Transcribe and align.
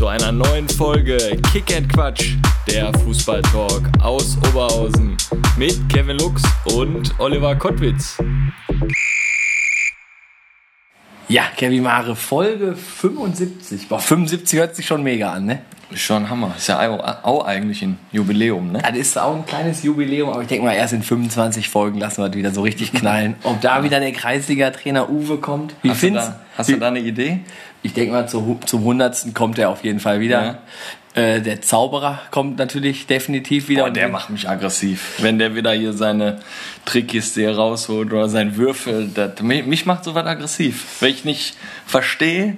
Zu 0.00 0.06
einer 0.06 0.32
neuen 0.32 0.66
Folge 0.66 1.18
Kick 1.52 1.76
and 1.76 1.92
Quatsch, 1.92 2.32
der 2.66 2.90
Fußballtalk 3.00 3.82
aus 4.00 4.38
Oberhausen 4.48 5.14
mit 5.58 5.78
Kevin 5.90 6.16
Lux 6.16 6.42
und 6.74 7.12
Oliver 7.20 7.54
Kottwitz. 7.54 8.16
Ja, 11.28 11.42
Kevin 11.54 11.82
Mare, 11.82 12.16
Folge 12.16 12.74
75. 12.76 13.88
Boah, 13.88 13.98
75 13.98 14.58
hört 14.58 14.74
sich 14.74 14.86
schon 14.86 15.02
mega 15.02 15.34
an, 15.34 15.44
ne? 15.44 15.64
Ist 15.90 16.02
schon 16.02 16.30
Hammer. 16.30 16.54
Ist 16.56 16.68
ja 16.68 16.78
auch, 17.22 17.44
eigentlich 17.44 17.82
ein 17.82 17.98
Jubiläum, 18.12 18.72
ne? 18.72 18.80
Das 18.82 18.96
ist 18.96 19.18
auch 19.18 19.34
ein 19.34 19.44
kleines 19.44 19.82
Jubiläum, 19.82 20.28
aber 20.30 20.42
ich 20.42 20.48
denke 20.48 20.64
mal, 20.64 20.74
erst 20.74 20.92
in 20.92 21.02
25 21.02 21.68
Folgen 21.68 21.98
lassen 21.98 22.22
wir 22.22 22.28
es 22.28 22.34
wieder 22.34 22.52
so 22.52 22.62
richtig 22.62 22.92
knallen. 22.92 23.34
Ob 23.42 23.60
da 23.60 23.82
wieder 23.82 23.98
der 23.98 24.12
Kreisliga-Trainer 24.12 25.10
Uwe 25.10 25.38
kommt. 25.38 25.74
Wie 25.82 25.90
Hast, 25.90 26.02
du 26.02 26.06
findest 26.06 26.28
da, 26.28 26.40
hast 26.56 26.70
du 26.70 26.76
da 26.76 26.88
eine 26.88 27.00
Idee? 27.00 27.40
Ich 27.82 27.92
denke 27.94 28.12
mal, 28.12 28.28
zu, 28.28 28.58
zum 28.66 28.80
100. 28.80 29.34
kommt 29.34 29.58
er 29.58 29.70
auf 29.70 29.82
jeden 29.82 30.00
Fall 30.00 30.20
wieder. 30.20 30.58
Äh, 31.14 31.40
der 31.40 31.60
Zauberer 31.60 32.20
kommt 32.30 32.58
natürlich 32.58 33.06
definitiv 33.08 33.68
wieder. 33.68 33.84
Boah, 33.84 33.90
der 33.90 34.08
macht 34.08 34.30
mich 34.30 34.48
aggressiv. 34.48 35.14
Wenn 35.18 35.40
der 35.40 35.56
wieder 35.56 35.72
hier 35.72 35.92
seine 35.92 36.38
Trickkiste 36.84 37.56
rausholt 37.56 38.12
oder 38.12 38.28
sein 38.28 38.56
Würfel, 38.56 39.08
das, 39.12 39.42
mich, 39.42 39.66
mich 39.66 39.86
macht 39.86 40.04
sowas 40.04 40.24
aggressiv. 40.24 40.86
Wenn 41.00 41.10
ich 41.10 41.24
nicht 41.24 41.56
verstehe, 41.84 42.56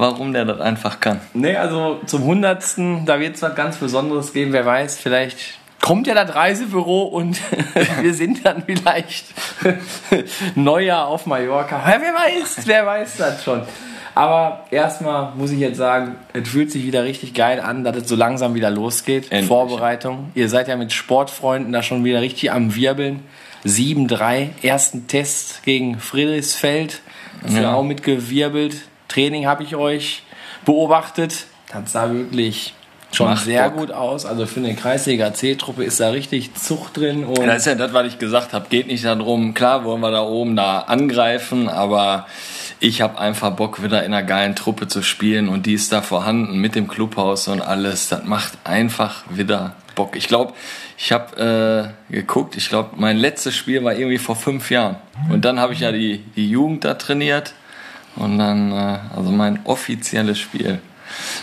warum 0.00 0.32
der 0.32 0.44
das 0.44 0.60
einfach 0.60 1.00
kann. 1.00 1.20
Nee, 1.34 1.56
also 1.56 2.00
zum 2.06 2.22
100. 2.22 2.76
da 3.06 3.20
wird 3.20 3.36
es 3.36 3.42
was 3.42 3.54
ganz 3.54 3.76
Besonderes 3.76 4.32
geben. 4.32 4.52
Wer 4.52 4.66
weiß, 4.66 4.98
vielleicht 4.98 5.38
kommt 5.80 6.06
ja 6.06 6.14
das 6.14 6.34
Reisebüro 6.34 7.04
und 7.04 7.40
wir 8.00 8.14
sind 8.14 8.44
dann 8.44 8.62
vielleicht 8.66 9.26
Neujahr 10.54 11.06
auf 11.06 11.26
Mallorca. 11.26 11.78
Ja, 11.78 12.00
wer 12.00 12.14
weiß, 12.14 12.66
wer 12.66 12.86
weiß 12.86 13.16
das 13.16 13.44
schon. 13.44 13.62
Aber 14.14 14.64
erstmal 14.70 15.32
muss 15.36 15.52
ich 15.52 15.60
jetzt 15.60 15.76
sagen, 15.76 16.16
es 16.32 16.48
fühlt 16.48 16.70
sich 16.70 16.84
wieder 16.84 17.04
richtig 17.04 17.32
geil 17.32 17.60
an, 17.60 17.84
dass 17.84 17.96
es 17.96 18.08
so 18.08 18.16
langsam 18.16 18.54
wieder 18.54 18.70
losgeht. 18.70 19.30
Endlich. 19.30 19.46
Vorbereitung. 19.46 20.30
Ihr 20.34 20.48
seid 20.48 20.68
ja 20.68 20.76
mit 20.76 20.92
Sportfreunden 20.92 21.72
da 21.72 21.82
schon 21.82 22.04
wieder 22.04 22.20
richtig 22.20 22.50
am 22.50 22.74
Wirbeln. 22.74 23.22
7-3, 23.64 24.48
ersten 24.62 25.06
Test 25.06 25.62
gegen 25.64 26.00
Friedrichsfeld. 26.00 27.00
Das 27.42 27.54
ja. 27.54 27.62
Ja. 27.62 27.74
auch 27.74 27.82
mitgewirbelt. 27.82 28.76
Training 29.10 29.46
habe 29.46 29.62
ich 29.62 29.76
euch 29.76 30.22
beobachtet. 30.64 31.46
Das 31.72 31.92
sah 31.92 32.10
wirklich 32.10 32.74
schon 33.12 33.28
Macht 33.28 33.44
sehr 33.44 33.68
Bock. 33.70 33.78
gut 33.78 33.90
aus. 33.92 34.24
Also 34.24 34.46
für 34.46 34.60
eine 34.60 34.74
Kreisliga 34.74 35.34
C-Truppe 35.34 35.84
ist 35.84 36.00
da 36.00 36.10
richtig 36.10 36.54
Zucht 36.54 36.96
drin. 36.96 37.24
Und 37.24 37.46
Das 37.46 37.58
ist 37.58 37.66
ja 37.66 37.74
das, 37.74 37.92
was 37.92 38.06
ich 38.06 38.18
gesagt 38.18 38.52
habe. 38.52 38.66
Geht 38.70 38.86
nicht 38.86 39.04
darum, 39.04 39.54
klar 39.54 39.84
wollen 39.84 40.00
wir 40.00 40.10
da 40.10 40.22
oben 40.22 40.56
da 40.56 40.80
angreifen, 40.80 41.68
aber 41.68 42.26
ich 42.78 43.02
habe 43.02 43.18
einfach 43.18 43.50
Bock, 43.50 43.82
wieder 43.82 44.04
in 44.04 44.14
einer 44.14 44.22
geilen 44.22 44.54
Truppe 44.56 44.88
zu 44.88 45.02
spielen 45.02 45.48
und 45.48 45.66
die 45.66 45.74
ist 45.74 45.92
da 45.92 46.02
vorhanden 46.02 46.58
mit 46.58 46.74
dem 46.74 46.88
Clubhaus 46.88 47.48
und 47.48 47.60
alles. 47.60 48.08
Das 48.08 48.24
macht 48.24 48.52
einfach 48.64 49.24
wieder 49.28 49.74
Bock. 49.96 50.16
Ich 50.16 50.28
glaube, 50.28 50.54
ich 50.96 51.12
habe 51.12 51.92
äh, 52.08 52.12
geguckt, 52.12 52.56
ich 52.56 52.68
glaube, 52.68 52.90
mein 52.96 53.16
letztes 53.16 53.54
Spiel 53.56 53.82
war 53.84 53.94
irgendwie 53.94 54.18
vor 54.18 54.36
fünf 54.36 54.70
Jahren. 54.70 54.96
Und 55.30 55.44
dann 55.44 55.58
habe 55.58 55.72
ich 55.72 55.80
ja 55.80 55.92
die, 55.92 56.18
die 56.36 56.48
Jugend 56.48 56.84
da 56.84 56.94
trainiert 56.94 57.54
und 58.16 58.38
dann, 58.38 58.72
äh, 58.72 58.98
also 59.16 59.30
mein 59.30 59.60
offizielles 59.64 60.38
Spiel. 60.38 60.80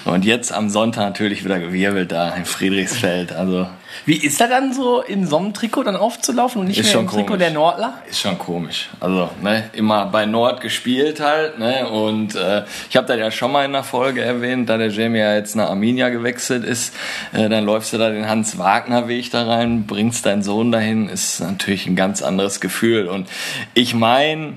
Und 0.06 0.24
jetzt 0.24 0.54
am 0.54 0.70
Sonntag 0.70 1.04
natürlich 1.04 1.44
wieder 1.44 1.60
gewirbelt 1.60 2.12
da 2.12 2.30
in 2.30 2.46
Friedrichsfeld. 2.46 3.34
Also 3.34 3.68
wie 4.06 4.16
ist 4.16 4.40
er 4.40 4.48
dann 4.48 4.74
so 4.74 5.02
in 5.02 5.26
so 5.26 5.38
einem 5.38 5.54
Trikot 5.54 5.84
dann 5.84 5.96
aufzulaufen 5.96 6.62
und 6.62 6.68
nicht 6.68 6.82
mehr 6.82 6.92
schon 6.92 7.02
im 7.02 7.08
Trikot 7.08 7.26
komisch. 7.26 7.40
der 7.40 7.52
Nordler? 7.52 7.94
Ist 8.10 8.22
schon 8.22 8.38
komisch. 8.38 8.90
Also, 9.00 9.30
ne, 9.42 9.70
immer 9.74 10.06
bei 10.06 10.26
Nord 10.26 10.62
gespielt 10.62 11.20
halt, 11.20 11.60
ne? 11.60 11.88
Und 11.90 12.36
äh, 12.36 12.64
ich 12.90 12.96
habe 12.96 13.08
das 13.08 13.18
ja 13.18 13.32
schon 13.32 13.52
mal 13.52 13.66
in 13.66 13.74
der 13.74 13.84
Folge 13.84 14.22
erwähnt, 14.22 14.70
da 14.70 14.78
der 14.78 14.90
Jamie 14.90 15.20
ja 15.20 15.36
jetzt 15.36 15.56
nach 15.56 15.70
Arminia 15.70 16.10
gewechselt 16.10 16.64
ist, 16.64 16.94
äh, 17.34 17.50
dann 17.50 17.66
läufst 17.66 17.94
du 17.94 17.98
da 17.98 18.10
den 18.10 18.28
Hans-Wagner-Weg 18.28 19.32
da 19.32 19.46
rein, 19.46 19.88
bringst 19.88 20.26
deinen 20.26 20.44
Sohn 20.44 20.72
dahin, 20.72 21.10
ist 21.10 21.40
natürlich 21.40 21.88
ein 21.88 21.96
ganz 21.96 22.22
anderes 22.22 22.60
Gefühl. 22.60 23.08
Und 23.08 23.28
ich 23.74 23.94
meine, 23.94 24.54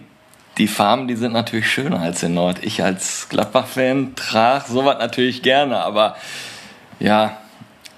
die 0.58 0.68
Farben, 0.68 1.08
die 1.08 1.16
sind 1.16 1.32
natürlich 1.32 1.70
schöner 1.70 2.00
als 2.00 2.22
in 2.22 2.34
Nord. 2.34 2.58
Ich 2.62 2.82
als 2.82 3.28
Gladbach-Fan 3.28 4.14
trage 4.16 4.70
sowas 4.70 4.96
natürlich 4.98 5.42
gerne, 5.42 5.78
aber 5.78 6.16
ja, 6.98 7.38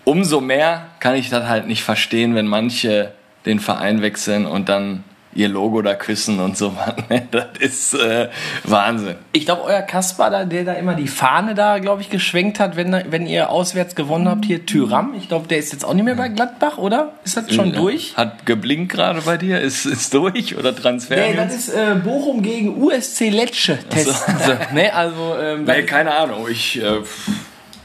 umso 0.04 0.40
mehr 0.40 0.86
kann 1.00 1.14
ich 1.14 1.30
das 1.30 1.46
halt 1.48 1.66
nicht 1.66 1.82
verstehen, 1.82 2.34
wenn 2.34 2.46
manche 2.46 3.12
den 3.46 3.58
Verein 3.58 4.02
wechseln 4.02 4.46
und 4.46 4.68
dann 4.68 5.04
ihr 5.34 5.48
Logo 5.48 5.82
da 5.82 5.94
küssen 5.94 6.40
und 6.40 6.56
so. 6.56 6.72
Das 7.30 7.46
ist 7.58 7.94
äh, 7.94 8.28
Wahnsinn. 8.64 9.16
Ich 9.32 9.44
glaube, 9.44 9.62
euer 9.64 9.82
Kasper, 9.82 10.30
da, 10.30 10.44
der 10.44 10.64
da 10.64 10.72
immer 10.74 10.94
die 10.94 11.08
Fahne 11.08 11.54
da, 11.54 11.78
glaube 11.78 12.02
ich, 12.02 12.10
geschwenkt 12.10 12.58
hat, 12.58 12.76
wenn, 12.76 12.92
wenn 13.10 13.26
ihr 13.26 13.50
auswärts 13.50 13.94
gewonnen 13.94 14.28
habt, 14.28 14.44
hier 14.44 14.66
Tyram. 14.66 15.14
Ich 15.16 15.28
glaube, 15.28 15.48
der 15.48 15.58
ist 15.58 15.72
jetzt 15.72 15.84
auch 15.84 15.94
nicht 15.94 16.04
mehr 16.04 16.14
bei 16.14 16.28
Gladbach, 16.28 16.78
oder? 16.78 17.12
Ist 17.24 17.36
das 17.36 17.52
schon 17.54 17.72
durch? 17.72 18.16
Hat 18.16 18.46
geblinkt 18.46 18.92
gerade 18.92 19.22
bei 19.22 19.36
dir? 19.36 19.60
Ist, 19.60 19.86
ist 19.86 20.12
durch 20.14 20.56
oder 20.56 20.74
Transfer? 20.74 21.16
Nee, 21.16 21.34
das 21.34 21.54
ist 21.54 21.68
äh, 21.70 21.94
Bochum 22.02 22.42
gegen 22.42 22.82
USC 22.82 23.30
Lecce 23.30 23.78
testen. 23.88 24.36
so. 24.38 24.52
ne, 24.74 24.92
also, 24.94 25.36
ähm, 25.40 25.64
nee, 25.64 25.82
keine 25.82 26.14
Ahnung. 26.14 26.46
Ich, 26.50 26.82
äh, 26.82 27.00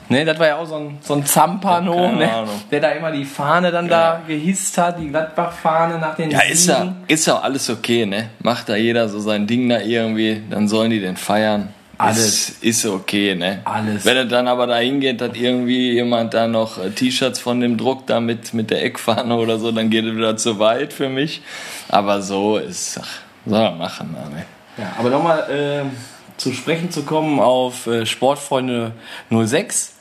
ne, 0.09 0.25
das 0.25 0.39
war 0.39 0.47
ja 0.47 0.57
auch 0.57 0.65
so 0.65 0.75
ein, 0.75 0.97
so 1.01 1.13
ein 1.13 1.25
Zampano, 1.25 2.11
ne, 2.11 2.45
der 2.71 2.79
da 2.79 2.89
immer 2.91 3.11
die 3.11 3.25
Fahne 3.25 3.71
dann 3.71 3.87
da 3.87 4.21
gehisst 4.27 4.77
hat, 4.77 4.99
die 4.99 5.09
Gladbach-Fahne 5.09 5.99
nach 5.99 6.15
den 6.15 6.31
ja, 6.31 6.41
ist 6.41 6.67
ja, 6.67 6.95
ist 7.07 7.27
ja 7.27 7.39
alles 7.39 7.69
okay, 7.69 8.05
ne? 8.05 8.29
Macht 8.39 8.69
da 8.69 8.75
jeder 8.75 9.09
so 9.09 9.19
sein 9.19 9.47
Ding 9.47 9.69
da 9.69 9.79
irgendwie, 9.79 10.43
dann 10.49 10.67
sollen 10.67 10.91
die 10.91 10.99
den 10.99 11.17
feiern. 11.17 11.69
Alles. 11.97 12.49
Ist, 12.49 12.63
ist 12.63 12.85
okay, 12.85 13.33
ne? 13.33 13.61
Alles. 13.63 14.05
Wenn 14.05 14.17
es 14.17 14.29
dann 14.29 14.47
aber 14.47 14.67
dahin 14.67 14.99
geht, 14.99 15.19
dass 15.19 15.35
irgendwie 15.35 15.93
jemand 15.93 16.33
da 16.33 16.47
noch 16.47 16.77
äh, 16.77 16.91
T-Shirts 16.91 17.39
von 17.39 17.59
dem 17.59 17.77
Druck 17.77 18.05
da 18.05 18.19
mit, 18.19 18.53
mit 18.53 18.69
der 18.69 18.83
Eckfahne 18.83 19.35
oder 19.35 19.57
so, 19.57 19.71
dann 19.71 19.89
geht 19.89 20.05
es 20.05 20.15
wieder 20.15 20.37
zu 20.37 20.59
weit 20.59 20.93
für 20.93 21.09
mich. 21.09 21.41
Aber 21.89 22.21
so 22.21 22.57
ist, 22.57 22.99
ach, 23.01 23.21
soll 23.47 23.61
er 23.61 23.71
machen, 23.71 24.11
ne? 24.11 24.45
Ja, 24.77 24.93
aber 24.99 25.09
nochmal 25.09 25.47
ähm, 25.49 25.91
zu 26.37 26.53
sprechen 26.53 26.91
zu 26.91 27.01
kommen 27.03 27.39
auf 27.39 27.87
äh, 27.87 28.05
Sportfreunde 28.05 28.91
06. 29.31 29.96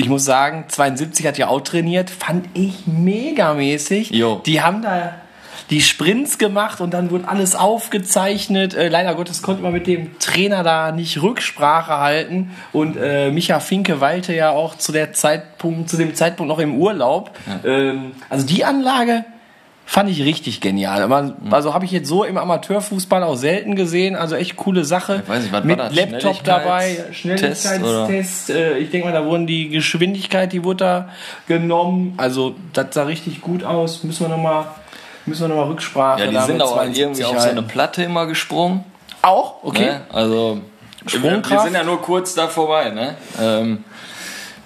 Ich 0.00 0.08
muss 0.08 0.24
sagen, 0.24 0.64
72 0.66 1.26
hat 1.26 1.36
ja 1.36 1.48
auch 1.48 1.60
trainiert, 1.60 2.08
fand 2.08 2.48
ich 2.54 2.86
megamäßig. 2.86 4.08
Jo. 4.08 4.40
Die 4.46 4.62
haben 4.62 4.80
da 4.80 5.12
die 5.68 5.82
Sprints 5.82 6.38
gemacht 6.38 6.80
und 6.80 6.94
dann 6.94 7.10
wurde 7.10 7.28
alles 7.28 7.54
aufgezeichnet. 7.54 8.72
Äh, 8.72 8.88
leider 8.88 9.14
Gottes 9.14 9.42
konnte 9.42 9.62
man 9.62 9.74
mit 9.74 9.86
dem 9.86 10.18
Trainer 10.18 10.62
da 10.62 10.90
nicht 10.90 11.20
Rücksprache 11.20 11.98
halten. 11.98 12.56
Und 12.72 12.96
äh, 12.96 13.30
Micha 13.30 13.60
Finke 13.60 14.00
weilte 14.00 14.34
ja 14.34 14.52
auch 14.52 14.74
zu, 14.74 14.90
der 14.90 15.12
Zeitpunkt, 15.12 15.90
zu 15.90 15.98
dem 15.98 16.14
Zeitpunkt 16.14 16.48
noch 16.48 16.60
im 16.60 16.78
Urlaub. 16.78 17.32
Ähm, 17.62 18.12
also 18.30 18.46
die 18.46 18.64
Anlage 18.64 19.26
fand 19.90 20.08
ich 20.08 20.22
richtig 20.22 20.60
genial. 20.60 21.02
Aber, 21.02 21.34
Also 21.50 21.74
habe 21.74 21.84
ich 21.84 21.90
jetzt 21.90 22.08
so 22.08 22.22
im 22.22 22.38
Amateurfußball 22.38 23.24
auch 23.24 23.34
selten 23.34 23.74
gesehen. 23.74 24.14
Also 24.14 24.36
echt 24.36 24.54
coole 24.54 24.84
Sache. 24.84 25.22
Ich 25.24 25.28
weiß 25.28 25.42
nicht, 25.42 25.52
was 25.52 25.64
Mit 25.64 25.78
war 25.78 25.88
das? 25.88 25.96
Laptop 25.96 26.44
dabei, 26.44 27.06
Schnelligkeitstest. 27.10 28.50
Äh, 28.50 28.78
ich 28.78 28.90
denke 28.90 29.08
mal, 29.08 29.12
da 29.12 29.26
wurden 29.26 29.48
die 29.48 29.68
Geschwindigkeit, 29.68 30.52
die 30.52 30.62
wurde 30.62 30.76
da 30.76 31.08
genommen. 31.48 32.14
Also 32.18 32.54
das 32.72 32.86
sah 32.92 33.02
richtig 33.02 33.40
gut 33.40 33.64
aus. 33.64 34.04
Müssen 34.04 34.26
wir 34.26 34.28
nochmal 34.28 34.66
müssen 35.26 35.42
wir 35.42 35.48
noch 35.48 35.56
mal 35.56 35.66
Rücksprache 35.70 36.20
Ja, 36.20 36.28
die 36.28 36.34
da 36.34 36.42
sind 36.46 36.62
auch 36.62 36.74
72 36.74 37.00
irgendwie 37.02 37.24
auf 37.24 37.40
so 37.42 37.48
eine 37.48 37.62
Platte 37.62 38.04
immer 38.04 38.26
gesprungen. 38.26 38.84
Auch? 39.22 39.64
Okay. 39.64 39.86
Ne? 39.86 40.00
Also, 40.12 40.60
wir, 41.02 41.12
wir 41.12 41.18
Sprungkraft? 41.18 41.64
sind 41.64 41.74
ja 41.74 41.82
nur 41.82 42.00
kurz 42.00 42.34
da 42.34 42.46
vorbei, 42.46 42.90
ne? 42.90 43.16
Ähm, 43.40 43.84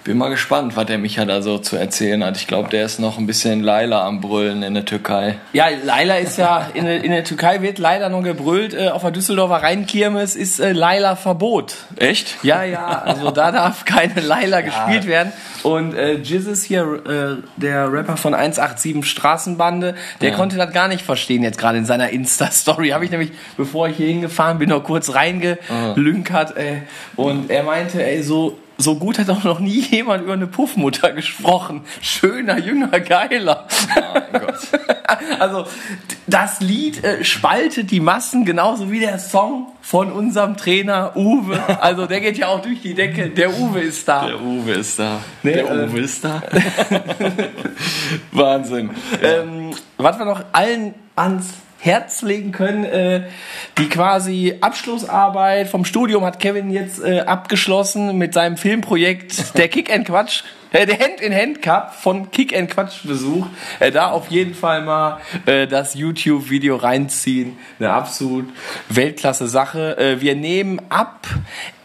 bin 0.05 0.17
mal 0.19 0.29
gespannt, 0.29 0.77
was 0.77 0.85
der 0.85 0.99
Micha 0.99 1.25
da 1.25 1.41
so 1.41 1.57
zu 1.57 1.75
erzählen 1.77 2.23
hat. 2.23 2.37
Ich 2.37 2.45
glaube, 2.45 2.69
der 2.69 2.85
ist 2.85 2.99
noch 2.99 3.17
ein 3.17 3.25
bisschen 3.25 3.61
Laila 3.63 4.05
am 4.05 4.21
Brüllen 4.21 4.61
in 4.61 4.75
der 4.75 4.85
Türkei. 4.85 5.37
Ja, 5.51 5.65
Laila 5.83 6.17
ist 6.17 6.37
ja, 6.37 6.69
in, 6.75 6.85
der- 6.85 7.03
in 7.03 7.09
der 7.11 7.23
Türkei 7.23 7.61
wird 7.63 7.79
leider 7.79 8.09
noch 8.09 8.21
gebrüllt, 8.21 8.75
äh, 8.75 8.89
auf 8.89 9.01
der 9.01 9.09
Düsseldorfer 9.09 9.63
Rheinkirmes 9.63 10.35
ist 10.35 10.59
äh, 10.59 10.73
Laila 10.73 11.15
Verbot. 11.15 11.73
Echt? 11.97 12.37
Ja, 12.43 12.63
ja, 12.63 12.85
also 13.03 13.31
da 13.31 13.51
darf 13.51 13.83
keine 13.85 14.21
Laila 14.21 14.61
gespielt 14.61 15.07
werden. 15.07 15.33
Und 15.63 15.95
äh, 15.95 16.13
Jizzes 16.19 16.63
hier, 16.63 16.83
äh, 17.07 17.41
der 17.59 17.91
Rapper 17.91 18.15
von 18.15 18.35
187 18.35 19.03
Straßenbande, 19.03 19.95
der 20.21 20.29
Ja. 20.29 20.35
konnte 20.35 20.55
das 20.55 20.71
gar 20.71 20.87
nicht 20.87 21.01
verstehen 21.03 21.41
jetzt 21.41 21.57
gerade 21.57 21.79
in 21.79 21.85
seiner 21.85 22.09
Insta-Story. 22.11 22.89
Habe 22.89 23.05
ich 23.05 23.09
nämlich, 23.11 23.31
bevor 23.57 23.87
ich 23.89 23.97
hier 23.97 24.07
hingefahren 24.07 24.59
bin, 24.59 24.69
noch 24.69 24.83
kurz 24.83 25.15
reingelünkert. 25.15 26.55
Äh, 26.57 26.81
und 27.15 27.49
er 27.49 27.63
meinte, 27.63 28.05
ey, 28.05 28.21
so 28.21 28.59
so 28.77 28.95
gut 28.95 29.19
hat 29.19 29.29
auch 29.29 29.43
noch 29.43 29.59
nie 29.59 29.79
jemand 29.79 30.23
über 30.23 30.33
eine 30.33 30.47
Puffmutter 30.47 31.11
gesprochen. 31.11 31.81
Schöner, 32.01 32.57
jünger, 32.57 32.99
geiler. 32.99 33.67
Oh 33.97 34.39
Gott. 34.39 34.55
Also 35.39 35.67
das 36.25 36.61
Lied 36.61 37.03
äh, 37.03 37.23
spaltet 37.23 37.91
die 37.91 37.99
Massen 37.99 38.43
genauso 38.43 38.91
wie 38.91 38.99
der 38.99 39.19
Song 39.19 39.67
von 39.81 40.11
unserem 40.11 40.57
Trainer 40.57 41.15
Uwe. 41.15 41.61
Also 41.79 42.07
der 42.07 42.21
geht 42.21 42.39
ja 42.39 42.47
auch 42.47 42.61
durch 42.61 42.81
die 42.81 42.95
Decke. 42.95 43.29
Der 43.29 43.55
Uwe 43.55 43.81
ist 43.81 44.07
da. 44.07 44.25
Der 44.25 44.41
Uwe 44.41 44.71
ist 44.71 44.97
da. 44.97 45.19
Nee, 45.43 45.53
der 45.53 45.69
äh, 45.69 45.85
Uwe 45.85 45.99
ist 45.99 46.23
da. 46.23 46.41
Wahnsinn. 48.31 48.89
Ähm, 49.21 49.71
was 49.97 50.17
wir 50.17 50.25
noch 50.25 50.43
allen 50.53 50.95
ans 51.15 51.53
Herz 51.85 52.23
legen 52.23 52.51
können, 52.51 52.83
äh, 52.83 53.23
die 53.77 53.87
quasi 53.87 54.55
Abschlussarbeit 54.59 55.67
vom 55.67 55.85
Studium 55.85 56.25
hat 56.25 56.39
Kevin 56.39 56.71
jetzt 56.71 57.03
äh, 57.03 57.19
abgeschlossen 57.19 58.17
mit 58.17 58.33
seinem 58.33 58.57
Filmprojekt 58.57 59.57
Der 59.57 59.67
Kick 59.67 59.93
and 59.93 60.07
Quatsch, 60.07 60.43
äh, 60.75 60.85
der 60.85 60.99
Hand 60.99 61.21
in 61.21 61.33
Hand 61.33 61.61
Cup 61.61 61.95
von 61.95 62.31
Kick 62.31 62.55
and 62.55 62.69
Quatsch 62.69 63.03
Besuch. 63.05 63.47
Äh, 63.79 63.91
da 63.91 64.11
auf 64.11 64.29
jeden 64.29 64.53
Fall 64.53 64.81
mal 64.81 65.21
äh, 65.45 65.67
das 65.67 65.95
YouTube 65.95 66.49
Video 66.49 66.75
reinziehen. 66.75 67.57
Eine 67.79 67.91
absolut 67.91 68.45
Weltklasse 68.89 69.47
Sache. 69.47 69.97
Äh, 69.97 70.21
wir 70.21 70.35
nehmen 70.35 70.81
ab 70.89 71.27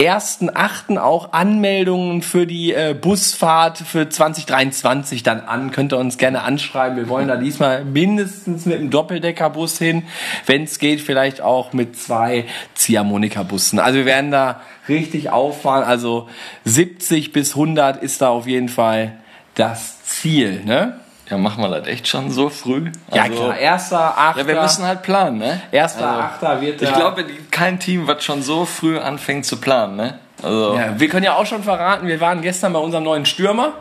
1.8. 0.00 0.98
auch 0.98 1.32
Anmeldungen 1.32 2.22
für 2.22 2.46
die 2.46 2.72
äh, 2.72 2.96
Busfahrt 3.00 3.78
für 3.78 4.08
2023 4.08 5.22
dann 5.22 5.40
an. 5.40 5.70
Könnt 5.70 5.92
ihr 5.92 5.98
uns 5.98 6.18
gerne 6.18 6.42
anschreiben. 6.42 6.96
Wir 6.96 7.08
wollen 7.08 7.28
da 7.28 7.36
diesmal 7.36 7.84
mindestens 7.84 8.66
mit 8.66 8.78
einem 8.78 8.90
Doppeldeckerbus 8.90 9.78
hin. 9.78 10.02
Wenn 10.46 10.64
es 10.64 10.80
geht, 10.80 11.00
vielleicht 11.00 11.40
auch 11.40 11.72
mit 11.72 11.96
zwei 11.96 12.44
Ziehharmonikabussen. 12.74 13.78
Also 13.78 13.98
wir 13.98 14.06
werden 14.06 14.32
da 14.32 14.60
richtig 14.90 15.30
auffahren. 15.30 15.84
Also 15.84 16.28
70 16.64 17.32
bis 17.32 17.54
100 17.54 18.02
ist 18.02 18.20
da 18.20 18.28
auf 18.28 18.46
jeden 18.46 18.68
Fall 18.68 19.12
das 19.54 20.02
Ziel. 20.04 20.62
Ne? 20.64 20.98
Ja, 21.30 21.38
machen 21.38 21.62
wir 21.62 21.68
das 21.70 21.86
echt 21.86 22.08
schon 22.08 22.30
so 22.30 22.48
früh? 22.50 22.90
Ja 23.14 23.22
Also- 23.22 23.34
klar, 23.36 23.56
erster, 23.58 24.18
achter. 24.18 24.40
Ja, 24.42 24.46
wir 24.48 24.60
müssen 24.62 24.84
halt 24.84 25.02
planen, 25.02 25.38
ne? 25.38 25.60
Erster, 25.70 26.08
Also, 26.08 26.20
achter 26.22 26.60
wird 26.60 26.82
Ich 26.82 26.88
da- 26.90 26.96
glaube, 26.96 27.24
kein 27.50 27.78
Team, 27.78 28.06
was 28.08 28.24
schon 28.24 28.42
so 28.42 28.64
früh 28.64 28.98
anfängt 28.98 29.46
zu 29.46 29.56
planen, 29.58 29.96
ne? 29.96 30.18
Also, 30.42 30.74
Ja, 30.76 30.98
wir 30.98 31.08
können 31.08 31.24
ja 31.24 31.34
auch 31.36 31.46
schon 31.46 31.62
verraten, 31.62 32.06
wir 32.08 32.20
waren 32.20 32.40
gestern 32.42 32.72
bei 32.72 32.78
unserem 32.80 33.04
neuen 33.04 33.26
Stürmer 33.26 33.74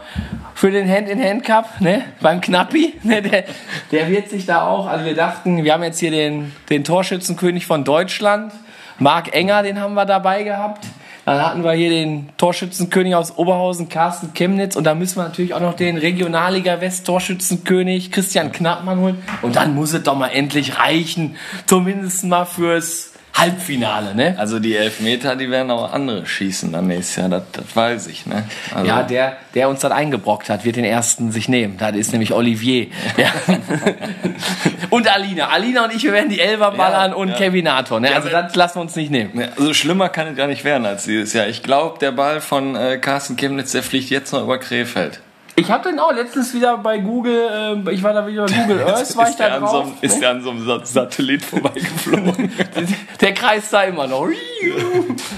für 0.53 0.69
den 0.71 0.87
Hand-in-Hand-Cup, 0.89 1.79
ne, 1.79 2.03
beim 2.19 2.41
Knappi, 2.41 2.99
ne, 3.03 3.21
der, 3.21 3.45
der 3.91 4.09
wird 4.09 4.29
sich 4.29 4.45
da 4.45 4.67
auch, 4.67 4.85
also 4.85 5.05
wir 5.05 5.15
dachten, 5.15 5.63
wir 5.63 5.73
haben 5.73 5.83
jetzt 5.83 5.99
hier 5.99 6.11
den, 6.11 6.53
den 6.69 6.83
Torschützenkönig 6.83 7.65
von 7.65 7.83
Deutschland, 7.85 8.51
Marc 8.99 9.33
Enger, 9.33 9.63
den 9.63 9.79
haben 9.79 9.93
wir 9.93 10.05
dabei 10.05 10.43
gehabt. 10.43 10.85
Dann 11.29 11.45
hatten 11.45 11.63
wir 11.63 11.73
hier 11.73 11.91
den 11.91 12.27
Torschützenkönig 12.37 13.13
aus 13.13 13.37
Oberhausen, 13.37 13.87
Carsten 13.87 14.33
Chemnitz. 14.33 14.75
Und 14.75 14.85
da 14.85 14.95
müssen 14.95 15.17
wir 15.17 15.25
natürlich 15.25 15.53
auch 15.53 15.59
noch 15.59 15.75
den 15.75 15.95
Regionalliga 15.95 16.81
West 16.81 17.05
Torschützenkönig 17.05 18.11
Christian 18.11 18.51
Knappmann 18.51 18.99
holen. 18.99 19.23
Und 19.43 19.55
dann 19.55 19.75
muss 19.75 19.93
es 19.93 20.01
doch 20.01 20.15
mal 20.15 20.29
endlich 20.29 20.79
reichen. 20.79 21.35
Zumindest 21.67 22.23
mal 22.23 22.45
fürs 22.45 23.08
Halbfinale, 23.39 24.15
ne? 24.15 24.35
also 24.37 24.59
die 24.59 24.75
Elfmeter, 24.75 25.35
die 25.35 25.49
werden 25.49 25.71
auch 25.71 25.91
andere 25.91 26.25
schießen 26.25 26.71
dann 26.71 26.87
nächstes 26.87 27.15
Jahr, 27.15 27.29
das, 27.29 27.43
das 27.51 27.75
weiß 27.75 28.07
ich, 28.07 28.25
ne? 28.25 28.45
Also, 28.73 28.87
Ja, 28.87 29.03
der, 29.03 29.37
der 29.53 29.69
uns 29.69 29.79
dann 29.79 29.91
eingebrockt 29.91 30.49
hat, 30.49 30.65
wird 30.65 30.75
den 30.75 30.85
ersten 30.85 31.31
sich 31.31 31.49
nehmen. 31.49 31.77
Das 31.77 31.95
ist 31.95 32.11
nämlich 32.11 32.33
Olivier. 32.33 32.87
Ja. 33.17 33.31
und 34.89 35.07
Alina. 35.07 35.49
Alina 35.49 35.85
und 35.85 35.95
ich, 35.95 36.03
wir 36.03 36.13
werden 36.13 36.29
die 36.29 36.39
Elfer 36.39 36.71
ballern 36.71 37.13
und 37.13 37.29
ja. 37.29 37.35
Kevinator. 37.35 37.99
Ne? 37.99 38.13
Also 38.13 38.29
das 38.29 38.55
lassen 38.55 38.77
wir 38.77 38.81
uns 38.81 38.95
nicht 38.95 39.11
nehmen. 39.11 39.31
Ne, 39.33 39.49
Also 39.57 39.73
schlimmer 39.73 40.09
kann 40.09 40.27
es 40.27 40.35
gar 40.35 40.47
nicht 40.47 40.63
werden 40.63 40.85
als 40.85 41.05
dieses 41.05 41.33
Jahr. 41.33 41.47
Ich 41.47 41.63
glaube, 41.63 41.99
der 41.99 42.11
Ball 42.11 42.41
von 42.41 42.75
äh, 42.75 42.97
Carsten 42.97 43.35
Chemnitz, 43.35 43.71
der 43.71 43.83
fliegt 43.83 44.09
jetzt 44.09 44.33
noch 44.33 44.43
über 44.43 44.57
Krefeld. 44.57 45.21
Ich 45.59 45.69
habe 45.71 45.89
den 45.89 45.99
auch 45.99 46.13
letztens 46.13 46.53
wieder 46.53 46.77
bei 46.77 46.99
Google, 46.99 47.83
äh, 47.85 47.91
ich 47.91 48.01
war 48.01 48.13
da 48.13 48.25
wieder 48.25 48.45
bei 48.45 48.53
Google 48.53 48.83
Earth, 48.87 49.17
war 49.17 49.23
ich 49.25 49.29
ist, 49.31 49.39
der 49.39 49.49
da 49.49 49.55
an 49.57 49.61
so 49.67 49.71
drauf. 49.73 49.83
einem, 49.87 49.93
ist 50.01 50.21
der 50.21 50.29
an 50.29 50.41
so 50.43 50.49
einem 50.51 50.65
Sa- 50.65 50.85
Satellit 50.85 51.43
vorbeigeflogen. 51.43 52.51
Der 53.19 53.33
kreist 53.33 53.73
da 53.73 53.83
immer 53.83 54.07
noch. 54.07 54.27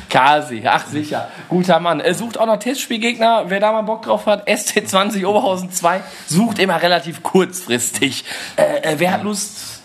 Kasi, 0.09 0.62
ach 0.65 0.85
sicher. 0.85 1.29
Guter 1.50 1.79
Mann. 1.79 2.00
Er 2.00 2.13
sucht 2.13 2.38
auch 2.38 2.45
noch 2.45 2.57
Testspielgegner. 2.59 3.45
Wer 3.47 3.59
da 3.59 3.71
mal 3.71 3.81
Bock 3.81 4.03
drauf 4.03 4.27
hat, 4.27 4.47
ST20 4.47 5.25
Oberhausen 5.25 5.71
2, 5.71 6.01
sucht 6.27 6.59
immer 6.59 6.79
relativ 6.81 7.24
kurzfristig. 7.24 8.24
Äh, 8.57 8.81
äh, 8.94 8.95
wer 9.00 9.13
hat 9.13 9.24
Lust? 9.24 9.81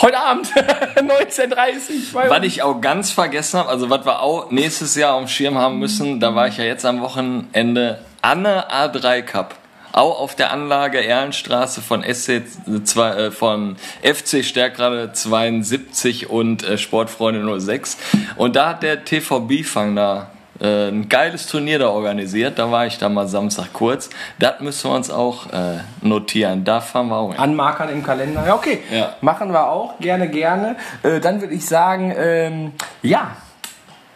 Heute 0.00 0.18
Abend, 0.20 0.46
19.30 0.96 2.14
Uhr. 2.14 2.28
was 2.30 2.42
ich 2.44 2.62
auch 2.62 2.80
ganz 2.82 3.10
vergessen 3.10 3.58
habe, 3.58 3.70
also 3.70 3.88
was 3.88 4.04
wir 4.04 4.20
auch 4.20 4.50
nächstes 4.50 4.94
Jahr 4.94 5.14
auf 5.14 5.22
dem 5.24 5.28
Schirm 5.28 5.56
haben 5.56 5.78
müssen, 5.78 6.20
da 6.20 6.34
war 6.34 6.48
ich 6.48 6.58
ja 6.58 6.64
jetzt 6.64 6.84
am 6.84 7.00
Wochenende 7.00 8.04
Anne 8.22 8.70
A3 8.70 9.22
Cup. 9.22 9.54
Auch 9.92 10.20
auf 10.20 10.34
der 10.34 10.52
Anlage 10.52 11.02
Erlenstraße 11.02 11.80
von, 11.80 12.02
SC, 12.02 12.42
zwei, 12.84 13.10
äh, 13.12 13.30
von 13.30 13.76
FC 14.02 14.44
Stärkrade 14.44 15.12
72 15.12 16.28
und 16.28 16.62
äh, 16.62 16.76
Sportfreunde 16.76 17.60
06. 17.60 17.96
Und 18.36 18.56
da 18.56 18.68
hat 18.68 18.82
der 18.82 19.06
TVB-Fang 19.06 19.96
da 19.96 20.28
äh, 20.60 20.88
ein 20.88 21.08
geiles 21.08 21.46
Turnier 21.46 21.78
da 21.78 21.88
organisiert. 21.88 22.58
Da 22.58 22.70
war 22.70 22.86
ich 22.86 22.98
da 22.98 23.08
mal 23.08 23.26
Samstag 23.26 23.72
kurz. 23.72 24.10
Das 24.38 24.60
müssen 24.60 24.90
wir 24.90 24.96
uns 24.96 25.10
auch 25.10 25.52
äh, 25.52 25.80
notieren. 26.02 26.64
Da 26.64 26.80
fahren 26.80 27.08
wir 27.08 27.16
auch 27.16 27.32
hin. 27.32 27.40
Anmarkern 27.40 27.88
im 27.90 28.02
Kalender. 28.02 28.44
Ja, 28.46 28.54
okay. 28.54 28.80
Ja. 28.92 29.14
Machen 29.20 29.52
wir 29.52 29.68
auch. 29.70 29.98
Gerne, 29.98 30.28
gerne. 30.28 30.76
Äh, 31.02 31.20
dann 31.20 31.40
würde 31.40 31.54
ich 31.54 31.66
sagen, 31.66 32.14
ähm, 32.16 32.72
ja, 33.02 33.36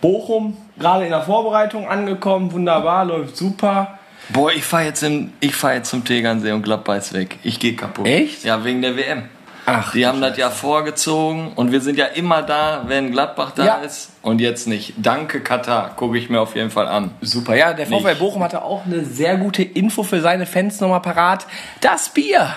Bochum 0.01 0.57
gerade 0.81 1.05
in 1.05 1.11
der 1.11 1.23
Vorbereitung 1.23 1.89
angekommen. 1.89 2.51
Wunderbar, 2.53 3.05
läuft 3.05 3.37
super. 3.37 3.99
Boah, 4.31 4.51
ich 4.53 4.65
fahre 4.65 4.85
jetzt, 4.85 5.05
ich 5.41 5.55
fahr 5.55 5.75
jetzt 5.75 5.91
zum 5.91 6.05
Tegernsee 6.05 6.53
und 6.53 6.63
Gladbach 6.63 6.97
ist 6.97 7.13
weg. 7.13 7.39
Ich 7.43 7.59
gehe 7.61 7.75
kaputt. 7.75 8.07
Echt? 8.07 8.45
Ja, 8.45 8.65
wegen 8.65 8.83
der 8.83 8.97
WM. 8.97 9.25
Ach, 9.67 9.93
Die 9.93 10.07
haben 10.07 10.21
das 10.21 10.37
ja 10.37 10.51
vorgezogen 10.51 11.53
und 11.55 11.71
wir 11.71 11.81
sind 11.81 11.97
ja 11.99 12.07
immer 12.07 12.43
da, 12.43 12.83
wenn 12.87 13.13
Gladbach 13.13 13.53
da 13.55 13.65
Ja. 13.65 13.75
ist 13.77 14.11
und 14.23 14.41
jetzt 14.41 14.67
nicht. 14.67 14.95
Danke 14.99 15.41
Katar, 15.41 15.95
gucke 15.97 16.19
ich 16.19 16.29
mir 16.29 16.41
auf 16.41 16.55
jeden 16.55 16.71
Fall 16.71 16.89
an. 16.89 17.13
Super, 17.21 17.57
ja, 17.57 17.73
der 17.73 17.87
VfL. 17.87 18.17
Bochum 18.17 18.43
hatte 18.43 18.63
auch 18.63 18.85
eine 18.85 19.05
sehr 19.05 19.37
gute 19.37 19.63
Info 19.63 20.03
für 20.03 20.21
seine 20.21 20.47
Fans 20.47 20.81
nochmal 20.81 21.01
parat. 21.01 21.47
Das 21.81 22.11
Bier. 22.11 22.55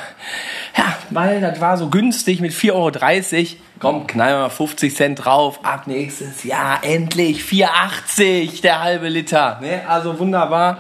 Ja, 0.78 0.98
weil 1.10 1.42
das 1.42 1.62
war 1.62 1.78
so 1.78 1.90
günstig 1.90 2.42
mit 2.42 2.52
4,30 2.52 2.74
Euro. 2.74 3.58
Komm, 3.80 4.08
knallen 4.08 4.36
wir 4.36 4.42
mal 4.44 4.50
50 4.50 4.96
Cent 4.96 5.26
drauf. 5.26 5.60
Ab 5.64 5.88
nächstes 5.88 6.44
Jahr 6.46 6.84
endlich 6.84 7.42
4,80 7.42 8.62
der 8.62 8.82
halbe 8.82 9.10
Liter. 9.10 9.60
Ne? 9.62 9.82
Also 9.88 10.20
wunderbar. 10.20 10.78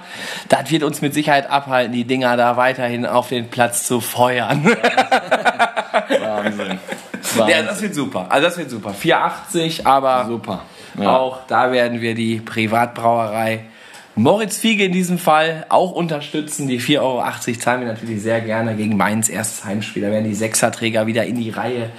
Das 0.47 0.71
wird 0.71 0.83
uns 0.83 1.01
mit 1.01 1.13
Sicherheit 1.13 1.49
abhalten, 1.49 1.91
die 1.91 2.05
Dinger 2.05 2.37
da 2.37 2.55
weiterhin 2.55 3.05
auf 3.05 3.27
den 3.27 3.49
Platz 3.49 3.85
zu 3.85 3.99
feuern. 3.99 4.65
Wahnsinn. 6.21 6.79
Ja, 7.35 7.61
das 7.63 7.81
wird 7.81 7.95
super. 7.95 8.27
Also 8.29 8.47
das 8.47 8.57
wird 8.57 8.69
super. 8.69 8.93
4,80, 8.99 9.85
aber 9.85 10.25
Super. 10.27 10.61
Ja. 10.99 11.17
auch 11.17 11.39
da 11.47 11.71
werden 11.71 12.01
wir 12.01 12.15
die 12.15 12.39
Privatbrauerei 12.39 13.65
Moritz 14.15 14.59
Fiege 14.59 14.85
in 14.85 14.91
diesem 14.91 15.17
Fall 15.17 15.65
auch 15.69 15.91
unterstützen. 15.91 16.67
Die 16.67 16.79
4,80 16.79 16.99
Euro 16.99 17.23
zahlen 17.59 17.81
wir 17.81 17.87
natürlich 17.87 18.21
sehr 18.21 18.41
gerne 18.41 18.75
gegen 18.75 18.95
Mainz 18.95 19.27
erstes 19.27 19.65
Heimspiel. 19.65 20.03
Da 20.03 20.11
werden 20.11 20.25
die 20.25 20.35
Sechserträger 20.35 21.07
wieder 21.07 21.25
in 21.25 21.37
die 21.37 21.49
Reihe 21.49 21.89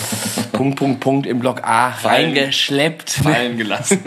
Punkt, 0.52 0.78
Punkt, 0.78 1.00
Punkt 1.00 1.26
im 1.26 1.40
Block 1.40 1.62
A 1.64 1.90
reingeschleppt. 1.90 3.10
fallen 3.10 3.58
gelassen. 3.58 4.02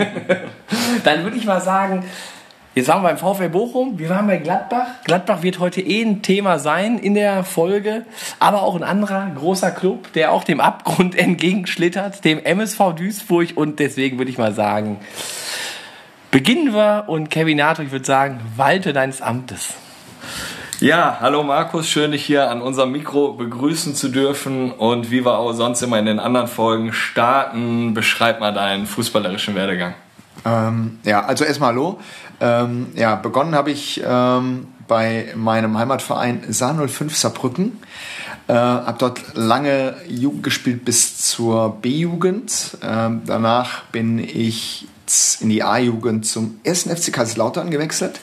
Dann 1.04 1.24
würde 1.24 1.38
ich 1.38 1.46
mal 1.46 1.62
sagen, 1.62 2.04
jetzt 2.76 2.88
waren 2.88 3.04
wir 3.04 3.10
beim 3.10 3.18
VfL 3.18 3.50
Bochum, 3.50 4.00
wir 4.00 4.10
waren 4.10 4.28
bei 4.28 4.38
Gladbach. 4.38 4.88
Gladbach 5.06 5.44
wird 5.44 5.60
heute 5.60 5.82
eh 5.82 6.02
ein 6.02 6.22
Thema 6.22 6.60
sein 6.60 6.98
in 6.98 7.14
der 7.14 7.44
Folge, 7.44 8.06
aber 8.40 8.64
auch 8.64 8.76
ein 8.76 8.84
anderer 8.84 9.30
großer 9.36 9.72
Club, 9.72 10.14
der 10.14 10.32
auch 10.32 10.44
dem 10.44 10.60
Abgrund 10.60 11.16
entgegenschlittert, 11.18 12.24
dem 12.24 12.40
MSV 12.44 12.94
Duisburg 12.96 13.50
und 13.56 13.80
deswegen 13.80 14.18
würde 14.18 14.32
ich 14.32 14.38
mal 14.38 14.54
sagen, 14.54 15.00
beginnen 16.32 16.74
wir 16.74 17.06
und 17.08 17.30
Kevin 17.30 17.58
Nato, 17.58 17.82
ich 17.82 17.92
würde 17.92 18.06
sagen, 18.06 18.40
walte 18.56 18.94
deines 18.94 19.22
Amtes. 19.22 19.74
Ja, 20.82 21.18
hallo 21.20 21.44
Markus, 21.44 21.88
schön 21.88 22.12
dich 22.12 22.26
hier 22.26 22.50
an 22.50 22.64
unserem 22.64 22.92
Mikro 22.92 23.34
begrüßen 23.34 23.94
zu 23.94 24.10
dürfen 24.10 24.72
und 24.72 25.12
wie 25.12 25.24
wir 25.24 25.38
auch 25.38 25.54
sonst 25.54 25.84
immer 25.84 26.00
in 26.00 26.08
den 26.08 26.20
anderen 26.20 26.48
Folgen 26.48 26.92
starten, 26.92 27.94
beschreib 27.94 28.40
mal 28.40 28.52
deinen 28.52 28.88
fußballerischen 28.88 29.54
Werdegang. 29.54 29.94
Ähm, 30.46 31.00
ja, 31.04 31.26
also 31.26 31.44
erstmal 31.44 31.70
hallo. 31.70 32.00
Ähm, 32.40 32.88
ja, 32.96 33.16
begonnen 33.16 33.54
habe 33.56 33.72
ich 33.72 34.02
ähm, 34.06 34.68
bei 34.88 35.34
meinem 35.36 35.78
Heimatverein 35.78 36.44
Saar 36.50 36.88
05 36.88 37.16
Saarbrücken. 37.16 37.80
Äh, 38.48 38.54
habe 38.54 38.98
dort 38.98 39.36
lange 39.36 39.96
Jugend 40.08 40.44
gespielt 40.44 40.84
bis 40.84 41.18
zur 41.18 41.78
B-Jugend. 41.82 42.78
Ähm, 42.84 43.22
danach 43.26 43.84
bin 43.86 44.20
ich 44.20 44.88
in 45.42 45.50
die 45.50 45.64
A-Jugend 45.64 46.26
zum 46.26 46.60
1. 46.66 46.84
FC 46.84 47.14
Kaiserslautern 47.14 47.70
gewechselt. 47.70 48.22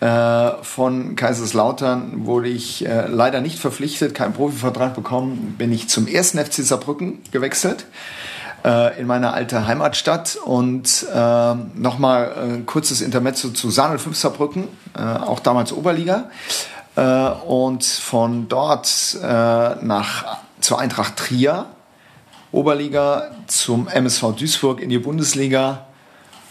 Äh, 0.00 0.62
von 0.62 1.16
Kaiserslautern 1.16 2.26
wurde 2.26 2.48
ich 2.48 2.86
äh, 2.86 3.06
leider 3.06 3.40
nicht 3.40 3.58
verpflichtet, 3.58 4.14
keinen 4.14 4.32
Profivertrag 4.32 4.94
bekommen, 4.94 5.54
bin 5.58 5.72
ich 5.72 5.88
zum 5.88 6.06
1. 6.06 6.32
FC 6.32 6.54
Saarbrücken 6.64 7.20
gewechselt. 7.30 7.86
Äh, 8.64 9.00
in 9.00 9.06
meine 9.06 9.32
alte 9.32 9.66
Heimatstadt 9.66 10.36
und 10.36 11.06
äh, 11.12 11.54
nochmal 11.74 12.32
ein 12.34 12.66
kurzes 12.66 13.00
Intermezzo 13.00 13.50
zu 13.50 13.70
Sanel 13.70 13.98
5 13.98 14.16
Saarbrücken, 14.16 14.68
äh, 14.96 15.02
auch 15.02 15.40
damals 15.40 15.72
Oberliga. 15.72 16.30
Äh, 16.96 17.02
und 17.02 17.84
von 17.84 18.48
dort 18.48 19.16
äh, 19.22 19.26
nach, 19.26 20.38
zur 20.60 20.78
Eintracht 20.78 21.16
Trier, 21.16 21.66
Oberliga, 22.52 23.30
zum 23.46 23.88
MSV 23.88 24.34
Duisburg 24.36 24.80
in 24.80 24.90
die 24.90 24.98
Bundesliga 24.98 25.86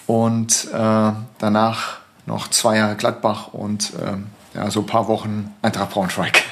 und 0.07 0.67
äh, 0.73 1.11
danach 1.37 1.99
noch 2.25 2.49
zwei 2.49 2.77
Jahre 2.77 2.95
Gladbach 2.95 3.53
und 3.53 3.93
äh, 3.93 4.57
ja, 4.57 4.69
so 4.71 4.81
ein 4.81 4.85
paar 4.85 5.07
Wochen 5.07 5.53
Eintracht 5.61 5.91
Braunschweig. 5.91 6.43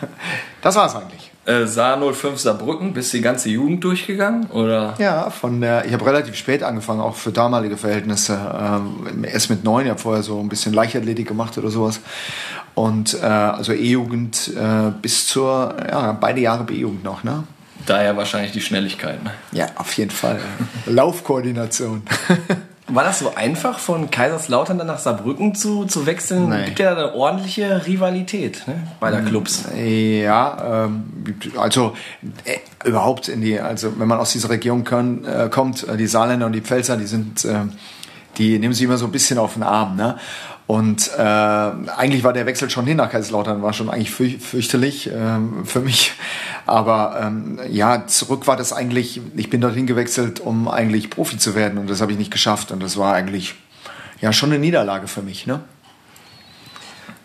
das 0.62 0.74
war's 0.74 0.96
eigentlich. 0.96 1.33
Äh, 1.46 1.66
Saar 1.66 2.00
05 2.00 2.38
Saarbrücken, 2.38 2.94
bist 2.94 3.12
du 3.12 3.18
die 3.18 3.22
ganze 3.22 3.50
Jugend 3.50 3.84
durchgegangen? 3.84 4.46
Oder? 4.46 4.94
Ja, 4.98 5.28
von 5.28 5.60
der, 5.60 5.84
ich 5.84 5.92
habe 5.92 6.06
relativ 6.06 6.36
spät 6.36 6.62
angefangen, 6.62 7.00
auch 7.00 7.16
für 7.16 7.32
damalige 7.32 7.76
Verhältnisse. 7.76 8.38
Ähm, 8.58 9.24
erst 9.24 9.50
mit 9.50 9.62
neun, 9.62 9.84
ich 9.84 9.90
habe 9.90 10.00
vorher 10.00 10.22
so 10.22 10.40
ein 10.40 10.48
bisschen 10.48 10.72
Leichtathletik 10.72 11.28
gemacht 11.28 11.58
oder 11.58 11.70
sowas. 11.70 12.00
Und 12.74 13.14
äh, 13.14 13.26
also 13.26 13.72
E-Jugend 13.72 14.52
äh, 14.56 14.90
bis 15.02 15.26
zur, 15.26 15.76
ja, 15.86 16.12
beide 16.12 16.40
Jahre 16.40 16.64
B-Jugend 16.64 17.04
noch, 17.04 17.24
ne? 17.24 17.44
Daher 17.86 18.16
wahrscheinlich 18.16 18.52
die 18.52 18.62
Schnelligkeit. 18.62 19.22
Ne? 19.22 19.32
Ja, 19.52 19.66
auf 19.76 19.92
jeden 19.94 20.10
Fall. 20.10 20.40
Laufkoordination. 20.86 22.02
War 22.86 23.02
das 23.02 23.20
so 23.20 23.34
einfach, 23.34 23.78
von 23.78 24.10
Kaiserslautern 24.10 24.76
dann 24.76 24.86
nach 24.86 24.98
Saarbrücken 24.98 25.54
zu, 25.54 25.86
zu 25.86 26.04
wechseln? 26.04 26.50
Nee. 26.50 26.66
Gibt 26.66 26.80
ja 26.80 26.92
eine 26.92 27.14
ordentliche 27.14 27.86
Rivalität 27.86 28.62
ne, 28.66 28.74
beider 29.00 29.22
Clubs. 29.22 29.64
Ja, 29.74 30.84
ähm, 30.84 31.04
also 31.56 31.96
äh, 32.44 32.58
überhaupt 32.86 33.28
in 33.28 33.40
die, 33.40 33.58
also 33.58 33.98
wenn 33.98 34.06
man 34.06 34.18
aus 34.18 34.32
dieser 34.32 34.50
Region 34.50 34.84
kann, 34.84 35.24
äh, 35.24 35.48
kommt, 35.50 35.88
äh, 35.88 35.96
die 35.96 36.06
Saarländer 36.06 36.44
und 36.44 36.52
die 36.52 36.60
Pfälzer, 36.60 36.98
die 36.98 37.06
sind, 37.06 37.46
äh, 37.46 37.60
die 38.36 38.58
nehmen 38.58 38.74
sich 38.74 38.82
immer 38.84 38.98
so 38.98 39.06
ein 39.06 39.12
bisschen 39.12 39.38
auf 39.38 39.54
den 39.54 39.62
Arm, 39.62 39.96
ne? 39.96 40.18
Und 40.66 41.10
äh, 41.18 41.20
eigentlich 41.20 42.24
war 42.24 42.32
der 42.32 42.46
Wechsel 42.46 42.70
schon 42.70 42.86
hin 42.86 42.96
nach 42.96 43.10
Kaiserslautern, 43.10 43.62
war 43.62 43.74
schon 43.74 43.90
eigentlich 43.90 44.10
fürch 44.10 44.38
fürchterlich 44.38 45.10
ähm, 45.12 45.66
für 45.66 45.80
mich. 45.80 46.12
Aber 46.64 47.20
ähm, 47.20 47.58
ja, 47.68 48.06
zurück 48.06 48.46
war 48.46 48.56
das 48.56 48.72
eigentlich, 48.72 49.20
ich 49.36 49.50
bin 49.50 49.60
dorthin 49.60 49.86
gewechselt, 49.86 50.40
um 50.40 50.66
eigentlich 50.68 51.10
Profi 51.10 51.36
zu 51.36 51.54
werden 51.54 51.78
und 51.78 51.90
das 51.90 52.00
habe 52.00 52.12
ich 52.12 52.18
nicht 52.18 52.30
geschafft. 52.30 52.72
Und 52.72 52.82
das 52.82 52.96
war 52.96 53.14
eigentlich 53.14 53.54
ja 54.22 54.32
schon 54.32 54.50
eine 54.50 54.58
Niederlage 54.58 55.06
für 55.06 55.20
mich. 55.20 55.46
Ne? 55.46 55.60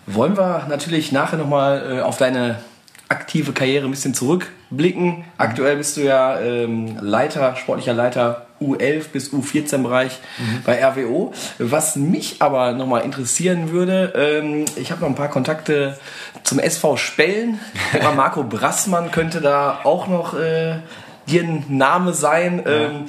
Wollen 0.05 0.36
wir 0.36 0.65
natürlich 0.67 1.13
nachher 1.13 1.38
nochmal 1.38 2.00
äh, 2.00 2.01
auf 2.01 2.17
deine 2.17 2.60
aktive 3.09 3.53
Karriere 3.53 3.85
ein 3.85 3.91
bisschen 3.91 4.13
zurückblicken. 4.13 5.25
Aktuell 5.37 5.77
bist 5.77 5.97
du 5.97 6.01
ja 6.01 6.39
ähm, 6.39 6.97
Leiter, 7.01 7.55
sportlicher 7.55 7.93
Leiter 7.93 8.45
U11 8.61 9.09
bis 9.11 9.33
U14 9.33 9.83
Bereich 9.83 10.19
bei 10.65 10.85
RWO. 10.85 11.33
Was 11.57 11.95
mich 11.95 12.41
aber 12.41 12.73
nochmal 12.73 13.01
interessieren 13.01 13.71
würde, 13.71 14.13
ähm, 14.15 14.65
ich 14.75 14.91
habe 14.91 15.01
noch 15.01 15.07
ein 15.07 15.15
paar 15.15 15.29
Kontakte 15.29 15.97
zum 16.43 16.59
SV 16.59 16.97
Spellen. 16.97 17.59
Marco 18.15 18.43
Brassmann 18.43 19.11
könnte 19.11 19.41
da 19.41 19.79
auch 19.83 20.07
noch 20.07 20.37
äh, 20.37 20.79
dir 21.27 21.43
ein 21.43 21.65
Name 21.69 22.13
sein. 22.13 22.61
Ähm, 22.65 23.05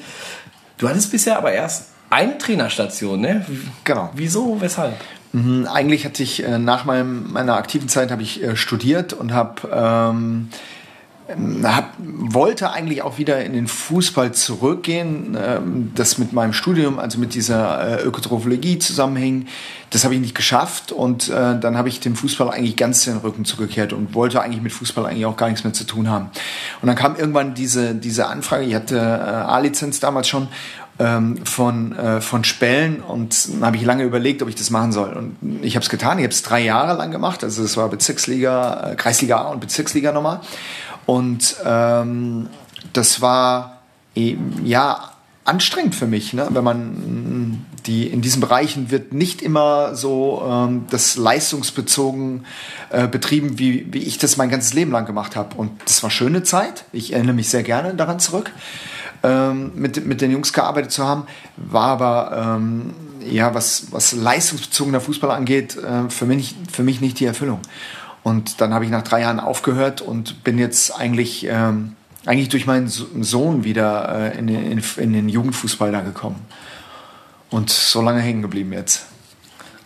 du 0.79 0.89
hattest 0.89 1.11
bisher 1.11 1.37
aber 1.37 1.53
erst 1.53 1.89
eine 2.09 2.39
Trainerstation, 2.39 3.21
ne? 3.21 3.45
Genau. 3.85 4.11
Wieso, 4.15 4.61
weshalb? 4.61 4.95
Mhm, 5.33 5.67
Eigentlich 5.67 6.05
hatte 6.05 6.23
ich 6.23 6.43
äh, 6.43 6.59
nach 6.59 6.85
meinem, 6.85 7.33
meiner 7.33 7.55
aktiven 7.55 7.89
Zeit 7.89 8.11
habe 8.11 8.23
ich 8.23 8.43
äh, 8.43 8.57
studiert 8.57 9.13
und 9.13 9.33
habe 9.33 9.69
ähm, 9.73 10.49
hab, 11.63 11.95
wollte 11.99 12.71
eigentlich 12.73 13.03
auch 13.03 13.19
wieder 13.19 13.45
in 13.45 13.53
den 13.53 13.69
Fußball 13.69 14.33
zurückgehen. 14.33 15.37
Ähm, 15.41 15.93
das 15.95 16.19
mit 16.19 16.33
meinem 16.33 16.53
Studium, 16.53 16.99
also 16.99 17.19
mit 17.19 17.35
dieser 17.35 18.01
äh, 18.01 18.03
Ökotrophologie 18.03 18.79
zusammenhing, 18.79 19.47
das 19.91 20.05
habe 20.05 20.15
ich 20.15 20.21
nicht 20.21 20.35
geschafft 20.35 20.93
und 20.93 21.29
äh, 21.29 21.59
dann 21.59 21.77
habe 21.77 21.89
ich 21.89 22.01
dem 22.01 22.17
Fußball 22.17 22.51
eigentlich 22.51 22.77
ganz 22.77 23.05
den 23.05 23.19
Rücken 23.19 23.45
zugekehrt 23.45 23.93
und 23.93 24.15
wollte 24.15 24.41
eigentlich 24.41 24.63
mit 24.63 24.73
Fußball 24.73 25.07
eigentlich 25.07 25.27
auch 25.27 25.37
gar 25.37 25.49
nichts 25.49 25.65
mehr 25.65 25.73
zu 25.73 25.85
tun 25.85 26.09
haben. 26.09 26.31
Und 26.81 26.87
dann 26.87 26.97
kam 26.97 27.17
irgendwann 27.17 27.55
diese, 27.55 27.95
diese 27.95 28.27
Anfrage, 28.27 28.65
ich 28.65 28.75
hatte 28.75 29.01
A-Lizenz 29.01 30.01
damals 30.01 30.29
schon 30.29 30.49
ähm, 31.01 31.39
von, 31.45 31.97
äh, 31.97 32.21
von 32.21 32.45
Spellen 32.45 33.01
und 33.01 33.49
habe 33.63 33.77
ich 33.77 33.83
lange 33.83 34.05
überlegt, 34.05 34.43
ob 34.43 34.49
ich 34.49 34.55
das 34.55 34.71
machen 34.71 34.93
soll. 34.93 35.15
Und 35.15 35.63
ich 35.63 35.75
habe 35.75 35.83
es 35.83 35.89
getan, 35.89 36.19
ich 36.19 36.25
habe 36.25 36.35
es 36.35 36.43
drei 36.43 36.61
Jahre 36.61 36.97
lang 36.97 37.11
gemacht, 37.11 37.43
also 37.43 37.65
es 37.65 37.77
war 37.77 37.89
Bezirksliga, 37.89 38.91
äh, 38.91 38.97
Kreisliga 38.97 39.39
A 39.39 39.49
und 39.49 39.61
Bezirksliga 39.61 40.13
nochmal. 40.13 40.41
Und 41.07 41.57
ähm, 41.65 42.49
das 42.93 43.23
war 43.23 43.79
eben, 44.15 44.61
ja 44.65 45.13
anstrengend 45.45 45.95
für 45.95 46.07
mich, 46.07 46.35
ne? 46.35 46.47
wenn 46.51 46.63
man 46.63 47.49
mh, 47.51 47.59
die 47.87 48.07
in 48.07 48.21
diesen 48.21 48.43
Bereichen 48.43 48.91
wird 48.91 49.15
nicht 49.15 49.41
immer 49.41 49.95
so 49.95 50.43
ähm, 50.47 50.85
das 50.91 51.17
leistungsbezogen 51.17 52.45
äh, 52.91 53.09
betrieben, 53.09 53.59
wie, 53.59 53.91
wie 53.91 54.01
ich 54.01 54.19
das 54.19 54.37
mein 54.37 54.51
ganzes 54.51 54.75
Leben 54.75 54.93
lang 54.93 55.07
gemacht 55.07 55.35
habe. 55.35 55.57
Und 55.57 55.71
das 55.87 56.03
war 56.03 56.11
schöne 56.11 56.43
Zeit. 56.43 56.85
Ich 56.93 57.15
erinnere 57.15 57.35
mich 57.35 57.49
sehr 57.49 57.63
gerne 57.63 57.95
daran 57.95 58.21
zurück 58.21 58.53
ähm, 59.23 59.73
mit, 59.75 60.07
mit 60.07 60.21
den 60.21 60.31
Jungs 60.31 60.53
gearbeitet 60.53 60.93
zu 60.93 61.07
haben, 61.07 61.25
war 61.57 61.89
aber 61.89 62.57
ähm, 62.57 62.95
ja, 63.21 63.55
was, 63.55 63.93
was 63.93 64.13
leistungsbezogener 64.13 65.01
Fußball 65.01 65.31
angeht, 65.31 65.77
äh, 65.77 66.09
für, 66.09 66.27
mich, 66.27 66.55
für 66.71 66.83
mich 66.83 67.01
nicht 67.01 67.21
die 67.21 67.27
Erfüllung. 67.27 67.61
Und 68.23 68.61
dann 68.61 68.75
habe 68.75 68.85
ich 68.85 68.91
nach 68.91 69.03
drei 69.03 69.23
Jahren 69.23 69.41
aufgehört 69.41 70.01
und 70.01 70.45
bin 70.45 70.59
jetzt 70.59 70.95
eigentlich, 70.99 71.47
ähm, 71.49 71.97
eigentlich 72.27 72.49
durch 72.51 72.67
meinen 72.67 72.89
So- 72.89 73.07
Sohn 73.21 73.65
wieder 73.65 74.33
äh, 74.35 74.39
in, 74.39 74.49
in, 74.49 74.83
in 74.97 75.13
den 75.13 75.29
Jugendfußball 75.29 75.91
da 75.93 76.01
gekommen. 76.01 76.37
Und 77.51 77.71
so 77.71 78.01
lange 78.03 78.21
hängen 78.21 78.43
geblieben 78.43 78.73
jetzt. 78.73 79.07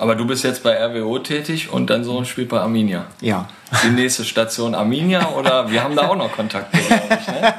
Aber 0.05 0.17
du 0.17 0.27
bist 0.27 0.45
jetzt 0.45 0.63
bei 0.63 0.77
RWO 0.77 1.19
tätig 1.19 1.73
und 1.73 1.89
dein 1.89 2.05
Sohn 2.05 2.27
spielt 2.27 2.51
bei 2.51 2.61
Arminia. 2.61 3.07
Ja. 3.23 3.49
Die 3.85 3.89
nächste 3.89 4.27
Station 4.27 4.75
Arminia 4.75 5.31
oder 5.31 5.71
wir 5.71 5.83
haben 5.83 5.97
da 5.97 6.09
auch 6.09 6.15
noch 6.15 6.31
Kontakte, 6.31 6.77
glaube 6.77 7.19
ich. 7.19 7.27
Ne? 7.27 7.55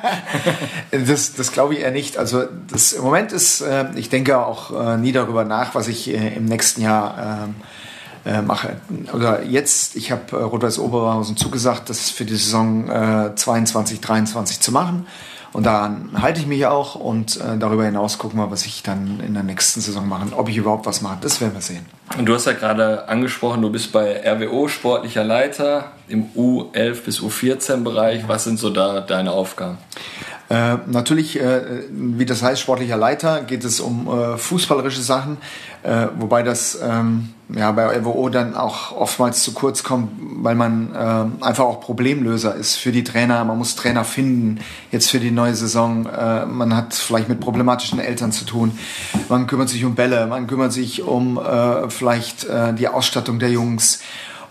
Das, 1.07 1.33
das 1.33 1.51
glaube 1.51 1.73
ich 1.73 1.79
eher 1.79 1.89
nicht. 1.89 2.19
Also 2.19 2.43
das, 2.71 2.93
im 2.93 3.03
Moment 3.03 3.31
ist, 3.31 3.61
äh, 3.61 3.85
ich 3.95 4.09
denke 4.09 4.37
auch 4.37 4.69
äh, 4.79 4.97
nie 4.97 5.11
darüber 5.11 5.43
nach, 5.43 5.73
was 5.73 5.87
ich 5.87 6.07
äh, 6.07 6.35
im 6.35 6.45
nächsten 6.45 6.83
Jahr 6.83 7.47
ähm, 7.47 7.55
äh, 8.31 8.43
mache. 8.43 8.77
Oder 9.11 9.41
jetzt, 9.41 9.95
ich 9.95 10.11
habe 10.11 10.37
äh, 10.37 10.43
Rot-Weiß 10.43 10.77
Oberhausen 10.77 11.37
zugesagt, 11.37 11.89
das 11.89 12.11
für 12.11 12.25
die 12.25 12.35
Saison 12.35 12.87
äh, 12.91 13.33
22, 13.33 14.01
23 14.01 14.59
zu 14.59 14.71
machen. 14.71 15.07
Und 15.55 15.65
daran 15.65 16.09
halte 16.21 16.41
ich 16.41 16.47
mich 16.47 16.65
auch 16.65 16.95
und 16.95 17.37
äh, 17.37 17.57
darüber 17.57 17.85
hinaus 17.85 18.17
gucken 18.17 18.37
wir, 18.37 18.51
was 18.51 18.65
ich 18.65 18.83
dann 18.83 19.21
in 19.25 19.35
der 19.35 19.43
nächsten 19.43 19.79
Saison 19.79 20.05
mache. 20.05 20.27
Ob 20.35 20.49
ich 20.49 20.57
überhaupt 20.57 20.85
was 20.85 21.01
mache, 21.01 21.19
das 21.21 21.39
werden 21.39 21.53
wir 21.53 21.61
sehen. 21.61 21.85
Und 22.17 22.25
du 22.25 22.33
hast 22.33 22.43
ja 22.43 22.51
gerade 22.51 23.07
angesprochen, 23.07 23.61
du 23.61 23.69
bist 23.69 23.93
bei 23.93 24.21
RWO 24.29 24.67
sportlicher 24.67 25.23
Leiter 25.23 25.93
im 26.09 26.25
U11 26.35 27.05
bis 27.05 27.21
U14 27.21 27.83
Bereich. 27.85 28.27
Was 28.27 28.43
sind 28.43 28.59
so 28.59 28.69
da 28.69 28.99
deine 28.99 29.31
Aufgaben? 29.31 29.77
Äh, 30.47 30.77
natürlich, 30.85 31.39
äh, 31.39 31.83
wie 31.89 32.25
das 32.25 32.43
heißt, 32.43 32.61
sportlicher 32.61 32.97
Leiter, 32.97 33.41
geht 33.41 33.63
es 33.63 33.79
um 33.79 34.07
äh, 34.07 34.37
fußballerische 34.37 35.01
Sachen, 35.01 35.37
äh, 35.81 36.07
wobei 36.19 36.43
das 36.43 36.79
ähm, 36.83 37.29
ja, 37.49 37.71
bei 37.71 37.85
RWO 37.97 38.29
dann 38.29 38.55
auch 38.55 38.91
oftmals 38.91 39.41
zu 39.41 39.53
kurz 39.53 39.83
kommt, 39.83 40.11
weil 40.19 40.53
man 40.53 40.93
äh, 40.93 41.43
einfach 41.43 41.63
auch 41.63 41.81
Problemlöser 41.81 42.53
ist 42.53 42.75
für 42.75 42.91
die 42.91 43.03
Trainer. 43.03 43.43
Man 43.43 43.57
muss 43.57 43.75
Trainer 43.75 44.03
finden, 44.03 44.59
jetzt 44.91 45.09
für 45.09 45.19
die 45.19 45.31
neue 45.31 45.55
Saison. 45.55 46.05
Äh, 46.05 46.45
man 46.45 46.75
hat 46.75 46.93
vielleicht 46.93 47.27
mit 47.27 47.39
problematischen 47.39 47.97
Eltern 47.99 48.31
zu 48.31 48.45
tun. 48.45 48.77
Man 49.29 49.47
kümmert 49.47 49.69
sich 49.69 49.83
um 49.83 49.95
Bälle, 49.95 50.27
man 50.27 50.45
kümmert 50.45 50.73
sich 50.73 51.01
um 51.01 51.39
vielleicht 51.89 52.47
die 52.77 52.87
Ausstattung 52.87 53.39
der 53.39 53.49
Jungs. 53.49 53.99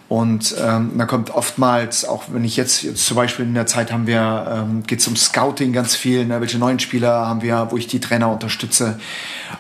Und 0.09 0.55
ähm, 0.61 0.93
da 0.99 1.07
kommt 1.07 1.31
oftmals, 1.31 2.05
auch 2.05 2.25
wenn 2.29 2.45
ich 2.45 2.57
jetzt, 2.57 2.83
jetzt 2.83 3.07
zum 3.07 3.17
Beispiel 3.17 3.47
in 3.47 3.55
der 3.55 3.67
Zeit 3.67 3.91
haben 3.91 4.07
wir, 4.07 4.47
ähm, 4.51 4.83
geht 4.87 5.01
es 5.01 5.09
um 5.09 5.17
Scouting 5.17 5.73
ganz 5.73 5.97
viel, 5.97 6.27
ne? 6.27 6.41
welche 6.41 6.59
neuen 6.59 6.79
Spieler 6.79 7.27
haben 7.27 7.41
wir, 7.41 7.69
wo 7.71 7.79
ich 7.79 7.87
die 7.87 8.01
Trainer 8.01 8.31
unterstütze. 8.31 8.99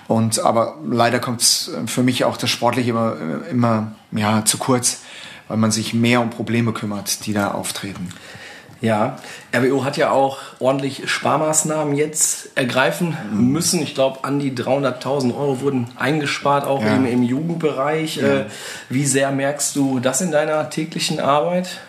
Und 0.06 0.40
aber 0.40 0.76
leider 0.86 1.18
kommt 1.18 1.40
es 1.40 1.70
für 1.86 2.02
mich 2.02 2.24
auch 2.24 2.36
das 2.36 2.50
Sportliche 2.50 2.90
immer, 2.90 3.16
immer 3.50 3.92
ja, 4.12 4.44
zu 4.44 4.58
kurz, 4.58 5.00
weil 5.48 5.56
man 5.56 5.70
sich 5.70 5.94
mehr 5.94 6.20
um 6.20 6.28
Probleme 6.28 6.72
kümmert, 6.72 7.24
die 7.24 7.32
da 7.32 7.52
auftreten. 7.52 8.10
Ja, 8.84 9.16
RWO 9.54 9.84
hat 9.84 9.96
ja 9.96 10.10
auch 10.10 10.38
ordentlich 10.58 11.08
Sparmaßnahmen 11.10 11.94
jetzt 11.96 12.50
ergreifen 12.54 13.16
müssen. 13.32 13.80
Ich 13.82 13.94
glaube, 13.94 14.24
an 14.24 14.38
die 14.38 14.52
300.000 14.52 15.34
Euro 15.36 15.60
wurden 15.62 15.86
eingespart, 15.96 16.66
auch 16.66 16.82
Ja. 16.82 16.94
im, 16.94 17.06
im 17.06 17.22
Jugendbereich. 17.22 18.18
Äh, 18.18 18.44
wie 18.90 19.06
sehr 19.06 19.30
merkst 19.32 19.74
du 19.76 20.00
das 20.00 20.20
in 20.20 20.30
deiner 20.32 20.68
täglichen 20.70 21.18
Arbeit? 21.18 21.80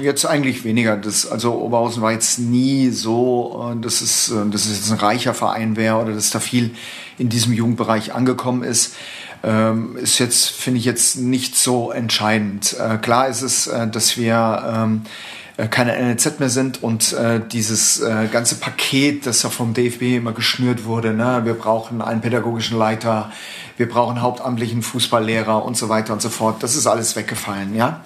Jetzt 0.00 0.24
eigentlich 0.26 0.64
weniger. 0.64 0.96
Das, 0.96 1.26
also 1.26 1.54
Oberhausen 1.54 2.02
war 2.02 2.12
jetzt 2.12 2.38
nie 2.38 2.90
so, 2.90 3.72
äh, 3.74 3.80
dass 3.80 4.00
es, 4.00 4.30
äh, 4.30 4.48
dass 4.50 4.66
es 4.66 4.76
jetzt 4.78 4.90
ein 4.92 4.98
reicher 4.98 5.34
Verein 5.34 5.76
wäre 5.76 5.96
oder 5.96 6.12
dass 6.12 6.30
da 6.30 6.38
viel 6.40 6.70
in 7.18 7.28
diesem 7.28 7.52
Jugendbereich 7.52 8.14
angekommen 8.14 8.62
ist. 8.62 8.94
Ähm, 9.42 9.96
ist 9.96 10.18
jetzt, 10.20 10.50
finde 10.50 10.78
ich 10.78 10.84
jetzt 10.84 11.16
nicht 11.16 11.56
so 11.56 11.90
entscheidend. 11.90 12.76
Äh, 12.78 12.98
klar 12.98 13.28
ist 13.28 13.42
es, 13.42 13.70
dass 13.92 14.16
wir 14.16 14.62
ähm, 14.74 15.02
äh, 15.04 15.08
keine 15.56 15.96
NLZ 15.96 16.40
mehr 16.40 16.48
sind 16.48 16.82
und 16.82 17.12
äh, 17.12 17.40
dieses 17.52 18.00
äh, 18.00 18.26
ganze 18.30 18.56
Paket, 18.56 19.26
das 19.26 19.42
ja 19.44 19.50
vom 19.50 19.72
DFB 19.72 20.16
immer 20.16 20.32
geschnürt 20.32 20.84
wurde, 20.84 21.14
ne? 21.14 21.42
wir 21.44 21.54
brauchen 21.54 22.02
einen 22.02 22.20
pädagogischen 22.20 22.76
Leiter, 22.76 23.30
wir 23.76 23.88
brauchen 23.88 24.20
hauptamtlichen 24.20 24.82
Fußballlehrer 24.82 25.64
und 25.64 25.76
so 25.76 25.88
weiter 25.88 26.12
und 26.12 26.20
so 26.20 26.28
fort, 26.28 26.62
das 26.62 26.74
ist 26.74 26.88
alles 26.88 27.14
weggefallen, 27.14 27.74
ja. 27.74 28.00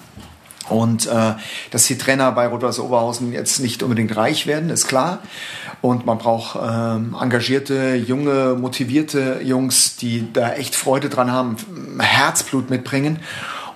Und 0.69 1.07
äh, 1.07 1.33
dass 1.71 1.87
die 1.87 1.97
Trainer 1.97 2.31
bei 2.31 2.45
Rot-Weiß 2.45 2.79
Oberhausen 2.79 3.33
jetzt 3.33 3.59
nicht 3.59 3.81
unbedingt 3.81 4.15
reich 4.15 4.45
werden, 4.45 4.69
ist 4.69 4.87
klar. 4.87 5.19
Und 5.81 6.05
man 6.05 6.19
braucht 6.19 6.59
ähm, 6.61 7.15
engagierte, 7.19 7.95
junge, 7.95 8.55
motivierte 8.59 9.39
Jungs, 9.43 9.95
die 9.95 10.31
da 10.31 10.53
echt 10.53 10.75
Freude 10.75 11.09
dran 11.09 11.31
haben, 11.31 11.55
Herzblut 11.99 12.69
mitbringen. 12.69 13.19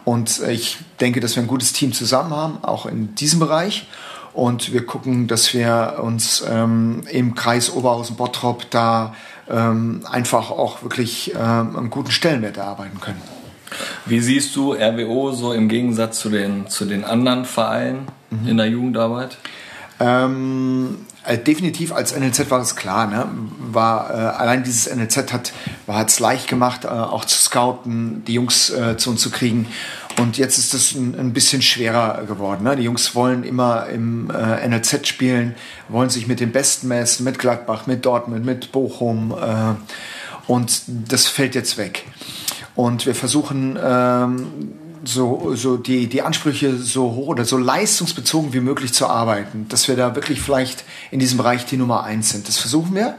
Und 0.06 0.42
ich 0.50 0.78
denke, 1.00 1.20
dass 1.20 1.36
wir 1.36 1.44
ein 1.44 1.48
gutes 1.48 1.74
Team 1.74 1.94
zusammen 1.94 2.32
haben, 2.32 2.64
auch 2.64 2.86
in 2.86 3.16
diesem 3.16 3.40
Bereich. 3.40 3.88
Und 4.34 4.74
wir 4.74 4.86
gucken, 4.86 5.28
dass 5.28 5.54
wir 5.54 6.00
uns 6.02 6.44
ähm, 6.50 7.04
im 7.10 7.36
Kreis 7.36 7.72
Oberhausen-Bottrop 7.72 8.70
da 8.72 9.14
ähm, 9.50 10.02
einfach 10.10 10.50
auch 10.50 10.82
wirklich 10.82 11.34
ähm, 11.36 11.78
einen 11.78 11.90
guten 11.90 12.12
Stellenwert 12.12 12.58
erarbeiten 12.58 13.00
können. 13.00 13.22
Wie 14.06 14.20
siehst 14.20 14.56
du 14.56 14.74
RWO 14.74 15.32
so 15.32 15.54
im 15.54 15.68
Gegensatz 15.68 16.20
zu 16.20 16.30
den, 16.30 16.68
zu 16.68 16.86
den 16.86 17.04
anderen 17.04 17.46
Vereinen 17.46 18.08
mhm. 18.30 18.48
in 18.48 18.58
der 18.58 18.68
Jugendarbeit? 18.68 19.38
Ähm, 20.00 21.06
äh, 21.26 21.38
definitiv 21.38 21.94
als 21.94 22.16
NLZ 22.16 22.50
war 22.52 22.60
das 22.60 22.76
klar. 22.76 23.08
Ne? 23.08 23.28
War, 23.60 24.10
äh, 24.10 24.14
allein 24.14 24.64
dieses 24.64 24.94
NLZ 24.94 25.34
hat 25.34 25.54
es 26.08 26.20
leicht 26.20 26.48
gemacht, 26.48 26.86
äh, 26.86 26.90
auch 26.90 27.26
zu 27.26 27.38
scouten, 27.38 28.24
die 28.26 28.34
Jungs 28.34 28.70
äh, 28.70 28.98
zu 28.98 29.12
uns 29.12 29.22
zu 29.22 29.32
kriegen. 29.32 29.68
Und 30.20 30.38
jetzt 30.38 30.58
ist 30.58 30.74
es 30.74 30.94
ein, 30.94 31.18
ein, 31.18 31.34
bisschen 31.34 31.62
schwerer 31.62 32.26
geworden. 32.26 32.64
Ne? 32.64 32.76
Die 32.76 32.84
Jungs 32.84 33.16
wollen 33.16 33.44
immer 33.44 33.88
im 33.88 34.30
äh, 34.30 34.68
NLZ 34.68 35.08
spielen, 35.08 35.56
wollen 35.90 36.10
sich 36.10 36.28
mit 36.28 36.40
den 36.40 36.52
Besten 36.52 36.88
messen, 36.88 37.24
mit 37.24 37.40
Gladbach, 37.40 37.88
mit 37.88 38.06
Dortmund, 38.06 38.46
mit 38.46 38.72
Bochum. 38.72 39.34
Und 40.46 40.82
das 40.88 41.28
fällt 41.28 41.56
jetzt 41.56 41.78
weg. 41.78 42.06
Und 42.76 43.06
wir 43.06 43.16
versuchen 43.16 43.80
ähm, 43.82 44.48
so, 45.04 45.56
so 45.56 45.78
die, 45.78 46.08
die 46.08 46.22
Ansprüche 46.22 46.78
so 46.78 47.12
hoch 47.14 47.28
oder 47.28 47.46
so 47.46 47.58
leistungsbezogen 47.58 48.54
wie 48.54 48.60
möglich 48.60 48.94
zu 48.94 49.08
arbeiten, 49.08 49.68
dass 49.70 49.88
wir 49.88 49.96
da 49.96 50.16
wirklich 50.16 50.42
vielleicht 50.42 50.86
in 51.12 51.20
diesem 51.20 51.38
Bereich 51.38 51.66
die 51.66 51.78
Nummer 51.78 52.04
eins 52.04 52.30
sind. 52.30 52.48
Das 52.48 52.58
versuchen 52.58 52.96
wir. 52.96 53.18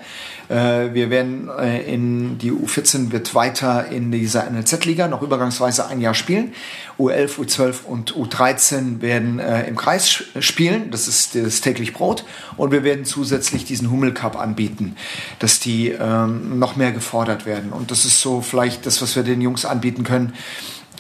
Äh, 0.48 0.94
wir 0.94 1.10
werden 1.10 1.48
äh, 1.48 1.82
in 1.82 2.38
die 2.38 2.52
U14 2.52 3.12
wird 3.12 3.34
weiter 3.34 3.88
in 3.88 4.12
dieser 4.12 4.48
NLZ-Liga 4.50 5.08
noch 5.08 5.22
übergangsweise 5.22 5.86
ein 5.86 6.00
Jahr 6.00 6.14
spielen. 6.14 6.52
U11, 6.98 7.38
U12 7.38 7.84
und 7.84 8.14
U13 8.14 9.00
werden 9.00 9.38
äh, 9.38 9.66
im 9.66 9.76
Kreis 9.76 10.24
spielen. 10.38 10.90
Das 10.90 11.08
ist 11.08 11.34
das 11.34 11.60
täglich 11.60 11.92
Brot. 11.92 12.24
Und 12.56 12.72
wir 12.72 12.84
werden 12.84 13.04
zusätzlich 13.04 13.64
diesen 13.64 13.90
Hummel 13.90 14.12
Cup 14.12 14.38
anbieten, 14.38 14.96
dass 15.38 15.60
die 15.60 15.90
ähm, 15.90 16.58
noch 16.58 16.76
mehr 16.76 16.92
gefordert 16.92 17.46
werden. 17.46 17.72
Und 17.72 17.90
das 17.90 18.04
ist 18.04 18.20
so 18.20 18.40
vielleicht 18.40 18.86
das, 18.86 19.02
was 19.02 19.16
wir 19.16 19.22
den 19.22 19.40
Jungs 19.40 19.64
anbieten 19.64 20.04
können 20.04 20.34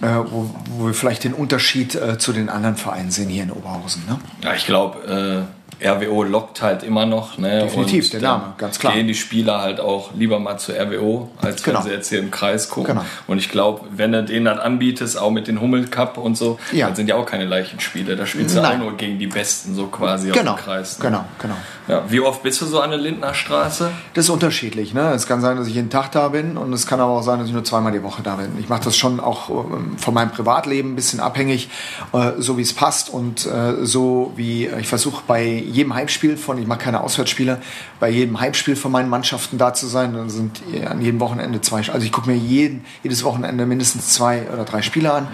äh, 0.02 0.06
wo, 0.06 0.50
wo, 0.70 0.86
wir 0.86 0.94
vielleicht 0.94 1.24
den 1.24 1.34
Unterschied 1.34 1.94
äh, 1.94 2.18
zu 2.18 2.32
den 2.32 2.48
anderen 2.48 2.76
Vereinen 2.76 3.10
sehen 3.10 3.28
hier 3.28 3.44
in 3.44 3.50
Oberhausen. 3.50 4.04
Ne? 4.08 4.18
Ja, 4.42 4.54
ich 4.54 4.66
glaube, 4.66 5.46
äh, 5.48 5.63
RWO 5.82 6.22
lockt 6.22 6.62
halt 6.62 6.82
immer 6.82 7.06
noch. 7.06 7.38
Ne? 7.38 7.62
Definitiv, 7.62 8.10
der 8.10 8.20
Name, 8.20 8.54
ganz 8.58 8.78
klar. 8.78 8.94
Gehen 8.94 9.06
die 9.06 9.14
Spieler 9.14 9.60
halt 9.60 9.80
auch 9.80 10.10
lieber 10.14 10.38
mal 10.38 10.58
zu 10.58 10.72
RWO, 10.72 11.30
als 11.40 11.62
genau. 11.62 11.78
wenn 11.78 11.84
sie 11.84 11.90
jetzt 11.90 12.08
hier 12.08 12.18
im 12.18 12.30
Kreis 12.30 12.68
gucken. 12.68 12.94
Genau. 12.94 13.06
Und 13.26 13.38
ich 13.38 13.50
glaube, 13.50 13.82
wenn 13.90 14.12
du 14.12 14.24
denen 14.24 14.44
das 14.44 14.58
anbietest, 14.58 15.18
auch 15.18 15.30
mit 15.30 15.46
den 15.46 15.60
Hummel 15.60 15.86
Cup 15.88 16.18
und 16.18 16.36
so, 16.36 16.58
ja. 16.72 16.86
dann 16.86 16.96
sind 16.96 17.08
ja 17.08 17.16
auch 17.16 17.26
keine 17.26 17.44
Leichenspiele. 17.44 18.16
Da 18.16 18.26
spielst 18.26 18.56
du 18.56 18.60
Nein. 18.60 18.76
auch 18.76 18.84
nur 18.84 18.96
gegen 18.96 19.18
die 19.18 19.26
Besten, 19.26 19.74
so 19.74 19.86
quasi 19.86 20.30
genau. 20.30 20.52
aus 20.52 20.58
dem 20.58 20.64
Kreis. 20.64 20.98
Ne? 20.98 21.04
Genau, 21.04 21.24
genau. 21.40 21.56
Ja, 21.86 22.02
wie 22.08 22.20
oft 22.20 22.42
bist 22.42 22.62
du 22.62 22.66
so 22.66 22.80
an 22.80 22.90
der 22.90 22.98
Lindner 22.98 23.34
Straße? 23.34 23.90
Das 24.14 24.24
ist 24.24 24.30
unterschiedlich. 24.30 24.94
Ne? 24.94 25.12
Es 25.12 25.26
kann 25.26 25.42
sein, 25.42 25.58
dass 25.58 25.66
ich 25.66 25.74
jeden 25.74 25.90
Tag 25.90 26.12
da 26.12 26.28
bin 26.28 26.56
und 26.56 26.72
es 26.72 26.86
kann 26.86 26.98
aber 26.98 27.12
auch 27.12 27.22
sein, 27.22 27.38
dass 27.38 27.48
ich 27.48 27.52
nur 27.52 27.64
zweimal 27.64 27.92
die 27.92 28.02
Woche 28.02 28.22
da 28.22 28.36
bin. 28.36 28.52
Ich 28.58 28.70
mache 28.70 28.84
das 28.84 28.96
schon 28.96 29.20
auch 29.20 29.50
ähm, 29.50 29.98
von 29.98 30.14
meinem 30.14 30.30
Privatleben 30.30 30.92
ein 30.92 30.96
bisschen 30.96 31.20
abhängig, 31.20 31.68
äh, 32.14 32.32
so 32.38 32.56
wie 32.56 32.62
es 32.62 32.72
passt 32.72 33.10
und 33.10 33.44
äh, 33.44 33.84
so 33.84 34.32
wie 34.36 34.66
ich 34.66 34.88
versuche 34.88 35.22
bei 35.26 35.63
jedem 35.64 35.94
Heimspiel 35.94 36.36
von, 36.36 36.58
ich 36.58 36.66
mache 36.66 36.80
keine 36.80 37.02
Auswärtsspiele, 37.02 37.60
bei 38.00 38.08
jedem 38.08 38.40
Heimspiel 38.40 38.76
von 38.76 38.92
meinen 38.92 39.08
Mannschaften 39.08 39.58
da 39.58 39.74
zu 39.74 39.86
sein. 39.86 40.14
Dann 40.14 40.30
sind 40.30 40.62
an 40.88 41.00
jedem 41.00 41.20
Wochenende 41.20 41.60
zwei, 41.60 41.78
also 41.78 42.00
ich 42.00 42.12
gucke 42.12 42.30
mir 42.30 42.36
jeden, 42.36 42.84
jedes 43.02 43.24
Wochenende 43.24 43.66
mindestens 43.66 44.10
zwei 44.10 44.48
oder 44.52 44.64
drei 44.64 44.82
Spiele 44.82 45.12
an 45.12 45.28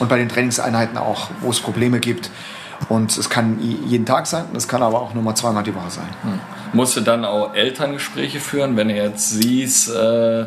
und 0.00 0.08
bei 0.08 0.18
den 0.18 0.28
Trainingseinheiten 0.28 0.98
auch, 0.98 1.30
wo 1.40 1.50
es 1.50 1.60
Probleme 1.60 2.00
gibt. 2.00 2.30
Und 2.88 3.16
es 3.16 3.30
kann 3.30 3.58
jeden 3.86 4.04
Tag 4.04 4.26
sein, 4.26 4.44
es 4.54 4.68
kann 4.68 4.82
aber 4.82 5.00
auch 5.00 5.14
nur 5.14 5.22
mal 5.22 5.34
zweimal 5.34 5.62
die 5.62 5.74
Woche 5.74 5.90
sein. 5.90 6.08
Hm. 6.22 6.40
Musst 6.72 6.96
du 6.96 7.00
dann 7.00 7.24
auch 7.24 7.54
Elterngespräche 7.54 8.40
führen, 8.40 8.76
wenn 8.76 8.88
du 8.88 8.94
jetzt 8.94 9.30
siehst, 9.30 9.90
äh, 9.90 10.46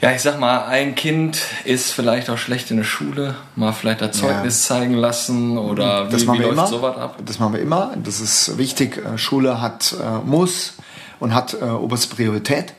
ja, 0.00 0.12
ich 0.12 0.22
sag 0.22 0.38
mal, 0.38 0.66
ein 0.66 0.94
Kind 0.94 1.40
ist 1.64 1.90
vielleicht 1.90 2.30
auch 2.30 2.38
schlecht 2.38 2.70
in 2.70 2.76
der 2.76 2.84
Schule, 2.84 3.34
mal 3.56 3.72
vielleicht 3.72 4.00
das 4.00 4.16
Zeugnis 4.16 4.68
ja. 4.68 4.76
zeigen 4.76 4.94
lassen 4.94 5.58
oder 5.58 6.06
das 6.08 6.22
wie, 6.22 6.32
wie 6.32 6.38
läuft 6.38 6.52
immer. 6.52 6.66
sowas 6.68 6.96
ab? 6.96 7.18
Das 7.24 7.40
machen 7.40 7.54
wir 7.54 7.60
immer. 7.60 7.94
Das 8.02 8.20
ist 8.20 8.58
wichtig. 8.58 8.98
Äh, 8.98 9.18
Schule 9.18 9.60
hat, 9.60 9.96
äh, 10.00 10.24
muss 10.24 10.74
und 11.18 11.34
hat 11.34 11.54
äh, 11.60 11.64
oberste 11.64 12.14
Priorität. 12.14 12.74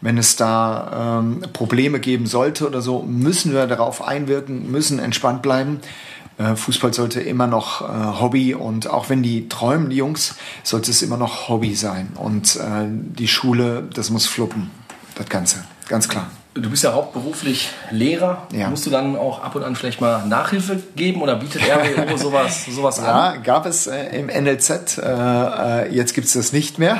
Wenn 0.00 0.16
es 0.16 0.34
da 0.36 1.20
ähm, 1.20 1.42
Probleme 1.52 2.00
geben 2.00 2.26
sollte 2.26 2.66
oder 2.66 2.80
so, 2.80 3.02
müssen 3.02 3.52
wir 3.52 3.66
darauf 3.66 4.02
einwirken, 4.02 4.70
müssen 4.70 4.98
entspannt 4.98 5.42
bleiben. 5.42 5.80
Äh, 6.38 6.56
Fußball 6.56 6.94
sollte 6.94 7.20
immer 7.20 7.46
noch 7.46 7.82
äh, 7.82 8.20
Hobby 8.20 8.54
und 8.54 8.88
auch 8.88 9.10
wenn 9.10 9.22
die 9.22 9.48
träumen, 9.48 9.90
die 9.90 9.96
Jungs, 9.96 10.36
sollte 10.62 10.90
es 10.90 11.02
immer 11.02 11.18
noch 11.18 11.48
Hobby 11.48 11.74
sein. 11.74 12.08
Und 12.14 12.56
äh, 12.56 12.86
die 12.88 13.28
Schule, 13.28 13.88
das 13.94 14.08
muss 14.08 14.26
fluppen, 14.26 14.70
das 15.16 15.28
Ganze, 15.28 15.64
ganz 15.86 16.08
klar. 16.08 16.30
Du 16.54 16.68
bist 16.68 16.84
ja 16.84 16.92
hauptberuflich 16.92 17.70
Lehrer. 17.90 18.46
Ja. 18.52 18.68
Musst 18.68 18.84
du 18.84 18.90
dann 18.90 19.16
auch 19.16 19.42
ab 19.42 19.54
und 19.54 19.64
an 19.64 19.74
vielleicht 19.74 20.02
mal 20.02 20.26
Nachhilfe 20.26 20.82
geben 20.96 21.22
oder 21.22 21.36
bietet 21.36 21.62
RWO 21.62 22.16
sowas, 22.18 22.66
sowas 22.66 22.98
an? 22.98 23.06
Ja, 23.06 23.36
gab 23.36 23.64
es 23.64 23.86
äh, 23.86 24.18
im 24.18 24.26
NLZ. 24.26 24.98
Äh, 24.98 25.02
äh, 25.02 25.94
jetzt 25.94 26.12
gibt 26.12 26.26
es 26.26 26.34
das 26.34 26.52
nicht 26.52 26.78
mehr. 26.78 26.98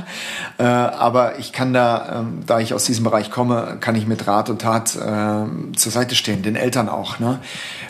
äh, 0.58 0.62
aber 0.62 1.38
ich 1.38 1.52
kann 1.52 1.74
da, 1.74 2.20
ähm, 2.20 2.44
da 2.46 2.60
ich 2.60 2.72
aus 2.72 2.84
diesem 2.84 3.04
Bereich 3.04 3.30
komme, 3.30 3.76
kann 3.78 3.94
ich 3.94 4.06
mit 4.06 4.26
Rat 4.26 4.48
und 4.48 4.62
Tat 4.62 4.96
ähm, 5.04 5.76
zur 5.76 5.92
Seite 5.92 6.14
stehen, 6.14 6.42
den 6.42 6.56
Eltern 6.56 6.88
auch. 6.88 7.18
Ne? 7.18 7.40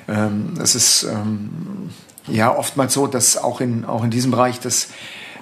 Ähm, 0.08 0.54
es 0.60 0.74
ist 0.74 1.04
ähm, 1.04 1.90
ja 2.26 2.52
oftmals 2.52 2.92
so, 2.92 3.06
dass 3.06 3.36
auch 3.36 3.60
in, 3.60 3.84
auch 3.84 4.02
in 4.02 4.10
diesem 4.10 4.32
Bereich 4.32 4.58
das 4.58 4.88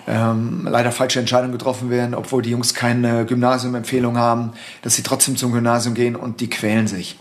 ähm, 0.07 0.67
leider 0.69 0.93
falsche 0.93 1.21
Entscheidungen 1.21 1.53
getroffen 1.53 1.91
werden, 1.91 2.15
obwohl 2.15 2.43
die 2.43 2.51
Jungs 2.51 2.75
keine 2.75 3.25
Gymnasiumempfehlung 3.25 4.19
haben, 4.19 4.53
dass 4.83 4.95
sie 4.95 5.03
trotzdem 5.03 5.37
zum 5.37 5.53
Gymnasium 5.53 5.95
gehen 5.95 6.17
und 6.17 6.41
die 6.41 6.51
quälen 6.51 6.87
sich. 6.87 7.19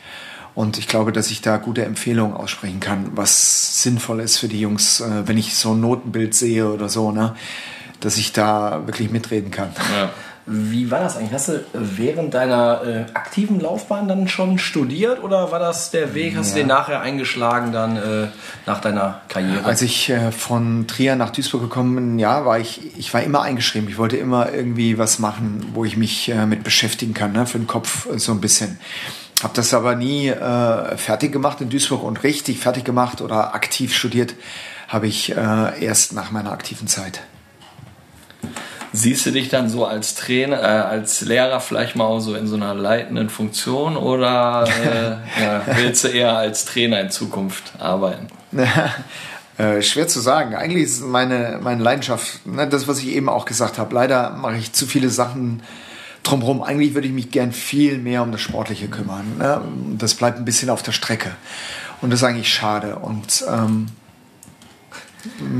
Und 0.53 0.77
ich 0.77 0.87
glaube, 0.87 1.11
dass 1.11 1.31
ich 1.31 1.41
da 1.41 1.57
gute 1.57 1.85
Empfehlungen 1.85 2.35
aussprechen 2.35 2.79
kann, 2.79 3.11
was 3.15 3.83
sinnvoll 3.83 4.19
ist 4.19 4.37
für 4.37 4.47
die 4.47 4.59
Jungs, 4.59 4.99
äh, 4.99 5.27
wenn 5.27 5.37
ich 5.37 5.55
so 5.55 5.73
ein 5.73 5.79
Notenbild 5.79 6.33
sehe 6.33 6.69
oder 6.69 6.89
so, 6.89 7.11
ne, 7.11 7.35
dass 7.99 8.17
ich 8.17 8.33
da 8.33 8.85
wirklich 8.85 9.11
mitreden 9.11 9.51
kann. 9.51 9.71
Ja. 9.93 10.09
Wie 10.47 10.89
war 10.89 10.99
das 10.99 11.17
eigentlich? 11.17 11.34
Hast 11.34 11.49
du 11.49 11.63
während 11.73 12.34
deiner 12.34 12.82
äh, 12.84 13.06
aktiven 13.13 13.60
Laufbahn 13.60 14.08
dann 14.08 14.27
schon 14.27 14.58
studiert 14.58 15.23
oder 15.23 15.51
war 15.51 15.60
das 15.60 15.91
der 15.91 16.15
Weg, 16.15 16.36
hast 16.36 16.49
ja. 16.49 16.54
du 16.54 16.60
den 16.62 16.67
nachher 16.67 17.01
eingeschlagen 17.01 17.71
dann 17.71 17.95
äh, 17.95 18.27
nach 18.65 18.82
deiner 18.82 19.21
Karriere? 19.27 19.63
Als 19.63 19.84
ich 19.84 20.10
äh, 20.10 20.32
von 20.32 20.88
Trier 20.88 21.15
nach 21.15 21.30
Duisburg 21.30 21.62
gekommen 21.62 21.95
bin, 21.95 22.19
ja, 22.19 22.43
war 22.43 22.60
ich, 22.60 22.97
ich 22.97 23.13
war 23.13 23.21
immer 23.21 23.43
eingeschrieben. 23.43 23.88
Ich 23.88 23.99
wollte 23.99 24.17
immer 24.17 24.51
irgendwie 24.51 24.97
was 24.97 25.19
machen, 25.19 25.65
wo 25.73 25.86
ich 25.86 25.95
mich 25.95 26.30
äh, 26.30 26.47
mit 26.47 26.63
beschäftigen 26.63 27.13
kann, 27.13 27.34
ne? 27.34 27.45
für 27.45 27.60
den 27.60 27.67
Kopf 27.67 28.08
äh, 28.10 28.17
so 28.17 28.32
ein 28.32 28.41
bisschen. 28.41 28.80
Habe 29.43 29.54
das 29.56 29.73
aber 29.73 29.95
nie 29.95 30.30
äh, 30.30 30.97
fertig 30.97 31.32
gemacht 31.32 31.62
in 31.62 31.69
Duisburg 31.69 32.04
und 32.04 32.23
richtig 32.23 32.60
fertig 32.60 32.84
gemacht 32.84 33.21
oder 33.21 33.54
aktiv 33.54 33.93
studiert 33.93 34.36
habe 34.88 35.08
ich 35.08 35.34
erst 35.34 36.12
nach 36.12 36.32
meiner 36.32 36.51
aktiven 36.51 36.86
Zeit. 36.86 37.21
Siehst 38.93 39.25
du 39.25 39.32
dich 39.32 39.47
dann 39.47 39.69
so 39.69 39.86
als 39.86 40.15
Trainer, 40.15 40.60
äh, 40.62 40.65
als 40.65 41.21
Lehrer 41.21 41.62
vielleicht 41.62 41.95
mal 41.95 42.19
so 42.19 42.36
in 42.36 42.47
so 42.47 42.56
einer 42.56 42.73
leitenden 42.73 43.30
Funktion 43.30 43.95
oder 43.95 44.67
äh, 44.84 45.41
ja, 45.41 45.62
willst 45.75 46.04
du 46.04 46.10
eher 46.10 46.36
als 46.36 46.65
Trainer 46.65 46.99
in 46.99 47.10
Zukunft 47.10 47.73
arbeiten? 47.80 48.27
äh, 49.58 49.82
schwer 49.82 50.08
zu 50.08 50.19
sagen. 50.19 50.56
Eigentlich 50.56 50.84
ist 50.84 51.01
meine, 51.01 51.60
meine 51.62 51.82
Leidenschaft, 51.82 52.45
ne, 52.45 52.67
das, 52.67 52.88
was 52.88 52.99
ich 52.99 53.08
eben 53.08 53.30
auch 53.30 53.45
gesagt 53.45 53.77
habe. 53.77 53.95
Leider 53.95 54.32
mache 54.32 54.58
ich 54.58 54.73
zu 54.73 54.86
viele 54.86 55.10
Sachen 55.10 55.63
drumherum. 56.23 56.62
Eigentlich 56.62 56.93
würde 56.93 57.08
ich 57.08 57.13
mich 57.13 57.32
gern 57.32 57.54
viel 57.54 57.97
mehr 57.97 58.23
um 58.23 58.34
das 58.34 58.41
Sportliche 58.41 58.89
kümmern. 58.89 59.38
Ne? 59.38 59.62
Das 59.97 60.15
bleibt 60.15 60.38
ein 60.38 60.45
bisschen 60.45 60.69
auf 60.69 60.84
der 60.84 60.91
Strecke. 60.91 61.32
Und 62.01 62.12
das 62.12 62.19
ist 62.19 62.23
eigentlich 62.25 62.54
schade. 62.54 62.97
Und 62.97 63.45
ähm, 63.49 63.88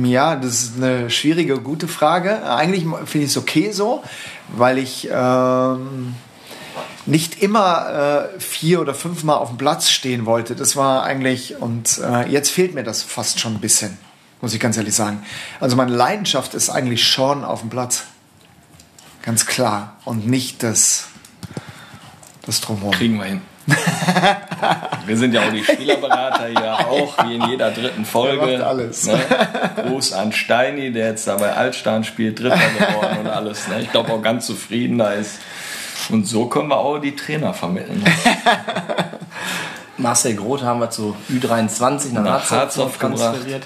ja, 0.04 0.36
das 0.36 0.64
ist 0.64 0.78
eine 0.78 1.10
schwierige, 1.10 1.60
gute 1.60 1.88
Frage. 1.88 2.44
Eigentlich 2.50 2.84
finde 3.06 3.26
ich 3.26 3.32
es 3.32 3.38
okay 3.38 3.72
so, 3.72 4.04
weil 4.50 4.78
ich 4.78 5.10
ähm, 5.12 6.16
nicht 7.06 7.42
immer 7.42 8.30
äh, 8.36 8.40
vier 8.40 8.82
oder 8.82 8.94
fünfmal 8.94 9.38
auf 9.38 9.50
dem 9.50 9.58
Platz 9.58 9.90
stehen 9.90 10.26
wollte. 10.26 10.56
Das 10.56 10.76
war 10.76 11.04
eigentlich, 11.04 11.58
und 11.60 12.00
äh, 12.00 12.30
jetzt 12.30 12.50
fehlt 12.50 12.74
mir 12.74 12.84
das 12.84 13.04
fast 13.04 13.40
schon 13.40 13.56
ein 13.56 13.62
bisschen. 13.62 13.98
muss 14.42 14.54
ich 14.54 14.60
ganz 14.60 14.78
ehrlich 14.78 14.96
sagen. 14.96 15.24
Also 15.60 15.76
meine 15.76 15.96
Leidenschaft 15.96 16.54
ist 16.54 16.70
eigentlich 16.70 17.06
schon 17.06 17.44
auf 17.44 17.62
dem 17.62 17.70
Platz. 17.70 18.04
Ganz 19.22 19.46
klar. 19.46 19.98
Und 20.06 20.28
nicht 20.28 20.64
das, 20.64 21.06
das 22.46 22.62
Drumherum. 22.62 22.92
Kriegen 22.92 23.18
wir 23.18 23.26
hin. 23.26 23.42
wir 25.06 25.18
sind 25.18 25.34
ja 25.34 25.42
auch 25.42 25.52
die 25.52 25.64
Spielerberater 25.64 26.48
hier 26.48 26.74
auch, 26.88 27.26
wie 27.26 27.36
in 27.36 27.50
jeder 27.50 27.72
dritten 27.72 28.06
Folge. 28.06 28.46
Der 28.46 28.60
macht 28.60 28.68
alles. 28.68 29.08
Ne? 29.08 29.20
Gruß 29.88 30.14
an 30.14 30.32
Steini, 30.32 30.92
der 30.92 31.08
jetzt 31.08 31.28
da 31.28 31.38
bei 31.38 31.52
Altstein 31.54 32.04
spielt, 32.04 32.40
Dritter 32.40 32.58
geworden 32.58 33.20
und 33.22 33.28
alles. 33.28 33.68
Ne? 33.68 33.82
Ich 33.82 33.92
glaube 33.92 34.12
auch 34.12 34.22
ganz 34.22 34.46
zufrieden 34.46 34.98
da 34.98 35.12
ist. 35.12 35.40
Und 36.10 36.28
so 36.28 36.48
können 36.48 36.70
wir 36.70 36.78
auch 36.78 37.00
die 37.00 37.16
Trainer 37.16 37.54
vermitteln. 37.54 38.04
Marcel 39.98 40.36
Groth 40.36 40.64
haben 40.64 40.80
wir 40.80 40.90
zu 40.90 41.16
Ü23 41.30 42.14
nach, 42.14 42.24
Nach 42.24 42.52
Harzhof 42.52 42.98
transferiert. 42.98 43.66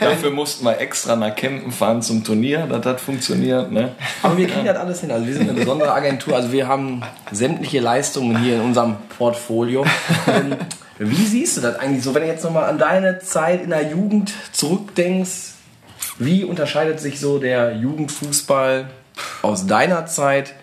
Ja, 0.00 0.08
dafür 0.10 0.30
mussten 0.30 0.64
wir 0.64 0.78
extra 0.80 1.16
nach 1.16 1.34
Kempen 1.34 1.70
fahren 1.70 2.02
zum 2.02 2.24
Turnier, 2.24 2.66
das 2.66 3.00
funktioniert. 3.00 3.70
Ne? 3.70 3.92
Aber 4.22 4.36
wir 4.36 4.48
kriegen 4.48 4.64
das 4.64 4.76
alles 4.76 5.00
hin. 5.00 5.10
Also 5.10 5.26
wir 5.26 5.34
sind 5.34 5.48
eine 5.48 5.58
besondere 5.58 5.92
Agentur. 5.92 6.34
Also 6.34 6.50
wir 6.50 6.66
haben 6.66 7.02
sämtliche 7.30 7.80
Leistungen 7.80 8.38
hier 8.38 8.56
in 8.56 8.62
unserem 8.62 8.96
Portfolio. 9.16 9.84
Ähm, 10.26 10.56
Wie 10.98 11.26
siehst 11.26 11.58
du 11.58 11.60
das 11.60 11.78
eigentlich 11.78 12.02
so, 12.02 12.14
wenn 12.14 12.22
du 12.22 12.28
jetzt 12.28 12.42
nochmal 12.42 12.64
an 12.64 12.78
deine 12.78 13.18
Zeit 13.18 13.62
in 13.62 13.70
der 13.70 13.90
Jugend 13.90 14.32
zurückdenkst? 14.52 15.52
Wie 16.18 16.44
unterscheidet 16.44 17.00
sich 17.00 17.20
so 17.20 17.38
der 17.38 17.76
Jugendfußball 17.76 18.88
aus 19.42 19.66
deiner 19.66 20.06
Zeit 20.06 20.54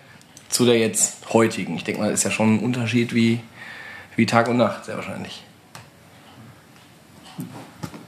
zu 0.48 0.64
der 0.64 0.78
jetzt 0.78 1.32
heutigen? 1.32 1.76
Ich 1.76 1.84
denke 1.84 2.00
mal, 2.00 2.10
das 2.10 2.20
ist 2.20 2.24
ja 2.24 2.30
schon 2.32 2.56
ein 2.56 2.58
Unterschied 2.60 3.14
wie, 3.14 3.40
wie 4.16 4.26
Tag 4.26 4.48
und 4.48 4.56
Nacht, 4.56 4.84
sehr 4.84 4.96
wahrscheinlich. 4.96 5.44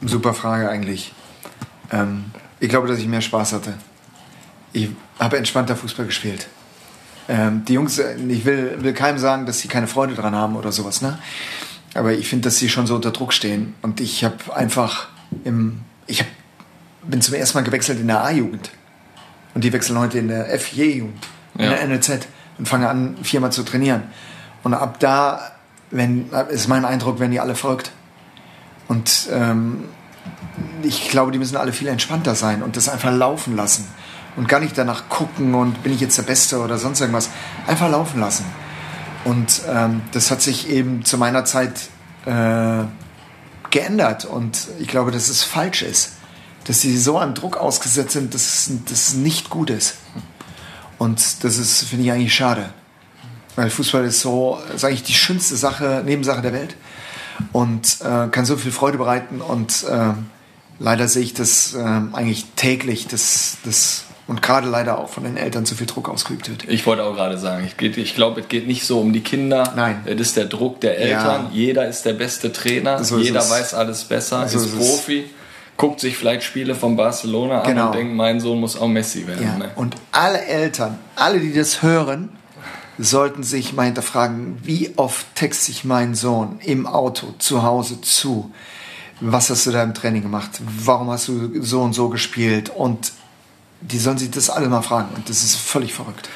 Super 0.04 0.34
Frage 0.34 0.68
eigentlich. 0.68 1.12
Ähm, 1.90 2.26
ich 2.60 2.68
glaube, 2.68 2.88
dass 2.88 2.98
ich 2.98 3.06
mehr 3.06 3.20
Spaß 3.20 3.52
hatte. 3.54 3.74
Ich 4.72 4.90
habe 5.18 5.36
entspannter 5.38 5.76
Fußball 5.76 6.06
gespielt. 6.06 6.48
Ähm, 7.28 7.64
die 7.64 7.74
Jungs, 7.74 7.98
äh, 7.98 8.16
ich 8.28 8.44
will, 8.44 8.76
will 8.82 8.92
keinem 8.92 9.18
sagen, 9.18 9.46
dass 9.46 9.60
sie 9.60 9.68
keine 9.68 9.86
Freude 9.88 10.14
dran 10.14 10.34
haben 10.34 10.54
oder 10.56 10.70
sowas, 10.70 11.02
ne? 11.02 11.18
Aber 11.94 12.12
ich 12.12 12.28
finde, 12.28 12.44
dass 12.44 12.58
sie 12.58 12.68
schon 12.68 12.86
so 12.86 12.94
unter 12.94 13.10
Druck 13.10 13.32
stehen. 13.32 13.74
Und 13.82 14.00
ich 14.00 14.22
habe 14.22 14.36
einfach 14.54 15.08
im, 15.44 15.80
ich 16.06 16.20
hab, 16.20 16.28
bin 17.02 17.20
zum 17.22 17.34
ersten 17.34 17.56
Mal 17.58 17.64
gewechselt 17.64 17.98
in 17.98 18.06
der 18.06 18.22
A-Jugend. 18.22 18.70
Und 19.54 19.64
die 19.64 19.72
wechseln 19.72 19.98
heute 19.98 20.18
in 20.18 20.28
der 20.28 20.46
FJ-Jugend, 20.58 21.26
in 21.56 21.64
Ja. 21.64 21.70
der 21.70 21.88
NLZ 21.88 22.28
und 22.58 22.68
fangen 22.68 22.84
an, 22.86 23.16
viermal 23.22 23.50
zu 23.50 23.62
trainieren. 23.62 24.02
Und 24.62 24.74
ab 24.74 25.00
da, 25.00 25.52
wenn, 25.90 26.30
ist 26.50 26.68
mein 26.68 26.84
Eindruck, 26.84 27.20
werden 27.20 27.32
die 27.32 27.40
alle 27.40 27.54
verrückt. 27.54 27.92
Und 28.88 29.28
ähm, 29.32 29.84
ich 30.82 31.08
glaube, 31.08 31.32
die 31.32 31.38
müssen 31.38 31.56
alle 31.56 31.72
viel 31.72 31.88
entspannter 31.88 32.34
sein 32.34 32.62
und 32.62 32.76
das 32.76 32.88
einfach 32.88 33.12
laufen 33.12 33.56
lassen. 33.56 33.86
Und 34.36 34.48
gar 34.48 34.60
nicht 34.60 34.76
danach 34.76 35.08
gucken 35.08 35.54
und 35.54 35.82
bin 35.82 35.92
ich 35.92 36.00
jetzt 36.00 36.18
der 36.18 36.22
Beste 36.22 36.60
oder 36.60 36.76
sonst 36.76 37.00
irgendwas. 37.00 37.30
Einfach 37.66 37.90
laufen 37.90 38.20
lassen. 38.20 38.44
Und 39.24 39.62
ähm, 39.68 40.02
das 40.12 40.30
hat 40.30 40.42
sich 40.42 40.68
eben 40.68 41.04
zu 41.04 41.16
meiner 41.16 41.44
Zeit 41.44 41.88
äh, 42.26 42.84
geändert. 43.70 44.26
Und 44.26 44.68
ich 44.78 44.88
glaube, 44.88 45.10
dass 45.10 45.28
es 45.28 45.42
falsch 45.42 45.82
ist. 45.82 46.12
Dass 46.64 46.80
sie 46.80 46.98
so 46.98 47.16
einem 47.18 47.34
Druck 47.34 47.56
ausgesetzt 47.56 48.12
sind, 48.12 48.34
dass 48.34 48.68
es 48.90 49.14
nicht 49.14 49.48
gut 49.50 49.70
ist. 49.70 49.96
Und 50.98 51.44
das 51.44 51.58
ist, 51.58 51.84
finde 51.84 52.04
ich, 52.04 52.12
eigentlich 52.12 52.34
schade. 52.34 52.70
Weil 53.56 53.70
Fußball 53.70 54.04
ist 54.04 54.20
so, 54.20 54.58
sage 54.76 54.94
ich, 54.94 55.02
die 55.02 55.14
schönste 55.14 55.56
Sache, 55.56 56.02
Nebensache 56.04 56.42
der 56.42 56.52
Welt. 56.52 56.76
Und 57.52 57.98
äh, 58.02 58.28
kann 58.28 58.44
so 58.44 58.56
viel 58.56 58.72
Freude 58.72 58.98
bereiten. 58.98 59.40
Und 59.40 59.84
äh, 59.84 60.12
leider 60.78 61.08
sehe 61.08 61.22
ich 61.22 61.34
das 61.34 61.74
äh, 61.74 61.78
eigentlich 61.78 62.46
täglich, 62.56 63.06
dass 63.08 63.58
das 63.64 64.04
und 64.28 64.42
gerade 64.42 64.68
leider 64.68 64.98
auch 64.98 65.08
von 65.08 65.22
den 65.22 65.36
Eltern 65.36 65.66
zu 65.66 65.76
viel 65.76 65.86
Druck 65.86 66.08
ausgeübt 66.08 66.48
wird. 66.50 66.64
Ich 66.68 66.84
wollte 66.84 67.04
auch 67.04 67.14
gerade 67.14 67.38
sagen, 67.38 67.64
ich, 67.64 67.80
ich 67.96 68.14
glaube, 68.16 68.40
es 68.40 68.48
geht 68.48 68.66
nicht 68.66 68.84
so 68.84 68.98
um 69.00 69.12
die 69.12 69.20
Kinder. 69.20 69.72
Nein. 69.76 70.02
Es 70.04 70.20
ist 70.20 70.36
der 70.36 70.46
Druck 70.46 70.80
der 70.80 70.98
Eltern. 70.98 71.44
Ja. 71.44 71.50
Jeder 71.52 71.86
ist 71.86 72.04
der 72.04 72.14
beste 72.14 72.52
Trainer. 72.52 73.04
So 73.04 73.18
Jeder 73.18 73.38
es. 73.38 73.50
weiß 73.50 73.74
alles 73.74 74.02
besser, 74.02 74.48
So 74.48 74.58
ist, 74.58 74.66
ist. 74.66 74.76
Profi. 74.76 75.30
Guckt 75.76 76.00
sich 76.00 76.16
vielleicht 76.16 76.42
Spiele 76.42 76.74
von 76.74 76.96
Barcelona 76.96 77.60
an 77.60 77.66
Genau. 77.68 77.86
und 77.86 77.94
denkt, 77.94 78.14
mein 78.14 78.40
Sohn 78.40 78.58
muss 78.58 78.76
auch 78.76 78.88
Messi 78.88 79.26
werden. 79.28 79.46
Ja. 79.46 79.58
Ne? 79.58 79.70
Und 79.76 79.94
alle 80.10 80.44
Eltern, 80.44 80.98
alle, 81.14 81.38
die 81.38 81.52
das 81.52 81.82
hören, 81.82 82.30
sollten 82.98 83.42
sich 83.42 83.72
mal 83.72 83.84
hinterfragen, 83.84 84.58
wie 84.62 84.92
oft 84.96 85.26
texte 85.34 85.70
ich 85.70 85.84
meinen 85.84 86.14
Sohn 86.14 86.58
im 86.62 86.86
Auto, 86.86 87.34
zu 87.38 87.62
Hause 87.62 88.00
zu? 88.00 88.50
Was 89.20 89.50
hast 89.50 89.66
du 89.66 89.70
da 89.70 89.82
im 89.82 89.94
Training 89.94 90.22
gemacht? 90.22 90.50
Warum 90.84 91.10
hast 91.10 91.28
du 91.28 91.62
so 91.62 91.82
und 91.82 91.94
so 91.94 92.08
gespielt? 92.08 92.70
Und 92.70 93.12
die 93.80 93.98
sollen 93.98 94.18
sich 94.18 94.30
das 94.30 94.50
alle 94.50 94.68
mal 94.68 94.82
fragen. 94.82 95.14
Und 95.14 95.28
das 95.28 95.42
ist 95.42 95.56
völlig 95.56 95.94
verrückt. 95.94 96.28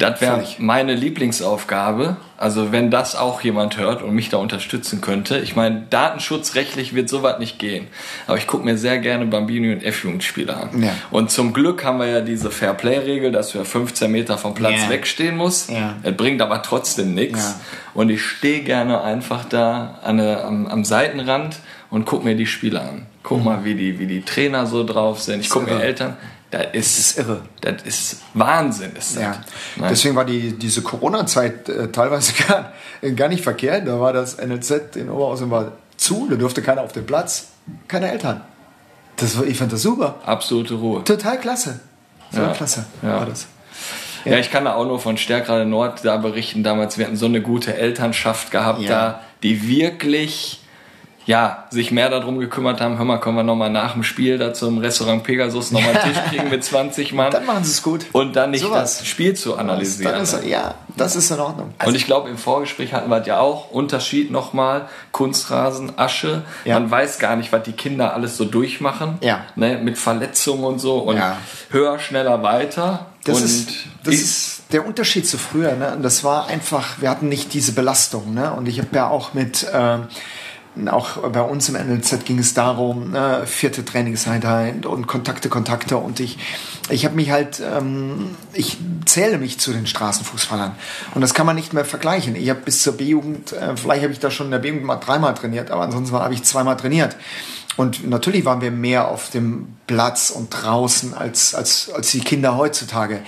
Das 0.00 0.20
wäre 0.20 0.42
meine 0.58 0.94
Lieblingsaufgabe. 0.94 2.16
Also 2.36 2.72
wenn 2.72 2.90
das 2.90 3.16
auch 3.16 3.42
jemand 3.42 3.76
hört 3.76 4.02
und 4.02 4.14
mich 4.14 4.30
da 4.30 4.38
unterstützen 4.38 5.00
könnte. 5.02 5.38
Ich 5.40 5.56
meine, 5.56 5.82
datenschutzrechtlich 5.90 6.94
wird 6.94 7.08
sowas 7.10 7.38
nicht 7.38 7.58
gehen. 7.58 7.86
Aber 8.26 8.38
ich 8.38 8.46
gucke 8.46 8.64
mir 8.64 8.78
sehr 8.78 8.98
gerne 8.98 9.26
Bambini 9.26 9.72
und 9.72 9.82
F-Jugendspiele 9.84 10.56
an. 10.56 10.82
Ja. 10.82 10.92
Und 11.10 11.30
zum 11.30 11.52
Glück 11.52 11.84
haben 11.84 11.98
wir 11.98 12.06
ja 12.06 12.20
diese 12.22 12.50
Fair-Play-Regel, 12.50 13.30
dass 13.30 13.50
du 13.52 13.58
ja 13.58 13.64
15 13.64 14.10
Meter 14.10 14.38
vom 14.38 14.54
Platz 14.54 14.80
Ja. 14.84 14.88
wegstehen 14.88 15.36
musst. 15.36 15.70
Ja. 15.70 15.96
Es 16.02 16.16
bringt 16.16 16.40
aber 16.40 16.62
trotzdem 16.62 17.14
nichts. 17.14 17.56
Ja. 17.58 17.60
Und 17.92 18.08
ich 18.08 18.22
stehe 18.22 18.60
gerne 18.62 19.02
einfach 19.02 19.44
da 19.44 19.98
der, 20.06 20.44
am, 20.44 20.66
am 20.66 20.84
Seitenrand 20.84 21.56
und 21.90 22.06
guck 22.06 22.24
mir 22.24 22.36
die 22.36 22.46
Spiele 22.46 22.80
an. 22.80 23.06
Guck 23.22 23.44
mal, 23.44 23.64
wie 23.64 23.74
die, 23.74 23.98
wie 23.98 24.06
die 24.06 24.22
Trainer 24.22 24.64
so 24.66 24.82
drauf 24.82 25.20
sind. 25.20 25.40
Ich 25.40 25.50
gucke 25.50 25.74
mir. 25.74 25.82
Eltern. 25.82 26.16
Das 26.50 26.66
ist, 26.72 26.98
ist 26.98 27.18
irre. 27.18 27.42
Das 27.60 27.82
ist 27.84 28.22
Wahnsinn, 28.34 28.92
ist 28.98 29.14
das. 29.16 29.22
Ja. 29.22 29.40
Deswegen 29.88 30.16
war 30.16 30.24
die, 30.24 30.52
diese 30.58 30.82
Corona-Zeit 30.82 31.68
äh, 31.68 31.88
teilweise 31.92 32.32
gar, 32.48 32.72
gar 33.14 33.28
nicht 33.28 33.44
verkehrt. 33.44 33.86
Da 33.86 34.00
war 34.00 34.12
das 34.12 34.36
NLZ 34.38 34.96
in 34.96 35.08
Oberhausen 35.10 35.50
war 35.50 35.72
zu, 35.96 36.26
da 36.28 36.36
durfte 36.36 36.60
keiner 36.62 36.82
auf 36.82 36.92
den 36.92 37.06
Platz, 37.06 37.48
keine 37.86 38.10
Eltern. 38.10 38.40
Das 39.16 39.40
ich 39.42 39.58
fand 39.58 39.72
das 39.72 39.82
super. 39.82 40.16
Absolute 40.24 40.74
Ruhe. 40.74 41.04
Total 41.04 41.38
klasse. 41.38 41.80
So 42.32 42.40
Ja. 42.40 42.52
klasse 42.52 42.86
Ja. 43.02 43.18
war 43.20 43.26
das. 43.26 43.46
Ja, 44.24 44.38
ich 44.38 44.50
kann 44.50 44.64
da 44.64 44.74
auch 44.74 44.84
nur 44.86 44.98
von 45.00 45.16
Stärkrade 45.16 45.64
Nord 45.66 46.04
da 46.04 46.16
berichten. 46.16 46.62
Damals, 46.62 46.98
wir 46.98 47.06
hatten 47.06 47.16
so 47.16 47.26
eine 47.26 47.40
gute 47.42 47.74
Elternschaft 47.76 48.50
gehabt 48.50 48.80
Ja. 48.82 48.88
da, 48.90 49.20
die 49.42 49.66
wirklich 49.68 50.60
ja, 51.30 51.64
sich 51.70 51.92
mehr 51.92 52.10
darum 52.10 52.40
gekümmert 52.40 52.80
haben, 52.80 52.98
hör 52.98 53.04
mal, 53.04 53.18
können 53.18 53.36
wir 53.36 53.44
nochmal 53.44 53.70
nach 53.70 53.92
dem 53.92 54.02
Spiel 54.02 54.36
da 54.36 54.52
zum 54.52 54.78
Restaurant 54.78 55.22
Pegasus 55.22 55.70
nochmal 55.70 55.96
einen 55.96 56.12
Tisch 56.12 56.22
kriegen 56.28 56.50
mit 56.50 56.64
20 56.64 57.12
Mann 57.12 57.30
Dann 57.30 57.46
machen 57.46 57.62
sie 57.62 57.70
es 57.70 57.82
gut. 57.84 58.06
und 58.12 58.34
dann 58.34 58.50
nicht 58.50 58.62
Sowas. 58.62 58.98
das 58.98 59.06
Spiel 59.06 59.34
zu 59.34 59.56
analysieren. 59.56 60.12
Dann 60.12 60.22
ist, 60.22 60.44
ja, 60.44 60.74
das 60.96 61.14
ist 61.14 61.30
in 61.30 61.38
Ordnung. 61.38 61.72
und 61.86 61.94
ich 61.94 62.04
glaube, 62.04 62.28
im 62.30 62.36
Vorgespräch 62.36 62.92
hatten 62.94 63.08
wir 63.10 63.22
ja 63.22 63.38
auch 63.38 63.70
Unterschied 63.70 64.32
nochmal. 64.32 64.88
Kunstrasen, 65.12 65.92
Asche. 65.98 66.42
Ja. 66.64 66.80
Man 66.80 66.90
weiß 66.90 67.20
gar 67.20 67.36
nicht, 67.36 67.52
was 67.52 67.62
die 67.62 67.72
Kinder 67.72 68.12
alles 68.14 68.36
so 68.36 68.44
durchmachen. 68.44 69.18
Ja. 69.20 69.44
Ne, 69.54 69.78
mit 69.78 69.98
Verletzungen 69.98 70.64
und 70.64 70.78
so. 70.80 70.98
Und 70.98 71.16
Ja. 71.16 71.36
höher, 71.70 72.00
schneller, 72.00 72.42
weiter. 72.42 73.06
Das, 73.24 73.36
und 73.38 73.44
ist, 73.44 73.68
das 74.02 74.14
ist 74.14 74.62
der 74.72 74.84
Unterschied 74.84 75.28
zu 75.28 75.38
früher. 75.38 75.76
Ne? 75.76 75.92
Und 75.94 76.02
Das 76.02 76.24
war 76.24 76.48
einfach, 76.48 77.00
wir 77.00 77.08
hatten 77.08 77.28
nicht 77.28 77.54
diese 77.54 77.70
Belastung. 77.72 78.34
Ne? 78.34 78.52
Und 78.52 78.66
ich 78.66 78.78
habe 78.80 78.88
ja 78.94 79.08
auch 79.08 79.32
mit, 79.34 79.66
ähm, 79.72 80.08
auch 80.88 81.16
bei 81.30 81.42
uns 81.42 81.68
im 81.68 81.74
NLZ 81.74 82.24
ging 82.24 82.38
es 82.38 82.54
darum, 82.54 83.10
ne? 83.10 83.42
vierte 83.44 83.84
Trainingseinheit 83.84 84.86
und 84.86 85.06
Kontakte, 85.06 85.48
Kontakte. 85.48 85.96
Und 85.96 86.20
ich, 86.20 86.38
ich 86.88 87.04
habe 87.04 87.16
mich 87.16 87.30
halt, 87.30 87.60
ähm, 87.60 88.36
ich 88.52 88.78
zähle 89.04 89.38
mich 89.38 89.58
zu 89.58 89.72
den 89.72 89.86
Straßenfußballern. 89.86 90.74
Und 91.14 91.20
das 91.20 91.34
kann 91.34 91.46
man 91.46 91.56
nicht 91.56 91.72
mehr 91.72 91.84
vergleichen. 91.84 92.36
Ich 92.36 92.48
habe 92.50 92.60
bis 92.60 92.82
zur 92.82 92.96
B-Jugend, 92.96 93.52
äh, 93.52 93.76
vielleicht 93.76 94.04
habe 94.04 94.12
ich 94.12 94.20
da 94.20 94.30
schon 94.30 94.46
in 94.46 94.52
der 94.52 94.60
B-Jugend 94.60 94.84
mal 94.84 94.96
dreimal 94.96 95.34
trainiert, 95.34 95.70
aber 95.70 95.82
ansonsten 95.82 96.16
habe 96.16 96.34
ich 96.34 96.44
zweimal 96.44 96.76
trainiert. 96.76 97.16
Und 97.76 98.08
natürlich 98.08 98.44
waren 98.44 98.60
wir 98.60 98.70
mehr 98.70 99.08
auf 99.08 99.30
dem 99.30 99.76
Platz 99.86 100.30
und 100.30 100.50
draußen 100.50 101.14
als, 101.14 101.54
als, 101.54 101.90
als 101.90 102.10
die 102.10 102.20
Kinder 102.20 102.56
heutzutage. 102.56 103.22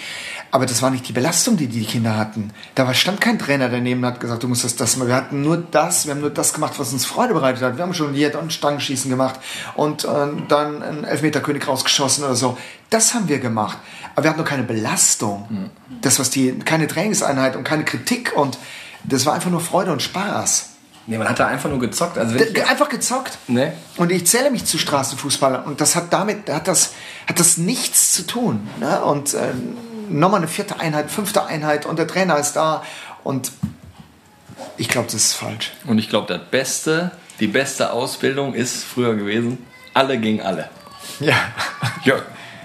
Aber 0.51 0.67
das 0.67 0.83
war 0.83 0.91
nicht 0.91 1.09
die 1.09 1.13
Belastung, 1.13 1.57
die 1.57 1.69
die 1.69 1.85
Kinder 1.85 2.17
hatten. 2.17 2.51
Da 2.75 2.87
war, 2.87 2.93
stand 2.93 3.21
kein 3.21 3.39
Trainer 3.39 3.69
daneben 3.69 4.01
und 4.01 4.07
hat 4.07 4.21
gesagt, 4.21 4.43
du 4.43 4.49
musst 4.49 4.65
das, 4.65 4.77
das 4.77 4.97
machen. 4.97 5.09
Wir 5.09 5.17
hatten 5.17 5.43
nur 5.43 5.57
das, 5.57 6.07
wir 6.07 6.13
haben 6.13 6.21
nur 6.21 6.31
das 6.31 6.53
gemacht, 6.53 6.75
was 6.77 6.93
uns 6.93 7.07
Freude 7.07 7.33
bereitet 7.35 7.63
hat. 7.63 7.77
Wir 7.77 7.85
haben 7.85 7.93
jongliert 7.93 8.37
und 8.37 8.53
Stangenschießen 8.53 9.11
gemacht 9.11 9.41
und 9.77 10.05
äh, 10.05 10.09
dann 10.49 10.83
einen 10.83 11.05
Elfmeterkönig 11.05 11.67
rausgeschossen 11.67 12.25
oder 12.25 12.35
so. 12.35 12.59
Das 12.91 13.15
haben 13.15 13.29
wir 13.29 13.39
gemacht. 13.39 13.79
Aber 14.15 14.25
wir 14.25 14.31
hatten 14.31 14.41
nur 14.41 14.47
keine 14.47 14.65
Belastung. 14.65 15.71
Das, 16.03 16.19
was 16.19 16.29
die, 16.29 16.59
keine 16.59 16.87
Trainingseinheit 16.87 17.57
und 17.57 17.65
keine 17.65 17.85
Kritik 17.85 18.33
und 18.37 18.59
das 19.05 19.25
war 19.25 19.33
einfach 19.33 19.51
nur 19.51 19.61
Freude 19.61 19.93
und 19.93 20.03
Spaß. 20.03 20.72
Nee, 21.07 21.19
man 21.19 21.29
hat 21.29 21.41
da 21.41 21.47
einfach 21.49 21.69
nur 21.69 21.81
gezockt. 21.81 22.17
Also 22.17 22.35
wenn 22.35 22.43
ich, 22.49 22.55
Ge- 22.55 22.63
Einfach 22.65 22.89
gezockt. 22.89 23.37
ne? 23.49 23.73
Und 23.97 24.13
ich 24.13 24.27
zähle 24.27 24.51
mich 24.51 24.65
zu 24.67 24.79
Straßenfußballern 24.79 25.65
und 25.65 25.81
das 25.81 25.97
hat 25.97 26.13
damit 26.13 26.49
hat 26.49 26.69
das 26.69 26.93
hat 27.29 27.41
das 27.41 27.57
nichts 27.59 28.13
zu 28.13 28.27
tun. 28.27 28.69
Ne? 28.79 29.01
Und 29.03 29.35
äh, 29.35 29.49
nochmal 30.09 30.39
eine 30.41 30.49
vierte 30.49 30.79
Einheit, 30.79 31.11
fünfte 31.11 31.45
Einheit 31.47 31.87
und 31.87 31.99
der 31.99 32.07
Trainer 32.07 32.37
ist 32.39 32.53
da 32.55 32.83
und 33.25 33.51
ich 34.77 34.89
glaube, 34.89 35.07
das 35.07 35.15
ist 35.17 35.33
falsch. 35.35 35.73
Und 35.87 35.99
ich 35.99 36.09
glaube, 36.09 36.33
das 36.33 36.43
Beste, 36.51 37.11
die 37.41 37.47
beste 37.49 37.93
Ausbildung 37.93 38.55
ist 38.55 38.85
früher 38.85 39.15
gewesen, 39.17 39.59
alle 39.95 40.19
gegen 40.19 40.41
alle. 40.43 40.69
Ja. 41.21 41.35
Ja, 42.05 42.15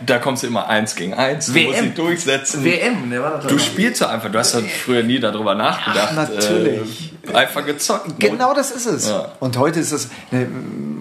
da 0.04 0.18
kommst 0.18 0.42
du 0.42 0.48
immer 0.48 0.68
eins 0.68 0.96
gegen 0.96 1.14
eins. 1.14 1.46
Du 1.48 1.54
WM. 1.54 1.68
musst 1.68 1.82
dich 1.84 1.94
durchsetzen. 1.94 2.64
WM, 2.64 3.08
der 3.12 3.22
war 3.22 3.40
doch 3.40 3.48
Du 3.48 3.60
spielst 3.60 4.02
ja 4.02 4.10
einfach. 4.10 4.32
Du 4.32 4.40
hast 4.40 4.56
ja 4.56 4.62
früher 4.62 5.04
nie 5.04 5.20
darüber 5.20 5.54
nachgedacht. 5.54 6.16
natürlich. 6.16 7.07
Einfach 7.34 7.66
gezockt. 7.66 8.20
Genau 8.20 8.54
das 8.54 8.72
ist 8.72 8.86
es. 8.86 9.10
Ja. 9.10 9.34
Und 9.40 9.58
heute 9.58 9.80
ist 9.80 9.92
es, 9.92 10.10
ne, 10.32 10.48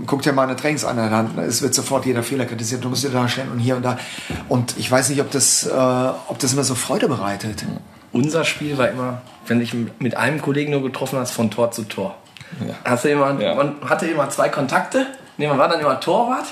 guck 0.06 0.22
dir 0.22 0.32
mal 0.32 0.44
eine 0.44 0.56
Trainingseinheit 0.56 1.12
an, 1.12 1.38
es 1.38 1.62
wird 1.62 1.74
sofort 1.74 2.06
jeder 2.06 2.22
Fehler 2.22 2.46
kritisiert, 2.46 2.84
du 2.84 2.88
musst 2.88 3.04
dir 3.04 3.10
da 3.10 3.28
stellen 3.28 3.50
und 3.52 3.58
hier 3.58 3.76
und 3.76 3.84
da. 3.84 3.98
Und 4.48 4.74
ich 4.78 4.90
weiß 4.90 5.08
nicht, 5.10 5.20
ob 5.20 5.30
das, 5.30 5.66
äh, 5.66 5.70
ob 5.70 6.38
das 6.38 6.52
immer 6.52 6.64
so 6.64 6.74
Freude 6.74 7.08
bereitet. 7.08 7.64
Unser 8.12 8.44
Spiel 8.44 8.78
war 8.78 8.88
immer, 8.88 9.22
wenn 9.46 9.60
ich 9.60 9.74
mit 9.98 10.16
einem 10.16 10.40
Kollegen 10.40 10.72
nur 10.72 10.82
getroffen 10.82 11.18
hast, 11.18 11.32
von 11.32 11.50
Tor 11.50 11.70
zu 11.70 11.84
Tor. 11.84 12.16
Hast 12.84 13.04
du 13.04 13.10
immer, 13.10 13.38
Ja. 13.40 13.54
Man 13.54 13.76
hatte 13.86 14.06
immer 14.06 14.30
zwei 14.30 14.48
Kontakte, 14.48 15.06
nee, 15.36 15.46
man 15.46 15.58
war 15.58 15.68
dann 15.68 15.80
immer 15.80 16.00
Torwart, 16.00 16.46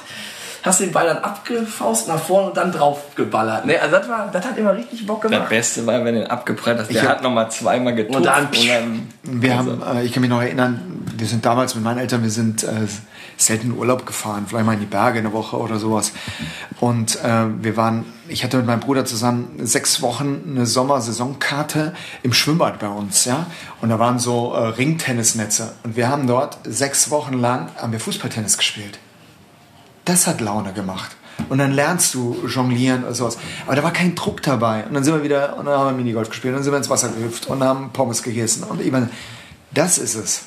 hast 0.64 0.80
den 0.80 0.90
Ball 0.92 1.06
dann 1.06 1.18
abgefaust 1.18 2.08
nach 2.08 2.18
vorne 2.18 2.48
und 2.48 2.56
dann 2.56 2.72
drauf 2.72 3.14
geballert. 3.14 3.66
Ne? 3.66 3.80
Also 3.80 3.96
das, 3.96 4.08
war, 4.08 4.30
das 4.32 4.44
hat 4.44 4.56
immer 4.58 4.74
richtig 4.74 5.06
Bock 5.06 5.22
Das 5.22 5.30
gemacht. 5.30 5.48
Beste 5.50 5.86
war, 5.86 6.04
wenn 6.04 6.14
du 6.14 6.22
ihn 6.22 6.26
abgeprallt 6.26 6.78
hast. 6.80 6.90
Der 6.90 7.02
Ich 7.02 7.08
hat 7.08 7.22
nochmal 7.22 7.50
zweimal 7.50 7.94
getupft 7.94 8.16
Und 8.16 8.26
dann- 8.26 8.48
Wir 9.22 9.56
haben, 9.56 9.82
äh, 9.82 10.04
ich 10.04 10.12
kann 10.12 10.22
mich 10.22 10.30
noch 10.30 10.40
erinnern, 10.42 10.80
wir 11.16 11.26
sind 11.26 11.44
damals 11.46 11.74
mit 11.74 11.84
meinen 11.84 11.98
Eltern, 11.98 12.22
wir 12.22 12.30
sind 12.30 12.64
äh, 12.64 12.68
selten 13.36 13.68
in 13.72 13.78
Urlaub 13.78 14.06
gefahren, 14.06 14.46
vielleicht 14.48 14.64
mal 14.66 14.72
in 14.74 14.80
die 14.80 14.86
Berge 14.86 15.18
eine 15.18 15.32
Woche 15.32 15.56
oder 15.58 15.78
sowas. 15.78 16.12
Und 16.80 17.16
äh, 17.22 17.46
wir 17.62 17.76
waren, 17.76 18.04
ich 18.28 18.42
hatte 18.44 18.56
mit 18.58 18.66
meinem 18.66 18.80
Bruder 18.80 19.04
zusammen 19.04 19.58
sechs 19.62 20.02
Wochen 20.02 20.42
eine 20.48 20.66
Sommersaisonkarte 20.66 21.94
im 22.22 22.32
Schwimmbad 22.32 22.78
bei 22.78 22.88
uns, 22.88 23.24
ja. 23.24 23.46
Und 23.80 23.88
da 23.90 23.98
waren 23.98 24.18
so 24.18 24.52
äh, 24.54 24.68
Ringtennisnetze. 24.68 25.72
Und 25.84 25.96
wir 25.96 26.08
haben 26.08 26.26
dort 26.26 26.58
sechs 26.64 27.10
Wochen 27.10 27.34
lang 27.34 27.68
haben 27.76 27.92
wir 27.92 28.00
Fußballtennis 28.00 28.56
gespielt. 28.58 28.98
Das 30.04 30.26
hat 30.26 30.40
Laune 30.40 30.72
gemacht. 30.72 31.16
Und 31.48 31.58
dann 31.58 31.72
lernst 31.72 32.14
du 32.14 32.36
jonglieren 32.46 33.04
oder 33.04 33.14
sowas. 33.14 33.38
Aber 33.66 33.74
da 33.74 33.82
war 33.82 33.92
kein 33.92 34.14
Druck 34.14 34.42
dabei. 34.42 34.84
Und 34.84 34.94
dann 34.94 35.02
sind 35.04 35.14
wir 35.14 35.22
wieder, 35.22 35.56
und 35.56 35.66
dann 35.66 35.78
haben 35.78 35.86
wir 35.88 35.96
Minigolf 35.96 36.28
gespielt, 36.28 36.52
und 36.52 36.58
dann 36.58 36.64
sind 36.64 36.72
wir 36.72 36.78
ins 36.78 36.90
Wasser 36.90 37.08
gehüpft 37.08 37.46
und 37.46 37.62
haben 37.62 37.90
Pommes 37.92 38.22
gegessen. 38.22 38.62
Und 38.64 38.80
eben, 38.80 39.10
das 39.72 39.98
ist 39.98 40.14
es. 40.14 40.42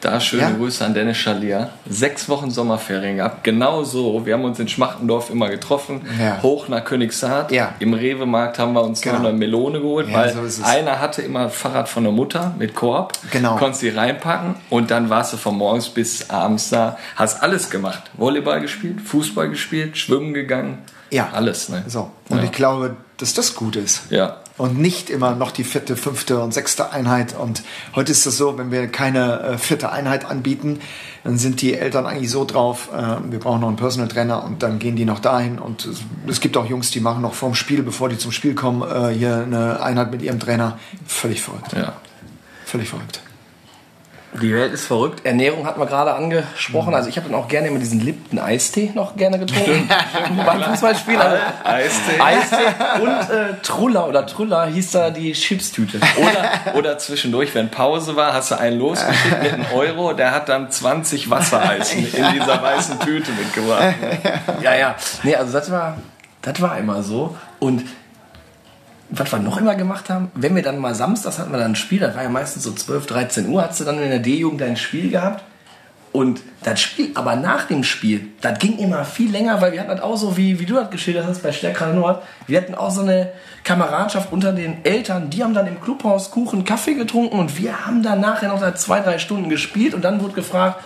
Da 0.00 0.20
schöne 0.20 0.42
Ja? 0.42 0.50
Grüße 0.50 0.84
an 0.84 0.94
Dennis 0.94 1.16
Schalier. 1.16 1.70
Sechs 1.88 2.28
Wochen 2.28 2.50
Sommerferien 2.50 3.16
gehabt. 3.16 3.44
Genau 3.44 3.84
so. 3.84 4.26
Wir 4.26 4.34
haben 4.34 4.44
uns 4.44 4.58
in 4.58 4.68
Schmachtendorf 4.68 5.30
immer 5.30 5.48
getroffen. 5.48 6.02
Ja. 6.20 6.42
Hoch 6.42 6.68
nach 6.68 6.84
Königshardt. 6.84 7.52
Ja. 7.52 7.74
Im 7.78 7.94
Rewe-Markt 7.94 8.58
haben 8.58 8.72
wir 8.72 8.82
uns 8.82 9.00
Genau. 9.00 9.18
noch 9.20 9.28
eine 9.28 9.38
Melone 9.38 9.80
geholt, 9.80 10.12
weil 10.12 10.34
so 10.50 10.62
einer 10.64 11.00
hatte 11.00 11.22
immer 11.22 11.40
ein 11.44 11.50
Fahrrad 11.50 11.88
von 11.88 12.02
der 12.02 12.12
Mutter 12.12 12.54
mit 12.58 12.74
Korb. 12.74 13.12
Genau. 13.30 13.56
Konntest 13.56 13.82
die 13.82 13.88
reinpacken 13.90 14.56
und 14.70 14.90
dann 14.90 15.08
warst 15.08 15.32
du 15.32 15.36
von 15.36 15.56
morgens 15.56 15.88
bis 15.88 16.28
abends 16.30 16.70
da. 16.70 16.98
Hast 17.14 17.42
alles 17.42 17.70
gemacht. 17.70 18.10
Volleyball 18.14 18.60
gespielt, 18.60 19.00
Fußball 19.00 19.48
gespielt, 19.48 19.96
schwimmen 19.96 20.34
gegangen. 20.34 20.78
Ja. 21.10 21.28
Alles, 21.32 21.68
ne? 21.68 21.84
So. 21.86 22.10
Und 22.28 22.42
ich 22.42 22.52
glaube, 22.52 22.96
dass 23.18 23.32
das 23.34 23.54
gut 23.54 23.76
ist. 23.76 24.10
Ja. 24.10 24.38
Und 24.58 24.78
nicht 24.78 25.10
immer 25.10 25.34
noch 25.34 25.50
die 25.50 25.64
vierte, 25.64 25.96
fünfte 25.96 26.40
und 26.40 26.54
sechste 26.54 26.90
Einheit. 26.90 27.34
Und 27.38 27.62
heute 27.94 28.12
ist 28.12 28.24
es 28.24 28.38
so, 28.38 28.56
wenn 28.56 28.70
wir 28.70 28.86
keine 28.88 29.40
äh, 29.40 29.58
vierte 29.58 29.92
Einheit 29.92 30.24
anbieten, 30.24 30.80
dann 31.24 31.36
sind 31.36 31.60
die 31.60 31.74
Eltern 31.74 32.06
eigentlich 32.06 32.30
so 32.30 32.46
drauf, 32.46 32.88
äh, 32.90 33.30
wir 33.30 33.38
brauchen 33.38 33.60
noch 33.60 33.68
einen 33.68 33.76
Personal 33.76 34.08
Trainer 34.08 34.44
und 34.44 34.62
dann 34.62 34.78
gehen 34.78 34.96
die 34.96 35.04
noch 35.04 35.18
dahin. 35.18 35.58
Und 35.58 35.84
es, 35.84 36.00
es 36.26 36.40
gibt 36.40 36.56
auch 36.56 36.66
Jungs, 36.66 36.90
die 36.90 37.00
machen 37.00 37.20
noch 37.20 37.34
vorm 37.34 37.54
Spiel, 37.54 37.82
bevor 37.82 38.08
die 38.08 38.16
zum 38.16 38.32
Spiel 38.32 38.54
kommen, 38.54 38.82
äh, 38.82 39.12
hier 39.12 39.42
eine 39.42 39.82
Einheit 39.82 40.10
mit 40.10 40.22
ihrem 40.22 40.40
Trainer. 40.40 40.78
Völlig 41.06 41.42
verrückt. 41.42 41.74
Ja. 41.74 41.92
Völlig 42.64 42.88
verrückt. 42.88 43.20
Die 44.34 44.54
Welt 44.54 44.72
ist 44.72 44.86
verrückt. 44.86 45.24
Ernährung 45.24 45.66
hatten 45.66 45.80
wir 45.80 45.86
gerade 45.86 46.14
angesprochen. 46.14 46.94
Also 46.94 47.08
ich 47.08 47.16
habe 47.16 47.28
dann 47.28 47.38
auch 47.38 47.48
gerne 47.48 47.68
immer 47.68 47.78
diesen 47.78 48.00
Lipton 48.00 48.38
Eistee 48.38 48.90
noch 48.94 49.16
gerne 49.16 49.38
getrunken 49.38 49.88
beim 50.46 50.62
Fußballspielen. 50.62 51.20
Also 51.20 51.36
Eistee. 51.64 52.20
Eistee 52.20 52.56
und 53.02 53.30
äh, 53.30 53.54
Truller 53.62 54.08
oder 54.08 54.26
Truller 54.26 54.66
hieß 54.66 54.90
da 54.92 55.10
die 55.10 55.32
Chipstüte. 55.32 56.00
Oder, 56.16 56.76
oder 56.76 56.98
zwischendurch, 56.98 57.54
wenn 57.54 57.70
Pause 57.70 58.16
war, 58.16 58.34
hast 58.34 58.50
du 58.50 58.58
einen 58.58 58.78
losgeschickt 58.78 59.42
mit 59.42 59.52
einem 59.52 59.66
Euro, 59.72 60.12
der 60.12 60.32
hat 60.32 60.48
dann 60.48 60.70
20 60.70 61.30
Wassereis 61.30 61.94
in 61.94 62.04
dieser 62.04 62.62
weißen 62.62 63.00
Tüte 63.00 63.30
mitgebracht. 63.32 63.94
Ne? 64.00 64.18
Ja, 64.62 64.74
ja. 64.74 64.96
Nee, 65.22 65.36
also 65.36 65.52
das 65.52 65.70
war, 65.70 65.96
das 66.42 66.60
war 66.60 66.76
immer 66.78 67.02
so. 67.02 67.36
Und 67.58 67.84
was 69.10 69.32
wir 69.32 69.38
noch 69.38 69.58
immer 69.58 69.74
gemacht 69.74 70.10
haben, 70.10 70.30
wenn 70.34 70.54
wir 70.54 70.62
dann 70.62 70.78
mal 70.78 70.94
samstags 70.94 71.38
hatten 71.38 71.52
wir 71.52 71.58
dann 71.58 71.72
ein 71.72 71.76
Spiel, 71.76 72.00
das 72.00 72.14
war 72.14 72.22
ja 72.22 72.28
meistens 72.28 72.64
so 72.64 72.72
12, 72.72 73.06
13 73.06 73.48
Uhr, 73.48 73.62
hast 73.62 73.80
du 73.80 73.84
dann 73.84 74.00
in 74.00 74.10
der 74.10 74.18
D-Jugend 74.18 74.60
dein 74.60 74.76
Spiel 74.76 75.10
gehabt. 75.10 75.44
Und 76.12 76.40
das 76.62 76.80
Spiel, 76.80 77.10
aber 77.14 77.36
nach 77.36 77.66
dem 77.66 77.84
Spiel, 77.84 78.28
das 78.40 78.58
ging 78.58 78.78
immer 78.78 79.04
viel 79.04 79.30
länger, 79.30 79.60
weil 79.60 79.72
wir 79.72 79.80
hatten 79.80 79.90
das 79.90 80.00
auch 80.00 80.16
so, 80.16 80.38
wie, 80.38 80.58
wie 80.58 80.64
du 80.64 80.74
das 80.74 80.88
geschildert 80.88 81.26
hast 81.26 81.42
bei 81.42 81.52
Stärker 81.52 81.92
Nord, 81.92 82.22
wir 82.46 82.58
hatten 82.58 82.74
auch 82.74 82.90
so 82.90 83.02
eine 83.02 83.32
Kameradschaft 83.64 84.32
unter 84.32 84.54
den 84.54 84.82
Eltern, 84.82 85.28
die 85.28 85.44
haben 85.44 85.52
dann 85.52 85.66
im 85.66 85.78
Clubhaus 85.78 86.30
Kuchen, 86.30 86.64
Kaffee 86.64 86.94
getrunken 86.94 87.38
und 87.38 87.58
wir 87.58 87.84
haben 87.84 88.02
dann 88.02 88.20
nachher 88.20 88.48
noch 88.48 88.74
zwei, 88.76 89.00
drei 89.00 89.18
Stunden 89.18 89.50
gespielt 89.50 89.92
und 89.92 90.06
dann 90.06 90.22
wurde 90.22 90.32
gefragt, 90.32 90.82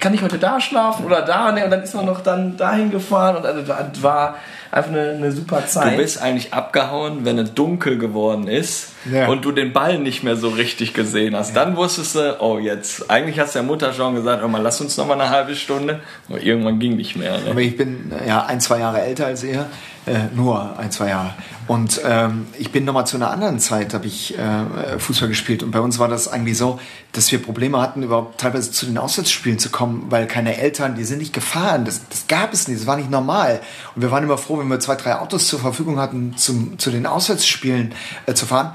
kann 0.00 0.14
ich 0.14 0.22
heute 0.22 0.38
da 0.40 0.60
schlafen 0.60 1.04
oder 1.04 1.22
da? 1.22 1.50
Und 1.50 1.56
dann 1.60 1.82
ist 1.82 1.94
man 1.94 2.06
noch 2.06 2.20
dann 2.20 2.56
dahin 2.56 2.90
gefahren 2.90 3.36
und 3.36 3.46
also, 3.46 3.62
das 3.62 4.02
war 4.02 4.36
einfach 4.72 4.90
eine, 4.90 5.10
eine 5.10 5.30
super 5.32 5.60
Du 5.60 5.68
Zeit. 5.68 5.96
bist 5.96 6.20
eigentlich 6.20 6.52
abgehauen, 6.52 7.24
wenn 7.24 7.38
es 7.38 7.54
dunkel 7.54 7.98
geworden 7.98 8.48
ist 8.48 8.91
Ja. 9.10 9.28
und 9.28 9.44
du 9.44 9.52
den 9.52 9.72
Ball 9.72 9.98
nicht 9.98 10.22
mehr 10.22 10.36
so 10.36 10.48
richtig 10.48 10.94
gesehen 10.94 11.34
hast. 11.34 11.54
Dann 11.56 11.76
wusstest 11.76 12.14
du, 12.14 12.36
oh 12.40 12.58
jetzt, 12.58 13.10
eigentlich 13.10 13.38
hast 13.40 13.54
der 13.54 13.62
Mutter 13.62 13.92
schon 13.92 14.14
gesagt, 14.14 14.40
hör 14.42 14.48
mal, 14.48 14.62
lass 14.62 14.80
uns 14.80 14.96
noch 14.96 15.06
mal 15.06 15.20
eine 15.20 15.30
halbe 15.30 15.54
Stunde. 15.56 16.00
Aber 16.28 16.40
irgendwann 16.40 16.78
ging 16.78 16.96
nicht 16.96 17.16
mehr. 17.16 17.34
Aber 17.34 17.54
Ne? 17.54 17.62
ich 17.62 17.76
bin 17.76 18.12
ja 18.26 18.44
ein, 18.46 18.60
zwei 18.60 18.78
Jahre 18.78 19.00
älter 19.02 19.26
als 19.26 19.42
ihr. 19.42 19.66
Äh, 20.04 20.34
nur 20.34 20.76
ein, 20.80 20.90
zwei 20.90 21.10
Jahre. 21.10 21.32
Und 21.68 22.00
ähm, 22.04 22.46
ich 22.58 22.72
bin 22.72 22.84
nochmal 22.84 23.06
zu 23.06 23.16
einer 23.16 23.30
anderen 23.30 23.60
Zeit, 23.60 23.94
habe 23.94 24.06
ich 24.08 24.36
äh, 24.36 24.98
Fußball 24.98 25.28
gespielt. 25.28 25.62
Und 25.62 25.70
bei 25.70 25.78
uns 25.78 26.00
war 26.00 26.08
das 26.08 26.26
eigentlich 26.26 26.58
so, 26.58 26.80
dass 27.12 27.30
wir 27.30 27.40
Probleme 27.40 27.80
hatten, 27.80 28.02
überhaupt 28.02 28.40
teilweise 28.40 28.72
zu 28.72 28.84
den 28.86 28.98
Auswärtsspielen 28.98 29.60
zu 29.60 29.70
kommen, 29.70 30.06
weil 30.10 30.26
keine 30.26 30.56
Eltern, 30.58 30.96
die 30.96 31.04
sind 31.04 31.18
nicht 31.18 31.32
gefahren. 31.32 31.84
Das, 31.84 32.00
das 32.08 32.26
gab 32.26 32.52
es 32.52 32.66
nicht, 32.66 32.80
das 32.80 32.88
war 32.88 32.96
nicht 32.96 33.10
normal. 33.12 33.60
Und 33.94 34.02
wir 34.02 34.10
waren 34.10 34.24
immer 34.24 34.38
froh, 34.38 34.58
wenn 34.58 34.66
wir 34.66 34.80
zwei, 34.80 34.96
drei 34.96 35.14
Autos 35.20 35.46
zur 35.46 35.60
Verfügung 35.60 36.00
hatten, 36.00 36.36
zum, 36.36 36.80
zu 36.80 36.90
den 36.90 37.06
Auswärtsspielen 37.06 37.94
äh, 38.26 38.34
zu 38.34 38.44
fahren. 38.46 38.74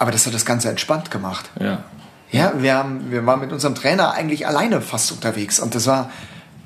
Aber 0.00 0.10
das 0.10 0.26
hat 0.26 0.32
das 0.32 0.46
Ganze 0.46 0.70
entspannt 0.70 1.10
gemacht. 1.10 1.50
Ja. 1.60 1.84
Ja, 2.32 2.54
wir, 2.56 2.74
haben, 2.74 3.10
wir 3.10 3.26
waren 3.26 3.40
mit 3.40 3.52
unserem 3.52 3.74
Trainer 3.74 4.12
eigentlich 4.14 4.46
alleine 4.46 4.80
fast 4.80 5.12
unterwegs. 5.12 5.60
Und 5.60 5.74
das 5.74 5.86
war 5.86 6.10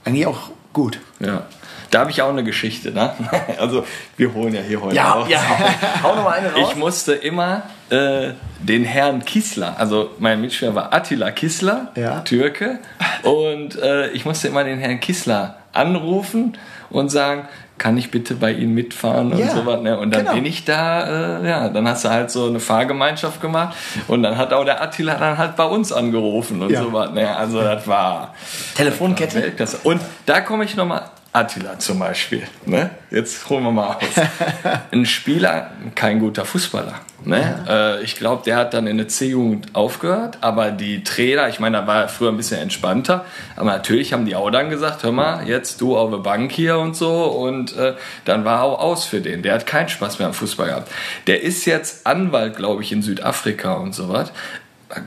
eigentlich 0.05 0.27
auch 0.29 0.51
gut. 0.73 1.01
Ja. 1.19 1.43
Da 1.91 2.01
habe 2.01 2.13
ich 2.13 2.23
auch 2.23 2.29
eine 2.29 2.45
Geschichte. 2.45 2.93
Ne? 2.93 3.13
Also 3.59 3.85
wir 4.17 4.33
holen 4.35 4.55
ja 4.55 4.61
hier 4.61 4.81
heute 4.81 4.95
ja, 4.95 5.13
raus. 5.13 5.29
ja, 5.29 5.41
hau 6.05 6.15
noch 6.15 6.23
mal 6.23 6.39
eine 6.39 6.53
raus. 6.53 6.69
Ich 6.71 6.77
musste 6.77 7.15
immer 7.15 7.63
äh, 7.91 8.35
den 8.61 8.85
Herrn 8.85 9.25
Kissler, 9.25 9.75
also 9.79 10.11
mein 10.21 10.41
Mitspieler 10.41 10.77
war 10.77 10.93
Attila 10.93 11.33
Kissler, 11.33 11.93
Ja. 11.97 12.21
Türke, 12.21 12.79
und 13.23 13.77
äh, 13.81 14.11
ich 14.11 14.25
musste 14.25 14.49
immer 14.49 14.63
den 14.65 14.79
Herrn 14.79 15.01
Kissler 15.01 15.59
anrufen 15.73 16.57
und 16.91 17.11
sagen, 17.11 17.49
kann 17.77 17.97
ich 17.99 18.11
bitte 18.11 18.35
bei 18.35 18.53
Ihnen 18.53 18.73
mitfahren 18.75 19.33
und 19.33 19.39
Ja, 19.39 19.51
sowas. 19.51 19.81
Ne? 19.81 19.99
Und 19.99 20.15
dann 20.15 20.23
genau. 20.23 20.35
bin 20.35 20.47
ich 20.47 20.65
da, 20.65 21.41
äh, 21.41 21.49
ja, 21.49 21.69
dann 21.69 21.89
hast 21.89 22.05
du 22.05 22.09
halt 22.11 22.31
so 22.31 22.47
eine 22.47 22.61
Fahrgemeinschaft 22.61 23.41
gemacht 23.41 23.77
und 24.09 24.23
dann 24.23 24.37
hat 24.39 24.53
auch 24.53 24.65
der 24.65 24.81
Attila 24.83 25.15
dann 25.17 25.37
halt 25.39 25.57
bei 25.57 25.65
uns 25.65 25.93
angerufen 25.93 26.63
und 26.63 26.71
Ja. 26.71 26.83
sowas. 26.83 27.11
Ne? 27.13 27.37
Also 27.37 27.61
das 27.61 27.87
war 27.89 28.33
Telefonkette. 28.77 29.43
Weltklasse. 29.43 29.79
Und 29.83 30.01
da 30.27 30.41
komme 30.41 30.65
ich 30.65 30.77
nochmal. 30.77 31.03
Attila 31.35 31.81
zum 31.81 31.99
Beispiel. 31.99 32.45
Ne? 32.65 32.91
Jetzt 33.11 33.51
holen 33.51 33.65
wir 33.65 33.73
mal 33.73 33.97
aus. 33.97 34.05
Ein 34.93 35.05
Spieler, 35.05 35.73
kein 35.97 36.21
guter 36.21 36.45
Fußballer. 36.45 36.95
Ne? 37.25 37.65
Äh, 37.69 38.05
ich 38.05 38.15
glaube, 38.15 38.43
der 38.47 38.57
hat 38.57 38.73
dann 38.73 38.87
in 38.87 38.99
der 38.99 39.09
C-Jugend 39.09 39.75
aufgehört, 39.75 40.39
aber 40.43 40.71
die 40.71 41.03
Trainer, 41.03 41.49
ich 41.49 41.59
meine, 41.59 41.79
da 41.79 41.87
war 41.89 42.03
er 42.03 42.09
früher 42.09 42.29
ein 42.31 42.37
bisschen 42.37 42.61
entspannter, 42.61 43.25
aber 43.57 43.73
natürlich 43.73 44.13
haben 44.13 44.27
die 44.27 44.37
auch 44.37 44.49
dann 44.51 44.71
gesagt, 44.71 45.03
hör 45.03 45.11
mal, 45.11 45.49
jetzt 45.49 45.81
du 45.81 45.97
auf 45.97 46.11
der 46.11 46.19
Bank 46.19 46.53
hier 46.53 46.79
und 46.79 46.95
so 46.95 47.25
und 47.25 47.77
äh, 47.77 47.95
dann 48.25 48.45
war 48.45 48.63
auch 48.63 48.79
aus 48.79 49.05
für 49.05 49.21
den. 49.21 49.43
Der 49.43 49.55
hat 49.55 49.67
keinen 49.67 49.89
Spaß 49.89 50.21
mehr 50.21 50.29
am 50.29 50.35
Fußball 50.35 50.69
gehabt. 50.69 50.93
Der 51.27 51.43
ist 51.43 51.65
jetzt 51.65 52.07
Anwalt, 52.07 52.57
glaube 52.57 52.83
ich, 52.83 52.93
in 52.93 53.03
Südafrika 53.03 53.73
und 53.75 53.93
sowas. 53.93 54.31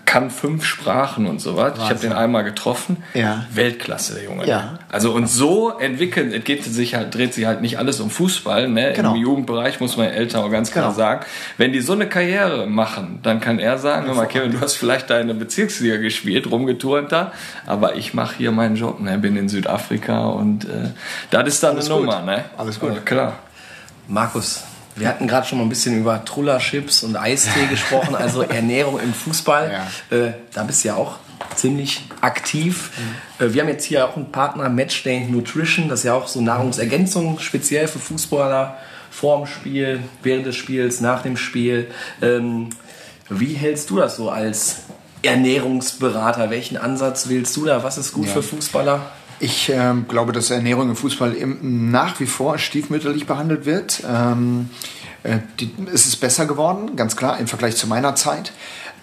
Kann 0.05 0.29
fünf 0.29 0.65
Sprachen 0.65 1.27
und 1.27 1.39
sowas. 1.39 1.73
Ich 1.77 1.89
habe 1.89 1.99
den 1.99 2.11
einmal 2.13 2.43
getroffen. 2.43 3.03
Ja. 3.13 3.45
Weltklasse, 3.53 4.15
der 4.15 4.23
Junge. 4.25 4.45
Ja. 4.47 4.79
Also 4.91 5.11
und 5.13 5.27
so 5.29 5.77
entwickeln, 5.77 6.33
es 6.33 6.43
geht 6.43 6.63
sich 6.63 6.95
halt, 6.95 7.13
dreht 7.15 7.33
sich 7.33 7.45
halt 7.45 7.61
nicht 7.61 7.77
alles 7.79 7.99
um 7.99 8.09
Fußball, 8.09 8.67
ne? 8.67 8.93
Genau. 8.95 9.15
Im 9.15 9.21
Jugendbereich 9.21 9.79
muss 9.79 9.95
man 9.97 10.07
Eltern 10.07 10.43
auch 10.43 10.51
ganz 10.51 10.71
klar 10.71 10.85
Genau. 10.85 10.95
sagen. 10.95 11.25
Wenn 11.57 11.71
die 11.73 11.81
so 11.81 11.93
eine 11.93 12.07
Karriere 12.09 12.67
machen, 12.67 13.19
dann 13.23 13.39
kann 13.39 13.59
er 13.59 13.77
sagen, 13.77 14.07
hör 14.07 14.15
mal, 14.15 14.25
Kevin, 14.27 14.51
du 14.51 14.59
hast 14.61 14.75
vielleicht 14.75 15.09
deine 15.09 15.33
Bezirksliga 15.33 15.97
gespielt, 15.97 16.49
rumgeturnt 16.51 17.11
da, 17.11 17.31
aber 17.65 17.95
ich 17.95 18.13
mache 18.13 18.35
hier 18.37 18.51
meinen 18.51 18.75
Job, 18.75 18.99
ne? 18.99 19.17
Bin 19.17 19.35
in 19.37 19.47
Südafrika 19.49 20.25
und 20.27 20.65
äh, 20.65 20.89
das 21.31 21.47
ist 21.47 21.63
dann 21.63 21.75
Alles 21.75 21.89
eine 21.89 21.99
gut. 21.99 22.05
Nummer, 22.05 22.21
ne? 22.23 22.45
Alles 22.57 22.79
gut. 22.79 22.93
Ja, 22.93 22.99
klar. 23.01 23.33
Markus, 24.07 24.63
wir 24.97 25.07
hatten 25.07 25.27
gerade 25.27 25.47
schon 25.47 25.57
mal 25.59 25.63
ein 25.65 25.69
bisschen 25.69 25.97
über 25.99 26.23
Truller-Chips 26.25 27.03
und 27.03 27.15
Eistee 27.15 27.65
gesprochen, 27.69 28.15
also 28.15 28.41
Ernährung 28.41 28.99
im 28.99 29.13
Fußball. 29.13 29.71
Ja. 30.11 30.17
Äh, 30.17 30.33
da 30.53 30.63
bist 30.63 30.83
du 30.83 30.89
ja 30.89 30.95
auch 30.95 31.17
ziemlich 31.55 32.03
aktiv. 32.21 32.91
Äh, 33.39 33.53
Wir 33.53 33.61
haben 33.61 33.69
jetzt 33.69 33.85
hier 33.85 34.05
auch 34.07 34.15
einen 34.15 34.31
Partner, 34.31 34.69
Matchday 34.69 35.21
Nutrition, 35.27 35.87
das 35.89 35.99
ist 35.99 36.05
ja 36.05 36.13
auch 36.13 36.27
so 36.27 36.41
Nahrungsergänzung, 36.41 37.39
speziell 37.39 37.87
für 37.87 37.99
Fußballer, 37.99 38.77
vorm 39.11 39.45
Spiel, 39.47 40.01
während 40.23 40.45
des 40.45 40.55
Spiels, 40.55 40.99
nach 41.01 41.21
dem 41.23 41.37
Spiel. 41.37 41.87
Ähm, 42.21 42.69
Wie 43.29 43.53
hältst 43.53 43.89
du 43.89 43.97
das 43.97 44.15
so 44.15 44.29
als 44.29 44.77
Ernährungsberater? 45.23 46.49
Welchen 46.49 46.77
Ansatz 46.77 47.29
wählst 47.29 47.55
du 47.57 47.65
da? 47.65 47.83
Was 47.83 47.97
ist 47.97 48.13
gut 48.13 48.27
Ja. 48.27 48.33
für 48.33 48.43
Fußballer? 48.43 49.01
Ich 49.39 49.69
ähm, 49.69 50.07
glaube, 50.07 50.31
dass 50.31 50.49
Ernährung 50.49 50.89
im 50.89 50.95
Fußball 50.95 51.33
im, 51.33 51.91
nach 51.91 52.19
wie 52.19 52.25
vor 52.25 52.57
stiefmütterlich 52.57 53.27
behandelt 53.27 53.65
wird. 53.65 54.03
Ähm, 54.07 54.69
äh, 55.23 55.39
die, 55.59 55.71
es 55.93 56.07
ist 56.07 56.17
besser 56.17 56.45
geworden, 56.45 56.95
ganz 56.95 57.15
klar, 57.15 57.39
im 57.39 57.47
Vergleich 57.47 57.75
zu 57.75 57.87
meiner 57.87 58.15
Zeit. 58.15 58.51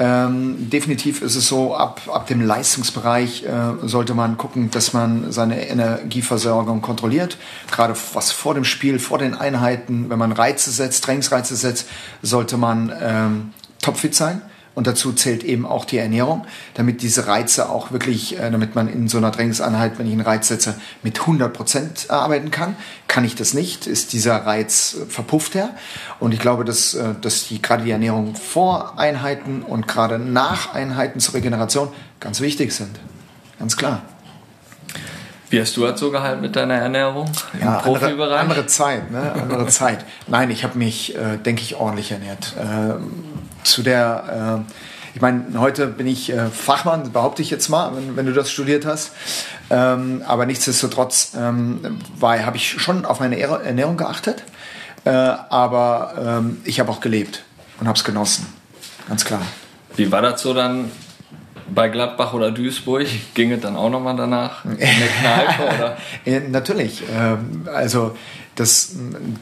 Ähm, 0.01 0.71
definitiv 0.71 1.23
ist 1.23 1.37
es 1.37 1.47
so, 1.47 1.77
ab, 1.77 2.01
ab 2.09 2.27
dem 2.27 2.41
Leistungsbereich 2.41 3.45
äh, 3.45 3.87
sollte 3.87 4.15
man 4.15 4.37
gucken, 4.37 4.73
dass 4.73 4.93
man 4.93 5.31
seine 5.31 5.69
Energieversorgung 5.69 6.81
kontrolliert. 6.81 7.37
Gerade 7.71 7.95
was 8.15 8.33
vor 8.33 8.55
dem 8.55 8.65
Spiel, 8.65 8.99
vor 8.99 9.19
den 9.19 9.35
Einheiten, 9.35 10.11
wenn 10.11 10.19
man 10.19 10.33
Reize 10.33 10.73
setzt, 10.73 11.05
Trainingsreize 11.05 11.55
setzt, 11.55 11.89
sollte 12.23 12.57
man 12.57 12.93
ähm, 13.01 13.53
topfit 13.81 14.17
sein. 14.17 14.43
Und 14.75 14.89
dazu 14.89 15.13
zählt 15.13 15.45
eben 15.45 15.67
auch 15.67 15.85
die 15.85 15.99
Ernährung, 15.99 16.45
damit 16.75 17.03
diese 17.03 17.27
Reize 17.29 17.69
auch 17.71 17.93
wirklich, 17.93 18.39
äh, 18.39 18.51
damit 18.51 18.75
man 18.75 18.89
in 18.89 19.09
so 19.09 19.19
einer 19.19 19.31
Trainingseinheit, 19.31 19.99
wenn 19.99 20.07
ich 20.07 20.13
einen 20.13 20.23
Reiz 20.23 20.49
setze, 20.49 20.75
mit 21.03 21.21
100 21.21 21.53
Prozent 21.53 22.11
arbeiten 22.11 22.51
kann. 22.51 22.77
Kann 23.07 23.25
ich 23.25 23.37
das 23.37 23.55
nicht, 23.55 23.87
ist 23.87 24.13
dieser 24.13 24.45
Reiz 24.47 24.97
äh, 25.01 25.07
verpufft 25.07 25.55
er. 25.55 25.71
Und 26.19 26.35
ich 26.35 26.41
glaube, 26.41 26.65
dass, 26.65 26.95
äh, 26.95 27.15
dass 27.21 27.47
die, 27.49 27.63
gerade 27.63 27.85
die 27.85 27.93
Ernährung 27.93 28.35
vor 28.35 28.99
Einheiten 28.99 29.63
und 29.63 29.87
gerade 29.87 30.19
nach 30.19 30.75
Einheiten 30.75 31.21
zur 31.21 31.35
Regeneration 31.35 31.89
ganz 32.19 32.41
wichtig 32.41 32.73
sind. 32.73 32.99
Ganz 33.61 33.77
klar. 33.77 34.03
Wie 35.51 35.61
hast 35.61 35.77
du 35.77 35.87
das 35.87 36.01
so 36.01 36.11
gehalten 36.11 36.41
mit 36.41 36.57
deiner 36.57 36.75
Ernährung 36.75 37.31
im 37.53 37.61
Ja, 37.61 37.79
andere, 37.79 37.99
Profibereich? 37.99 38.41
andere 38.41 38.67
Zeit, 38.67 39.13
ne? 39.13 39.33
Andere 39.35 39.67
Zeit. 39.69 40.05
Nein, 40.27 40.51
ich 40.51 40.65
habe 40.65 40.77
mich, 40.77 41.15
äh, 41.15 41.37
denke 41.37 41.63
ich, 41.63 41.77
ordentlich 41.77 42.11
ernährt. 42.11 42.55
Ähm, 42.61 43.13
zu 43.65 43.83
der, 43.83 44.65
äh, 44.67 44.73
ich 45.15 45.21
meine, 45.21 45.45
heute 45.59 45.87
bin 45.87 46.07
ich 46.07 46.31
äh, 46.33 46.47
Fachmann, 46.49 47.13
behaupte 47.13 47.43
ich 47.43 47.51
jetzt 47.51 47.69
mal, 47.69 47.95
wenn, 47.97 48.17
wenn 48.17 48.27
du 48.27 48.33
das 48.33 48.51
studiert 48.51 48.87
hast. 48.87 49.13
Ähm, 49.71 50.23
aber 50.27 50.47
nichtsdestotrotz 50.47 51.33
ähm, 51.37 51.99
habe 52.21 52.57
ich 52.57 52.71
schon 52.81 53.05
auf 53.05 53.21
meine 53.21 53.39
Ernährung 53.39 53.97
geachtet. 53.97 54.45
Äh, 55.05 55.11
aber 55.11 56.15
ähm, 56.19 56.61
ich 56.65 56.81
habe 56.81 56.91
auch 56.91 57.01
gelebt 57.01 57.43
und 57.81 57.87
habe 57.87 57.97
es 57.97 58.05
genossen. 58.05 58.47
Ganz 59.09 59.25
klar. 59.25 59.43
Wie 59.97 60.11
war 60.11 60.23
das 60.23 60.41
so 60.41 60.55
dann 60.55 60.91
bei 61.73 61.89
Gladbach 61.89 62.33
oder 62.33 62.51
Duisburg? 62.51 63.07
Ging 63.35 63.53
es 63.53 63.61
dann 63.61 63.77
auch 63.77 63.91
nochmal 63.91 64.17
danach 64.17 64.65
in 64.65 64.79
der 64.79 64.89
Kneipe? 64.89 65.63
Oder? 66.27 66.41
Natürlich. 66.49 67.03
Ähm, 67.15 67.69
also 67.73 68.17
das 68.55 68.93
m, 68.95 69.37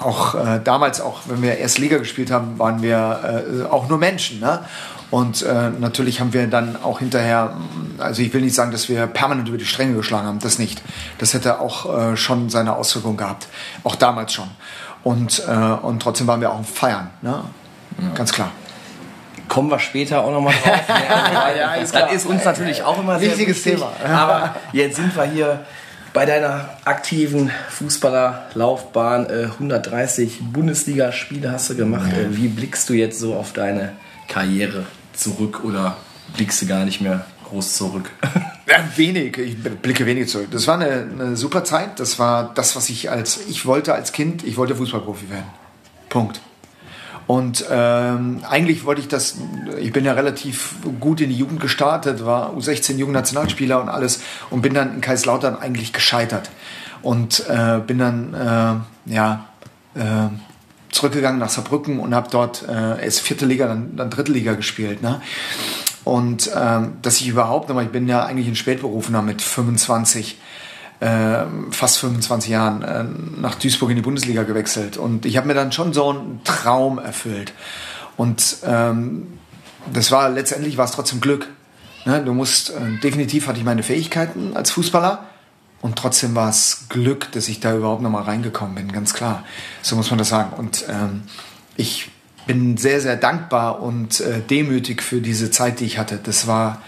auch 0.00 0.34
äh, 0.34 0.60
damals, 0.62 1.00
auch 1.00 1.20
wenn 1.26 1.42
wir 1.42 1.56
erst 1.58 1.78
Liga 1.78 1.98
gespielt 1.98 2.30
haben, 2.30 2.58
waren 2.58 2.82
wir 2.82 3.64
äh, 3.64 3.64
auch 3.64 3.88
nur 3.88 3.98
Menschen. 3.98 4.40
Ne? 4.40 4.60
Und 5.10 5.42
äh, 5.42 5.70
natürlich 5.70 6.20
haben 6.20 6.34
wir 6.34 6.46
dann 6.48 6.76
auch 6.82 6.98
hinterher, 6.98 7.56
also 7.98 8.20
ich 8.20 8.32
will 8.34 8.42
nicht 8.42 8.54
sagen, 8.54 8.72
dass 8.72 8.88
wir 8.88 9.06
permanent 9.06 9.48
über 9.48 9.56
die 9.56 9.64
Stränge 9.64 9.94
geschlagen 9.94 10.26
haben, 10.26 10.38
das 10.38 10.58
nicht. 10.58 10.82
Das 11.16 11.32
hätte 11.32 11.60
auch 11.60 12.12
äh, 12.12 12.16
schon 12.16 12.50
seine 12.50 12.76
Auswirkungen 12.76 13.16
gehabt. 13.16 13.48
Auch 13.84 13.94
damals 13.94 14.34
schon. 14.34 14.48
Und, 15.04 15.42
äh, 15.48 15.50
und 15.50 16.02
trotzdem 16.02 16.26
waren 16.26 16.40
wir 16.40 16.50
auch 16.50 16.58
am 16.58 16.64
Feiern. 16.64 17.10
Ne? 17.22 17.42
Ganz 18.14 18.32
klar. 18.32 18.50
Kommen 19.48 19.70
wir 19.70 19.78
später 19.78 20.22
auch 20.22 20.30
nochmal 20.30 20.54
drauf. 20.62 20.80
ja, 20.88 21.54
ja, 21.56 21.74
ist 21.74 21.94
das 21.94 22.12
ist 22.12 22.26
uns 22.26 22.44
natürlich 22.44 22.82
auch 22.82 22.98
immer 22.98 23.18
sehr 23.18 23.30
Wichtiges 23.30 23.64
wichtig. 23.64 23.80
Thema. 23.80 24.14
Aber 24.14 24.54
jetzt 24.72 24.96
sind 24.96 25.16
wir 25.16 25.24
hier 25.24 25.64
bei 26.18 26.26
deiner 26.26 26.70
aktiven 26.84 27.48
Fußballerlaufbahn. 27.68 29.26
Äh, 29.30 29.44
130 29.52 30.40
Bundesligaspiele 30.52 31.52
hast 31.52 31.70
du 31.70 31.76
gemacht. 31.76 32.10
Äh, 32.12 32.36
Wie 32.36 32.48
blickst 32.48 32.88
du 32.88 32.94
jetzt 32.94 33.20
so 33.20 33.34
auf 33.34 33.52
deine 33.52 33.92
Karriere 34.26 34.84
zurück 35.12 35.62
oder 35.62 35.96
blickst 36.36 36.60
du 36.60 36.66
gar 36.66 36.84
nicht 36.84 37.00
mehr 37.00 37.24
groß 37.44 37.76
zurück? 37.76 38.10
Ja, 38.68 38.84
wenig. 38.96 39.38
Ich 39.38 39.56
blicke 39.62 40.04
wenig 40.04 40.28
zurück. 40.28 40.48
Das 40.50 40.66
war 40.66 40.78
eine, 40.78 41.08
eine 41.10 41.36
super 41.38 41.64
Zeit. 41.64 41.98
Das 42.00 42.18
war 42.18 42.52
das, 42.52 42.76
was 42.76 42.90
ich 42.90 43.10
als 43.10 43.46
ich 43.48 43.64
wollte 43.64 43.94
als 43.94 44.12
Kind. 44.12 44.44
Ich 44.44 44.58
wollte 44.58 44.76
Fußballprofi 44.76 45.30
werden. 45.30 45.46
Punkt. 46.10 46.42
Und 47.28 47.66
ähm, 47.70 48.40
eigentlich 48.48 48.86
wollte 48.86 49.02
ich 49.02 49.08
das. 49.08 49.36
Ich 49.78 49.92
bin 49.92 50.06
ja 50.06 50.14
relativ 50.14 50.76
gut 50.98 51.20
in 51.20 51.28
die 51.28 51.36
Jugend 51.36 51.60
gestartet, 51.60 52.24
war 52.24 52.54
U16 52.54 52.96
Jugendnationalspieler 52.96 53.82
und 53.82 53.90
alles 53.90 54.22
und 54.48 54.62
bin 54.62 54.72
dann 54.72 54.94
in 54.94 55.00
Kaiserslautern 55.02 55.54
eigentlich 55.54 55.92
gescheitert 55.92 56.50
und 57.02 57.46
äh, 57.46 57.80
bin 57.86 57.98
dann 57.98 58.32
äh, 58.34 59.12
ja 59.12 59.44
äh, 59.94 60.28
zurückgegangen 60.90 61.38
nach 61.38 61.50
Saarbrücken 61.50 62.00
und 62.00 62.14
habe 62.14 62.28
dort 62.30 62.66
äh, 62.66 63.04
erst 63.04 63.20
vierte 63.20 63.44
Liga, 63.44 63.66
dann, 63.66 63.94
dann 63.94 64.08
dritte 64.08 64.32
Liga 64.32 64.54
gespielt. 64.54 65.02
Ne? 65.02 65.20
Und 66.04 66.50
ähm, 66.56 66.94
dass 67.02 67.20
ich 67.20 67.28
überhaupt 67.28 67.68
nochmal, 67.68 67.84
ich 67.84 67.90
bin 67.90 68.08
ja 68.08 68.24
eigentlich 68.24 68.48
ein 68.48 68.56
Spätberufener 68.56 69.20
mit 69.20 69.42
25, 69.42 70.38
äh, 71.00 71.44
fast 71.70 71.98
25 71.98 72.50
Jahren 72.50 72.82
äh, 72.82 73.04
nach 73.40 73.54
Duisburg 73.54 73.90
in 73.90 73.96
die 73.96 74.02
Bundesliga 74.02 74.42
gewechselt. 74.42 74.96
Und 74.96 75.26
ich 75.26 75.36
habe 75.36 75.46
mir 75.46 75.54
dann 75.54 75.72
schon 75.72 75.92
so 75.92 76.10
einen 76.10 76.40
Traum 76.44 76.98
erfüllt. 76.98 77.52
Und 78.16 78.58
ähm, 78.64 79.38
das 79.92 80.10
war 80.10 80.28
letztendlich 80.28 80.76
war 80.76 80.84
es 80.84 80.92
trotzdem 80.92 81.20
Glück. 81.20 81.48
Ne? 82.04 82.22
Du 82.24 82.34
musst, 82.34 82.70
äh, 82.70 82.98
definitiv 83.02 83.46
hatte 83.46 83.58
ich 83.58 83.64
meine 83.64 83.82
Fähigkeiten 83.82 84.56
als 84.56 84.70
Fußballer. 84.72 85.24
Und 85.80 85.96
trotzdem 85.96 86.34
war 86.34 86.48
es 86.48 86.86
Glück, 86.88 87.30
dass 87.32 87.48
ich 87.48 87.60
da 87.60 87.76
überhaupt 87.76 88.02
nochmal 88.02 88.24
reingekommen 88.24 88.74
bin, 88.74 88.90
ganz 88.90 89.14
klar. 89.14 89.44
So 89.82 89.94
muss 89.94 90.10
man 90.10 90.18
das 90.18 90.28
sagen. 90.28 90.52
Und 90.56 90.84
ähm, 90.88 91.22
ich 91.76 92.10
bin 92.48 92.76
sehr, 92.76 93.00
sehr 93.00 93.16
dankbar 93.16 93.80
und 93.80 94.20
äh, 94.20 94.40
demütig 94.40 95.02
für 95.02 95.20
diese 95.20 95.52
Zeit, 95.52 95.78
die 95.78 95.84
ich 95.84 95.98
hatte. 95.98 96.18
Das 96.20 96.48
war 96.48 96.82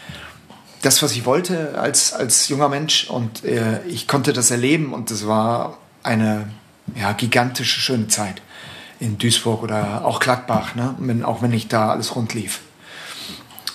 das, 0.82 1.02
was 1.02 1.12
ich 1.12 1.26
wollte 1.26 1.78
als, 1.78 2.12
als 2.12 2.48
junger 2.48 2.68
Mensch 2.68 3.08
und 3.08 3.44
äh, 3.44 3.82
ich 3.86 4.08
konnte 4.08 4.32
das 4.32 4.50
erleben 4.50 4.92
und 4.94 5.10
das 5.10 5.26
war 5.26 5.78
eine 6.02 6.48
ja, 6.94 7.12
gigantische, 7.12 7.80
schöne 7.80 8.08
Zeit 8.08 8.40
in 8.98 9.18
Duisburg 9.18 9.62
oder 9.62 10.04
auch 10.04 10.20
Gladbach, 10.20 10.74
ne? 10.74 10.94
wenn, 10.98 11.24
auch 11.24 11.42
wenn 11.42 11.50
nicht 11.50 11.72
da 11.72 11.90
alles 11.90 12.16
rund 12.16 12.34
lief. 12.34 12.60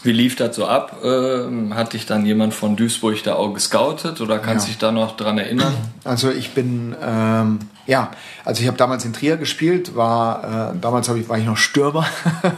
Wie 0.04 0.12
lief 0.12 0.36
das 0.36 0.56
so 0.56 0.68
ab? 0.68 0.98
Ähm, 1.04 1.74
hat 1.74 1.94
dich 1.94 2.06
dann 2.06 2.28
jemand 2.28 2.54
von 2.54 2.76
Duisburg 2.76 3.24
da 3.24 3.34
auch 3.36 3.54
gescoutet 3.54 4.22
oder 4.22 4.38
kannst 4.38 4.68
Ja. 4.68 4.70
dich 4.70 4.78
da 4.78 4.91
noch 4.91 5.18
dran 5.18 5.39
erinnern? 5.39 5.74
Also 6.04 6.30
ich 6.30 6.52
bin, 6.52 6.96
ähm, 7.02 7.60
ja, 7.88 8.12
also 8.44 8.62
ich 8.62 8.68
habe 8.68 8.78
damals 8.78 9.04
in 9.04 9.13
Trier 9.13 9.38
gespielt, 9.38 9.96
war, 9.96 10.74
äh, 10.74 10.80
damals 10.80 11.10
ich, 11.10 11.28
war 11.28 11.39
ich 11.39 11.46
noch 11.46 11.58
Stürmer, 11.58 12.06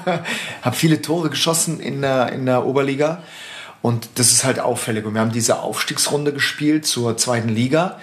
habe 0.62 0.76
viele 0.76 1.02
Tore 1.02 1.30
geschossen 1.30 1.80
in 1.80 2.02
der, 2.02 2.34
in 2.34 2.46
der 2.46 2.66
Oberliga 2.66 3.24
und 3.82 4.10
das 4.16 4.32
ist 4.32 4.44
halt 4.44 4.60
auffällig. 4.60 5.06
Und 5.06 5.14
wir 5.14 5.22
haben 5.22 5.32
diese 5.32 5.60
Aufstiegsrunde 5.60 6.34
gespielt 6.34 6.86
zur 6.86 7.18
zweiten 7.18 7.50
Liga 7.50 7.98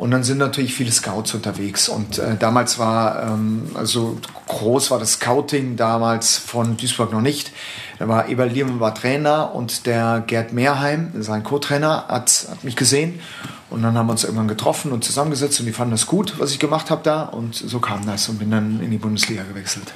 und 0.00 0.10
dann 0.10 0.24
sind 0.24 0.38
natürlich 0.38 0.74
viele 0.74 0.92
Scouts 0.92 1.34
unterwegs 1.34 1.88
und 1.90 2.18
äh, 2.18 2.36
damals 2.38 2.78
war, 2.78 3.22
ähm, 3.22 3.70
also 3.74 4.18
groß 4.48 4.90
war 4.90 4.98
das 4.98 5.12
Scouting 5.12 5.76
damals 5.76 6.38
von 6.38 6.78
Duisburg 6.78 7.12
noch 7.12 7.20
nicht. 7.20 7.52
Da 8.00 8.08
war 8.08 8.30
Eberl 8.30 8.48
Liermann 8.48 8.80
war 8.80 8.94
Trainer 8.94 9.54
und 9.54 9.84
der 9.84 10.24
Gerd 10.26 10.54
Mehrheim, 10.54 11.10
sein 11.18 11.44
Co-Trainer, 11.44 12.06
hat, 12.08 12.46
hat 12.50 12.64
mich 12.64 12.74
gesehen 12.74 13.20
und 13.68 13.82
dann 13.82 13.94
haben 13.94 14.06
wir 14.06 14.12
uns 14.12 14.24
irgendwann 14.24 14.48
getroffen 14.48 14.90
und 14.92 15.04
zusammengesetzt 15.04 15.60
und 15.60 15.66
die 15.66 15.72
fanden 15.72 15.90
das 15.90 16.06
gut, 16.06 16.40
was 16.40 16.50
ich 16.50 16.58
gemacht 16.58 16.90
habe 16.90 17.02
da 17.04 17.24
und 17.24 17.54
so 17.54 17.78
kam 17.78 18.06
das 18.06 18.26
und 18.30 18.38
bin 18.38 18.50
dann 18.50 18.80
in 18.82 18.90
die 18.90 18.96
Bundesliga 18.96 19.42
gewechselt. 19.42 19.92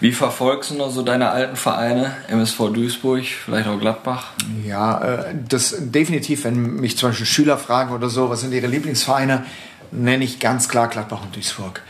Wie 0.00 0.12
verfolgst 0.12 0.70
du 0.70 0.76
noch 0.76 0.90
so 0.90 1.02
deine 1.02 1.28
alten 1.28 1.56
Vereine? 1.56 2.16
MSV 2.28 2.72
Duisburg, 2.72 3.24
vielleicht 3.24 3.68
auch 3.68 3.78
Gladbach? 3.78 4.28
Ja, 4.64 5.02
äh, 5.02 5.34
das 5.46 5.76
definitiv, 5.78 6.44
wenn 6.44 6.76
mich 6.76 6.96
zum 6.96 7.10
Beispiel 7.10 7.26
Schüler 7.26 7.58
fragen 7.58 7.94
oder 7.94 8.08
so, 8.08 8.30
was 8.30 8.40
sind 8.40 8.54
ihre 8.54 8.66
Lieblingsvereine, 8.66 9.44
nenne 9.90 10.24
ich 10.24 10.40
ganz 10.40 10.70
klar 10.70 10.88
Gladbach 10.88 11.20
und 11.20 11.36
Duisburg. 11.36 11.82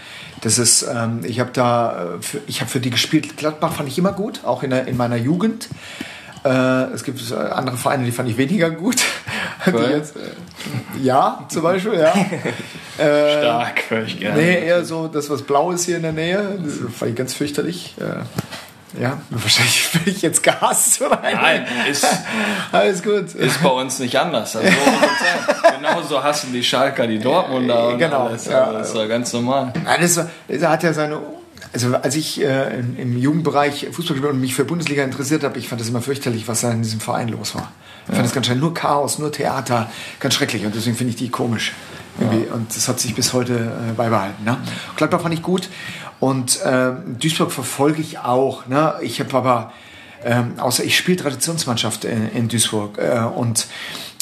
Das 0.42 0.58
ist, 0.58 0.82
ähm, 0.82 1.20
ich 1.24 1.40
habe 1.40 1.50
da, 1.52 2.16
äh, 2.16 2.22
für, 2.22 2.40
ich 2.46 2.60
habe 2.60 2.70
für 2.70 2.80
die 2.80 2.90
gespielt. 2.90 3.36
Gladbach 3.36 3.72
fand 3.72 3.88
ich 3.88 3.96
immer 3.96 4.12
gut, 4.12 4.44
auch 4.44 4.62
in, 4.62 4.70
der, 4.70 4.86
in 4.86 4.96
meiner 4.96 5.16
Jugend. 5.16 5.68
Äh, 6.44 6.48
es 6.92 7.04
gibt 7.04 7.20
äh, 7.30 7.34
andere 7.34 7.76
Vereine, 7.76 8.04
die 8.04 8.10
fand 8.10 8.28
ich 8.28 8.36
weniger 8.36 8.70
gut. 8.70 8.96
Jetzt, 9.66 10.16
äh, 10.16 10.20
ja, 11.00 11.46
zum 11.48 11.62
Beispiel, 11.62 11.94
ja. 11.94 12.12
Äh, 12.98 13.40
Stark, 13.40 13.88
höre 13.88 14.02
ich 14.02 14.20
gerne. 14.20 14.38
Nee, 14.38 14.66
eher 14.66 14.84
so 14.84 15.08
das, 15.08 15.30
was 15.30 15.40
blau 15.40 15.70
ist 15.70 15.86
hier 15.86 15.96
in 15.96 16.02
der 16.02 16.12
Nähe. 16.12 16.58
Das 16.62 16.74
fand 16.94 17.12
ich 17.12 17.16
ganz 17.16 17.32
fürchterlich. 17.32 17.94
Äh, 17.98 18.24
ja, 19.00 19.18
wahrscheinlich 19.30 19.90
bin 19.92 20.02
ich 20.14 20.22
jetzt 20.22 20.42
gehasst 20.42 21.00
oder 21.00 21.20
Nein, 21.22 21.66
ist, 21.90 22.06
Alles 22.72 23.02
gut. 23.02 23.34
ist 23.34 23.62
bei 23.62 23.68
uns 23.70 23.98
nicht 23.98 24.16
anders. 24.18 24.56
Also. 24.56 24.68
Genauso 25.78 26.22
hassen 26.22 26.52
die 26.52 26.62
Schalker 26.62 27.06
die 27.06 27.18
Dortmunder 27.18 27.88
und 27.88 27.98
Genau, 27.98 28.26
alles. 28.26 28.46
ja. 28.46 28.64
Also, 28.64 28.78
das 28.78 28.88
ist 28.90 28.96
ja 28.96 29.06
ganz 29.06 29.32
normal. 29.32 29.72
Ja, 29.84 29.98
das, 29.98 30.14
das 30.48 30.62
hat 30.62 30.82
ja 30.82 30.92
seine 30.92 31.18
Also 31.72 31.94
als 31.96 32.14
ich 32.16 32.40
äh, 32.42 32.78
im, 32.78 32.96
im 32.98 33.18
Jugendbereich 33.18 33.86
Fußball 33.92 34.14
gespielt 34.14 34.32
und 34.34 34.40
mich 34.40 34.54
für 34.54 34.64
Bundesliga 34.64 35.02
interessiert 35.04 35.42
habe, 35.44 35.58
ich 35.58 35.68
fand 35.68 35.80
das 35.80 35.88
immer 35.88 36.02
fürchterlich, 36.02 36.46
was 36.48 36.60
da 36.60 36.70
in 36.70 36.82
diesem 36.82 37.00
Verein 37.00 37.28
los 37.28 37.54
war. 37.54 37.72
Ich 38.08 38.14
fand 38.14 38.26
das 38.26 38.34
ganz 38.34 38.46
schön 38.48 38.58
nur 38.58 38.74
Chaos, 38.74 39.18
nur 39.18 39.30
Theater, 39.32 39.88
ganz 40.18 40.34
schrecklich 40.34 40.64
und 40.66 40.74
deswegen 40.74 40.96
finde 40.96 41.10
ich 41.10 41.16
die 41.16 41.28
komisch. 41.30 41.72
Irgendwie. 42.20 42.50
Und 42.50 42.74
das 42.74 42.88
hat 42.88 43.00
sich 43.00 43.14
bis 43.14 43.32
heute 43.32 43.54
äh, 43.54 43.92
beibehalten. 43.92 44.44
Ne? 44.44 44.58
Gladbach 44.96 45.22
fand 45.22 45.34
ich 45.34 45.42
gut 45.42 45.68
und 46.20 46.60
äh, 46.62 46.92
Duisburg 47.18 47.52
verfolge 47.52 48.00
ich 48.00 48.18
auch. 48.18 48.66
Ne? 48.66 48.94
Ich 49.00 49.20
habe 49.20 49.34
aber 49.36 49.72
ähm, 50.24 50.58
außer 50.58 50.84
ich 50.84 50.96
spiele 50.96 51.16
Traditionsmannschaft 51.16 52.04
in, 52.04 52.30
in 52.30 52.48
Duisburg 52.48 52.98
äh, 52.98 53.20
und 53.20 53.66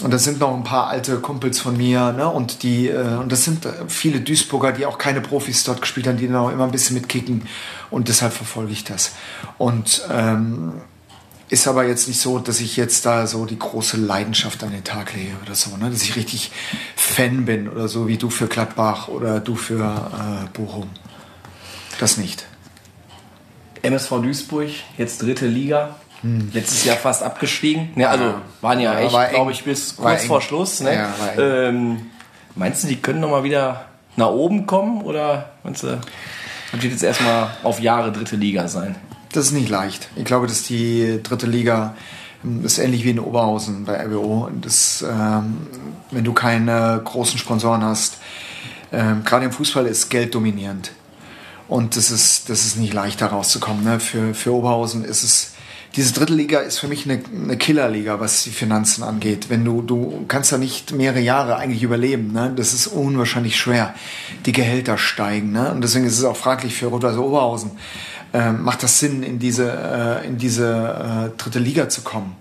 und 0.03 0.14
das 0.14 0.24
sind 0.24 0.41
noch 0.41 0.55
ein 0.55 0.64
paar 0.64 0.86
alte 0.86 1.18
Kumpels 1.18 1.61
von 1.61 1.76
mir, 1.76 2.12
ne? 2.12 2.26
Und 2.26 2.62
die, 2.62 2.88
äh, 2.88 3.16
und 3.16 3.30
das 3.30 3.45
sind 3.45 3.68
viele 3.88 4.20
Duisburger, 4.20 4.72
die 4.72 4.86
auch 4.86 4.97
keine 4.97 5.20
Profis 5.20 5.62
dort 5.64 5.82
gespielt 5.82 6.07
haben, 6.07 6.16
die 6.16 6.26
noch 6.26 6.51
immer 6.51 6.64
ein 6.64 6.70
bisschen 6.70 6.95
mitkicken. 6.95 7.43
Und 7.91 8.09
deshalb 8.09 8.32
verfolge 8.32 8.72
ich 8.72 8.84
das. 8.84 9.12
Und 9.59 10.03
ähm, 10.11 10.72
ist 11.51 11.67
aber 11.67 11.85
jetzt 11.85 12.07
nicht 12.07 12.21
so, 12.21 12.39
dass 12.39 12.61
ich 12.61 12.77
jetzt 12.77 13.05
da 13.05 13.27
so 13.27 13.45
die 13.45 13.59
große 13.59 13.97
Leidenschaft 13.97 14.63
an 14.63 14.71
den 14.71 14.85
Tag 14.85 15.15
lege 15.15 15.33
oder 15.45 15.55
so, 15.55 15.77
ne? 15.77 15.91
Dass 15.91 16.03
ich 16.03 16.17
richtig 16.17 16.53
Fan 16.95 17.45
bin 17.45 17.69
oder 17.69 17.89
so 17.89 18.07
wie 18.07 18.17
du 18.17 18.31
für 18.31 18.47
Gladbach 18.47 19.09
oder 19.09 19.41
du 19.41 19.57
für 19.57 19.83
äh, 19.85 20.49
Bochum. 20.57 20.89
Das 21.99 22.17
nicht. 22.17 22.47
MSV 23.83 24.11
Duisburg, 24.23 24.71
jetzt 24.97 25.23
dritte 25.23 25.47
Liga. 25.47 25.97
Letztes 26.23 26.85
Jahr 26.85 26.97
fast 26.97 27.23
abgestiegen. 27.23 27.91
Ne, 27.95 28.07
also 28.07 28.35
waren 28.61 28.79
ja, 28.79 28.93
Ja, 28.93 29.01
echt, 29.01 29.13
war 29.13 29.27
glaube 29.29 29.53
ich, 29.53 29.65
bis 29.65 29.97
kurz 29.97 30.25
vor 30.25 30.43
Schluss. 30.43 30.81
Ne? 30.81 30.95
Ja, 30.95 31.15
ähm, 31.39 32.11
meinst 32.55 32.85
du, 32.85 32.89
die 32.89 32.97
können 32.97 33.21
noch 33.21 33.31
mal 33.31 33.43
wieder 33.43 33.87
nach 34.17 34.29
oben 34.29 34.67
kommen? 34.67 35.01
Oder 35.01 35.53
meinst 35.65 35.83
du, 35.83 35.99
wird 36.73 36.85
jetzt 36.85 37.03
erstmal 37.03 37.51
auf 37.63 37.81
Jahre 37.81 38.13
dritte 38.13 38.37
Liga 38.37 38.69
sein? 38.69 38.97
Das 39.33 39.47
ist 39.47 39.53
nicht 39.53 39.68
leicht. 39.68 40.09
Ich 40.16 40.24
glaube, 40.24 40.47
dass 40.47 40.64
die 40.64 41.20
dritte 41.22 41.47
Liga 41.47 41.95
ähm, 42.45 42.64
ist 42.64 42.78
ähnlich 42.78 43.05
wie 43.05 43.11
in 43.11 43.20
Oberhausen 43.20 43.85
bei 43.85 44.05
RWO. 44.05 44.49
Das, 44.61 45.05
ähm, 45.09 45.59
wenn 46.11 46.24
du 46.24 46.33
keine 46.33 47.01
großen 47.05 47.39
Sponsoren 47.39 47.85
hast, 47.85 48.18
ähm, 48.93 49.22
gerade 49.24 49.45
im 49.45 49.53
Fußball 49.53 49.87
ist 49.87 50.11
Geld 50.11 50.35
dominierend. 50.35 50.93
Und 51.68 51.97
das 51.97 52.11
ist, 52.11 52.51
das 52.51 52.66
ist 52.66 52.76
nicht 52.78 52.93
leicht, 52.93 53.20
da 53.20 53.28
rauszukommen. 53.28 53.85
Ne? 53.85 54.01
Für, 54.01 54.35
für 54.35 54.53
Oberhausen 54.53 55.05
ist 55.05 55.22
es. 55.22 55.53
Diese 55.97 56.12
dritte 56.12 56.35
Liga 56.35 56.61
ist 56.61 56.78
für 56.78 56.87
mich 56.87 57.05
eine, 57.05 57.20
eine 57.35 57.57
Killerliga, 57.57 58.20
was 58.20 58.45
die 58.45 58.51
Finanzen 58.51 59.03
angeht. 59.03 59.51
Wenn 59.51 59.64
du, 59.64 59.83
du 59.83 60.24
kannst 60.28 60.53
da 60.53 60.59
nicht 60.59 60.93
mehrere 60.93 61.20
Jahre 61.20 61.57
eigentlich 61.57 61.83
überleben. 61.83 62.33
Ne? 62.33 62.53
Das 62.55 62.72
ist 62.72 62.87
unwahrscheinlich 62.87 63.57
schwer. 63.57 63.95
Die 64.47 64.53
Gehälter 64.53 64.99
steigen. 64.99 65.51
Ne? 65.51 65.72
Und 65.72 65.83
deswegen 65.83 66.05
ist 66.07 66.18
es 66.18 66.24
auch 66.24 66.37
fraglich 66.37 66.74
für 66.74 66.87
Rot-Weiß 66.87 67.16
Oberhausen. 67.16 67.72
Ähm, 68.33 68.62
macht 68.62 68.83
das 68.83 69.01
Sinn, 69.01 69.22
in 69.22 69.39
diese, 69.39 69.70
äh, 69.70 70.26
in 70.26 70.39
diese 70.39 71.33
äh, 71.35 71.37
dritte 71.37 71.59
Liga 71.59 71.89
zu 71.89 72.03
kommen? 72.03 72.37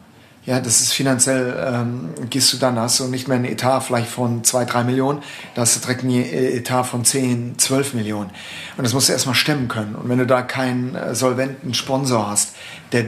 Ja, 0.45 0.59
das 0.59 0.81
ist 0.81 0.93
finanziell, 0.93 1.55
ähm, 1.63 2.09
gehst 2.29 2.53
du 2.53 2.57
dann, 2.57 2.79
hast 2.79 2.99
du 2.99 3.05
nicht 3.05 3.27
mehr 3.27 3.37
einen 3.37 3.45
Etat 3.45 3.81
vielleicht 3.81 4.09
von 4.09 4.43
zwei, 4.43 4.65
drei 4.65 4.83
Millionen, 4.83 5.21
da 5.53 5.61
hast 5.61 5.75
du 5.75 5.79
direkt 5.81 6.03
einen 6.03 6.23
äh, 6.23 6.57
Etat 6.57 6.83
von 6.83 7.05
10, 7.05 7.57
12 7.57 7.93
Millionen. 7.93 8.29
Und 8.77 8.83
das 8.83 8.93
musst 8.93 9.09
du 9.09 9.13
erstmal 9.13 9.35
stemmen 9.35 9.67
können. 9.67 9.95
Und 9.95 10.09
wenn 10.09 10.17
du 10.17 10.25
da 10.25 10.41
keinen 10.41 10.95
äh, 10.95 11.13
solventen 11.13 11.73
Sponsor 11.73 12.29
hast, 12.29 12.55
der 12.91 13.05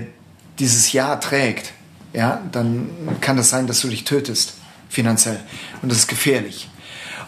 dieses 0.60 0.92
Jahr 0.92 1.20
trägt, 1.20 1.74
ja, 2.14 2.42
dann 2.52 2.90
kann 3.22 3.38
das 3.38 3.50
sein, 3.50 3.68
dass 3.68 3.80
du 3.82 3.88
dich 3.88 4.04
tötest, 4.04 4.56
finanziell. 4.90 5.40
Und 5.82 5.92
das 5.92 6.00
ist 6.00 6.08
gefährlich. 6.08 6.70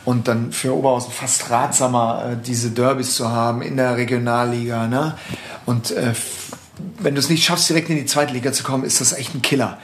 Und 0.06 0.28
dann 0.28 0.52
für 0.52 0.76
Oberhausen 0.76 1.12
fast 1.12 1.50
ratsamer, 1.50 2.32
äh, 2.32 2.38
diese 2.44 2.72
Derbys 2.72 3.16
zu 3.16 3.30
haben 3.30 3.62
in 3.62 3.78
der 3.78 3.96
Regionalliga. 3.96 4.88
Ne? 4.88 5.16
Und 5.66 5.92
äh, 5.92 6.14
wenn 7.00 7.16
du 7.16 7.20
es 7.20 7.30
nicht 7.30 7.44
schaffst, 7.44 7.70
direkt 7.70 7.90
in 7.90 7.96
die 7.96 8.06
zweite 8.06 8.34
Liga 8.34 8.52
zu 8.52 8.64
kommen, 8.64 8.84
ist 8.84 9.00
das 9.00 9.14
echt 9.14 9.34
ein 9.34 9.42
Killer. 9.42 9.78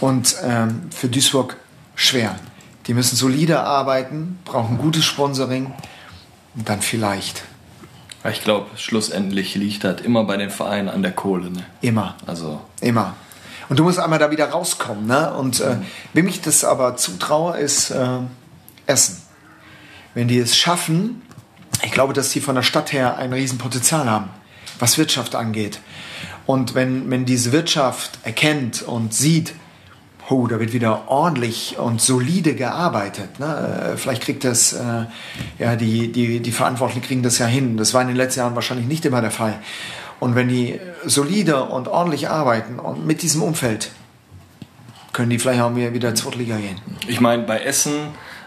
Und 0.00 0.36
ähm, 0.42 0.90
für 0.90 1.08
Duisburg 1.08 1.56
schwer. 1.94 2.36
Die 2.86 2.94
müssen 2.94 3.16
solide 3.16 3.60
arbeiten, 3.60 4.38
brauchen 4.44 4.76
gutes 4.76 5.04
Sponsoring 5.04 5.72
und 6.54 6.68
dann 6.68 6.82
vielleicht 6.82 7.44
Ich 8.30 8.42
glaube, 8.42 8.66
schlussendlich 8.76 9.54
liegt 9.54 9.84
das 9.84 10.02
immer 10.02 10.24
bei 10.24 10.36
den 10.36 10.50
Vereinen 10.50 10.88
an 10.88 11.02
der 11.02 11.12
Kohle. 11.12 11.50
Ne? 11.50 11.64
immer. 11.80 12.16
Also, 12.26 12.60
Immer. 12.80 13.14
Und 13.68 13.78
du 13.78 13.84
musst 13.84 13.98
einmal 13.98 14.18
da 14.18 14.30
wieder 14.30 14.50
rauskommen. 14.50 15.06
Ne? 15.06 15.32
Und 15.32 15.60
äh, 15.60 15.76
wem 16.12 16.28
ich 16.28 16.42
das 16.42 16.64
aber 16.64 16.96
zutraue, 16.96 17.56
ist 17.56 17.90
äh, 17.90 18.18
Essen. 18.86 19.23
Wenn 20.14 20.28
die 20.28 20.38
es 20.38 20.56
schaffen, 20.56 21.22
ich 21.82 21.92
glaube, 21.92 22.12
dass 22.12 22.30
die 22.30 22.40
von 22.40 22.54
der 22.54 22.62
Stadt 22.62 22.92
her 22.92 23.18
ein 23.18 23.32
Riesenpotenzial 23.32 24.08
haben, 24.08 24.30
was 24.78 24.96
Wirtschaft 24.98 25.34
angeht. 25.34 25.80
Und 26.46 26.74
wenn, 26.74 27.10
wenn 27.10 27.24
diese 27.24 27.52
Wirtschaft 27.52 28.18
erkennt 28.22 28.82
und 28.82 29.14
sieht, 29.14 29.54
oh, 30.28 30.46
da 30.46 30.58
wird 30.60 30.72
wieder 30.72 31.08
ordentlich 31.08 31.76
und 31.78 32.00
solide 32.00 32.54
gearbeitet. 32.54 33.38
Ne? 33.38 33.92
Äh, 33.94 33.96
Vielleicht 33.96 34.22
kriegt 34.22 34.44
das, 34.44 34.72
äh, 34.72 35.04
ja, 35.58 35.76
die, 35.76 36.12
die, 36.12 36.40
die 36.40 36.52
Verantwortlichen 36.52 37.02
kriegen 37.02 37.22
das 37.22 37.38
ja 37.38 37.46
hin. 37.46 37.76
Das 37.76 37.94
war 37.94 38.02
in 38.02 38.08
den 38.08 38.16
letzten 38.16 38.40
Jahren 38.40 38.54
wahrscheinlich 38.54 38.86
nicht 38.86 39.04
immer 39.04 39.20
der 39.20 39.30
Fall. 39.30 39.58
Und 40.20 40.34
wenn 40.34 40.48
die 40.48 40.80
solide 41.04 41.64
und 41.64 41.88
ordentlich 41.88 42.28
arbeiten 42.30 42.78
und 42.78 43.06
mit 43.06 43.22
diesem 43.22 43.42
Umfeld, 43.42 43.90
können 45.12 45.30
die 45.30 45.38
vielleicht 45.38 45.60
auch 45.60 45.74
wieder 45.76 46.14
zur 46.14 46.32
Liga 46.34 46.56
gehen. 46.56 46.80
ich 47.06 47.20
meine, 47.20 47.44
bei 47.44 47.60
Essen 47.60 47.92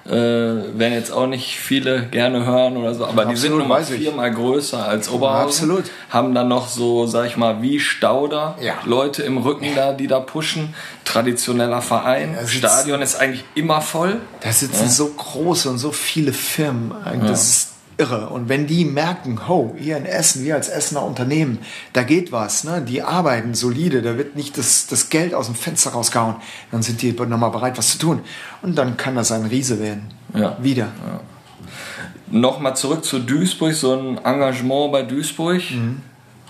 äh, 0.08 0.14
werden 0.14 0.94
jetzt 0.94 1.12
auch 1.12 1.28
nicht 1.28 1.60
viele 1.60 2.04
gerne 2.08 2.46
hören 2.46 2.78
oder 2.78 2.94
so, 2.94 3.06
aber 3.06 3.26
die 3.26 3.36
sind 3.36 3.52
Absolut, 3.52 3.70
weiß 3.70 3.90
ich. 3.92 4.02
viermal 4.02 4.32
größer 4.32 4.88
als 4.88 5.10
Oberhausen. 5.10 5.70
Absolut. 5.70 5.86
Haben 6.10 6.34
dann 6.34 6.48
noch 6.48 6.68
so, 6.70 7.06
sag 7.08 7.28
ich 7.28 7.38
mal, 7.38 7.62
wie 7.62 7.80
Stauder, 7.80 8.56
Ja. 8.62 8.76
Leute 8.86 9.24
im 9.24 9.38
Rücken 9.38 9.68
da, 9.76 9.94
die 9.94 10.08
da 10.08 10.20
pushen. 10.20 10.74
Traditioneller 11.04 11.82
Verein. 11.82 12.36
Ja, 12.40 12.48
Stadion 12.48 13.02
ist 13.02 13.16
eigentlich 13.20 13.44
immer 13.56 13.82
voll. 13.82 14.18
Da 14.42 14.52
sitzen 14.52 14.90
so 14.90 15.08
große 15.08 15.70
und 15.70 15.78
so 15.78 15.92
viele 15.92 16.34
Firmen. 16.34 16.92
Das 17.26 17.44
ist 17.44 17.70
irre. 17.98 18.30
Und 18.30 18.50
wenn 18.50 18.68
die 18.68 18.86
merken, 18.86 19.40
oh, 19.48 19.76
hier 19.78 19.98
in 19.98 20.06
Essen, 20.06 20.44
wir 20.44 20.56
als 20.56 20.70
Essener 20.70 21.04
Unternehmen, 21.04 21.60
da 21.94 22.04
geht 22.04 22.32
was, 22.32 22.64
ne? 22.64 22.82
die 22.82 23.02
arbeiten 23.02 23.54
solide, 23.54 24.02
da 24.02 24.18
wird 24.18 24.36
nicht 24.36 24.58
das, 24.58 24.88
das 24.88 25.10
Geld 25.10 25.34
aus 25.34 25.48
dem 25.48 25.56
Fenster 25.56 25.92
rausgehauen, 25.92 26.36
dann 26.72 26.82
sind 26.82 27.02
die 27.02 27.12
nochmal 27.12 27.52
bereit, 27.52 27.78
was 27.78 27.92
zu 27.92 27.98
tun. 27.98 28.22
Und 28.62 28.78
dann 28.78 28.98
kann 28.98 29.16
das 29.16 29.32
ein 29.32 29.46
Riese 29.46 29.80
werden. 29.80 30.10
Ja. 30.34 30.58
Wieder. 30.62 30.92
Nochmal 32.30 32.76
zurück 32.76 33.04
zu 33.04 33.20
Duisburg, 33.20 33.74
so 33.74 33.94
ein 33.94 34.18
Engagement 34.18 34.92
bei 34.92 35.04
Duisburg. 35.04 35.62
Mhm. 35.72 36.02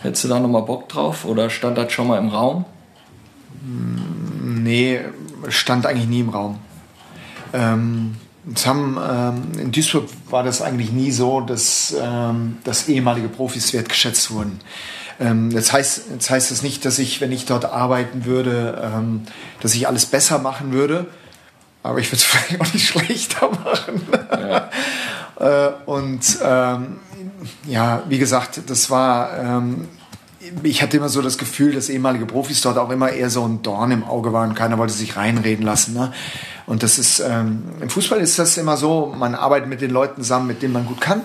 Hättest 0.01 0.25
du 0.25 0.27
da 0.27 0.39
nochmal 0.39 0.63
Bock 0.63 0.89
drauf 0.89 1.25
oder 1.25 1.49
stand 1.49 1.77
das 1.77 1.91
schon 1.91 2.07
mal 2.07 2.17
im 2.17 2.29
Raum? 2.29 2.65
Nee, 3.63 5.01
stand 5.49 5.85
eigentlich 5.85 6.07
nie 6.07 6.19
im 6.19 6.29
Raum. 6.29 6.59
Ähm, 7.53 8.15
es 8.53 8.65
haben, 8.65 8.97
ähm, 8.97 9.59
in 9.59 9.71
Duisburg 9.71 10.05
war 10.29 10.43
das 10.43 10.61
eigentlich 10.61 10.91
nie 10.91 11.11
so, 11.11 11.41
dass, 11.41 11.95
ähm, 12.01 12.57
dass 12.63 12.87
ehemalige 12.87 13.27
Profis 13.27 13.73
wertgeschätzt 13.73 14.31
wurden. 14.31 14.59
Ähm, 15.19 15.51
jetzt, 15.51 15.73
heißt, 15.73 16.03
jetzt 16.13 16.29
heißt 16.29 16.51
das 16.51 16.61
nicht, 16.61 16.85
dass 16.85 16.99
ich, 16.99 17.21
wenn 17.21 17.31
ich 17.31 17.45
dort 17.45 17.65
arbeiten 17.65 18.25
würde, 18.25 18.81
ähm, 18.83 19.23
dass 19.61 19.73
ich 19.73 19.87
alles 19.87 20.05
besser 20.05 20.39
machen 20.39 20.71
würde. 20.71 21.07
Aber 21.83 21.99
ich 21.99 22.07
würde 22.07 22.17
es 22.17 22.23
vielleicht 22.25 22.61
auch 22.61 22.73
nicht 22.73 22.87
schlechter 22.87 23.49
machen. 23.49 24.01
äh, 25.39 25.69
und 25.85 26.37
ähm, 26.43 26.97
ja, 27.65 28.03
wie 28.07 28.19
gesagt, 28.19 28.61
das 28.67 28.89
war, 28.89 29.37
ähm, 29.37 29.87
ich 30.63 30.81
hatte 30.81 30.97
immer 30.97 31.09
so 31.09 31.21
das 31.21 31.37
Gefühl, 31.37 31.73
dass 31.73 31.89
ehemalige 31.89 32.25
Profis 32.25 32.61
dort 32.61 32.77
auch 32.77 32.89
immer 32.89 33.11
eher 33.11 33.29
so 33.29 33.45
ein 33.45 33.61
Dorn 33.63 33.91
im 33.91 34.03
Auge 34.03 34.33
waren. 34.33 34.53
Keiner 34.53 34.77
wollte 34.77 34.93
sich 34.93 35.17
reinreden 35.17 35.65
lassen. 35.65 35.93
Ne? 35.93 36.13
Und 36.67 36.83
das 36.83 36.99
ist, 36.99 37.19
ähm, 37.21 37.63
im 37.81 37.89
Fußball 37.89 38.19
ist 38.19 38.37
das 38.37 38.57
immer 38.57 38.77
so, 38.77 39.13
man 39.17 39.33
arbeitet 39.33 39.69
mit 39.69 39.81
den 39.81 39.89
Leuten 39.89 40.21
zusammen, 40.21 40.47
mit 40.47 40.61
denen 40.61 40.73
man 40.73 40.85
gut 40.85 41.01
kann. 41.01 41.23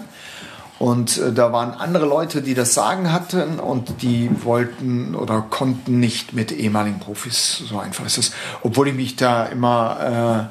Und 0.78 1.18
äh, 1.18 1.32
da 1.32 1.52
waren 1.52 1.72
andere 1.72 2.06
Leute, 2.06 2.42
die 2.42 2.54
das 2.54 2.74
Sagen 2.74 3.12
hatten 3.12 3.58
und 3.60 4.02
die 4.02 4.30
wollten 4.42 5.14
oder 5.14 5.42
konnten 5.42 6.00
nicht 6.00 6.32
mit 6.32 6.52
ehemaligen 6.52 7.00
Profis. 7.00 7.62
So 7.68 7.78
einfach 7.78 8.06
ist 8.06 8.18
es. 8.18 8.32
Obwohl 8.62 8.88
ich 8.88 8.94
mich 8.94 9.16
da 9.16 9.44
immer 9.46 10.48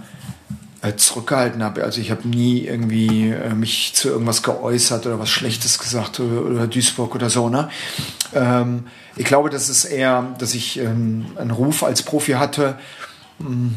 äh, 0.83 0.87
äh, 0.87 0.95
zurückgehalten 0.95 1.63
habe. 1.63 1.83
Also 1.83 2.01
ich 2.01 2.11
habe 2.11 2.27
nie 2.27 2.65
irgendwie 2.65 3.29
äh, 3.29 3.53
mich 3.53 3.93
zu 3.93 4.09
irgendwas 4.09 4.41
geäußert 4.41 5.05
oder 5.05 5.19
was 5.19 5.29
Schlechtes 5.29 5.79
gesagt 5.79 6.19
oder, 6.19 6.41
oder 6.49 6.67
Duisburg 6.67 7.15
oder 7.15 7.29
so. 7.29 7.49
Ne? 7.49 7.69
Ähm, 8.33 8.87
ich 9.15 9.25
glaube, 9.25 9.49
das 9.49 9.69
ist 9.69 9.85
eher, 9.85 10.33
dass 10.39 10.53
ich 10.53 10.79
ähm, 10.79 11.27
einen 11.37 11.51
Ruf 11.51 11.83
als 11.83 12.01
Profi 12.03 12.33
hatte, 12.33 12.77
mh, 13.39 13.71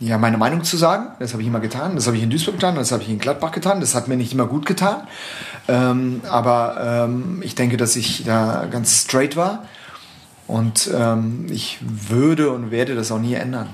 ja, 0.00 0.18
meine 0.18 0.36
Meinung 0.38 0.64
zu 0.64 0.76
sagen. 0.76 1.06
Das 1.18 1.32
habe 1.32 1.42
ich 1.42 1.48
immer 1.48 1.60
getan. 1.60 1.94
Das 1.94 2.06
habe 2.06 2.16
ich 2.16 2.22
in 2.22 2.30
Duisburg 2.30 2.56
getan, 2.56 2.74
das 2.74 2.92
habe 2.92 3.02
ich 3.02 3.08
in 3.08 3.18
Gladbach 3.18 3.52
getan. 3.52 3.80
Das 3.80 3.94
hat 3.94 4.08
mir 4.08 4.16
nicht 4.16 4.32
immer 4.32 4.46
gut 4.46 4.66
getan. 4.66 5.06
Ähm, 5.68 6.20
aber 6.28 7.06
ähm, 7.08 7.40
ich 7.44 7.54
denke, 7.54 7.76
dass 7.76 7.96
ich 7.96 8.24
da 8.24 8.66
ganz 8.70 9.02
straight 9.02 9.36
war. 9.36 9.64
Und 10.46 10.90
ähm, 10.94 11.46
ich 11.50 11.78
würde 11.80 12.50
und 12.50 12.70
werde 12.70 12.94
das 12.94 13.10
auch 13.10 13.18
nie 13.18 13.34
ändern. 13.34 13.68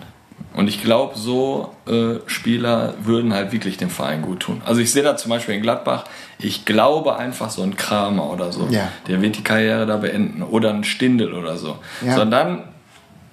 Und 0.55 0.69
ich 0.69 0.83
glaube, 0.83 1.17
so 1.19 1.75
äh, 1.87 2.17
Spieler 2.27 2.95
würden 3.03 3.33
halt 3.35 3.53
wirklich 3.53 3.77
dem 3.77 3.91
Verein 3.91 4.23
gut 4.23 4.41
tun. 4.41 4.63
Also 4.65 4.81
ich 4.81 4.91
sehe 4.93 5.03
da 5.03 5.17
zum 5.17 5.31
Beispiel 5.31 5.55
in 5.55 5.63
Gladbach, 5.63 6.05
ich 6.39 6.65
glaube 6.65 7.17
einfach 7.17 7.51
so 7.51 7.63
ein 7.63 7.77
Kramer 7.77 8.31
oder 8.31 8.51
so, 8.53 8.67
Ja. 8.71 8.89
der 9.07 9.21
wird 9.23 9.37
die 9.37 9.45
Karriere 9.45 9.87
da 9.87 9.97
beenden. 9.97 10.43
Oder 10.43 10.71
ein 10.71 10.85
Stindel 10.85 11.35
oder 11.35 11.57
so. 11.57 11.79
Ja. 12.05 12.15
Sondern 12.17 12.65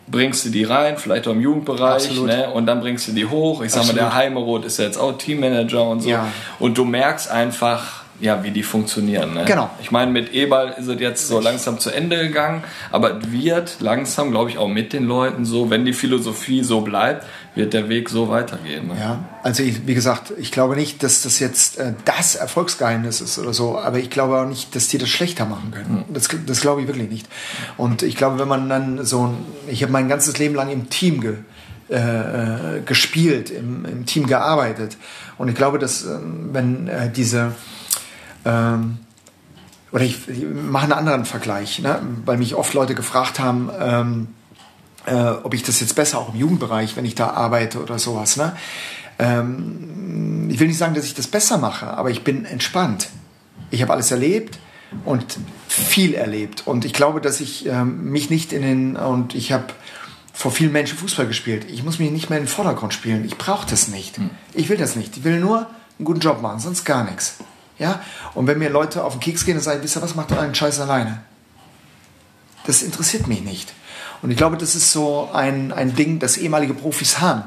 bringst 0.07 0.45
du 0.45 0.49
die 0.49 0.63
rein, 0.63 0.97
vielleicht 0.97 1.27
auch 1.27 1.33
im 1.33 1.41
Jugendbereich, 1.41 2.05
Absolut. 2.07 2.27
ne? 2.27 2.49
und 2.49 2.65
dann 2.65 2.79
bringst 2.79 3.07
du 3.07 3.11
die 3.11 3.25
hoch. 3.25 3.61
Ich 3.61 3.71
sag 3.71 3.85
mal, 3.85 3.93
der 3.93 4.07
Absolut. 4.07 4.23
Heimeroth 4.23 4.65
ist 4.65 4.79
ja 4.79 4.85
jetzt 4.85 4.97
auch 4.97 5.17
Teammanager 5.17 5.83
und 5.83 6.01
so. 6.01 6.09
Ja. 6.09 6.27
Und 6.59 6.77
du 6.77 6.85
merkst 6.85 7.29
einfach, 7.29 7.96
ja, 8.19 8.43
wie 8.43 8.51
die 8.51 8.63
funktionieren. 8.63 9.33
Ne? 9.33 9.45
Genau. 9.45 9.69
Ich 9.81 9.91
meine, 9.91 10.11
mit 10.11 10.33
Eberl 10.33 10.73
ist 10.77 10.87
es 10.87 10.99
jetzt 10.99 11.27
so 11.27 11.39
langsam 11.39 11.79
zu 11.79 11.91
Ende 11.91 12.17
gegangen, 12.17 12.63
aber 12.91 13.19
es 13.19 13.31
wird 13.31 13.77
langsam, 13.79 14.31
glaube 14.31 14.49
ich, 14.49 14.57
auch 14.57 14.67
mit 14.67 14.93
den 14.93 15.05
Leuten 15.05 15.45
so, 15.45 15.69
wenn 15.69 15.85
die 15.85 15.93
Philosophie 15.93 16.63
so 16.63 16.81
bleibt, 16.81 17.25
wird 17.53 17.73
der 17.73 17.89
Weg 17.89 18.09
so 18.09 18.29
weitergehen. 18.29 18.87
Ne? 18.87 18.95
Ja, 18.99 19.19
also 19.43 19.63
ich, 19.63 19.85
wie 19.87 19.93
gesagt, 19.93 20.33
ich 20.37 20.51
glaube 20.51 20.75
nicht, 20.75 21.03
dass 21.03 21.21
das 21.21 21.39
jetzt 21.39 21.77
äh, 21.77 21.93
das 22.05 22.35
Erfolgsgeheimnis 22.35 23.21
ist 23.21 23.37
oder 23.39 23.53
so, 23.53 23.77
aber 23.77 23.99
ich 23.99 24.09
glaube 24.09 24.39
auch 24.39 24.47
nicht, 24.47 24.75
dass 24.75 24.87
die 24.87 24.97
das 24.97 25.09
schlechter 25.09 25.45
machen 25.45 25.71
können. 25.71 26.05
Das, 26.13 26.27
das 26.45 26.61
glaube 26.61 26.81
ich 26.81 26.87
wirklich 26.87 27.09
nicht. 27.09 27.27
Und 27.77 28.03
ich 28.03 28.15
glaube, 28.15 28.39
wenn 28.39 28.47
man 28.47 28.69
dann 28.69 29.05
so 29.05 29.27
ein, 29.27 29.37
ich 29.67 29.83
habe 29.83 29.91
mein 29.91 30.07
ganzes 30.07 30.37
Leben 30.37 30.55
lang 30.55 30.69
im 30.69 30.89
Team 30.89 31.21
ge, 31.21 31.35
äh, 31.89 31.95
äh, 31.95 32.81
gespielt, 32.85 33.49
im, 33.49 33.85
im 33.85 34.05
Team 34.05 34.27
gearbeitet. 34.27 34.97
Und 35.37 35.47
ich 35.47 35.55
glaube, 35.55 35.79
dass 35.79 36.03
ähm, 36.03 36.49
wenn 36.51 36.89
äh, 36.89 37.09
diese 37.09 37.53
ähm, 38.45 38.97
oder 39.91 40.03
ich, 40.03 40.27
ich 40.27 40.43
mache 40.43 40.83
einen 40.83 40.93
anderen 40.93 41.25
Vergleich, 41.25 41.79
ne? 41.79 42.01
weil 42.25 42.37
mich 42.37 42.55
oft 42.55 42.73
Leute 42.73 42.95
gefragt 42.95 43.39
haben, 43.39 43.69
ähm, 43.79 44.27
äh, 45.05 45.13
ob 45.13 45.53
ich 45.53 45.63
das 45.63 45.79
jetzt 45.79 45.95
besser 45.95 46.19
auch 46.19 46.33
im 46.33 46.39
Jugendbereich, 46.39 46.97
wenn 46.97 47.05
ich 47.05 47.15
da 47.15 47.29
arbeite 47.29 47.81
oder 47.81 47.97
sowas. 47.97 48.37
Ne? 48.37 48.55
Ähm, 49.19 50.49
ich 50.49 50.59
will 50.59 50.67
nicht 50.67 50.77
sagen, 50.77 50.93
dass 50.93 51.05
ich 51.05 51.13
das 51.13 51.27
besser 51.27 51.57
mache, 51.57 51.87
aber 51.87 52.09
ich 52.09 52.23
bin 52.23 52.45
entspannt. 52.45 53.09
Ich 53.71 53.81
habe 53.81 53.93
alles 53.93 54.11
erlebt 54.11 54.59
und 55.05 55.39
viel 55.67 56.13
erlebt. 56.13 56.67
Und 56.67 56.85
ich 56.85 56.93
glaube, 56.93 57.21
dass 57.21 57.39
ich 57.39 57.65
ähm, 57.65 58.11
mich 58.11 58.29
nicht 58.29 58.53
in 58.53 58.61
den, 58.61 58.95
und 58.95 59.35
ich 59.35 59.51
habe 59.51 59.65
vor 60.33 60.51
vielen 60.51 60.71
Menschen 60.71 60.97
Fußball 60.97 61.27
gespielt. 61.27 61.65
Ich 61.69 61.83
muss 61.83 61.97
mich 61.97 62.11
nicht 62.11 62.29
mehr 62.29 62.37
in 62.37 62.45
den 62.45 62.49
Vordergrund 62.49 62.93
spielen. 62.93 63.25
Ich 63.25 63.37
brauche 63.37 63.67
das 63.67 63.87
nicht. 63.87 64.19
Ich 64.53 64.69
will 64.69 64.77
das 64.77 64.95
nicht. 64.95 65.17
Ich 65.17 65.23
will 65.23 65.39
nur 65.39 65.67
einen 65.97 66.05
guten 66.05 66.19
Job 66.19 66.41
machen, 66.41 66.59
sonst 66.59 66.85
gar 66.85 67.03
nichts. 67.03 67.37
Ja? 67.79 68.01
Und 68.33 68.47
wenn 68.47 68.59
mir 68.59 68.69
Leute 68.69 69.03
auf 69.03 69.13
den 69.13 69.19
Keks 69.19 69.45
gehen 69.45 69.57
und 69.57 69.63
sagen, 69.63 69.83
wisst 69.83 69.97
ihr 69.97 70.01
was, 70.01 70.15
macht 70.15 70.31
einen 70.31 70.55
Scheiß 70.55 70.79
alleine. 70.79 71.21
Das 72.65 72.81
interessiert 72.81 73.27
mich 73.27 73.41
nicht. 73.41 73.73
Und 74.21 74.31
ich 74.31 74.37
glaube, 74.37 74.57
das 74.57 74.75
ist 74.75 74.91
so 74.91 75.29
ein, 75.31 75.71
ein 75.71 75.95
Ding, 75.95 76.19
das 76.19 76.37
ehemalige 76.37 76.73
Profis 76.73 77.19
haben. 77.19 77.43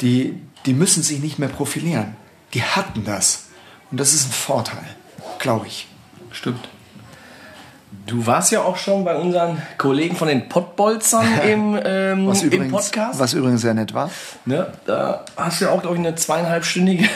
Die, 0.00 0.40
die 0.64 0.72
müssen 0.72 1.02
sich 1.02 1.20
nicht 1.20 1.38
mehr 1.38 1.48
profilieren. 1.48 2.16
Die 2.54 2.62
hatten 2.62 3.04
das. 3.04 3.46
Und 3.90 4.00
das 4.00 4.12
ist 4.12 4.26
ein 4.26 4.32
Vorteil, 4.32 4.84
glaube 5.38 5.66
ich. 5.66 5.88
Stimmt. 6.32 6.68
Du 8.06 8.24
warst 8.24 8.52
ja 8.52 8.62
auch 8.62 8.76
schon 8.76 9.04
bei 9.04 9.16
unseren 9.16 9.60
Kollegen 9.78 10.14
von 10.14 10.28
den 10.28 10.48
Pottbolzern 10.48 11.26
im, 11.48 11.78
ähm, 11.84 12.28
Was 12.28 12.42
im 12.42 12.50
übrigens, 12.52 12.72
Podcast. 12.72 13.18
was 13.18 13.34
übrigens 13.34 13.62
sehr 13.62 13.74
nett 13.74 13.94
war. 13.94 14.10
Ne? 14.44 14.68
Da 14.86 15.24
hast 15.36 15.60
du 15.60 15.64
ja 15.64 15.72
auch, 15.72 15.82
glaube 15.82 15.96
ich, 15.96 16.00
eine 16.00 16.14
zweieinhalbstündige 16.14 17.08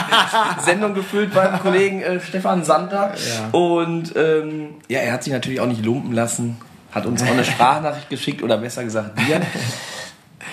Sendung 0.64 0.94
gefüllt 0.94 1.32
beim 1.32 1.60
Kollegen 1.60 2.02
äh, 2.02 2.20
Stefan 2.20 2.64
Sander. 2.64 3.14
Und 3.52 4.14
ähm, 4.16 4.74
ja, 4.88 4.98
er 4.98 5.12
hat 5.12 5.22
sich 5.22 5.32
natürlich 5.32 5.60
auch 5.60 5.66
nicht 5.66 5.84
lumpen 5.84 6.12
lassen, 6.12 6.56
hat 6.90 7.06
uns 7.06 7.22
auch 7.22 7.28
eine 7.30 7.44
Sprachnachricht 7.44 8.10
geschickt 8.10 8.42
oder 8.42 8.58
besser 8.58 8.82
gesagt 8.82 9.18
dir. 9.20 9.40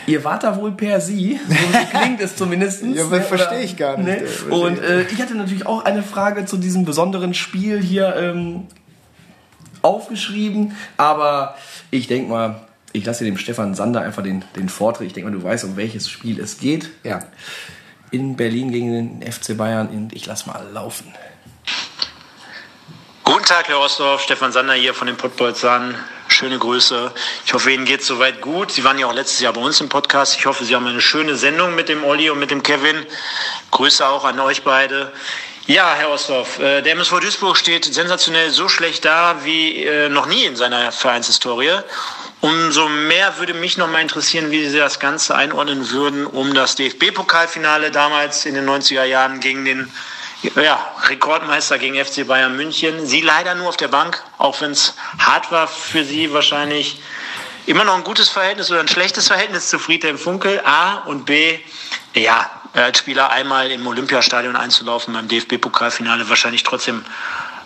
Ihr 0.06 0.24
wart 0.24 0.44
da 0.44 0.56
wohl 0.56 0.72
per 0.72 1.02
Sie, 1.02 1.40
so 1.48 2.00
klingt 2.00 2.22
es 2.22 2.36
zumindest. 2.36 2.84
Ja, 2.84 3.04
aber 3.04 3.22
verstehe 3.22 3.62
ich 3.62 3.76
gar 3.76 3.98
nicht. 3.98 4.08
Ne? 4.08 4.18
Äh, 4.18 4.28
verstehe 4.28 4.60
Und 4.60 4.80
äh, 4.82 5.02
ich 5.04 5.22
hatte 5.22 5.36
natürlich 5.36 5.66
auch 5.66 5.84
eine 5.84 6.04
Frage 6.04 6.46
zu 6.46 6.58
diesem 6.58 6.86
besonderen 6.86 7.34
Spiel 7.34 7.82
hier 7.82 8.16
ähm, 8.16 8.68
aufgeschrieben, 9.82 10.76
aber 10.98 11.56
ich 11.92 12.08
denke 12.08 12.30
mal, 12.30 12.68
ich 12.92 13.06
lasse 13.06 13.24
dem 13.24 13.38
Stefan 13.38 13.76
Sander 13.76 14.02
einfach 14.02 14.24
den, 14.24 14.44
den 14.56 14.70
Vortritt. 14.70 15.08
Ich 15.08 15.14
denke 15.14 15.30
mal, 15.30 15.38
du 15.38 15.44
weißt, 15.44 15.64
um 15.64 15.78
welches 15.78 16.10
Spiel 16.10 16.40
es 16.40 16.60
geht. 16.60 16.90
Ja. 17.04 17.20
In 18.12 18.36
Berlin 18.36 18.72
gegen 18.72 19.20
den 19.20 19.32
FC 19.32 19.56
Bayern. 19.56 19.90
Und 19.90 20.14
ich 20.14 20.26
lass 20.26 20.48
mal 20.48 20.68
laufen. 20.74 21.14
Guten 23.24 23.46
Tag, 23.46 23.68
Herr 23.68 23.80
Ostdorf. 23.80 24.22
Stefan 24.22 24.52
Sander 24.52 24.74
hier 24.74 24.96
von 24.96 25.06
den 25.06 25.18
Pottbolzern. 25.18 25.96
Schöne 26.30 26.58
Grüße. 26.58 27.12
Ich 27.46 27.54
hoffe, 27.54 27.72
Ihnen 27.72 27.86
geht 27.86 28.04
soweit 28.04 28.42
gut. 28.42 28.72
Sie 28.72 28.84
waren 28.84 28.98
ja 28.98 29.06
auch 29.06 29.14
letztes 29.14 29.40
Jahr 29.40 29.54
bei 29.54 29.62
uns 29.62 29.82
im 29.82 29.90
Podcast. 29.90 30.38
Ich 30.38 30.46
hoffe, 30.48 30.66
Sie 30.66 30.76
haben 30.76 30.88
eine 30.88 31.02
schöne 31.02 31.36
Sendung 31.36 31.76
mit 31.76 31.90
dem 31.90 32.04
Olli 32.04 32.30
und 32.32 32.40
mit 32.40 32.50
dem 32.50 32.64
Kevin. 32.64 33.06
Grüße 33.72 34.08
auch 34.08 34.26
an 34.26 34.40
euch 34.40 34.64
beide. 34.64 35.12
Ja, 35.70 35.94
Herr 35.94 36.10
Ostdorf, 36.10 36.58
äh, 36.58 36.82
der 36.82 36.94
MSV 36.94 37.20
Duisburg 37.20 37.56
steht 37.56 37.86
sensationell 37.86 38.50
so 38.50 38.68
schlecht 38.70 39.06
da 39.06 39.42
wie 39.44 39.84
äh, 39.84 40.10
noch 40.10 40.26
nie 40.26 40.46
in 40.46 40.56
seiner 40.56 40.92
Vereinshistorie. 40.92 41.78
Umso 42.42 42.90
mehr 42.90 43.38
würde 43.38 43.54
mich 43.54 43.78
noch 43.78 43.88
mal 43.88 44.02
interessieren, 44.02 44.50
wie 44.50 44.68
Sie 44.68 44.80
das 44.80 45.00
Ganze 45.00 45.36
einordnen 45.36 45.92
würden, 45.92 46.26
um 46.26 46.56
das 46.56 46.74
DFB-Pokalfinale 46.74 47.92
damals 47.92 48.48
in 48.48 48.56
den 48.56 48.68
90er 48.68 49.04
Jahren 49.04 49.42
gegen 49.42 49.64
den 49.64 49.94
ja, 50.56 50.92
Rekordmeister 51.04 51.78
gegen 51.78 52.04
FC 52.04 52.26
Bayern 52.26 52.56
München. 52.56 53.06
Sie 53.06 53.22
leider 53.22 53.54
nur 53.54 53.70
auf 53.70 53.78
der 53.78 53.90
Bank, 53.90 54.24
auch 54.40 54.60
wenn 54.62 54.72
es 54.72 54.96
hart 55.20 55.52
war 55.52 55.68
für 55.68 56.04
Sie 56.04 56.34
wahrscheinlich. 56.34 57.00
Immer 57.68 57.84
noch 57.84 57.94
ein 57.94 58.04
gutes 58.04 58.30
Verhältnis 58.30 58.72
oder 58.72 58.80
ein 58.80 58.88
schlechtes 58.88 59.28
Verhältnis 59.28 59.70
zu 59.70 59.78
Friedhelm 59.78 60.18
Funkel, 60.18 60.62
A 60.66 61.04
und 61.06 61.26
B, 61.26 61.60
ja, 62.16 62.59
als 62.74 63.00
Spieler 63.00 63.32
einmal 63.32 63.72
im 63.72 63.86
Olympiastadion 63.88 64.56
einzulaufen 64.56 65.14
beim 65.14 65.28
DFB-Pokalfinale 65.28 66.30
wahrscheinlich 66.30 66.64
trotzdem 66.64 67.04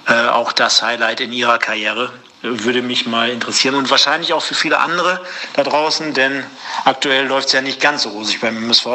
äh, 0.07 0.27
auch 0.27 0.51
das 0.51 0.81
Highlight 0.81 1.21
in 1.21 1.31
ihrer 1.31 1.57
Karriere. 1.57 2.11
Würde 2.41 2.81
mich 2.81 3.05
mal 3.05 3.29
interessieren 3.29 3.75
und 3.75 3.89
wahrscheinlich 3.89 4.33
auch 4.33 4.41
für 4.41 4.55
viele 4.55 4.79
andere 4.79 5.21
da 5.53 5.63
draußen, 5.63 6.13
denn 6.13 6.43
aktuell 6.83 7.27
läuft 7.27 7.47
es 7.47 7.53
ja 7.53 7.61
nicht 7.61 7.79
ganz 7.79 8.03
so 8.03 8.09
rosig 8.09 8.41
beim 8.41 8.57
MSV. 8.57 8.85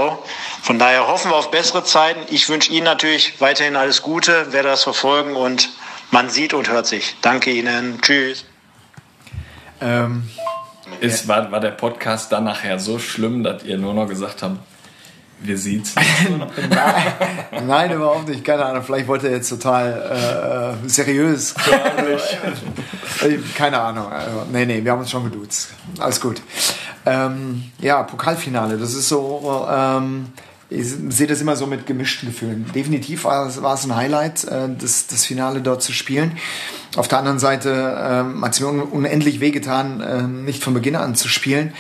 Von 0.62 0.78
daher 0.78 1.06
hoffen 1.06 1.30
wir 1.30 1.36
auf 1.36 1.50
bessere 1.50 1.82
Zeiten. 1.82 2.20
Ich 2.28 2.48
wünsche 2.50 2.70
Ihnen 2.70 2.84
natürlich 2.84 3.40
weiterhin 3.40 3.76
alles 3.76 4.02
Gute, 4.02 4.52
werde 4.52 4.68
das 4.68 4.82
verfolgen 4.82 5.34
und 5.34 5.70
man 6.11 6.28
sieht 6.28 6.52
und 6.52 6.68
hört 6.68 6.86
sich. 6.86 7.16
Danke 7.22 7.50
Ihnen. 7.50 8.02
Tschüss. 8.02 8.44
Ähm, 9.80 10.28
Ist, 11.00 11.26
war, 11.26 11.50
war 11.50 11.61
der 11.61 11.70
Podcast 11.70 12.32
dann 12.32 12.44
nachher 12.44 12.78
so 12.78 12.98
schlimm, 12.98 13.44
dass 13.44 13.62
ihr 13.62 13.78
nur 13.78 13.94
noch 13.94 14.09
gesagt 14.09 14.42
habt, 14.42 14.59
wir 15.41 15.59
sieht's 15.59 15.95
nicht? 15.95 16.70
nein, 17.66 17.93
überhaupt 17.93 18.28
nicht. 18.28 18.45
Keine 18.45 18.64
Ahnung. 18.64 18.82
Vielleicht 18.82 19.09
wollte 19.09 19.28
er 19.28 19.34
jetzt 19.34 19.49
total 19.49 20.76
äh, 20.84 20.89
seriös. 20.89 21.55
Äh, 23.22 23.39
Keine 23.57 23.80
Ahnung. 23.80 24.11
Also, 24.11 24.47
nee, 24.53 24.66
nee, 24.66 24.84
wir 24.84 24.93
haben 24.93 25.01
uns 25.01 25.11
schon 25.11 25.24
geduzt. 25.30 25.70
Alles 25.99 26.20
gut. 26.20 26.43
Ähm, 27.07 27.70
ja, 27.78 28.03
Pokalfinale. 28.03 28.78
Das 28.78 28.95
ist 28.95 29.09
so. 29.09 29.66
Ähm, 29.70 30.26
ich 30.71 30.87
sehe 31.09 31.27
das 31.27 31.41
immer 31.41 31.57
so 31.57 31.66
mit 31.66 31.87
gemischten 31.87 32.29
Gefühlen. 32.29 32.66
Definitiv 32.75 33.25
war 33.25 33.47
es, 33.47 33.62
war 33.62 33.75
es 33.75 33.85
ein 33.85 33.97
Highlight, 33.97 34.45
äh, 34.45 34.69
das, 34.79 35.07
das 35.07 35.25
Finale 35.25 35.61
dort 35.61 35.83
zu 35.83 35.93
spielen. 35.93 36.33
Auf 36.97 37.09
der 37.09 37.19
anderen 37.19 37.39
Seite 37.39 37.97
ähm, 38.01 38.45
hat 38.45 38.53
es 38.53 38.61
mir 38.61 38.69
un 38.69 38.81
unendlich 38.81 39.41
wehgetan, 39.41 40.01
äh, 40.01 40.23
nicht 40.23 40.62
von 40.62 40.75
Beginn 40.75 40.97
an 40.97 41.14
zu 41.14 41.29
spielen. 41.29 41.73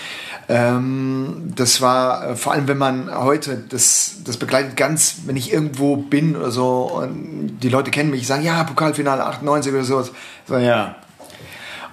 Ähm, 0.48 1.52
das 1.54 1.82
war 1.82 2.30
äh, 2.30 2.36
vor 2.36 2.52
allem, 2.52 2.68
wenn 2.68 2.78
man 2.78 3.14
heute, 3.14 3.62
das, 3.68 4.22
das 4.24 4.38
begleitet 4.38 4.76
ganz, 4.76 5.16
wenn 5.26 5.36
ich 5.36 5.52
irgendwo 5.52 5.96
bin 5.96 6.36
oder 6.36 6.50
so 6.50 7.02
und 7.02 7.58
die 7.62 7.68
Leute 7.68 7.90
kennen 7.90 8.10
mich, 8.10 8.26
sagen, 8.26 8.42
ja, 8.42 8.64
Pokalfinale 8.64 9.26
98 9.26 9.72
oder 9.72 9.84
so. 9.84 10.08
So, 10.46 10.56
ja, 10.56 10.96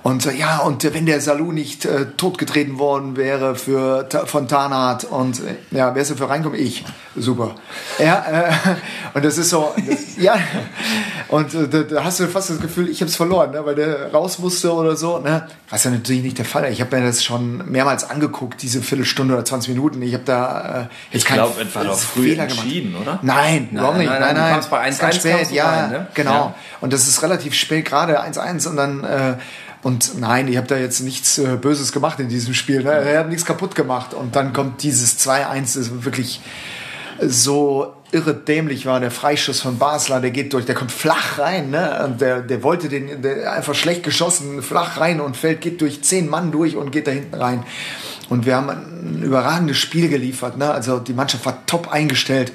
und 0.06 0.24
äh, 0.28 0.34
ja, 0.34 0.60
und 0.60 0.84
äh, 0.84 0.93
wenn 0.93 1.08
der 1.08 1.20
Salou 1.20 1.51
nicht 1.51 1.84
äh, 1.86 2.06
totgetreten 2.16 2.78
worden 2.78 3.18
wäre 3.18 3.56
für, 3.56 4.08
von 4.26 4.47
Tarnath 4.47 5.03
und 5.03 5.39
äh, 5.39 5.56
ja, 5.76 5.95
wer 5.95 6.03
ist 6.03 6.12
dafür 6.12 6.30
reinkommen? 6.30 6.60
Ich. 6.60 6.86
Super. 7.16 7.56
Ja, 7.97 8.24
äh, 8.30 8.51
und 9.16 9.26
das 9.26 9.39
ist 9.39 9.49
so, 9.49 9.74
das, 9.76 10.16
ja, 10.18 10.36
und 11.30 11.56
äh, 11.56 11.86
da, 11.88 12.03
hast 12.03 12.20
du 12.20 12.28
fast 12.28 12.51
das 12.51 12.60
Gefühl, 12.60 12.88
ich 12.88 13.01
habe 13.01 13.10
es 13.10 13.16
verloren, 13.16 13.49
ne, 13.49 13.66
weil 13.66 13.74
der 13.74 14.12
raus 14.12 14.38
musste 14.38 14.72
oder 14.74 14.95
so. 14.95 15.18
Ne? 15.18 15.47
Was 15.72 15.86
ja 15.86 15.89
natürlich 15.89 16.22
nicht 16.22 16.38
der 16.38 16.45
Fall. 16.45 16.72
Ich 16.72 16.82
habe 16.82 16.95
mir 16.95 17.03
das 17.08 17.24
schon 17.24 17.68
mehrmals 17.72 18.08
angeguckt, 18.08 18.62
diese 18.62 18.84
Viertelstunde 18.84 19.34
oder 19.34 19.43
20 19.43 19.74
Minuten. 19.74 20.03
Ich 20.03 20.14
habe 20.14 20.24
da 20.24 20.60
äh, 20.62 20.82
jetzt 20.82 20.89
Ich 21.14 21.26
keinen 21.26 21.38
glaub, 21.38 21.60
es 21.60 21.74
war 21.74 21.84
doch 21.84 21.97
früh 21.97 22.30
Fehler 22.30 22.45
gemacht. 22.45 22.64
entschieden, 22.64 22.95
oder? 22.95 23.18
Nein, 23.24 23.70
überhaupt 23.72 23.97
nicht. 23.97 24.08
nein, 24.08 24.20
Nein, 24.20 24.28
nein, 24.28 24.36
du 24.36 24.41
nein. 24.41 24.53
kamst 24.53 24.70
bei 24.70 24.82
1-1 24.82 24.84
Ganz 24.84 24.99
kamst 24.99 25.20
spät, 25.22 25.49
du 25.49 25.56
ja, 25.56 25.70
rein, 25.70 25.89
ne? 25.89 26.08
genau. 26.14 26.32
Ja. 26.32 26.56
Und 26.82 26.93
das 26.93 27.08
ist 27.08 27.24
relativ 27.24 27.56
spät, 27.56 27.86
gerade 27.86 28.22
1-1 28.22 28.68
und 28.70 28.76
dann 28.76 29.03
äh, 29.03 29.34
und 29.86 30.19
nein, 30.19 30.47
ich 30.47 30.57
habe 30.57 30.65
da 30.65 30.77
jetzt 30.77 31.01
nichts 31.01 31.38
äh, 31.38 31.57
Böses 31.61 31.91
gemacht 31.91 32.19
in 32.19 32.27
diesem 32.27 32.55
Spiel. 32.55 32.81
Ne? 32.81 32.89
Er 32.89 33.19
hat 33.19 33.29
nichts 33.29 33.45
kaputt 33.45 33.75
gemacht 33.75 34.15
und 34.15 34.36
dann 34.36 34.51
kommt 34.51 34.81
dieses 34.81 35.19
2-1, 35.19 35.77
das 35.77 36.03
wirklich 36.03 36.41
so 37.21 37.93
irre 38.11 38.33
dämlich 38.33 38.88
war. 38.88 38.99
Der 38.99 39.11
Freischuss 39.11 39.61
von 39.61 39.77
Basler, 39.77 40.21
der 40.21 40.31
geht 40.31 40.53
durch, 40.53 40.65
der 40.65 40.73
kommt 40.73 40.91
flach 40.91 41.38
rein. 41.38 41.69
Ne? 41.69 42.03
Und 42.03 42.19
der, 42.19 42.41
der 42.41 42.63
wollte 42.63 42.89
den 42.89 43.21
der 43.21 43.53
einfach 43.53 43.75
schlecht 43.75 44.01
geschossen, 44.01 44.63
flach 44.63 44.99
rein 44.99 45.21
und 45.21 45.38
fällt, 45.38 45.61
geht 45.61 45.79
durch 45.81 46.03
zehn 46.03 46.27
Mann 46.31 46.51
durch 46.51 46.75
und 46.75 46.91
geht 46.91 47.05
da 47.05 47.11
hinten 47.11 47.36
rein. 47.36 47.63
Und 48.30 48.45
wir 48.45 48.55
haben 48.55 48.69
ein 48.69 49.21
überragendes 49.23 49.78
Spiel 49.78 50.09
geliefert. 50.09 50.57
Ne? 50.57 50.69
Also 50.69 50.99
die 50.99 51.13
Mannschaft 51.13 51.45
war 51.45 51.65
top 51.65 51.91
eingestellt. 51.91 52.51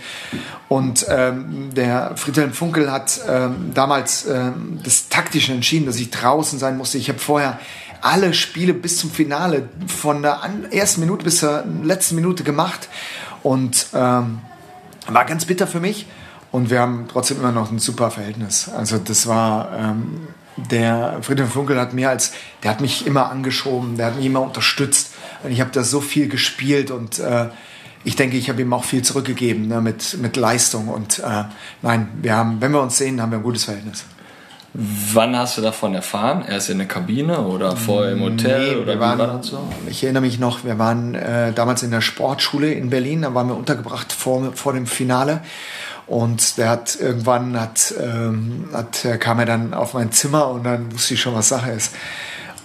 Und 0.69 1.07
ähm, 1.09 1.71
der 1.75 2.17
Friedhelm 2.17 2.53
Funkel 2.53 2.91
hat 2.91 3.21
ähm, 3.29 3.73
damals 3.75 4.27
ähm, 4.27 4.81
das 4.83 5.09
Taktische 5.09 5.53
entschieden, 5.53 5.87
dass 5.87 5.97
ich 5.97 6.11
draußen 6.11 6.59
sein 6.59 6.77
musste. 6.77 6.99
Ich 6.99 7.09
habe 7.09 7.19
vorher 7.19 7.59
alle 8.03 8.35
Spiele 8.35 8.75
bis 8.75 8.99
zum 8.99 9.11
Finale 9.11 9.69
von 9.87 10.23
der 10.23 10.41
ersten 10.71 11.01
Minute 11.01 11.25
bis 11.25 11.39
zur 11.39 11.65
letzten 11.83 12.17
Minute 12.17 12.43
gemacht. 12.43 12.89
Und 13.43 13.87
ähm, 13.95 14.41
war 15.07 15.25
ganz 15.25 15.45
bitter 15.45 15.67
für 15.67 15.81
mich. 15.81 16.07
Und 16.53 16.71
wir 16.71 16.81
haben 16.81 17.07
trotzdem 17.11 17.39
immer 17.39 17.53
noch 17.53 17.71
ein 17.71 17.79
super 17.79 18.11
Verhältnis. 18.11 18.69
Also 18.69 18.99
das 18.99 19.29
war 19.29 19.71
ähm, 19.79 20.29
der 20.57 21.19
Friedhelm 21.23 21.49
Funkel 21.49 21.79
hat 21.79 21.95
mir 21.95 22.11
als, 22.11 22.33
der 22.63 22.73
hat 22.73 22.81
mich 22.81 23.07
immer 23.07 23.31
angeschoben, 23.31 23.97
der 23.97 24.07
hat 24.07 24.17
mich 24.17 24.27
immer 24.27 24.41
unterstützt. 24.41 25.13
Und 25.43 25.53
ich 25.53 25.61
habe 25.61 25.71
da 25.73 25.83
so 25.83 26.01
viel 26.01 26.29
gespielt 26.29 26.91
und 26.91 27.19
äh, 27.19 27.49
ich 28.05 28.17
denke, 28.17 28.37
ich 28.37 28.49
habe 28.49 28.63
ihm 28.63 28.73
auch 28.73 28.85
viel 28.85 29.03
zurückgegeben 29.03 29.69
ne, 29.69 29.81
mit, 29.81 30.19
mit 30.19 30.37
Leistung. 30.37 30.89
Und 30.89 31.19
äh, 31.19 31.45
nein, 31.83 32.09
wir 32.23 32.35
haben, 32.35 32.61
wenn 32.61 32.73
wir 32.73 32.81
uns 32.81 32.97
sehen, 32.97 33.21
haben 33.21 33.31
wir 33.31 33.39
ein 33.39 33.45
gutes 33.45 33.65
Verhältnis. 33.65 34.05
Wann 34.73 35.37
hast 35.37 35.59
du 35.59 35.63
davon 35.63 35.95
erfahren? 35.95 36.45
Erst 36.49 36.71
in 36.71 36.79
der 36.79 36.87
Kabine 36.87 37.41
oder 37.41 37.77
vorher 37.77 38.13
im 38.13 38.21
Hotel? 38.21 38.77
Nee, 38.77 38.81
oder 38.81 39.01
waren, 39.01 39.19
war 39.19 39.39
das 39.39 39.49
so? 39.49 39.69
Ich 39.89 40.05
erinnere 40.05 40.23
mich 40.23 40.39
noch, 40.39 40.65
wir 40.65 40.79
waren 40.79 41.17
äh, 41.17 41.53
damals 41.53 41.83
in 41.83 41.91
der 41.91 42.01
Sportschule 42.01 42.73
in 42.73 42.89
Berlin, 42.89 43.23
da 43.23 43.35
waren 43.35 43.49
wir 43.49 43.57
untergebracht 43.57 44.13
vor, 44.13 44.53
vor 44.55 44.73
dem 44.73 44.87
Finale. 44.87 45.41
Und 46.07 46.57
der 46.57 46.69
hat 46.69 46.97
irgendwann 47.01 47.61
hat, 47.61 47.95
ähm, 48.01 48.69
hat, 48.73 49.07
kam 49.19 49.41
er 49.41 49.47
dann 49.47 49.75
auf 49.75 49.95
mein 49.95 50.13
Zimmer 50.13 50.49
und 50.49 50.65
dann 50.65 50.93
wusste 50.93 51.15
ich 51.15 51.21
schon, 51.21 51.35
was 51.35 51.49
Sache 51.49 51.71
ist. 51.71 51.93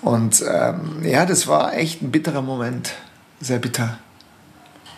Und 0.05 0.43
ähm, 0.47 1.03
ja, 1.03 1.25
das 1.25 1.47
war 1.47 1.73
echt 1.73 2.01
ein 2.03 2.11
bitterer 2.11 2.41
Moment. 2.43 2.93
Sehr 3.41 3.57
bitter. 3.59 3.97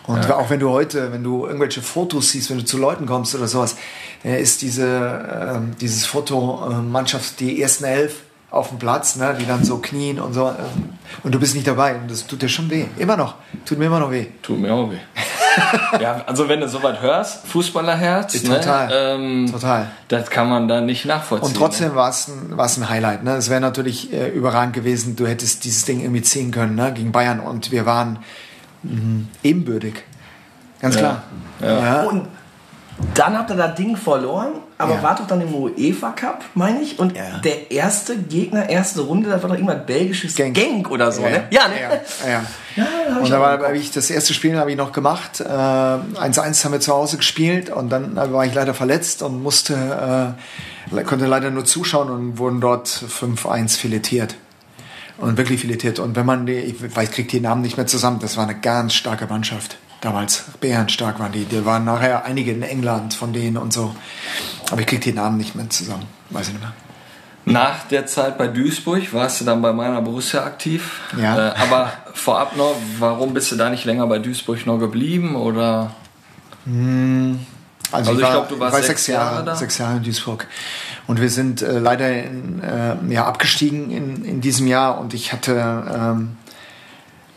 Und 0.06 0.24
Ja. 0.24 0.36
auch 0.36 0.50
wenn 0.50 0.60
du 0.60 0.68
heute, 0.70 1.12
wenn 1.12 1.24
du 1.24 1.46
irgendwelche 1.46 1.80
Fotos 1.82 2.30
siehst, 2.30 2.50
wenn 2.50 2.58
du 2.58 2.64
zu 2.64 2.76
Leuten 2.78 3.06
kommst 3.06 3.34
oder 3.34 3.48
sowas, 3.48 3.76
dann 4.22 4.34
ist 4.34 4.60
diese, 4.62 5.54
ähm, 5.56 5.74
dieses 5.80 6.04
Foto 6.06 6.68
äh, 6.70 6.74
Mannschaft, 6.82 7.40
die 7.40 7.60
ersten 7.60 7.84
elf 7.84 8.22
auf 8.50 8.68
dem 8.68 8.78
Platz, 8.78 9.16
ne, 9.16 9.36
die 9.38 9.46
dann 9.46 9.64
so 9.64 9.78
knien 9.78 10.18
und 10.20 10.34
so. 10.34 10.48
Ähm, 10.48 10.90
und 11.22 11.34
du 11.34 11.38
bist 11.40 11.54
nicht 11.54 11.66
dabei. 11.66 11.96
Und 11.96 12.10
das 12.10 12.26
tut 12.26 12.42
dir 12.42 12.48
schon 12.50 12.68
weh. 12.70 12.84
Immer 12.98 13.16
noch. 13.16 13.34
Tut 13.64 13.78
mir 13.78 13.86
immer 13.86 14.00
noch 14.00 14.10
weh. 14.10 14.26
Tut 14.42 14.58
mir 14.60 14.72
auch 14.74 14.90
weh. 14.90 14.98
ja, 16.00 16.22
also 16.26 16.48
wenn 16.48 16.60
du 16.60 16.68
sowas 16.68 17.00
hörst, 17.00 17.46
Fußballerherz, 17.46 18.42
Total. 18.42 18.86
Ne, 18.88 18.94
ähm, 18.94 19.48
Total. 19.50 19.86
das 20.08 20.30
kann 20.30 20.48
man 20.48 20.68
da 20.68 20.80
nicht 20.80 21.04
nachvollziehen. 21.04 21.48
Und 21.48 21.56
trotzdem 21.56 21.94
war 21.94 22.10
es 22.10 22.28
ein, 22.28 22.56
war 22.56 22.66
es 22.66 22.76
ein 22.76 22.88
Highlight. 22.88 23.24
Ne? 23.24 23.36
Es 23.36 23.50
wäre 23.50 23.60
natürlich 23.60 24.12
äh, 24.12 24.28
überragend 24.28 24.74
gewesen, 24.74 25.16
du 25.16 25.26
hättest 25.26 25.64
dieses 25.64 25.84
Ding 25.84 26.00
irgendwie 26.00 26.22
ziehen 26.22 26.50
können 26.50 26.74
ne? 26.74 26.92
gegen 26.92 27.12
Bayern 27.12 27.40
und 27.40 27.70
wir 27.72 27.86
waren 27.86 28.18
mh, 28.82 29.24
ebenbürtig. 29.42 30.02
Ganz 30.80 30.94
Ja. 30.94 31.00
klar. 31.00 31.22
Ja. 31.60 31.84
Ja. 31.84 32.02
Und 32.02 32.28
dann 33.14 33.38
habt 33.38 33.50
ihr 33.50 33.56
das 33.56 33.74
Ding 33.76 33.96
verloren, 33.96 34.54
aber 34.76 34.94
Ja. 34.94 35.02
wart 35.02 35.20
doch 35.20 35.26
dann 35.26 35.40
im 35.40 35.54
UEFA 35.54 36.10
Cup, 36.10 36.44
meine 36.54 36.80
ich. 36.80 36.98
Und 36.98 37.16
Ja. 37.16 37.38
der 37.44 37.70
erste 37.70 38.16
Gegner, 38.16 38.68
erste 38.68 39.02
Runde, 39.02 39.28
das 39.28 39.42
war 39.42 39.50
doch 39.50 39.56
irgendwas 39.56 39.86
belgisches 39.86 40.34
Genk. 40.34 40.54
Genk, 40.56 40.90
oder 40.90 41.10
so, 41.12 41.22
Ja, 41.22 41.30
ne? 41.30 41.44
Ja, 41.50 41.68
ne? 41.68 41.74
Ja, 42.24 42.28
ja. 42.76 42.86
Hab 43.14 43.22
Und 43.22 43.30
da 43.30 43.40
war 43.40 43.72
ich 43.74 43.90
das 43.90 44.10
erste 44.10 44.34
Spiel 44.34 44.56
habe 44.58 44.70
ich 44.70 44.76
noch 44.76 44.92
gemacht. 44.92 45.40
Äh, 45.40 45.44
1-1 45.44 46.64
haben 46.64 46.72
wir 46.72 46.80
zu 46.80 46.92
Hause 46.92 47.16
gespielt 47.16 47.70
und 47.70 47.90
dann 47.90 48.16
war 48.16 48.44
ich 48.44 48.54
leider 48.54 48.74
verletzt 48.74 49.22
und 49.22 49.42
musste 49.42 50.36
äh, 50.94 51.02
konnte 51.02 51.26
leider 51.26 51.50
nur 51.50 51.64
zuschauen 51.64 52.08
und 52.10 52.38
wurden 52.38 52.60
dort 52.60 52.88
5-1 52.88 53.76
filetiert. 53.76 54.34
Und 55.18 55.36
wirklich 55.36 55.60
filetiert. 55.60 55.98
Und 55.98 56.14
wenn 56.14 56.26
man 56.26 56.46
ich 56.46 56.94
weiß, 56.94 57.10
krieg 57.10 57.28
die 57.28 57.40
Namen 57.40 57.62
nicht 57.62 57.76
mehr 57.76 57.88
zusammen, 57.88 58.20
das 58.20 58.36
war 58.36 58.44
eine 58.44 58.54
ganz 58.58 58.94
starke 58.94 59.26
Mannschaft. 59.26 59.76
Damals, 60.00 60.44
bärenstark 60.60 61.18
waren 61.18 61.32
die. 61.32 61.44
Die 61.44 61.64
waren 61.64 61.84
nachher 61.84 62.24
einige 62.24 62.52
in 62.52 62.62
England 62.62 63.14
von 63.14 63.32
denen 63.32 63.56
und 63.56 63.72
so. 63.72 63.94
Aber 64.70 64.80
ich 64.80 64.86
krieg 64.86 65.00
die 65.00 65.12
Namen 65.12 65.36
nicht 65.38 65.54
mehr 65.56 65.68
zusammen. 65.70 66.06
Weiß 66.30 66.48
ich 66.48 66.52
nicht 66.54 66.62
mehr. 66.62 66.72
Nach 67.46 67.84
der 67.84 68.06
Zeit 68.06 68.36
bei 68.36 68.46
Duisburg 68.46 69.12
warst 69.14 69.40
du 69.40 69.44
dann 69.46 69.62
bei 69.62 69.72
meiner 69.72 70.02
Borussia 70.02 70.44
aktiv. 70.44 71.00
Ja. 71.20 71.48
Äh, 71.48 71.54
aber 71.56 71.92
vorab 72.12 72.56
noch, 72.56 72.76
warum 72.98 73.32
bist 73.32 73.50
du 73.50 73.56
da 73.56 73.70
nicht 73.70 73.84
länger 73.86 74.06
bei 74.06 74.18
Duisburg 74.18 74.66
noch 74.66 74.78
geblieben? 74.78 75.34
Oder 75.34 75.94
Also, 76.66 77.38
Also 77.90 78.12
ich 78.12 78.22
war, 78.22 78.30
glaub, 78.32 78.48
du 78.50 78.60
warst 78.60 78.74
war 78.74 78.82
sechs 78.82 79.04
sechs 79.04 79.06
Jahre, 79.06 79.32
Jahre 79.36 79.44
da? 79.46 79.56
sechs 79.56 79.78
Jahre 79.78 79.96
in 79.96 80.02
Duisburg. 80.02 80.46
Und 81.06 81.20
wir 81.20 81.30
sind 81.30 81.62
äh, 81.62 81.78
leider 81.78 82.10
in, 82.22 82.62
äh, 82.62 82.96
ja, 83.08 83.24
abgestiegen 83.24 83.90
in, 83.90 84.24
in 84.24 84.40
diesem 84.42 84.66
Jahr 84.66 84.98
und 85.00 85.14
ich 85.14 85.32
hatte, 85.32 85.54
ähm, 85.54 86.36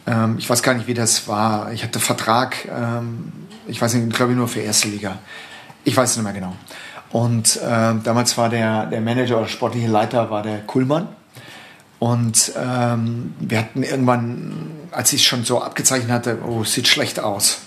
ähm, 0.08 0.36
ich 0.38 0.50
weiß 0.50 0.64
gar 0.64 0.74
nicht, 0.74 0.88
wie 0.88 0.94
das 0.94 1.28
war. 1.28 1.72
Ich 1.74 1.84
hatte 1.84 2.00
Vertrag, 2.00 2.66
ähm, 2.66 3.32
ich 3.68 3.82
weiß 3.82 3.94
nicht, 3.94 4.16
glaube 4.16 4.32
ich 4.32 4.38
nur 4.38 4.48
für 4.48 4.62
erste 4.62 4.88
Liga. 4.88 5.20
Ich 5.84 5.96
weiß 5.96 6.12
es 6.12 6.18
nicht 6.18 6.24
mehr 6.24 6.34
genau. 6.34 6.56
Und 7.12 7.58
äh, 7.58 7.94
damals 8.04 8.38
war 8.38 8.50
der, 8.50 8.86
der 8.86 9.02
Manager 9.02 9.38
oder 9.38 9.48
sportliche 9.48 9.88
Leiter 9.88 10.30
war 10.30 10.44
der 10.44 10.60
Kuhlmann. 10.60 11.08
Und 12.00 12.54
ähm, 12.58 13.34
wir 13.40 13.60
hatten 13.60 13.84
irgendwann, 13.84 14.72
als 14.92 15.14
ich 15.14 15.22
es 15.22 15.28
schon 15.28 15.44
so 15.44 15.62
abgezeichnet 15.62 16.12
hatte, 16.12 16.40
oh, 16.44 16.64
sieht 16.64 16.88
schlecht 16.88 17.20
aus 17.20 17.60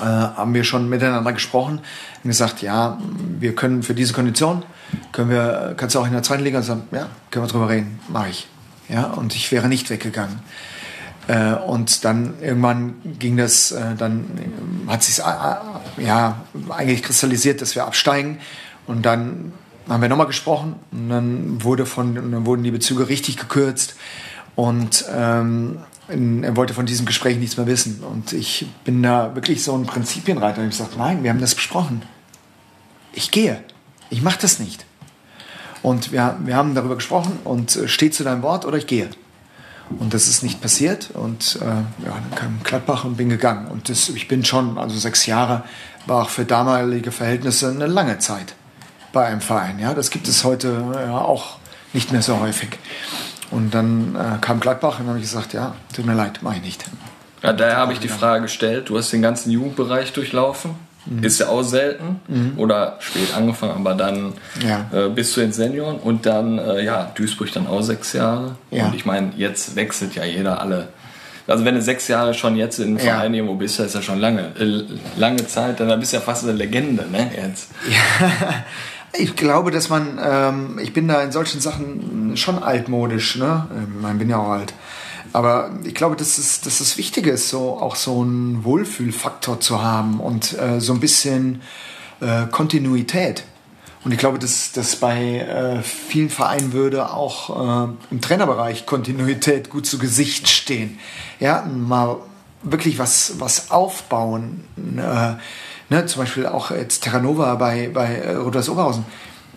äh, 0.00 0.04
haben 0.04 0.54
wir 0.54 0.64
schon 0.64 0.88
miteinander 0.88 1.32
gesprochen 1.32 1.80
und 2.22 2.28
gesagt, 2.28 2.62
ja, 2.62 2.98
wir 3.38 3.54
können 3.54 3.82
für 3.82 3.94
diese 3.94 4.12
Kondition, 4.12 4.64
können 5.12 5.30
wir, 5.30 5.74
kannst 5.76 5.94
du 5.94 6.00
auch 6.00 6.06
in 6.06 6.12
der 6.12 6.22
zweiten 6.22 6.42
Liga 6.42 6.62
sagen, 6.62 6.82
ja, 6.92 7.08
können 7.30 7.44
wir 7.44 7.50
drüber 7.50 7.68
reden, 7.68 8.00
mache 8.08 8.30
ich. 8.30 8.48
Ja, 8.88 9.04
und 9.04 9.36
ich 9.36 9.52
wäre 9.52 9.68
nicht 9.68 9.90
weggegangen. 9.90 10.40
Äh, 11.30 11.54
und 11.54 12.04
dann 12.04 12.34
irgendwann 12.40 12.94
ging 13.20 13.36
das, 13.36 13.70
äh, 13.70 13.94
dann 13.96 14.24
äh, 14.88 14.90
hat 14.90 15.04
sich 15.04 15.20
äh, 15.20 16.02
ja 16.04 16.40
eigentlich 16.70 17.04
kristallisiert, 17.04 17.62
dass 17.62 17.76
wir 17.76 17.84
absteigen. 17.84 18.38
Und 18.88 19.06
dann 19.06 19.52
haben 19.88 20.02
wir 20.02 20.08
nochmal 20.08 20.26
gesprochen 20.26 20.74
und 20.90 21.08
dann 21.08 21.62
wurde 21.62 21.86
von, 21.86 22.16
dann 22.16 22.46
wurden 22.46 22.64
die 22.64 22.72
Bezüge 22.72 23.08
richtig 23.08 23.36
gekürzt. 23.36 23.94
Und 24.56 25.04
ähm, 25.14 25.78
er 26.08 26.56
wollte 26.56 26.74
von 26.74 26.86
diesem 26.86 27.06
Gespräch 27.06 27.38
nichts 27.38 27.56
mehr 27.56 27.68
wissen. 27.68 28.00
Und 28.02 28.32
ich 28.32 28.66
bin 28.82 29.00
da 29.00 29.32
wirklich 29.36 29.62
so 29.62 29.76
ein 29.76 29.86
Prinzipienreiter. 29.86 30.60
Und 30.60 30.68
ich 30.68 30.76
gesagt, 30.76 30.98
nein, 30.98 31.22
wir 31.22 31.30
haben 31.30 31.40
das 31.40 31.54
besprochen. 31.54 32.02
Ich 33.12 33.30
gehe. 33.30 33.62
Ich 34.10 34.20
mache 34.20 34.40
das 34.42 34.58
nicht. 34.58 34.84
Und 35.82 36.10
wir, 36.10 36.36
wir 36.44 36.56
haben 36.56 36.74
darüber 36.74 36.96
gesprochen 36.96 37.38
und 37.44 37.76
äh, 37.76 37.86
steh 37.86 38.10
zu 38.10 38.24
deinem 38.24 38.42
Wort 38.42 38.64
oder 38.64 38.78
ich 38.78 38.88
gehe. 38.88 39.10
Und 39.98 40.14
das 40.14 40.28
ist 40.28 40.42
nicht 40.42 40.60
passiert. 40.60 41.10
Und 41.14 41.58
äh, 41.60 41.64
ja, 41.64 41.84
dann 42.04 42.34
kam 42.34 42.60
Gladbach 42.62 43.04
und 43.04 43.16
bin 43.16 43.28
gegangen. 43.28 43.68
Und 43.68 43.88
das, 43.88 44.08
ich 44.08 44.28
bin 44.28 44.44
schon, 44.44 44.78
also 44.78 44.96
sechs 44.98 45.26
Jahre, 45.26 45.64
war 46.06 46.22
auch 46.22 46.28
für 46.28 46.44
damalige 46.44 47.12
Verhältnisse 47.12 47.70
eine 47.70 47.86
lange 47.86 48.18
Zeit 48.18 48.54
bei 49.12 49.26
einem 49.26 49.40
Verein. 49.40 49.78
Ja, 49.78 49.94
das 49.94 50.10
gibt 50.10 50.28
es 50.28 50.44
heute 50.44 50.84
ja, 50.94 51.18
auch 51.18 51.58
nicht 51.92 52.12
mehr 52.12 52.22
so 52.22 52.38
häufig. 52.40 52.78
Und 53.50 53.74
dann 53.74 54.14
äh, 54.14 54.38
kam 54.40 54.60
Gladbach 54.60 55.00
und 55.00 55.06
dann 55.06 55.08
habe 55.08 55.18
ich 55.18 55.24
gesagt, 55.24 55.52
ja, 55.52 55.74
tut 55.94 56.06
mir 56.06 56.14
leid, 56.14 56.40
mache 56.42 56.56
ich 56.56 56.62
nicht. 56.62 56.84
ja, 57.42 57.52
daher 57.52 57.76
habe 57.76 57.92
ich 57.92 57.98
die 57.98 58.08
Frage 58.08 58.42
gestellt, 58.42 58.88
du 58.88 58.96
hast 58.96 59.12
den 59.12 59.22
ganzen 59.22 59.50
Jugendbereich 59.50 60.12
durchlaufen. 60.12 60.76
Mhm. 61.06 61.24
Ist 61.24 61.40
ja 61.40 61.48
auch 61.48 61.62
selten 61.62 62.20
oder 62.58 62.96
spät 63.00 63.34
angefangen, 63.36 63.72
aber 63.76 63.94
dann 63.94 64.34
Ja. 64.66 64.86
äh, 64.92 65.08
bist 65.08 65.36
du 65.36 65.40
in 65.40 65.52
Senioren 65.52 65.96
und 65.96 66.26
dann, 66.26 66.58
äh, 66.58 66.84
ja, 66.84 67.10
Duisburg 67.14 67.50
dann 67.52 67.66
auch 67.66 67.82
sechs 67.82 68.12
Jahre. 68.12 68.56
Ja. 68.70 68.86
Und 68.86 68.94
ich 68.94 69.06
meine, 69.06 69.32
jetzt 69.36 69.76
wechselt 69.76 70.14
ja 70.14 70.24
jeder 70.24 70.60
alle. 70.60 70.88
Also 71.46 71.64
wenn 71.64 71.74
du 71.74 71.82
sechs 71.82 72.06
Jahre 72.06 72.32
schon 72.34 72.54
jetzt 72.56 72.78
in 72.78 72.88
einem 72.88 72.96
Ja. 72.98 73.14
Verein 73.14 73.34
irgendwo 73.34 73.54
bist, 73.54 73.78
das 73.78 73.86
ist 73.86 73.94
ja 73.94 74.02
schon 74.02 74.20
lange, 74.20 74.52
äh, 74.60 74.84
lange 75.18 75.44
Zeit, 75.46 75.80
dann 75.80 75.98
bist 75.98 76.12
du 76.12 76.18
ja 76.18 76.22
fast 76.22 76.44
eine 76.44 76.52
Legende, 76.52 77.06
ne, 77.10 77.30
jetzt. 77.36 77.70
Ich 79.18 79.34
glaube, 79.34 79.72
dass 79.72 79.88
man, 79.88 80.20
ähm, 80.24 80.78
ich 80.80 80.92
bin 80.92 81.08
da 81.08 81.20
in 81.22 81.32
solchen 81.32 81.60
Sachen 81.60 82.36
schon 82.36 82.62
altmodisch, 82.62 83.36
ne? 83.36 83.66
Ähm, 83.76 84.04
Ich 84.12 84.18
bin 84.18 84.30
ja 84.30 84.36
auch 84.36 84.50
alt. 84.50 84.72
Aber 85.32 85.70
ich 85.84 85.94
glaube, 85.94 86.16
dass 86.16 86.38
es, 86.38 86.60
dass 86.60 86.80
es 86.80 86.96
wichtig 86.96 87.26
ist, 87.26 87.48
so 87.48 87.78
auch 87.78 87.94
so 87.94 88.20
einen 88.20 88.64
Wohlfühlfaktor 88.64 89.60
zu 89.60 89.82
haben 89.82 90.20
und 90.20 90.58
äh, 90.58 90.80
so 90.80 90.92
ein 90.92 91.00
bisschen 91.00 91.62
äh, 92.20 92.46
Kontinuität. 92.50 93.44
Und 94.02 94.12
ich 94.12 94.18
glaube, 94.18 94.38
dass, 94.38 94.72
dass 94.72 94.96
bei 94.96 95.40
äh, 95.40 95.82
vielen 95.82 96.30
Vereinen 96.30 96.72
würde 96.72 97.12
auch 97.12 97.88
äh, 97.88 97.92
im 98.10 98.20
Trainerbereich 98.20 98.86
Kontinuität 98.86 99.68
gut 99.68 99.86
zu 99.86 99.98
Gesicht 99.98 100.48
stehen. 100.48 100.98
Ja, 101.38 101.62
mal 101.62 102.16
wirklich 102.62 102.98
was, 102.98 103.34
was 103.38 103.70
aufbauen. 103.70 104.64
Äh, 104.96 105.34
ne, 105.94 106.06
zum 106.06 106.22
Beispiel 106.22 106.46
auch 106.46 106.70
jetzt 106.70 107.04
Terranova 107.04 107.54
bei, 107.56 107.90
bei 107.92 108.14
äh, 108.16 108.34
Rudolf 108.36 108.68
Oberhausen. 108.68 109.04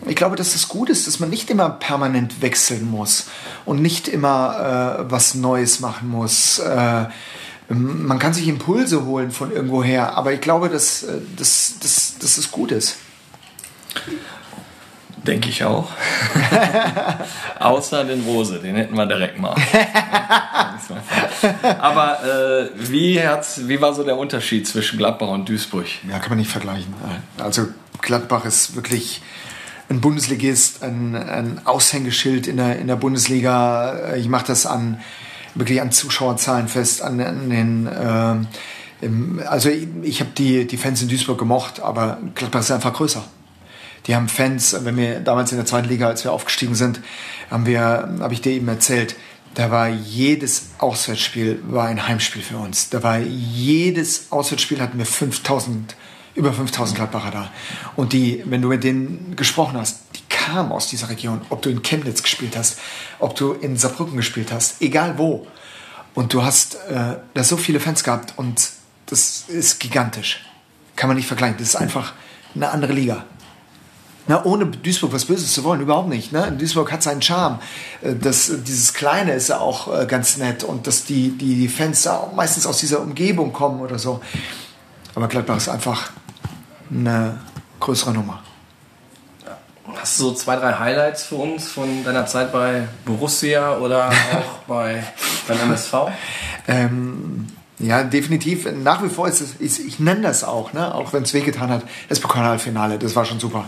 Ich 0.07 0.15
glaube, 0.15 0.35
dass 0.35 0.55
es 0.55 0.67
gut 0.67 0.89
ist, 0.89 1.07
dass 1.07 1.19
man 1.19 1.29
nicht 1.29 1.49
immer 1.49 1.69
permanent 1.69 2.41
wechseln 2.41 2.89
muss 2.89 3.27
und 3.65 3.81
nicht 3.81 4.07
immer 4.07 4.99
äh, 4.99 5.11
was 5.11 5.35
Neues 5.35 5.79
machen 5.79 6.09
muss. 6.09 6.59
Äh, 6.59 7.05
man 7.69 8.19
kann 8.19 8.33
sich 8.33 8.47
Impulse 8.47 9.05
holen 9.05 9.31
von 9.31 9.51
irgendwoher, 9.51 10.17
aber 10.17 10.33
ich 10.33 10.41
glaube, 10.41 10.69
dass, 10.69 11.03
äh, 11.03 11.19
dass, 11.37 11.79
dass, 11.79 12.17
dass 12.19 12.37
es 12.37 12.51
gut 12.51 12.71
ist. 12.71 12.97
Denke 15.25 15.47
ich 15.49 15.63
auch. 15.63 15.89
Außer 17.59 18.03
den 18.03 18.23
Rose, 18.23 18.59
den 18.59 18.75
hätten 18.75 18.95
wir 18.95 19.05
direkt 19.05 19.39
mal. 19.39 19.55
Aber 21.79 22.19
äh, 22.23 22.69
wie, 22.75 23.25
hat's, 23.25 23.61
wie 23.67 23.79
war 23.79 23.93
so 23.93 24.03
der 24.03 24.17
Unterschied 24.17 24.67
zwischen 24.67 24.97
Gladbach 24.97 25.29
und 25.29 25.47
Duisburg? 25.47 25.85
Ja, 26.09 26.19
kann 26.19 26.29
man 26.29 26.39
nicht 26.39 26.51
vergleichen. 26.51 26.93
Also 27.37 27.67
Gladbach 28.01 28.43
ist 28.43 28.75
wirklich 28.75 29.21
ein 29.89 30.01
Bundesligist, 30.01 30.83
ein, 30.83 31.15
ein 31.15 31.65
Aushängeschild 31.65 32.47
in 32.47 32.57
der, 32.57 32.79
in 32.79 32.87
der 32.87 32.95
Bundesliga. 32.95 34.15
Ich 34.15 34.27
mache 34.27 34.47
das 34.47 34.65
an 34.65 34.99
wirklich 35.55 35.81
an 35.81 35.91
Zuschauerzahlen 35.91 36.67
fest, 36.67 37.01
an, 37.01 37.19
an 37.19 37.49
den 37.49 37.87
äh, 37.87 38.45
also 39.45 39.69
ich, 39.69 39.87
ich 40.03 40.19
habe 40.21 40.31
die, 40.37 40.65
die 40.65 40.77
Fans 40.77 41.01
in 41.01 41.09
Duisburg 41.09 41.37
gemocht, 41.37 41.81
aber 41.81 42.19
Gladbach 42.35 42.61
ist 42.61 42.71
einfach 42.71 42.93
größer. 42.93 43.23
Die 44.07 44.15
haben 44.15 44.27
Fans, 44.27 44.75
wenn 44.83 44.97
wir 44.97 45.19
damals 45.19 45.51
in 45.51 45.57
der 45.57 45.65
zweiten 45.65 45.87
Liga, 45.87 46.07
als 46.07 46.23
wir 46.23 46.31
aufgestiegen 46.31 46.75
sind, 46.75 46.99
haben 47.49 47.65
wir, 47.65 48.09
habe 48.19 48.33
ich 48.33 48.41
dir 48.41 48.51
eben 48.51 48.67
erzählt, 48.67 49.15
da 49.55 49.71
war 49.71 49.87
jedes 49.87 50.69
Auswärtsspiel 50.79 51.61
war 51.67 51.87
ein 51.87 52.07
Heimspiel 52.07 52.41
für 52.41 52.57
uns. 52.57 52.89
Da 52.89 53.03
war 53.03 53.19
jedes 53.19 54.31
Auswärtsspiel 54.31 54.81
hatten 54.81 54.97
wir 54.97 55.05
5000 55.05 55.95
über 56.35 56.53
5000 56.53 56.97
Gladbacher 56.97 57.31
da. 57.31 57.51
Und 57.95 58.13
die, 58.13 58.43
wenn 58.45 58.61
du 58.61 58.69
mit 58.69 58.83
denen 58.83 59.35
gesprochen 59.35 59.77
hast, 59.77 59.99
die 60.15 60.21
kamen 60.29 60.71
aus 60.71 60.87
dieser 60.87 61.09
Region. 61.09 61.41
Ob 61.49 61.61
du 61.61 61.69
in 61.69 61.81
Chemnitz 61.81 62.23
gespielt 62.23 62.57
hast, 62.57 62.79
ob 63.19 63.35
du 63.35 63.53
in 63.53 63.77
Saarbrücken 63.77 64.17
gespielt 64.17 64.51
hast, 64.51 64.81
egal 64.81 65.17
wo. 65.17 65.47
Und 66.13 66.33
du 66.33 66.43
hast 66.43 66.75
äh, 66.89 67.17
da 67.33 67.43
so 67.43 67.57
viele 67.57 67.79
Fans 67.79 68.03
gehabt 68.03 68.33
und 68.37 68.69
das 69.07 69.45
ist 69.47 69.79
gigantisch. 69.79 70.45
Kann 70.95 71.07
man 71.07 71.17
nicht 71.17 71.27
vergleichen. 71.27 71.57
Das 71.57 71.69
ist 71.69 71.75
einfach 71.75 72.13
eine 72.55 72.69
andere 72.69 72.93
Liga. 72.93 73.25
Na, 74.25 74.45
ohne 74.45 74.65
Duisburg 74.67 75.11
was 75.11 75.25
Böses 75.25 75.53
zu 75.53 75.65
wollen, 75.65 75.81
überhaupt 75.81 76.07
nicht. 76.07 76.31
Ne? 76.31 76.49
Duisburg 76.57 76.91
hat 76.91 77.03
seinen 77.03 77.21
Charme. 77.21 77.59
Äh, 78.01 78.15
das, 78.15 78.51
dieses 78.65 78.93
Kleine 78.93 79.33
ist 79.33 79.49
ja 79.49 79.59
auch 79.59 79.93
äh, 79.93 80.05
ganz 80.05 80.37
nett 80.37 80.63
und 80.63 80.87
dass 80.87 81.03
die, 81.03 81.31
die, 81.37 81.67
Fans 81.67 82.07
meistens 82.35 82.65
aus 82.65 82.77
dieser 82.77 83.01
Umgebung 83.01 83.51
kommen 83.51 83.81
oder 83.81 83.99
so. 83.99 84.21
Aber 85.15 85.27
Gladbach 85.27 85.57
ist 85.57 85.69
einfach 85.69 86.11
eine 86.89 87.39
größere 87.79 88.13
Nummer. 88.13 88.41
Hast 89.95 90.19
du 90.19 90.23
so 90.25 90.33
zwei, 90.33 90.55
drei 90.55 90.73
Highlights 90.73 91.23
für 91.23 91.35
uns 91.35 91.67
von 91.67 92.03
deiner 92.03 92.25
Zeit 92.25 92.51
bei 92.51 92.87
Borussia 93.05 93.77
oder 93.77 94.07
auch 94.33 94.59
bei, 94.67 95.03
beim 95.47 95.59
MSV? 95.59 95.93
Ähm, 96.67 97.47
ja, 97.79 98.03
definitiv. 98.03 98.67
Nach 98.71 99.03
wie 99.03 99.09
vor 99.09 99.27
ist 99.27 99.41
es, 99.41 99.55
ich, 99.59 99.85
ich 99.85 99.99
nenne 99.99 100.21
das 100.21 100.43
auch, 100.43 100.73
ne? 100.73 100.93
auch 100.95 101.11
wenn 101.11 101.23
es 101.23 101.33
wehgetan 101.33 101.69
hat, 101.69 101.83
das 102.07 102.19
Pokalfinale, 102.19 102.97
das 102.97 103.15
war 103.15 103.25
schon 103.25 103.39
super. 103.39 103.65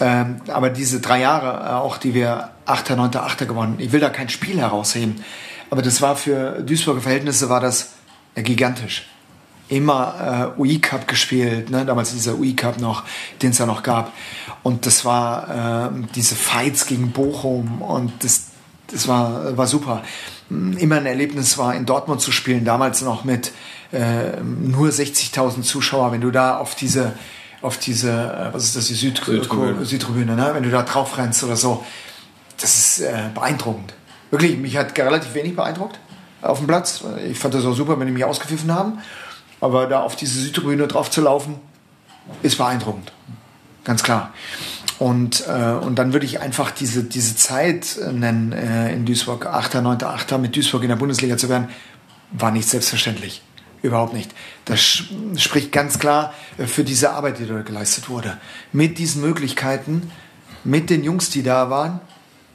Ähm, 0.00 0.36
aber 0.48 0.70
diese 0.70 1.00
drei 1.00 1.20
Jahre, 1.20 1.66
äh, 1.66 1.72
auch 1.74 1.96
die 1.96 2.14
wir 2.14 2.50
8., 2.66 2.90
9., 2.90 3.16
8. 3.16 3.48
gewonnen, 3.48 3.76
ich 3.78 3.90
will 3.92 4.00
da 4.00 4.10
kein 4.10 4.28
Spiel 4.28 4.58
herausheben, 4.58 5.24
aber 5.70 5.82
das 5.82 6.02
war 6.02 6.16
für 6.16 6.62
Duisburger 6.62 7.00
Verhältnisse 7.00 7.48
war 7.48 7.60
das 7.60 7.94
ja, 8.36 8.42
gigantisch. 8.42 9.06
Immer 9.68 10.54
äh, 10.56 10.60
UI 10.60 10.78
Cup 10.78 11.06
gespielt, 11.06 11.70
ne? 11.70 11.84
damals 11.84 12.12
dieser 12.12 12.38
UI 12.38 12.54
Cup 12.54 12.80
noch, 12.80 13.04
den 13.42 13.50
es 13.50 13.58
ja 13.58 13.66
noch 13.66 13.82
gab. 13.82 14.12
Und 14.62 14.86
das 14.86 15.04
war 15.04 15.90
äh, 15.92 16.06
diese 16.14 16.34
Fights 16.34 16.86
gegen 16.86 17.12
Bochum 17.12 17.82
und 17.82 18.12
das, 18.24 18.48
das 18.90 19.08
war, 19.08 19.56
war 19.56 19.66
super. 19.66 20.02
Immer 20.50 20.96
ein 20.96 21.06
Erlebnis 21.06 21.58
war, 21.58 21.74
in 21.74 21.84
Dortmund 21.84 22.22
zu 22.22 22.32
spielen, 22.32 22.64
damals 22.64 23.02
noch 23.02 23.24
mit 23.24 23.52
äh, 23.92 24.40
nur 24.40 24.88
60.000 24.88 25.62
Zuschauer. 25.62 26.12
Wenn 26.12 26.22
du 26.22 26.30
da 26.30 26.56
auf 26.56 26.74
diese 26.74 27.12
auf 27.60 27.76
diese, 27.76 28.10
äh, 28.10 28.54
was 28.54 28.64
ist 28.64 28.76
das, 28.76 28.86
die 28.86 28.94
Südtribüne, 28.94 29.84
Südtribüne 29.84 30.36
ne? 30.36 30.50
wenn 30.52 30.62
du 30.62 30.70
da 30.70 30.82
drauf 30.82 31.18
rennst 31.18 31.42
oder 31.42 31.56
so, 31.56 31.84
das 32.60 32.78
ist 32.78 33.00
äh, 33.00 33.30
beeindruckend. 33.34 33.94
Wirklich, 34.30 34.58
mich 34.58 34.76
hat 34.76 34.96
relativ 34.98 35.34
wenig 35.34 35.56
beeindruckt 35.56 35.98
auf 36.42 36.58
dem 36.58 36.66
Platz. 36.66 37.02
Ich 37.28 37.38
fand 37.38 37.54
das 37.54 37.64
auch 37.64 37.74
super, 37.74 37.98
wenn 37.98 38.06
die 38.06 38.12
mich 38.12 38.24
ausgepfiffen 38.24 38.72
haben. 38.72 38.98
Aber 39.60 39.86
da 39.86 40.02
auf 40.02 40.16
diese 40.16 40.40
Südtribüne 40.40 40.86
drauf 40.86 41.10
zu 41.10 41.20
laufen, 41.20 41.56
ist 42.42 42.58
beeindruckend. 42.58 43.12
Ganz 43.84 44.02
klar. 44.02 44.32
Und, 44.98 45.46
äh, 45.46 45.72
und 45.72 45.96
dann 45.96 46.12
würde 46.12 46.26
ich 46.26 46.40
einfach 46.40 46.70
diese, 46.70 47.04
diese 47.04 47.36
Zeit 47.36 47.98
nennen 48.12 48.52
äh, 48.52 48.92
in 48.92 49.06
Duisburg, 49.06 49.46
8., 49.46 49.76
9., 49.76 50.02
8. 50.02 50.38
mit 50.38 50.56
Duisburg 50.56 50.82
in 50.82 50.88
der 50.88 50.96
Bundesliga 50.96 51.36
zu 51.36 51.48
werden, 51.48 51.68
war 52.32 52.50
nicht 52.50 52.68
selbstverständlich. 52.68 53.42
Überhaupt 53.80 54.12
nicht. 54.12 54.32
Das 54.64 54.80
spricht 55.36 55.70
ganz 55.70 55.98
klar 56.00 56.34
äh, 56.58 56.66
für 56.66 56.82
diese 56.82 57.12
Arbeit, 57.12 57.38
die 57.38 57.46
dort 57.46 57.66
geleistet 57.66 58.08
wurde. 58.08 58.36
Mit 58.72 58.98
diesen 58.98 59.22
Möglichkeiten, 59.22 60.10
mit 60.64 60.90
den 60.90 61.04
Jungs, 61.04 61.30
die 61.30 61.44
da 61.44 61.70
waren, 61.70 62.00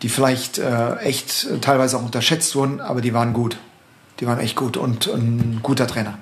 die 0.01 0.09
vielleicht 0.09 0.57
äh, 0.57 0.97
echt 0.97 1.45
äh, 1.45 1.59
teilweise 1.59 1.97
auch 1.97 2.03
unterschätzt 2.03 2.55
wurden, 2.55 2.81
aber 2.81 2.99
die 2.99 3.13
waren 3.13 3.31
gut. 3.31 3.57
Die 4.19 4.27
waren 4.27 4.39
echt 4.39 4.57
gut 4.57 4.75
und 4.75 5.07
ein 5.07 5.61
guter 5.63 5.87
Trainer. 5.87 6.17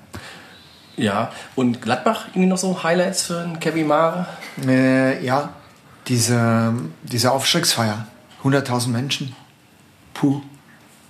Ja, 0.97 1.31
und 1.55 1.81
Gladbach, 1.81 2.27
irgendwie 2.29 2.47
noch 2.47 2.57
so 2.57 2.83
Highlights 2.83 3.23
für 3.23 3.39
einen 3.39 3.59
Kevin 3.59 3.87
Mare? 3.87 4.27
Äh, 4.67 5.23
ja, 5.25 5.49
diese, 6.07 6.73
diese 7.03 7.31
Aufstiegsfeier. 7.31 8.07
100.000 8.43 8.89
Menschen. 8.89 9.35
Puh. 10.13 10.41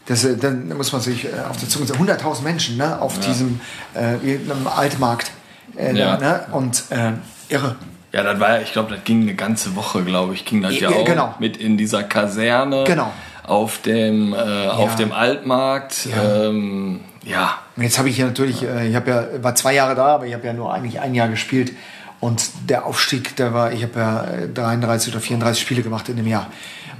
Das, 0.05 0.23
äh, 0.23 0.37
dann 0.37 0.75
muss 0.75 0.91
man 0.91 1.01
sich 1.01 1.25
äh, 1.25 1.29
auf 1.49 1.57
der 1.57 1.69
Zunge 1.69 1.85
sagen, 1.85 2.03
100.000 2.03 2.41
Menschen 2.41 2.77
ne, 2.77 3.01
auf 3.01 3.17
ja. 3.17 3.27
diesem 3.27 3.59
äh, 3.93 4.37
Altmarkt. 4.65 5.31
Äh, 5.77 5.95
ja. 5.95 6.17
ne, 6.17 6.45
und 6.51 6.83
äh, 6.89 7.13
irre. 7.49 7.75
Ja, 8.11 8.23
das 8.23 8.39
war 8.39 8.55
ja, 8.57 8.61
ich 8.61 8.73
glaube, 8.73 8.93
das 8.93 9.03
ging 9.05 9.21
eine 9.21 9.35
ganze 9.35 9.75
Woche, 9.75 10.03
glaube 10.03 10.33
ich, 10.33 10.43
ging 10.43 10.61
das 10.61 10.77
ja, 10.77 10.89
ja 10.91 10.97
auch 10.97 11.05
genau. 11.05 11.33
mit 11.39 11.55
in 11.55 11.77
dieser 11.77 12.03
Kaserne. 12.03 12.83
Genau. 12.83 13.11
Auf 13.43 13.81
dem, 13.81 14.33
äh, 14.33 14.65
ja. 14.65 14.71
auf 14.71 14.95
dem 14.95 15.13
Altmarkt. 15.13 16.05
Ja. 16.05 16.45
Ähm, 16.45 17.01
ja. 17.23 17.57
Und 17.75 17.83
jetzt 17.83 17.97
habe 17.97 18.09
ich 18.09 18.15
hier 18.15 18.25
natürlich, 18.25 18.63
äh, 18.63 18.87
ich 18.87 18.95
habe 18.95 19.09
ja, 19.09 19.43
war 19.43 19.55
zwei 19.55 19.73
Jahre 19.73 19.95
da, 19.95 20.07
aber 20.07 20.25
ich 20.25 20.33
habe 20.33 20.45
ja 20.45 20.53
nur 20.53 20.73
eigentlich 20.73 20.99
ein 20.99 21.15
Jahr 21.15 21.29
gespielt. 21.29 21.71
Und 22.19 22.51
der 22.69 22.85
Aufstieg, 22.85 23.35
der 23.35 23.53
war, 23.53 23.71
ich 23.71 23.83
habe 23.83 23.99
ja 23.99 24.25
33 24.53 25.13
oder 25.13 25.21
34 25.21 25.61
Spiele 25.61 25.81
gemacht 25.81 26.07
in 26.09 26.17
dem 26.17 26.27
Jahr. 26.27 26.47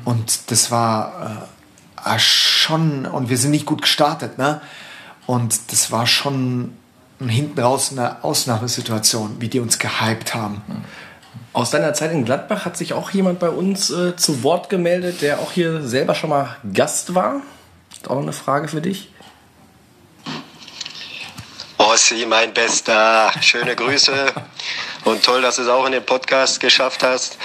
Und 0.03 0.49
das 0.49 0.72
war 0.72 1.47
äh, 2.05 2.19
schon, 2.19 3.05
und 3.05 3.30
wir 3.30 3.38
sind 3.38 3.51
nicht 3.51 3.65
gut 3.65 3.84
gestartet, 3.84 4.38
ne? 4.38 4.61
Und 5.28 5.72
das 5.72 5.91
war 5.91 6.07
schon 6.07 6.74
hinten 7.19 7.59
raus 7.59 7.91
eine 7.91 8.24
Ausnahmesituation, 8.24 9.36
wie 9.39 9.47
die 9.47 9.59
uns 9.59 9.78
gehypt 9.78 10.34
haben. 10.34 10.63
Aus 11.53 11.69
deiner 11.69 11.93
Zeit 11.93 12.11
in 12.11 12.26
Gladbach 12.26 12.65
hat 12.65 12.78
sich 12.78 12.93
auch 12.93 13.11
jemand 13.11 13.39
bei 13.39 13.49
uns 13.49 13.91
äh, 13.91 14.15
zu 14.15 14.41
Wort 14.41 14.69
gemeldet, 14.69 15.22
der 15.22 15.39
auch 15.39 15.51
hier 15.51 15.84
selber 15.84 16.15
schon 16.15 16.32
mal 16.32 16.55
Gast 16.74 17.13
war. 17.13 17.41
Ist 17.91 18.09
auch 18.09 18.15
noch 18.15 18.24
eine 18.24 18.34
Frage 18.34 18.67
für 18.67 18.82
dich. 18.82 19.11
Ossi, 21.91 22.25
mein 22.25 22.53
Bester, 22.53 23.31
schöne 23.41 23.75
Grüße 23.75 24.13
und 25.03 25.23
toll, 25.23 25.41
dass 25.41 25.57
du 25.57 25.63
es 25.63 25.67
auch 25.67 25.85
in 25.85 25.91
den 25.91 26.05
Podcast 26.05 26.61
geschafft 26.61 27.03
hast. 27.03 27.37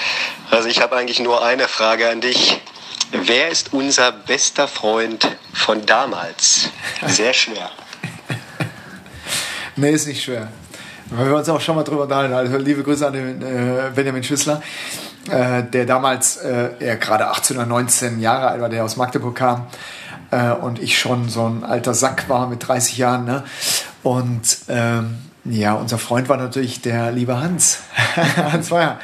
Also 0.53 0.68
ich 0.68 0.80
habe 0.80 0.94
eigentlich 0.94 1.18
nur 1.18 1.44
eine 1.44 1.66
Frage 1.66 2.09
an 2.09 2.20
dich. 2.20 2.62
Wer 3.11 3.49
ist 3.49 3.72
unser 3.72 4.12
bester 4.12 4.68
Freund 4.68 5.36
von 5.53 5.84
damals? 5.84 6.70
Sehr 7.09 7.32
schwer. 7.32 7.70
nee, 9.74 9.90
ist 9.90 10.07
nicht 10.07 10.22
schwer. 10.22 10.47
Weil 11.07 11.26
wir 11.26 11.36
uns 11.36 11.49
auch 11.49 11.61
schon 11.61 11.74
mal 11.74 11.82
drüber 11.82 12.05
unterhalten. 12.05 12.34
Also 12.34 12.57
liebe 12.59 12.84
Grüße 12.84 13.05
an 13.05 13.14
den 13.14 13.42
äh, 13.42 13.90
Benjamin 13.97 14.22
Schüssler, 14.22 14.62
äh, 15.28 15.64
der 15.64 15.86
damals, 15.86 16.36
äh, 16.36 16.70
er 16.78 16.97
gerade 16.99 17.26
18 17.30 17.57
oder 17.57 17.66
19 17.66 18.20
Jahre 18.20 18.47
alt 18.47 18.61
war, 18.61 18.68
der 18.68 18.84
aus 18.84 18.97
Magdeburg 18.97 19.34
kam 19.34 19.66
äh, 20.30 20.53
und 20.53 20.78
ich 20.78 20.99
schon 20.99 21.28
so 21.28 21.47
ein 21.47 21.64
alter 21.64 21.94
Sack 21.94 22.28
war 22.28 22.47
mit 22.47 22.66
30 22.66 22.99
Jahren. 22.99 23.24
Ne? 23.24 23.42
Und 24.07 24.59
ähm, 24.68 25.16
ja, 25.44 25.74
unser 25.74 25.98
Freund 25.98 26.28
war 26.28 26.36
natürlich 26.36 26.80
der 26.80 27.11
liebe 27.11 27.40
Hans. 27.40 27.80
Hans 28.36 28.70
Weyer. 28.70 29.00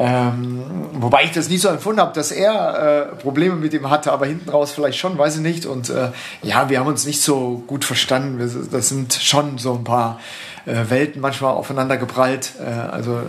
Ähm, 0.00 0.64
wobei 0.94 1.22
ich 1.22 1.30
das 1.30 1.48
nie 1.48 1.58
so 1.58 1.68
empfunden 1.68 2.00
habe, 2.00 2.12
dass 2.12 2.32
er 2.32 3.12
äh, 3.12 3.16
Probleme 3.22 3.54
mit 3.54 3.72
ihm 3.72 3.88
hatte, 3.88 4.10
aber 4.10 4.26
hinten 4.26 4.50
raus 4.50 4.72
vielleicht 4.72 4.98
schon, 4.98 5.16
weiß 5.16 5.36
ich 5.36 5.42
nicht. 5.42 5.64
Und 5.64 5.90
äh, 5.90 6.08
ja, 6.42 6.68
wir 6.68 6.80
haben 6.80 6.88
uns 6.88 7.06
nicht 7.06 7.22
so 7.22 7.62
gut 7.68 7.84
verstanden. 7.84 8.40
Wir, 8.40 8.50
das 8.68 8.88
sind 8.88 9.14
schon 9.14 9.58
so 9.58 9.74
ein 9.74 9.84
paar 9.84 10.18
äh, 10.66 10.90
Welten 10.90 11.20
manchmal 11.20 11.52
aufeinander 11.52 11.96
geprallt. 11.96 12.54
Äh, 12.58 12.64
also 12.64 13.20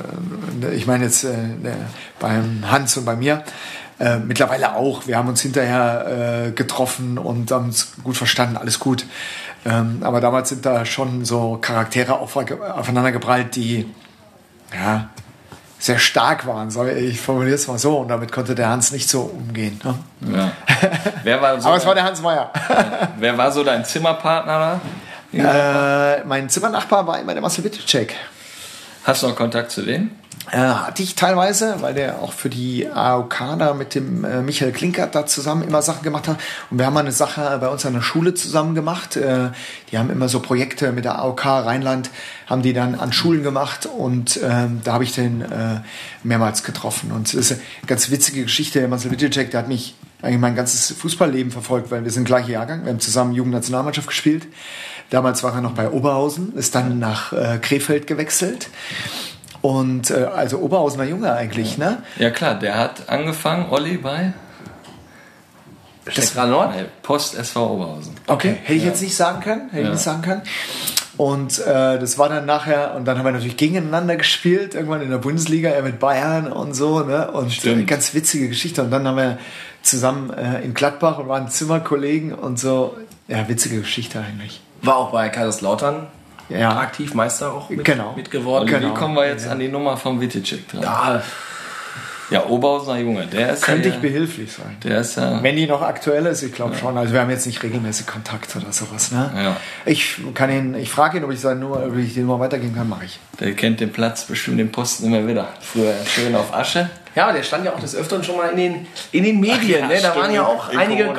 äh, 0.64 0.74
ich 0.74 0.88
meine 0.88 1.04
jetzt 1.04 1.26
äh, 1.26 1.36
beim 2.20 2.64
Hans 2.72 2.98
und 2.98 3.06
bei 3.06 3.16
mir. 3.16 3.44
mittlerweile 4.26 4.76
auch. 4.76 5.06
Wir 5.06 5.18
haben 5.18 5.30
uns 5.30 5.42
hinterher 5.42 6.52
getroffen 6.56 7.20
und 7.20 7.52
haben 7.52 7.66
uns 7.66 7.94
gut 8.04 8.18
verstanden, 8.18 8.58
alles 8.58 8.80
gut. 8.80 9.06
Ähm, 9.66 10.00
aber 10.02 10.20
damals 10.20 10.50
sind 10.50 10.66
da 10.66 10.86
schon 10.86 11.24
so 11.26 11.58
Charaktere 11.62 12.20
auf, 12.20 12.36
aufeinander 12.36 13.12
geprallt, 13.12 13.56
die 13.56 13.90
ja, 14.74 15.10
sehr 15.80 16.00
stark 16.00 16.46
waren. 16.48 16.70
Ich 16.98 17.20
formuliere 17.22 17.56
es 17.56 17.68
mal 17.68 17.78
so. 17.78 17.98
Und 17.98 18.08
damit 18.08 18.32
konnte 18.32 18.56
der 18.56 18.70
Hans 18.70 18.92
nicht 18.92 19.10
so 19.10 19.22
umgehen. 19.22 19.80
Ne? 19.84 20.34
Ja. 20.34 20.52
Wer 21.24 21.42
war 21.42 21.60
so 21.62 21.68
aber 21.68 21.78
es 21.78 21.86
war 21.86 21.96
der 21.96 22.04
Hans 22.04 22.22
Meyer. 22.22 22.52
Wer 23.20 23.38
war 23.38 23.52
so 23.52 23.64
dein 23.64 23.84
Zimmerpartner 23.84 24.80
da? 25.34 26.20
Äh, 26.20 26.24
mein 26.26 26.48
Zimmernachbar 26.50 27.08
war 27.08 27.20
immer 27.20 27.34
der 27.34 27.42
Marcel 27.42 27.64
Wittecek. 27.64 28.16
Hast 29.04 29.22
du 29.22 29.28
noch 29.28 29.36
Kontakt 29.36 29.72
zu 29.72 29.82
denen? 29.82 30.12
Äh, 30.52 30.58
hatte 30.58 31.04
ich 31.04 31.16
teilweise, 31.16 31.78
weil 31.82 31.94
der 31.94 32.20
auch 32.20 32.32
für 32.32 32.50
die 32.50 32.88
AOK 32.88 33.58
da 33.60 33.74
mit 33.74 33.96
dem 33.96 34.24
äh, 34.24 34.42
Michael 34.42 34.72
Klinkert 34.72 35.16
da 35.16 35.26
zusammen 35.26 35.64
immer 35.64 35.82
Sachen 35.82 36.04
gemacht 36.04 36.28
hat. 36.28 36.38
Und 36.70 36.80
wir 36.80 36.86
haben 36.86 36.94
mal 36.94 37.02
eine 37.02 37.12
Sache 37.12 37.58
bei 37.60 37.70
uns 37.70 37.86
an 37.86 37.94
der 37.94 38.02
Schule 38.02 38.34
zusammen 38.34 38.76
gemacht. 38.76 39.16
Äh, 39.16 39.50
die 39.92 39.98
haben 39.98 40.10
immer 40.10 40.30
so 40.30 40.40
Projekte 40.40 40.92
mit 40.92 41.06
der 41.06 41.20
AOK 41.20 41.46
Rheinland, 41.46 42.10
haben 42.48 42.62
die 42.62 42.74
dann 42.74 42.96
an 42.96 43.14
Schulen 43.14 43.44
gemacht 43.44 43.86
und 43.86 44.40
ähm, 44.44 44.82
da 44.84 44.94
habe 44.94 45.04
ich 45.04 45.14
den 45.14 45.42
äh, 45.42 45.82
mehrmals 46.24 46.64
getroffen. 46.64 47.12
Und 47.12 47.28
es 47.28 47.34
ist 47.34 47.52
eine 47.54 47.62
ganz 47.88 48.10
witzige 48.10 48.44
Geschichte. 48.44 48.80
Der 48.80 48.88
Marcel 48.88 49.12
Wittecek, 49.12 49.52
der 49.52 49.62
hat 49.62 49.68
mich 49.68 49.96
eigentlich 50.22 50.40
mein 50.40 50.56
ganzes 50.56 50.92
Fußballleben 50.92 51.52
verfolgt, 51.52 51.92
weil 51.92 52.04
wir 52.04 52.12
sind 52.12 52.26
gleicher 52.26 52.50
Jahrgang. 52.50 52.84
Wir 52.84 52.92
haben 52.92 53.00
zusammen 53.00 53.34
Jugendnationalmannschaft 53.34 54.08
gespielt. 54.08 54.48
Damals 55.10 55.44
war 55.44 55.54
er 55.54 55.62
noch 55.62 55.74
bei 55.74 55.90
Oberhausen, 55.90 56.56
ist 56.56 56.74
dann 56.76 57.00
nach 57.00 57.34
äh, 57.34 57.60
Krefeld 57.62 58.08
gewechselt. 58.08 58.70
Und 59.62 60.10
äh, 60.12 60.26
also 60.26 60.58
Oberhausener 60.60 61.04
Junge 61.06 61.32
eigentlich, 61.34 61.78
ne? 61.78 62.04
Ja 62.18 62.30
klar, 62.32 62.56
der 62.56 62.78
hat 62.78 63.10
angefangen, 63.10 63.68
Olli, 63.70 63.98
bei 63.98 64.34
Steckra 66.08 66.46
Nord? 66.48 66.74
Post 67.02 67.36
SV 67.38 67.74
Oberhausen. 67.76 68.14
Okay, 68.28 68.58
hätte 68.64 68.74
ich 68.74 68.84
jetzt 68.84 69.02
nicht 69.02 69.16
sagen 69.16 69.40
können, 69.42 69.70
hätte 69.70 69.80
ich 69.80 69.86
Ja. 69.86 69.92
nicht 69.92 70.02
sagen 70.04 70.22
können. 70.22 70.42
Und 71.16 71.60
äh, 71.60 72.00
das 72.00 72.18
war 72.18 72.28
dann 72.28 72.46
nachher, 72.46 72.96
und 72.96 73.06
dann 73.06 73.18
haben 73.20 73.26
wir 73.26 73.32
natürlich 73.32 73.56
gegeneinander 73.56 74.16
gespielt, 74.16 74.74
irgendwann 74.74 75.02
in 75.02 75.12
der 75.12 75.20
Bundesliga, 75.20 75.70
er 75.70 75.84
mit 75.84 76.00
Bayern 76.00 76.52
und 76.52 76.74
so, 76.74 77.02
ne? 77.02 77.32
Und 77.32 77.48
äh, 77.48 77.52
Stimmt. 77.52 77.88
ganz 77.88 78.14
witzige 78.16 78.50
Geschichte. 78.50 78.82
Und 78.84 78.90
dann 78.92 79.08
haben 79.08 79.18
wir 79.18 79.38
zusammen 79.84 80.32
äh, 80.34 80.62
in 80.62 80.74
Gladbach 80.74 81.20
und 81.20 81.28
waren 81.30 81.48
Zimmerkollegen 81.50 82.34
und 82.34 82.60
so. 82.60 82.98
Ja, 83.28 83.48
witzige 83.48 83.80
Geschichte 83.80 84.20
eigentlich. 84.20 84.60
War 84.84 84.98
auch 84.98 85.12
bei 85.12 85.30
Kaiserslautern 85.30 86.08
Ja. 86.50 86.78
aktiv, 86.78 87.14
Meister 87.16 87.52
auch 87.54 87.70
mit, 87.70 87.84
Genau. 87.86 88.14
mit 88.16 88.30
geworden. 88.30 88.68
Genau. 88.68 88.90
wie 88.90 88.94
kommen 88.94 89.16
wir 89.16 89.28
jetzt 89.28 89.48
an 89.48 89.60
die 89.60 89.70
Nummer 89.70 89.98
vom 89.98 90.22
Wittecek 90.22 90.68
dran? 90.70 90.82
Ja, 90.84 91.22
Ja, 92.30 92.46
Oberhausener 92.48 92.98
Junge, 92.98 93.28
der 93.28 93.54
ist 93.54 93.64
Könnte 93.64 93.90
ja, 93.90 93.96
ich 93.96 94.02
behilflich 94.02 94.52
sein. 94.52 94.78
Der 94.84 95.02
ist 95.02 95.18
ja. 95.18 95.44
Wenn 95.44 95.56
die 95.56 95.68
noch 95.68 95.82
aktuell 95.82 96.26
ist, 96.26 96.42
ich 96.42 96.54
glaube 96.54 96.76
schon. 96.76 96.98
Also 96.98 97.14
wir 97.14 97.20
haben 97.22 97.30
jetzt 97.30 97.46
nicht 97.46 97.62
regelmäßig 97.62 98.08
Kontakt 98.08 98.56
oder 98.56 98.72
sowas. 98.72 99.12
Ne? 99.12 99.30
Ja. 99.36 99.58
Ich 99.86 100.16
kann 100.34 100.50
ihn, 100.50 100.74
ich 100.74 100.90
frage 100.90 101.18
ihn, 101.18 101.26
ob 101.26 101.32
ich 101.32 101.40
seine 101.42 101.60
Nummer, 101.60 101.84
ob 101.86 101.96
ich 101.98 102.14
die 102.14 102.22
Nummer 102.22 102.40
weitergeben 102.40 102.74
kann, 102.76 102.90
mache 102.90 103.06
ich. 103.06 103.20
Der 103.40 103.54
kennt 103.54 103.82
den 103.82 103.92
Platz 103.92 104.24
bestimmt 104.26 104.58
den 104.60 104.72
Posten 104.72 105.06
immer 105.06 105.28
wieder. 105.28 105.50
Früher 105.60 105.94
schön 106.08 106.34
auf 106.36 106.54
Asche. 106.54 106.90
Ja, 107.16 107.32
der 107.32 107.44
stand 107.44 107.66
ja 107.66 107.74
auch 107.74 107.80
des 107.80 107.96
Öfteren 107.96 108.24
schon 108.24 108.38
mal 108.38 108.50
in 108.50 108.58
den, 108.58 108.88
in 109.12 109.24
den 109.24 109.40
Medien. 109.40 109.82
ja, 109.82 109.88
ne? 109.88 109.94
Da 109.96 110.00
stimmt. 110.00 110.16
waren 110.16 110.34
ja 110.34 110.46
auch 110.46 110.72
In 110.72 110.80
einige 110.80 111.14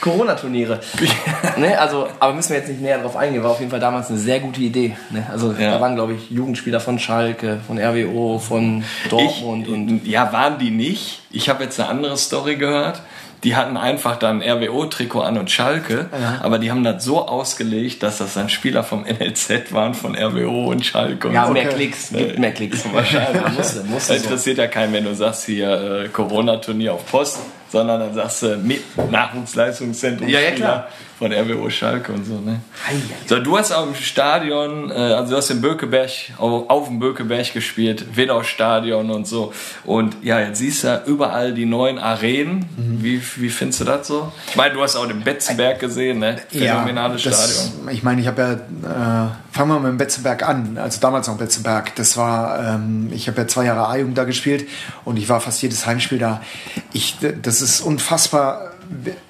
Corona-Turniere. 0.00 0.80
ne? 1.56 1.78
also, 1.78 2.08
aber 2.18 2.34
müssen 2.34 2.50
wir 2.50 2.58
jetzt 2.58 2.68
nicht 2.68 2.80
näher 2.80 2.98
drauf 2.98 3.16
eingehen. 3.16 3.42
War 3.42 3.52
auf 3.52 3.58
jeden 3.60 3.70
Fall 3.70 3.80
damals 3.80 4.08
eine 4.10 4.18
sehr 4.18 4.40
gute 4.40 4.60
Idee. 4.60 4.96
Ne? 5.10 5.26
Also 5.30 5.52
Ja. 5.52 5.72
da 5.72 5.80
waren, 5.80 5.94
glaube 5.94 6.14
ich, 6.14 6.30
Jugendspieler 6.30 6.80
von 6.80 6.98
Schalke, 6.98 7.60
von 7.66 7.78
RWO, 7.78 8.38
von 8.38 8.84
Dortmund 9.08 9.66
ich, 9.66 9.72
und 9.72 10.06
ja, 10.06 10.32
waren 10.32 10.58
die 10.58 10.70
nicht. 10.70 11.20
Ich 11.30 11.48
habe 11.48 11.64
jetzt 11.64 11.78
eine 11.78 11.88
andere 11.88 12.16
Story 12.16 12.56
gehört. 12.56 13.00
Die 13.44 13.54
hatten 13.54 13.76
einfach 13.76 14.16
dann 14.16 14.42
RWO-Trikot 14.42 15.20
an 15.20 15.38
und 15.38 15.50
Schalke, 15.50 16.06
aber 16.42 16.58
die 16.58 16.70
haben 16.70 16.82
das 16.82 17.04
so 17.04 17.26
ausgelegt, 17.26 18.02
dass 18.02 18.18
das 18.18 18.34
dann 18.34 18.48
Spieler 18.48 18.82
vom 18.82 19.04
NLZ 19.04 19.72
waren, 19.72 19.94
von 19.94 20.16
RWO 20.16 20.70
und 20.70 20.84
Schalke. 20.84 21.28
Und 21.28 21.34
ja, 21.34 21.46
so. 21.46 21.52
mehr 21.52 21.68
Klicks, 21.68 22.10
gibt 22.10 22.38
mehr 22.38 22.52
Klicks 22.52 22.84
wahrscheinlich. 22.92 23.56
Musste, 23.56 23.84
musste 23.84 24.12
Das 24.14 24.22
so. 24.22 24.28
interessiert 24.28 24.58
ja 24.58 24.66
keinen, 24.66 24.92
wenn 24.92 25.04
du 25.04 25.14
sagst 25.14 25.46
hier 25.46 25.70
äh, 26.04 26.08
Corona-Turnier 26.08 26.94
auf 26.94 27.06
Post, 27.06 27.38
sondern 27.70 28.00
dann 28.00 28.14
sagst 28.14 28.42
du 28.42 28.56
mit 28.56 28.82
Nachwuchsleistungszentrum 29.10 30.28
Ja, 30.28 30.40
ja, 30.40 30.50
klar. 30.52 30.88
Von 31.18 31.32
RWO 31.32 31.68
Schalke 31.68 32.12
und 32.12 32.24
so. 32.24 32.34
Ne? 32.34 32.60
So, 33.26 33.40
du 33.40 33.58
hast 33.58 33.72
auch 33.72 33.86
im 33.88 33.94
Stadion, 33.96 34.90
äh, 34.90 34.94
also 34.94 35.32
du 35.32 35.36
hast 35.36 35.50
im 35.50 35.60
Bökeberg, 35.60 36.10
auf, 36.38 36.86
dem 36.86 37.00
Bökeberg 37.00 37.52
gespielt, 37.52 38.16
Wedau-Stadion 38.16 39.10
und 39.10 39.26
so. 39.26 39.52
Und 39.84 40.16
ja, 40.22 40.38
jetzt 40.38 40.58
siehst 40.58 40.84
du 40.84 40.88
ja 40.88 41.02
überall 41.04 41.52
die 41.54 41.66
neuen 41.66 41.98
Arenen. 41.98 42.66
Mhm. 42.76 43.02
Wie, 43.02 43.20
wie 43.36 43.48
findest 43.50 43.80
du 43.80 43.84
das 43.84 44.06
so? 44.06 44.32
Ich 44.48 44.56
meine, 44.56 44.74
du 44.74 44.82
hast 44.82 44.94
auch 44.94 45.08
den 45.08 45.24
Betzenberg 45.24 45.80
gesehen, 45.80 46.20
ne? 46.20 46.40
Phänomenales 46.50 47.24
das, 47.24 47.34
Stadion. 47.34 47.88
Ich 47.90 48.04
meine, 48.04 48.20
ich 48.20 48.28
habe 48.28 48.40
ja, 48.40 49.24
äh, 49.24 49.28
fangen 49.50 49.70
wir 49.70 49.80
mit 49.80 49.90
dem 49.90 49.98
Betzenberg 49.98 50.48
an, 50.48 50.78
also 50.78 51.00
damals 51.00 51.26
noch 51.26 51.36
Betzenberg. 51.36 51.96
Das 51.96 52.16
war, 52.16 52.74
ähm, 52.76 53.10
ich 53.12 53.26
habe 53.26 53.40
ja 53.40 53.48
zwei 53.48 53.64
Jahre 53.64 53.88
A-Jugend 53.88 54.16
da 54.16 54.22
gespielt 54.22 54.68
und 55.04 55.16
ich 55.16 55.28
war 55.28 55.40
fast 55.40 55.60
jedes 55.62 55.84
Heimspiel 55.84 56.18
da. 56.18 56.42
Ich, 56.92 57.16
das 57.42 57.60
ist 57.60 57.80
unfassbar, 57.80 58.74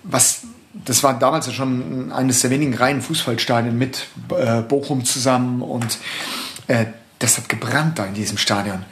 was, 0.02 0.42
das 0.88 1.02
war 1.02 1.18
damals 1.18 1.46
ja 1.46 1.52
schon 1.52 2.10
eines 2.12 2.40
der 2.40 2.50
wenigen 2.50 2.72
reinen 2.74 3.02
Fußballstadien 3.02 3.76
mit 3.76 4.06
äh, 4.30 4.62
Bochum 4.62 5.04
zusammen 5.04 5.60
und 5.60 5.98
äh, 6.66 6.86
das 7.18 7.36
hat 7.36 7.48
gebrannt 7.48 7.98
da 7.98 8.06
in 8.06 8.14
diesem 8.14 8.38
Stadion. 8.38 8.84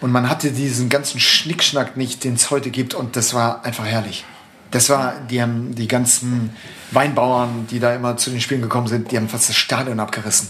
Und 0.00 0.12
man 0.12 0.28
hatte 0.28 0.52
diesen 0.52 0.88
ganzen 0.88 1.18
Schnickschnack 1.20 1.96
nicht, 1.96 2.22
den 2.22 2.34
es 2.34 2.50
heute 2.50 2.70
gibt 2.70 2.94
und 2.94 3.16
das 3.16 3.34
war 3.34 3.64
einfach 3.64 3.84
herrlich. 3.84 4.24
Das 4.70 4.88
war, 4.88 5.14
die 5.30 5.42
haben 5.42 5.74
die 5.74 5.88
ganzen 5.88 6.50
Weinbauern, 6.92 7.66
die 7.70 7.80
da 7.80 7.94
immer 7.94 8.16
zu 8.16 8.30
den 8.30 8.40
Spielen 8.40 8.62
gekommen 8.62 8.86
sind, 8.86 9.10
die 9.10 9.16
haben 9.16 9.28
fast 9.28 9.48
das 9.48 9.56
Stadion 9.56 10.00
abgerissen. 10.00 10.48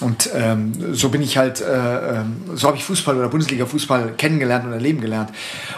Und 0.00 0.28
ähm, 0.34 0.94
so 0.94 1.08
bin 1.08 1.22
ich 1.22 1.38
halt, 1.38 1.60
äh, 1.60 2.16
ähm, 2.16 2.42
so 2.54 2.66
habe 2.66 2.76
ich 2.76 2.84
Fußball 2.84 3.16
oder 3.16 3.28
Bundesliga-Fußball 3.28 4.14
kennengelernt 4.16 4.64
und 4.66 4.72
erleben 4.72 5.00
gelernt. 5.00 5.30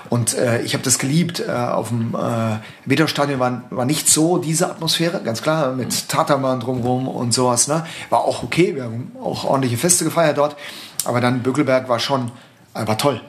Und 0.09 0.35
äh, 0.35 0.63
ich 0.63 0.73
habe 0.73 0.83
das 0.83 0.99
geliebt. 0.99 1.41
Äh, 1.47 1.53
auf 1.53 1.89
dem 1.89 2.15
äh, 2.15 2.59
Wedau-Stadion 2.87 3.39
war, 3.39 3.63
war 3.69 3.85
nicht 3.85 4.09
so 4.09 4.39
diese 4.39 4.71
Atmosphäre, 4.71 5.21
ganz 5.23 5.43
klar, 5.43 5.73
mit 5.73 6.09
Tatermann 6.09 6.61
drumherum 6.61 7.09
und 7.09 7.35
sowas. 7.35 7.69
Ne? 7.69 7.87
War 8.09 8.21
auch 8.21 8.43
okay, 8.43 8.75
wir 8.75 8.85
haben 8.85 9.13
auch 9.23 9.45
ordentliche 9.45 9.77
Feste 9.77 10.05
gefeiert 10.05 10.39
dort. 10.39 10.57
Aber 11.05 11.21
dann 11.21 11.43
Bökelberg 11.43 11.89
war 11.89 11.99
schon, 11.99 12.31
äh, 12.75 12.87
war 12.87 12.97
toll. 12.97 13.21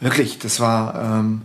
Wirklich, 0.00 0.40
das 0.40 0.58
war 0.58 0.94
ähm, 1.00 1.42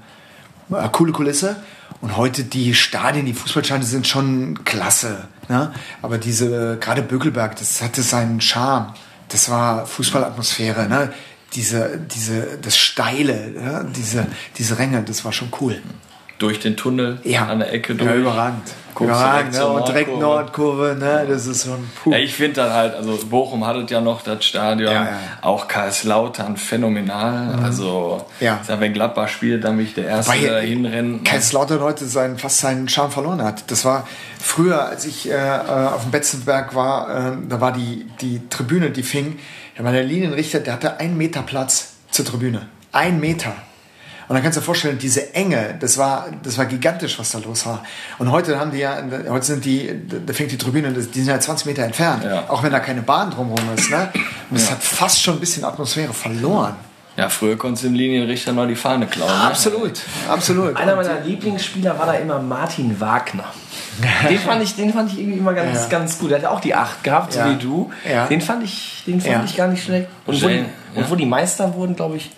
eine 0.72 0.90
coole 0.90 1.12
Kulisse. 1.12 1.58
Und 2.02 2.16
heute 2.16 2.44
die 2.44 2.74
Stadien, 2.74 3.26
die 3.26 3.34
Fußballstadien 3.34 3.86
sind 3.86 4.08
schon 4.08 4.64
klasse. 4.64 5.28
Ne? 5.50 5.74
Aber 6.02 6.18
diese, 6.18 6.78
gerade 6.80 7.02
Bökelberg, 7.02 7.58
das 7.58 7.82
hatte 7.82 8.04
seinen 8.04 8.40
Charme. 8.40 8.94
Das 9.28 9.50
war 9.50 9.86
Fußballatmosphäre. 9.86 10.88
Ne? 10.88 11.14
Diese, 11.54 11.98
diese, 11.98 12.58
das 12.62 12.78
Steile, 12.78 13.52
ne? 13.52 13.92
diese, 13.96 14.28
diese 14.58 14.78
Ränge, 14.78 15.04
das 15.04 15.26
war 15.26 15.34
schon 15.34 15.52
cool. 15.60 15.82
Durch 16.40 16.60
den 16.60 16.76
Tunnel 16.78 17.20
Ja, 17.24 17.46
an 17.48 17.60
der 17.60 17.72
Ecke 17.74 17.94
durch. 17.96 18.10
Ja, 18.10 18.16
überragend. 18.16 18.64
Guckst 18.96 19.14
überragend. 19.14 19.54
Ne? 19.54 19.68
Und 19.68 19.88
direkt 19.88 20.18
Nordkurve. 20.20 20.96
Ne? 21.00 21.26
das 21.30 21.46
ist 21.46 21.66
schon 21.66 21.88
puh. 22.04 22.12
Ja, 22.12 22.18
ich 22.18 22.34
finde 22.34 22.56
dann 22.56 22.74
halt, 22.74 22.96
also 22.96 23.18
Bochum 23.30 23.66
hattet 23.68 23.92
ja 23.92 24.02
noch 24.02 24.22
das 24.24 24.44
Stadion, 24.46 24.92
Ja, 24.92 25.04
ja. 25.04 25.10
auch 25.42 25.68
Kaiserslautern 25.68 26.58
phänomenal. 26.58 27.60
Also, 27.64 28.26
Ja. 28.40 28.60
sag, 28.66 28.80
wenn 28.80 28.94
Gladbach 28.94 29.28
spielt, 29.30 29.64
dann 29.64 29.78
bin 29.78 29.86
ich 29.86 29.94
der 29.94 30.06
Erste, 30.08 30.32
Weil 30.32 30.42
der 30.42 30.54
da 30.54 30.60
hinrennt. 30.60 31.26
Kaiserslautern 31.26 31.82
heute 31.82 32.06
seinen, 32.06 32.38
fast 32.38 32.58
seinen 32.60 32.90
Charme 32.90 33.12
verloren 33.12 33.44
hat. 33.44 33.70
Das 33.70 33.86
war 33.86 34.08
früher, 34.40 34.88
als 34.88 35.06
ich 35.06 35.30
äh, 35.30 35.34
äh, 35.34 35.60
auf 35.94 36.04
dem 36.04 36.12
Betzenberg 36.12 36.74
war, 36.74 37.34
äh, 37.34 37.38
da 37.48 37.62
war 37.62 37.72
die, 37.74 38.06
die 38.22 38.42
Tribüne, 38.50 38.90
die 38.92 39.04
fing, 39.04 39.38
war 39.78 39.92
der 39.92 40.04
Linienrichter, 40.04 40.60
der 40.60 40.74
hatte 40.74 41.00
einen 41.00 41.18
Meter 41.18 41.42
Platz 41.42 41.94
zur 42.12 42.26
Tribüne. 42.26 42.68
Ein 42.92 43.20
Meter. 43.20 43.54
Und 44.30 44.36
dann 44.36 44.44
kannst 44.44 44.58
du 44.58 44.62
dir 44.62 44.66
vorstellen, 44.66 45.00
diese 45.00 45.34
Enge, 45.34 45.76
das 45.80 45.98
war, 45.98 46.28
das 46.44 46.58
war 46.60 46.66
gigantisch, 46.68 47.18
was 47.18 47.32
da 47.32 47.40
los 47.40 47.66
war. 47.66 47.84
Und 48.20 48.32
heute 48.32 48.60
haben 48.60 48.70
die 48.72 48.78
ja, 48.78 49.02
heute 49.28 49.46
sind 49.46 49.66
die, 49.66 49.90
da 50.26 50.34
fängt 50.34 50.52
die 50.52 50.58
Tribüne, 50.58 50.92
die 50.94 51.02
sind 51.20 51.28
ja 51.28 51.40
20 51.40 51.66
Meter 51.66 51.84
entfernt. 51.84 52.24
Ja. 52.24 52.46
Auch 52.48 52.62
wenn 52.62 52.72
da 52.72 52.80
keine 52.80 53.02
Bahn 53.02 53.32
drumherum 53.32 53.74
ist. 53.76 53.90
Ne? 53.90 54.08
Und 54.52 54.60
das 54.60 54.70
hat 54.70 54.84
fast 54.84 55.22
schon 55.22 55.34
ein 55.34 55.40
bisschen 55.40 55.64
Atmosphäre 55.64 56.14
verloren. 56.14 56.76
Ja, 57.18 57.28
früher 57.28 57.58
konntest 57.58 57.84
du 57.84 57.88
dem 57.90 57.96
Linienrichter 57.96 58.54
noch 58.54 58.68
die 58.68 58.76
Fahne 58.76 59.08
klauen. 59.08 59.30
Ne? 59.30 59.44
Absolut, 59.48 60.00
absolut. 60.30 60.78
Einer 60.78 60.96
meiner 60.96 61.20
Lieblingsspieler 61.22 61.98
war 61.98 62.06
da 62.06 62.14
immer 62.14 62.40
Martin 62.40 62.98
Wagner. 63.02 63.46
Den 64.30 64.40
fand 64.40 64.64
ich, 64.64 64.76
den 64.76 64.94
fand 64.94 65.12
ich 65.12 65.20
irgendwie 65.20 65.40
immer 65.40 65.54
ganz, 65.54 65.76
Ja. 65.76 65.88
ganz 65.90 66.18
gut. 66.20 66.32
Der 66.32 66.38
hat 66.38 66.46
auch 66.46 66.62
die 66.62 66.74
Acht 66.74 67.04
gehabt, 67.04 67.34
so 67.34 67.40
Ja. 67.40 67.50
wie 67.50 67.56
du. 67.56 67.92
Ja. 68.10 68.28
Den 68.28 68.40
fand 68.40 68.64
ich, 68.64 69.04
den 69.06 69.20
fand 69.20 69.34
Ja. 69.34 69.44
ich 69.44 69.58
gar 69.58 69.68
nicht 69.68 69.84
schlecht. 69.84 70.08
Und 70.26 70.42
wo, 70.42 70.48
ja. 70.48 70.62
und 70.96 71.10
wo 71.12 71.16
die 71.16 71.26
Meister 71.26 71.74
wurden, 71.74 71.98
glaube 71.98 72.16
ich, 72.16 72.30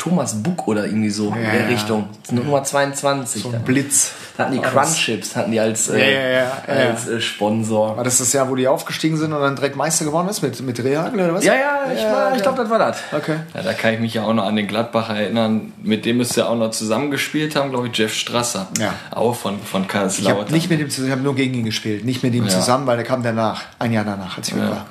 Thomas 0.00 0.34
Buck 0.42 0.66
oder 0.66 0.86
irgendwie 0.86 1.10
so 1.10 1.28
in 1.28 1.42
Ja, 1.44 1.50
der 1.50 1.60
ja. 1.62 1.66
Richtung. 1.68 2.08
Nummer 2.30 2.64
22. 2.64 3.42
so 3.42 3.50
ein 3.50 3.62
Blitz. 3.62 4.12
da 4.38 4.44
hatten 4.44 4.54
die. 4.54 4.60
Crunchips 4.60 5.36
hatten 5.36 5.50
die 5.52 5.60
als, 5.60 5.90
äh, 5.90 5.98
Ja, 5.98 6.06
ja, 6.20 6.28
ja, 6.28 6.40
ja, 6.84 6.90
als 6.90 7.06
äh, 7.06 7.20
Sponsor. 7.20 7.98
War 7.98 8.04
das 8.04 8.16
das 8.18 8.32
Jahr, 8.32 8.48
wo 8.48 8.54
die 8.56 8.66
aufgestiegen 8.66 9.18
sind 9.18 9.32
und 9.34 9.40
dann 9.42 9.56
direkt 9.56 9.76
Meister 9.76 10.06
geworden 10.06 10.28
ist 10.28 10.40
mit, 10.42 10.58
mit 10.62 10.82
Rehagel 10.82 11.20
oder 11.20 11.34
was? 11.34 11.44
Ja, 11.44 11.52
ja, 11.54 11.92
ich, 11.94 12.02
war- 12.02 12.34
ich 12.34 12.40
glaube, 12.42 12.62
das 12.62 12.70
war 12.70 12.78
das. 12.78 12.98
Okay. 13.14 13.36
Ja, 13.54 13.62
da 13.62 13.72
kann 13.74 13.92
ich 13.94 14.00
mich 14.00 14.14
ja 14.14 14.22
auch 14.24 14.32
noch 14.32 14.44
an 14.46 14.56
den 14.56 14.66
Gladbacher 14.66 15.14
erinnern. 15.16 15.72
Mit 15.82 16.06
dem 16.06 16.16
müsst 16.16 16.34
ihr 16.38 16.48
auch 16.48 16.56
noch 16.56 16.70
zusammengespielt 16.70 17.54
haben, 17.54 17.68
glaube 17.70 17.88
ich, 17.88 17.96
Jeff 17.98 18.14
Strasser. 18.14 18.68
Ja. 18.78 18.94
Auch 19.10 19.34
von, 19.34 19.60
von 19.60 19.82
Ich 19.82 19.88
Kaiserslautern. 19.88 20.40
habe 20.44 20.52
nicht 20.52 20.70
mit 20.70 20.80
ihm 20.80 20.88
zusammen, 20.88 21.08
ich 21.08 21.12
habe 21.12 21.22
nur 21.22 21.34
gegen 21.34 21.52
ihn 21.54 21.64
gespielt. 21.66 22.06
Nicht 22.06 22.22
mit 22.22 22.32
ihm 22.34 22.44
Ja. 22.44 22.48
zusammen, 22.50 22.86
weil 22.86 22.96
der 22.96 23.04
kam 23.04 23.22
danach, 23.22 23.62
ein 23.78 23.92
Jahr 23.92 24.04
danach, 24.04 24.38
als 24.38 24.48
ich 24.48 24.54
ja. 24.56 24.62
war. 24.70 24.86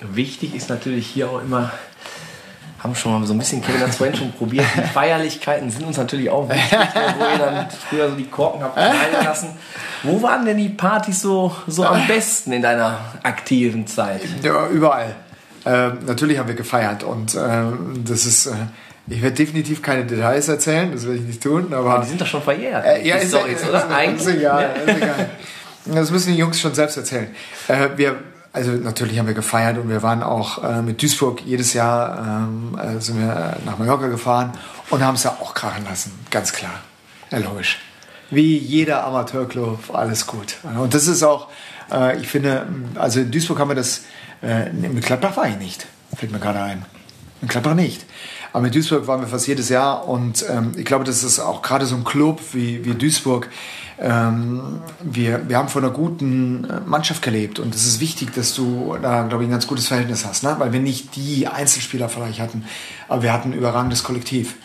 Wichtig 0.00 0.54
ist 0.54 0.68
natürlich 0.68 1.06
hier 1.06 1.30
auch 1.30 1.40
immer, 1.40 1.70
haben 2.82 2.94
schon 2.94 3.12
mal 3.12 3.26
so 3.26 3.32
ein 3.32 3.38
bisschen 3.38 3.62
Kevin 3.62 3.80
hat 3.80 3.90
es 3.90 3.96
vorhin 3.96 4.16
schon 4.16 4.32
probiert, 4.32 4.66
die 4.76 4.80
Feierlichkeiten 4.80 5.70
sind 5.70 5.84
uns 5.84 5.96
natürlich 5.96 6.28
auch 6.30 6.48
wichtig, 6.48 6.78
wo 7.18 7.24
ihr 7.24 7.38
dann 7.38 7.70
früher 7.70 8.10
so 8.10 8.16
die 8.16 8.26
Korken 8.26 8.62
habt 8.62 8.76
lassen. 9.24 9.50
Wo 10.02 10.20
waren 10.20 10.44
denn 10.44 10.56
die 10.56 10.68
Partys 10.68 11.20
so, 11.20 11.54
so 11.68 11.84
am 11.84 12.06
besten 12.08 12.52
in 12.52 12.62
deiner 12.62 12.98
aktiven 13.22 13.86
Zeit? 13.86 14.22
Ja, 14.42 14.66
überall. 14.68 15.14
Ähm, 15.64 15.98
natürlich 16.06 16.38
haben 16.38 16.48
wir 16.48 16.56
gefeiert 16.56 17.04
und 17.04 17.36
ähm, 17.36 18.02
das 18.04 18.26
ist. 18.26 18.46
Äh, 18.46 18.54
ich 19.08 19.20
werde 19.20 19.34
definitiv 19.34 19.82
keine 19.82 20.04
Details 20.04 20.48
erzählen, 20.48 20.92
das 20.92 21.04
werde 21.06 21.18
ich 21.18 21.24
nicht 21.24 21.42
tun, 21.42 21.72
aber. 21.72 22.00
Die 22.00 22.08
sind 22.08 22.20
doch 22.20 22.26
schon 22.26 22.42
verjährt. 22.42 22.84
Äh, 22.84 23.06
ja, 23.06 23.16
ist, 23.16 23.28
Storys, 23.28 23.60
ist, 23.60 23.68
oder? 23.68 23.78
Ist, 23.78 23.90
Eigentlich. 23.90 24.26
ist 24.26 24.34
egal, 24.34 24.70
ist 24.86 24.96
egal. 24.96 25.30
Das 25.84 26.10
müssen 26.12 26.32
die 26.32 26.38
Jungs 26.38 26.60
schon 26.60 26.74
selbst 26.74 26.96
erzählen. 26.96 27.28
Äh, 27.66 27.88
wir, 27.96 28.16
also 28.52 28.72
natürlich 28.72 29.18
haben 29.18 29.26
wir 29.26 29.34
gefeiert 29.34 29.78
und 29.78 29.88
wir 29.88 30.02
waren 30.02 30.22
auch 30.22 30.62
äh, 30.62 30.82
mit 30.82 31.02
Duisburg 31.02 31.40
jedes 31.44 31.72
Jahr 31.72 32.18
ähm, 32.18 32.78
äh, 32.78 33.00
sind 33.00 33.18
wir 33.18 33.56
nach 33.64 33.78
Mallorca 33.78 34.08
gefahren 34.08 34.52
und 34.90 35.02
haben 35.02 35.14
es 35.14 35.22
ja 35.22 35.36
auch 35.40 35.54
krachen 35.54 35.84
lassen, 35.84 36.12
ganz 36.30 36.52
klar. 36.52 36.80
Ja, 37.30 37.38
logisch. 37.38 37.78
Wie 38.30 38.56
jeder 38.58 39.04
Amateurclub, 39.04 39.94
alles 39.94 40.26
gut. 40.26 40.56
Und 40.62 40.94
das 40.94 41.06
ist 41.06 41.22
auch, 41.22 41.48
äh, 41.90 42.18
ich 42.20 42.28
finde, 42.28 42.66
also 42.94 43.20
in 43.20 43.30
Duisburg 43.30 43.58
haben 43.58 43.70
wir 43.70 43.74
das, 43.74 44.02
äh, 44.42 44.70
mit 44.70 45.04
Gladbach 45.04 45.36
war 45.36 45.48
ich 45.48 45.56
nicht, 45.56 45.86
fällt 46.14 46.32
mir 46.32 46.38
gerade 46.38 46.60
ein. 46.60 46.84
In 47.40 47.48
Gladbach 47.48 47.74
nicht. 47.74 48.04
Aber 48.52 48.62
mit 48.62 48.74
Duisburg 48.74 49.06
waren 49.06 49.20
wir 49.20 49.28
fast 49.28 49.46
jedes 49.46 49.68
Jahr 49.68 50.06
und 50.06 50.44
ähm, 50.48 50.72
ich 50.76 50.84
glaube, 50.84 51.04
das 51.04 51.24
ist 51.24 51.38
auch 51.38 51.62
gerade 51.62 51.86
so 51.86 51.96
ein 51.96 52.04
Club 52.04 52.40
wie, 52.52 52.84
wie 52.84 52.94
Duisburg. 52.94 53.48
Ähm, 53.98 54.80
wir, 55.00 55.48
wir 55.48 55.56
haben 55.56 55.68
von 55.68 55.84
einer 55.84 55.92
guten 55.92 56.64
äh, 56.64 56.80
Mannschaft 56.84 57.22
gelebt 57.22 57.58
und 57.58 57.74
es 57.74 57.86
ist 57.86 58.00
wichtig, 58.00 58.34
dass 58.34 58.54
du 58.54 58.96
da, 59.00 59.22
glaube 59.22 59.44
ich, 59.44 59.48
ein 59.48 59.52
ganz 59.52 59.66
gutes 59.66 59.88
Verhältnis 59.88 60.26
hast, 60.26 60.42
ne? 60.42 60.56
weil 60.58 60.72
wir 60.72 60.80
nicht 60.80 61.16
die 61.16 61.46
Einzelspieler 61.46 62.08
vielleicht 62.08 62.40
hatten, 62.40 62.64
aber 63.08 63.22
wir 63.22 63.32
hatten 63.32 63.52
ein 63.52 63.58
überragendes 63.58 64.02
Kollektiv. 64.02 64.56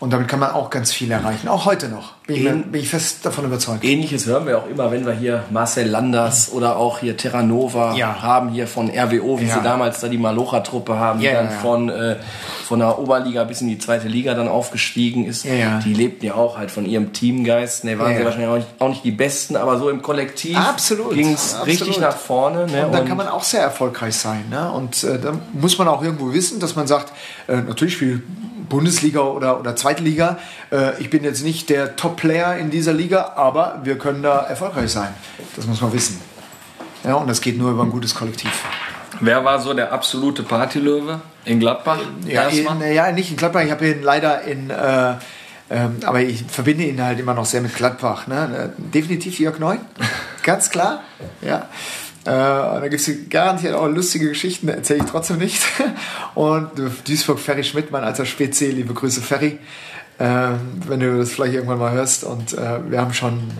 Und 0.00 0.14
damit 0.14 0.28
kann 0.28 0.40
man 0.40 0.52
auch 0.52 0.70
ganz 0.70 0.90
viel 0.92 1.10
erreichen, 1.10 1.46
auch 1.48 1.66
heute 1.66 1.90
noch. 1.90 2.12
Bin 2.26 2.36
ich, 2.36 2.64
bin 2.72 2.80
ich 2.80 2.88
fest 2.88 3.18
davon 3.26 3.44
überzeugt. 3.44 3.84
Ähnliches 3.84 4.24
hören 4.24 4.46
wir 4.46 4.56
auch 4.56 4.66
immer, 4.66 4.90
wenn 4.90 5.04
wir 5.04 5.12
hier 5.12 5.44
Marcel 5.50 5.86
Landers 5.86 6.50
oder 6.52 6.76
auch 6.76 7.00
hier 7.00 7.18
Terranova 7.18 7.94
Ja. 7.96 8.22
haben, 8.22 8.48
hier 8.48 8.66
von 8.66 8.88
RWO, 8.88 9.38
wie 9.40 9.44
Ja. 9.46 9.56
sie 9.56 9.62
damals 9.62 10.00
da 10.00 10.08
die 10.08 10.16
Malocha-Truppe 10.16 10.98
haben, 10.98 11.20
die 11.20 11.26
Ja, 11.26 11.34
dann 11.34 11.46
ja, 11.50 11.58
von, 11.58 11.88
äh, 11.90 12.16
von 12.64 12.78
der 12.78 12.98
Oberliga 12.98 13.44
bis 13.44 13.60
in 13.60 13.68
die 13.68 13.76
zweite 13.78 14.08
Liga 14.08 14.32
dann 14.34 14.48
aufgestiegen 14.48 15.26
ist. 15.26 15.44
Die 15.84 15.92
lebten 15.92 16.24
ja 16.24 16.34
auch 16.34 16.56
halt 16.56 16.70
von 16.70 16.86
ihrem 16.86 17.12
Teamgeist. 17.12 17.84
Ne, 17.84 17.98
waren 17.98 18.12
Ja, 18.12 18.18
sie 18.20 18.24
wahrscheinlich 18.24 18.48
auch 18.50 18.56
nicht, 18.56 18.68
auch 18.78 18.88
nicht 18.88 19.04
die 19.04 19.10
Besten, 19.10 19.56
aber 19.56 19.78
so 19.78 19.90
im 19.90 20.00
Kollektiv 20.00 20.56
ging 21.12 21.34
es 21.34 21.56
richtig 21.66 21.98
nach 22.00 22.16
vorne. 22.16 22.66
Ne? 22.68 22.86
Und 22.86 22.94
dann 22.94 23.06
kann 23.06 23.18
man 23.18 23.28
auch 23.28 23.42
sehr 23.42 23.60
erfolgreich 23.60 24.16
sein. 24.16 24.44
Ne? 24.48 24.70
Und 24.72 25.04
äh, 25.04 25.18
da 25.18 25.32
muss 25.52 25.76
man 25.78 25.88
auch 25.88 26.02
irgendwo 26.02 26.32
wissen, 26.32 26.58
dass 26.58 26.74
man 26.74 26.86
sagt, 26.86 27.12
äh, 27.48 27.56
natürlich 27.56 27.94
spiele 27.94 28.22
Bundesliga 28.70 29.20
oder, 29.20 29.60
oder 29.60 29.76
Zweite 29.76 30.02
Liga. 30.02 30.38
Äh, 30.72 30.98
ich 30.98 31.10
bin 31.10 31.22
jetzt 31.22 31.44
nicht 31.44 31.68
der 31.68 31.96
Top-Player 31.96 32.56
in 32.56 32.70
dieser 32.70 32.94
Liga, 32.94 33.34
aber 33.36 33.80
wir 33.84 33.98
können 33.98 34.22
da 34.22 34.38
erfolgreich 34.38 34.90
sein. 34.90 35.12
Das 35.56 35.66
muss 35.66 35.82
man 35.82 35.92
wissen. 35.92 36.18
Ja, 37.04 37.16
und 37.16 37.28
das 37.28 37.42
geht 37.42 37.58
nur 37.58 37.70
über 37.70 37.82
ein 37.82 37.90
gutes 37.90 38.14
Kollektiv. 38.14 38.52
Wer 39.20 39.44
war 39.44 39.60
so 39.60 39.74
der 39.74 39.92
absolute 39.92 40.42
Partylöwe 40.42 41.20
in 41.44 41.60
Gladbach? 41.60 41.98
Ja, 42.26 42.48
in, 42.48 42.94
ja 42.94 43.12
nicht 43.12 43.30
in 43.30 43.36
Gladbach. 43.36 43.62
Ich 43.62 43.70
habe 43.70 43.86
ihn 43.86 44.02
leider 44.02 44.42
in. 44.42 44.70
Äh, 44.70 45.14
ähm, 45.72 45.98
aber 46.04 46.20
ich 46.20 46.44
verbinde 46.48 46.82
ihn 46.84 47.00
halt 47.00 47.20
immer 47.20 47.34
noch 47.34 47.44
sehr 47.44 47.60
mit 47.60 47.74
Gladbach. 47.74 48.26
Ne? 48.26 48.72
Äh, 48.76 48.82
Definitiv 48.92 49.38
Jörg 49.38 49.58
Neu. 49.58 49.76
Ganz 50.42 50.70
klar. 50.70 51.02
Ja. 51.42 51.68
Äh, 52.24 52.30
und 52.30 52.80
da 52.82 52.88
gibt 52.88 53.06
es 53.06 53.10
garantiert 53.30 53.74
auch 53.74 53.88
lustige 53.88 54.28
Geschichten, 54.28 54.68
erzähle 54.68 55.00
ich 55.04 55.10
trotzdem 55.10 55.38
nicht. 55.38 55.62
Und 56.34 56.78
äh, 56.78 56.90
Duisburg 57.06 57.38
Ferry 57.38 57.64
Schmidtmann 57.64 58.04
als 58.04 58.26
Spezi, 58.28 58.66
liebe 58.66 58.92
Grüße 58.92 59.22
Ferry, 59.22 59.58
ähm, 60.18 60.58
wenn 60.86 61.00
du 61.00 61.18
das 61.18 61.30
vielleicht 61.30 61.54
irgendwann 61.54 61.78
mal 61.78 61.92
hörst. 61.92 62.24
Und 62.24 62.52
äh, 62.52 62.90
wir 62.90 63.00
haben 63.00 63.14
schon 63.14 63.50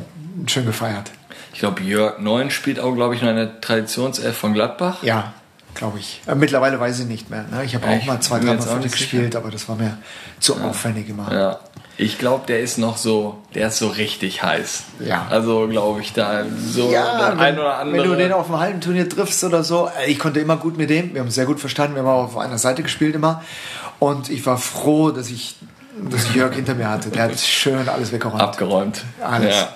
schön 0.46 0.66
gefeiert. 0.66 1.10
Ich 1.54 1.60
glaube, 1.60 1.82
Jörg 1.82 2.18
Neun 2.20 2.50
spielt 2.50 2.80
auch, 2.80 2.94
glaube 2.94 3.14
ich, 3.14 3.22
noch 3.22 3.30
in 3.30 3.36
der 3.36 3.60
Traditionself 3.60 4.36
von 4.36 4.52
Gladbach. 4.52 5.02
Ja, 5.02 5.32
glaube 5.74 5.98
ich. 5.98 6.20
Äh, 6.26 6.34
mittlerweile 6.34 6.78
weiß 6.78 7.00
ich 7.00 7.06
nicht 7.06 7.30
mehr. 7.30 7.44
Ne? 7.50 7.64
Ich 7.64 7.74
habe 7.74 7.86
Ja, 7.86 7.96
auch 7.98 8.04
mal 8.04 8.20
zwei, 8.20 8.40
drei 8.40 8.56
Mal 8.56 8.80
gespielt, 8.80 9.36
aber 9.36 9.50
das 9.50 9.68
war 9.68 9.76
mir 9.76 9.98
zu 10.38 10.56
aufwendig 10.56 11.08
immer. 11.08 11.32
Ja. 11.32 11.60
Ich 12.02 12.16
glaube, 12.16 12.46
der 12.46 12.60
ist 12.60 12.78
noch 12.78 12.96
so, 12.96 13.36
der 13.54 13.68
ist 13.68 13.76
so 13.76 13.88
richtig 13.88 14.42
heiß. 14.42 14.84
Ja. 15.00 15.26
Also 15.28 15.68
glaube 15.68 16.00
ich 16.00 16.14
da 16.14 16.44
so 16.66 16.90
Ja, 16.90 17.28
der 17.28 17.32
wenn, 17.32 17.40
ein 17.40 17.58
oder 17.58 17.76
andere. 17.76 18.02
wenn 18.02 18.10
du 18.10 18.16
den 18.16 18.32
auf 18.32 18.46
dem 18.46 18.58
Hallenturnier 18.58 19.06
triffst 19.06 19.44
oder 19.44 19.62
so, 19.62 19.86
äh, 20.00 20.10
ich 20.10 20.18
konnte 20.18 20.40
immer 20.40 20.56
gut 20.56 20.78
mit 20.78 20.88
dem, 20.88 21.12
wir 21.12 21.20
haben 21.20 21.30
sehr 21.30 21.44
gut 21.44 21.60
verstanden, 21.60 21.96
wir 21.96 22.02
haben 22.02 22.08
auch 22.08 22.24
auf 22.24 22.38
einer 22.38 22.56
Seite 22.56 22.82
gespielt 22.82 23.14
immer 23.14 23.42
und 23.98 24.30
ich 24.30 24.46
war 24.46 24.56
froh, 24.56 25.10
dass 25.10 25.28
ich, 25.28 25.56
dass 26.10 26.24
ich 26.24 26.34
Jörg 26.36 26.54
hinter 26.54 26.74
mir 26.74 26.88
hatte, 26.88 27.10
der 27.10 27.24
hat 27.24 27.38
schön 27.38 27.86
alles 27.86 28.12
weggeräumt. 28.12 28.40
abgeräumt. 28.40 29.02
Alles. 29.22 29.54
Ja. 29.54 29.68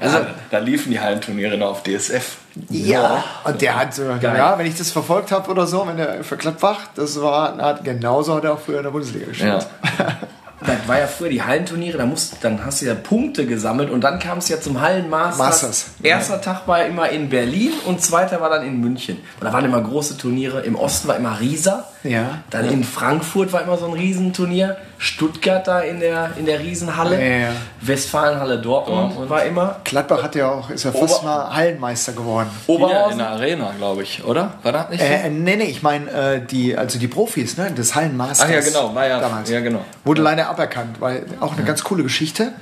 Also, 0.00 0.18
da 0.50 0.58
liefen 0.58 0.92
die 0.92 1.00
Hallenturniere 1.00 1.56
noch 1.56 1.70
auf 1.70 1.82
DSF. 1.82 2.36
Ja, 2.68 3.24
und 3.44 3.62
der 3.62 3.74
hat, 3.74 3.98
äh, 3.98 4.18
ja, 4.20 4.58
wenn 4.58 4.66
ich 4.66 4.76
das 4.76 4.90
verfolgt 4.90 5.32
habe 5.32 5.50
oder 5.50 5.66
so, 5.66 5.86
wenn 5.86 5.96
der 5.96 6.22
für 6.24 6.36
Gladbach, 6.36 6.80
das 6.94 7.20
war, 7.22 7.78
genauso 7.82 8.34
hat 8.34 8.44
er 8.44 8.52
auch 8.52 8.60
früher 8.60 8.78
in 8.78 8.84
der 8.84 8.90
Bundesliga 8.90 9.26
gespielt. 9.26 9.66
Ja. 9.98 10.18
Das 10.60 10.88
war 10.88 10.98
ja 10.98 11.06
früher 11.06 11.28
die 11.28 11.42
Hallenturniere, 11.42 11.98
da 11.98 12.06
musst, 12.06 12.38
dann 12.42 12.64
hast 12.64 12.82
du 12.82 12.86
ja 12.86 12.94
Punkte 12.94 13.46
gesammelt 13.46 13.90
und 13.90 14.02
dann 14.02 14.18
kam 14.18 14.38
es 14.38 14.48
ja 14.48 14.60
zum 14.60 14.80
Hallenmasters. 14.80 15.38
Masters. 15.38 15.86
Erster 16.02 16.40
Tag 16.40 16.66
war 16.66 16.84
immer 16.84 17.08
in 17.10 17.28
Berlin 17.28 17.72
und 17.86 18.02
zweiter 18.02 18.40
war 18.40 18.50
dann 18.50 18.66
in 18.66 18.80
München. 18.80 19.18
Und 19.38 19.44
da 19.44 19.52
waren 19.52 19.64
immer 19.64 19.80
große 19.80 20.16
Turniere. 20.16 20.62
Im 20.62 20.74
Osten 20.74 21.08
war 21.08 21.16
immer 21.16 21.38
Riesa. 21.38 21.86
Ja. 22.04 22.38
Dann 22.50 22.68
in 22.70 22.84
Frankfurt 22.84 23.52
war 23.52 23.62
immer 23.62 23.76
so 23.76 23.86
ein 23.86 23.92
Riesenturnier. 23.92 24.76
Stuttgart 24.98 25.66
da 25.66 25.80
in 25.80 26.00
der, 26.00 26.30
in 26.38 26.46
der 26.46 26.58
Riesenhalle. 26.60 27.16
Ja, 27.20 27.36
ja. 27.48 27.52
Westfalenhalle 27.80 28.58
Dortmund 28.60 29.28
war 29.28 29.44
immer. 29.44 29.76
Gladbach 29.84 30.22
hat 30.22 30.34
ja 30.34 30.50
auch, 30.50 30.70
ist 30.70 30.84
ja 30.84 30.92
fast 30.92 31.20
Ober- 31.22 31.24
mal 31.24 31.54
Hallenmeister 31.56 32.12
geworden. 32.12 32.48
Hier 32.66 32.76
in 32.76 32.82
Oberhausen. 32.82 33.18
der 33.18 33.28
Arena, 33.30 33.72
glaube 33.78 34.02
ich, 34.02 34.24
oder? 34.24 34.54
War 34.62 34.72
das 34.72 34.90
nicht 34.90 35.00
so? 35.00 35.06
Äh, 35.06 35.30
nee, 35.30 35.56
nee, 35.56 35.64
ich 35.64 35.82
meine, 35.82 36.10
äh, 36.10 36.40
die, 36.44 36.76
also 36.76 36.98
die 36.98 37.08
Profis, 37.08 37.56
ne, 37.56 37.72
das 37.74 37.94
Hallenmasters. 37.94 38.46
Ach 38.48 38.52
ja, 38.52 38.60
genau, 38.60 38.94
war 38.94 39.06
ja- 39.06 39.20
damals. 39.20 39.50
ja, 39.50 39.60
genau. 39.60 39.84
Wurde 40.04 40.22
leider 40.22 40.48
aberkannt, 40.48 41.00
weil 41.00 41.26
auch 41.40 41.54
eine 41.56 41.64
ganz 41.64 41.82
coole 41.84 42.02
Geschichte. 42.02 42.52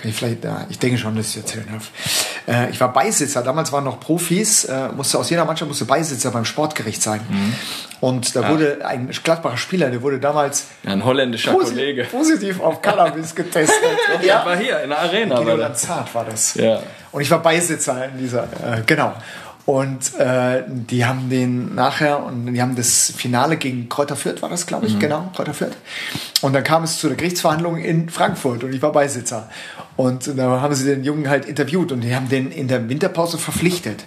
Kann 0.00 0.10
ich 0.10 0.16
vielleicht, 0.16 0.44
ja, 0.44 0.66
ich 0.70 0.78
denke 0.78 0.96
schon, 0.96 1.14
dass 1.14 1.28
ich 1.28 1.36
erzählen 1.36 1.66
darf. 1.70 1.90
Äh, 2.48 2.70
ich 2.70 2.80
war 2.80 2.90
Beisitzer, 2.90 3.42
damals 3.42 3.70
waren 3.70 3.84
noch 3.84 4.00
Profis, 4.00 4.64
äh, 4.64 4.88
musste 4.96 5.18
aus 5.18 5.28
jeder 5.28 5.44
Mannschaft 5.44 5.68
musste 5.68 5.84
Beisitzer 5.84 6.30
beim 6.30 6.46
Sportgericht 6.46 7.02
sein. 7.02 7.20
Mhm. 7.28 7.54
Und 8.00 8.34
da 8.34 8.48
wurde 8.48 8.78
ein 8.82 9.10
Gladbacher 9.10 9.58
Spieler, 9.58 9.90
der 9.90 10.00
wurde 10.00 10.18
damals 10.18 10.68
Ja, 10.84 10.92
ein 10.92 11.04
holländischer 11.04 11.52
posi 11.52 11.74
Kollege. 11.74 12.04
positiv 12.04 12.60
auf 12.60 12.80
Cannabis 12.80 13.34
getestet. 13.34 13.76
Ja, 14.22 14.44
war 14.46 14.56
hier 14.56 14.80
in 14.80 14.88
der 14.88 14.98
Arena. 15.00 15.36
Guido 15.36 15.50
das. 15.56 15.86
Lanzat 15.86 16.14
war 16.14 16.24
das. 16.24 16.54
Ja. 16.54 16.82
Und 17.12 17.20
ich 17.20 17.30
war 17.30 17.40
Beisitzer 17.40 18.06
in 18.06 18.18
dieser, 18.18 18.44
äh, 18.44 18.82
genau. 18.86 19.12
Und 19.66 20.18
äh, 20.18 20.64
die 20.66 21.04
haben 21.04 21.30
den 21.30 21.74
nachher 21.74 22.24
und 22.24 22.52
die 22.52 22.60
haben 22.60 22.76
das 22.76 23.12
Finale 23.16 23.56
gegen 23.56 23.88
Kräuter 23.88 24.16
Fürth, 24.16 24.42
war 24.42 24.48
das, 24.48 24.66
glaube 24.66 24.86
ich, 24.86 24.98
genau, 24.98 25.30
Kräuter 25.34 25.54
Fürth. 25.54 25.76
Und 26.40 26.54
dann 26.54 26.64
kam 26.64 26.82
es 26.82 26.98
zu 26.98 27.08
der 27.08 27.16
Gerichtsverhandlung 27.16 27.76
in 27.76 28.08
Frankfurt 28.08 28.64
und 28.64 28.72
ich 28.72 28.82
war 28.82 28.90
Beisitzer. 28.90 29.48
Und 29.96 30.38
da 30.38 30.60
haben 30.60 30.74
sie 30.74 30.86
den 30.86 31.04
Jungen 31.04 31.28
halt 31.28 31.44
interviewt 31.44 31.92
und 31.92 32.00
die 32.00 32.14
haben 32.14 32.28
den 32.28 32.50
in 32.50 32.68
der 32.68 32.88
Winterpause 32.88 33.38
verpflichtet. 33.38 34.04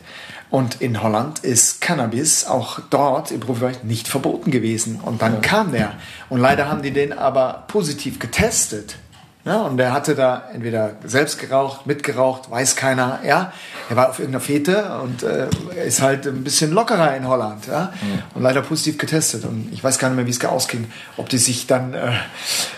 Und 0.50 0.82
in 0.82 1.02
Holland 1.02 1.40
ist 1.40 1.82
Cannabis 1.82 2.46
auch 2.46 2.80
dort 2.92 3.32
im 3.32 3.40
Profibereich 3.40 3.84
nicht 3.84 4.08
verboten 4.08 4.52
gewesen. 4.52 5.00
Und 5.04 5.22
dann 5.24 5.42
kam 5.42 5.72
der. 5.72 5.94
Und 6.30 6.42
leider 6.42 6.70
haben 6.70 6.84
die 6.84 6.92
den 6.92 7.12
aber 7.12 7.64
positiv 7.68 8.20
getestet. 8.20 8.98
Ja, 9.46 9.64
und 9.64 9.76
der 9.76 9.92
hatte 9.92 10.16
da 10.16 10.44
entweder 10.54 10.92
selbst 11.04 11.38
geraucht, 11.38 11.86
mitgeraucht, 11.86 12.50
weiß 12.50 12.78
keiner. 12.78 13.20
Ja, 13.28 13.52
er 13.90 13.96
war 13.98 14.10
auf 14.10 14.20
irgendeiner 14.20 14.42
Fete 14.42 15.00
und 15.04 15.22
äh, 15.22 15.48
ist 15.86 16.02
halt 16.02 16.26
ein 16.26 16.46
bisschen 16.46 16.72
lockerer 16.72 17.16
in 17.18 17.28
Holland. 17.28 17.68
Ja, 17.68 17.92
und 18.36 18.42
leider 18.42 18.62
positiv 18.62 18.98
getestet. 18.98 19.44
Und 19.44 19.68
ich 19.74 19.84
weiß 19.84 20.00
gar 20.00 20.08
nicht 20.08 20.16
mehr, 20.16 20.26
wie 20.26 20.32
es 20.32 20.40
ausging. 20.46 20.90
Ob 21.18 21.28
die 21.28 21.40
sich 21.40 21.68
dann 21.68 21.94
äh, 21.94 22.14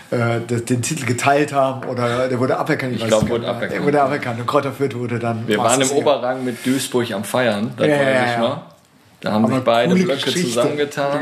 äh, 0.09 0.39
den 0.39 0.81
Titel 0.81 1.05
geteilt 1.05 1.53
haben 1.53 1.87
oder 1.87 2.29
der 2.29 2.39
wurde 2.39 2.57
aberkannt. 2.57 2.93
weiß 3.01 3.09
glaub, 3.09 3.23
es 3.23 3.29
gar 3.29 3.35
wurde 3.35 3.47
aberkannt. 3.47 3.71
Der 3.71 3.83
wurde 3.83 4.01
aberkannt. 4.01 4.39
Und 4.39 4.47
Kräuter 4.47 4.71
Fürth 4.71 4.95
wurde 4.95 5.19
dann. 5.19 5.47
Wir 5.47 5.59
waren 5.59 5.79
im. 5.79 5.91
Oberrang 5.91 6.43
mit 6.43 6.65
Duisburg 6.65 7.11
am 7.11 7.23
Feiern. 7.23 7.73
Das 7.77 7.87
Ja, 7.87 7.95
ja, 7.95 8.25
ich 8.25 8.31
ja. 8.31 8.74
Da 9.21 9.31
haben 9.31 9.45
Aber 9.45 9.55
sich 9.55 9.63
beide 9.63 9.95
Blöcke 9.95 10.15
Geschichte, 10.23 10.49
zusammengetan. 10.49 11.19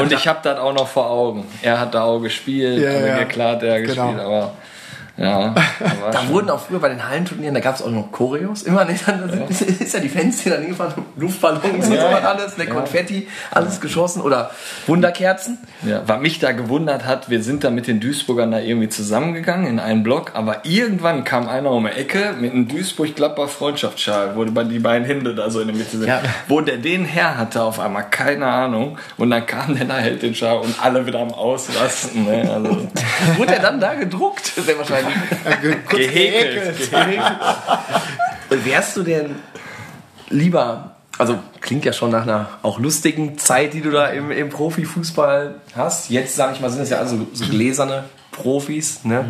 Und 0.00 0.12
ich 0.12 0.28
habe 0.28 0.40
das 0.42 0.58
auch 0.58 0.72
noch 0.74 0.86
vor 0.88 1.08
Augen. 1.10 1.46
Er 1.62 1.80
hat 1.80 1.94
da 1.94 2.02
auch 2.02 2.18
gespielt, 2.20 2.82
Ja, 2.82 2.90
ja. 3.18 3.24
klar 3.24 3.52
hat 3.52 3.62
er 3.62 3.80
Genau. 3.80 4.08
gespielt, 4.08 4.20
aber 4.24 4.52
ja. 5.18 5.54
da 5.78 5.84
war 6.02 6.10
Da 6.10 6.18
schon- 6.20 6.28
wurden 6.30 6.50
auch 6.50 6.60
früher 6.60 6.78
bei 6.78 6.88
den 6.88 7.06
Hallenturnieren, 7.08 7.54
da 7.54 7.60
gab 7.60 7.74
es 7.74 7.82
auch 7.82 7.90
noch 7.90 8.10
Choreos. 8.12 8.62
Immer, 8.62 8.84
ne, 8.84 8.94
dann 9.06 9.30
sind, 9.50 9.80
ist 9.80 9.92
ja 9.94 10.00
die 10.00 10.08
Fanszene 10.08 10.54
dann 10.54 10.62
hingefahren, 10.64 11.04
Luftballons 11.16 11.64
und 11.64 11.82
so 11.84 11.90
was 11.92 12.24
alles, 12.24 12.56
ne, 12.56 12.66
Konfetti, 12.66 13.28
alles 13.50 13.80
geschossen 13.80 14.22
oder 14.22 14.50
Wunderkerzen. 14.86 15.58
Ja, 15.82 16.02
was 16.06 16.20
mich 16.20 16.38
da 16.38 16.52
gewundert 16.52 17.04
hat, 17.04 17.28
wir 17.30 17.42
sind 17.42 17.64
da 17.64 17.70
mit 17.70 17.86
den 17.86 18.00
Duisburgern 18.00 18.50
da 18.50 18.58
irgendwie 18.60 18.88
zusammengegangen 18.88 19.66
in 19.66 19.78
einen 19.80 20.02
Block, 20.02 20.32
aber 20.34 20.64
irgendwann 20.64 21.24
kam 21.24 21.48
einer 21.48 21.70
um 21.70 21.84
die 21.84 21.90
Ecke 21.92 22.34
mit 22.38 22.52
einem 22.52 22.68
Duisburg-Gladbach-Freundschaftsschal, 22.68 24.36
wo 24.36 24.44
die 24.44 24.68
die 24.68 24.78
beiden 24.78 25.06
Hände 25.06 25.34
da 25.34 25.50
so 25.50 25.60
in 25.60 25.68
der 25.68 25.76
Mitte 25.76 25.98
sind. 25.98 26.06
Ja. 26.08 26.20
Wo 26.48 26.60
der 26.60 26.76
den 26.78 27.04
her 27.04 27.36
hatte 27.36 27.62
auf 27.62 27.80
einmal, 27.80 28.04
keine 28.10 28.46
Ahnung. 28.46 28.98
Und 29.16 29.30
dann 29.30 29.46
kam 29.46 29.76
der 29.76 29.86
da, 29.86 29.96
hält 29.96 30.22
den 30.22 30.34
Schal 30.34 30.58
und 30.58 30.74
alle 30.82 31.06
wieder 31.06 31.20
am 31.20 31.32
Ausrasten. 31.32 32.24
Ne? 32.24 32.50
Also, 32.52 32.86
Wurde 33.36 33.54
er 33.54 33.60
dann 33.62 33.80
da 33.80 33.94
gedruckt? 33.94 34.46
Sehr 34.46 34.78
wahrscheinlich. 34.78 35.07
Gehäkelt. 35.88 36.90
Wärst 38.50 38.96
du 38.96 39.02
denn 39.02 39.36
lieber 40.30 40.96
also 41.18 41.38
klingt 41.60 41.84
ja 41.84 41.92
schon 41.92 42.10
nach 42.10 42.22
einer 42.22 42.48
auch 42.62 42.78
lustigen 42.78 43.38
Zeit, 43.38 43.74
die 43.74 43.80
du 43.80 43.90
da 43.90 44.06
im, 44.06 44.30
im 44.30 44.48
Profifußball 44.48 45.56
hast. 45.74 46.10
Jetzt, 46.10 46.36
sage 46.36 46.54
ich 46.54 46.60
mal, 46.60 46.70
sind 46.70 46.82
es 46.82 46.90
ja 46.90 46.98
also 46.98 47.26
so 47.32 47.44
gläserne 47.46 48.04
Profis. 48.30 49.04
Ne? 49.04 49.24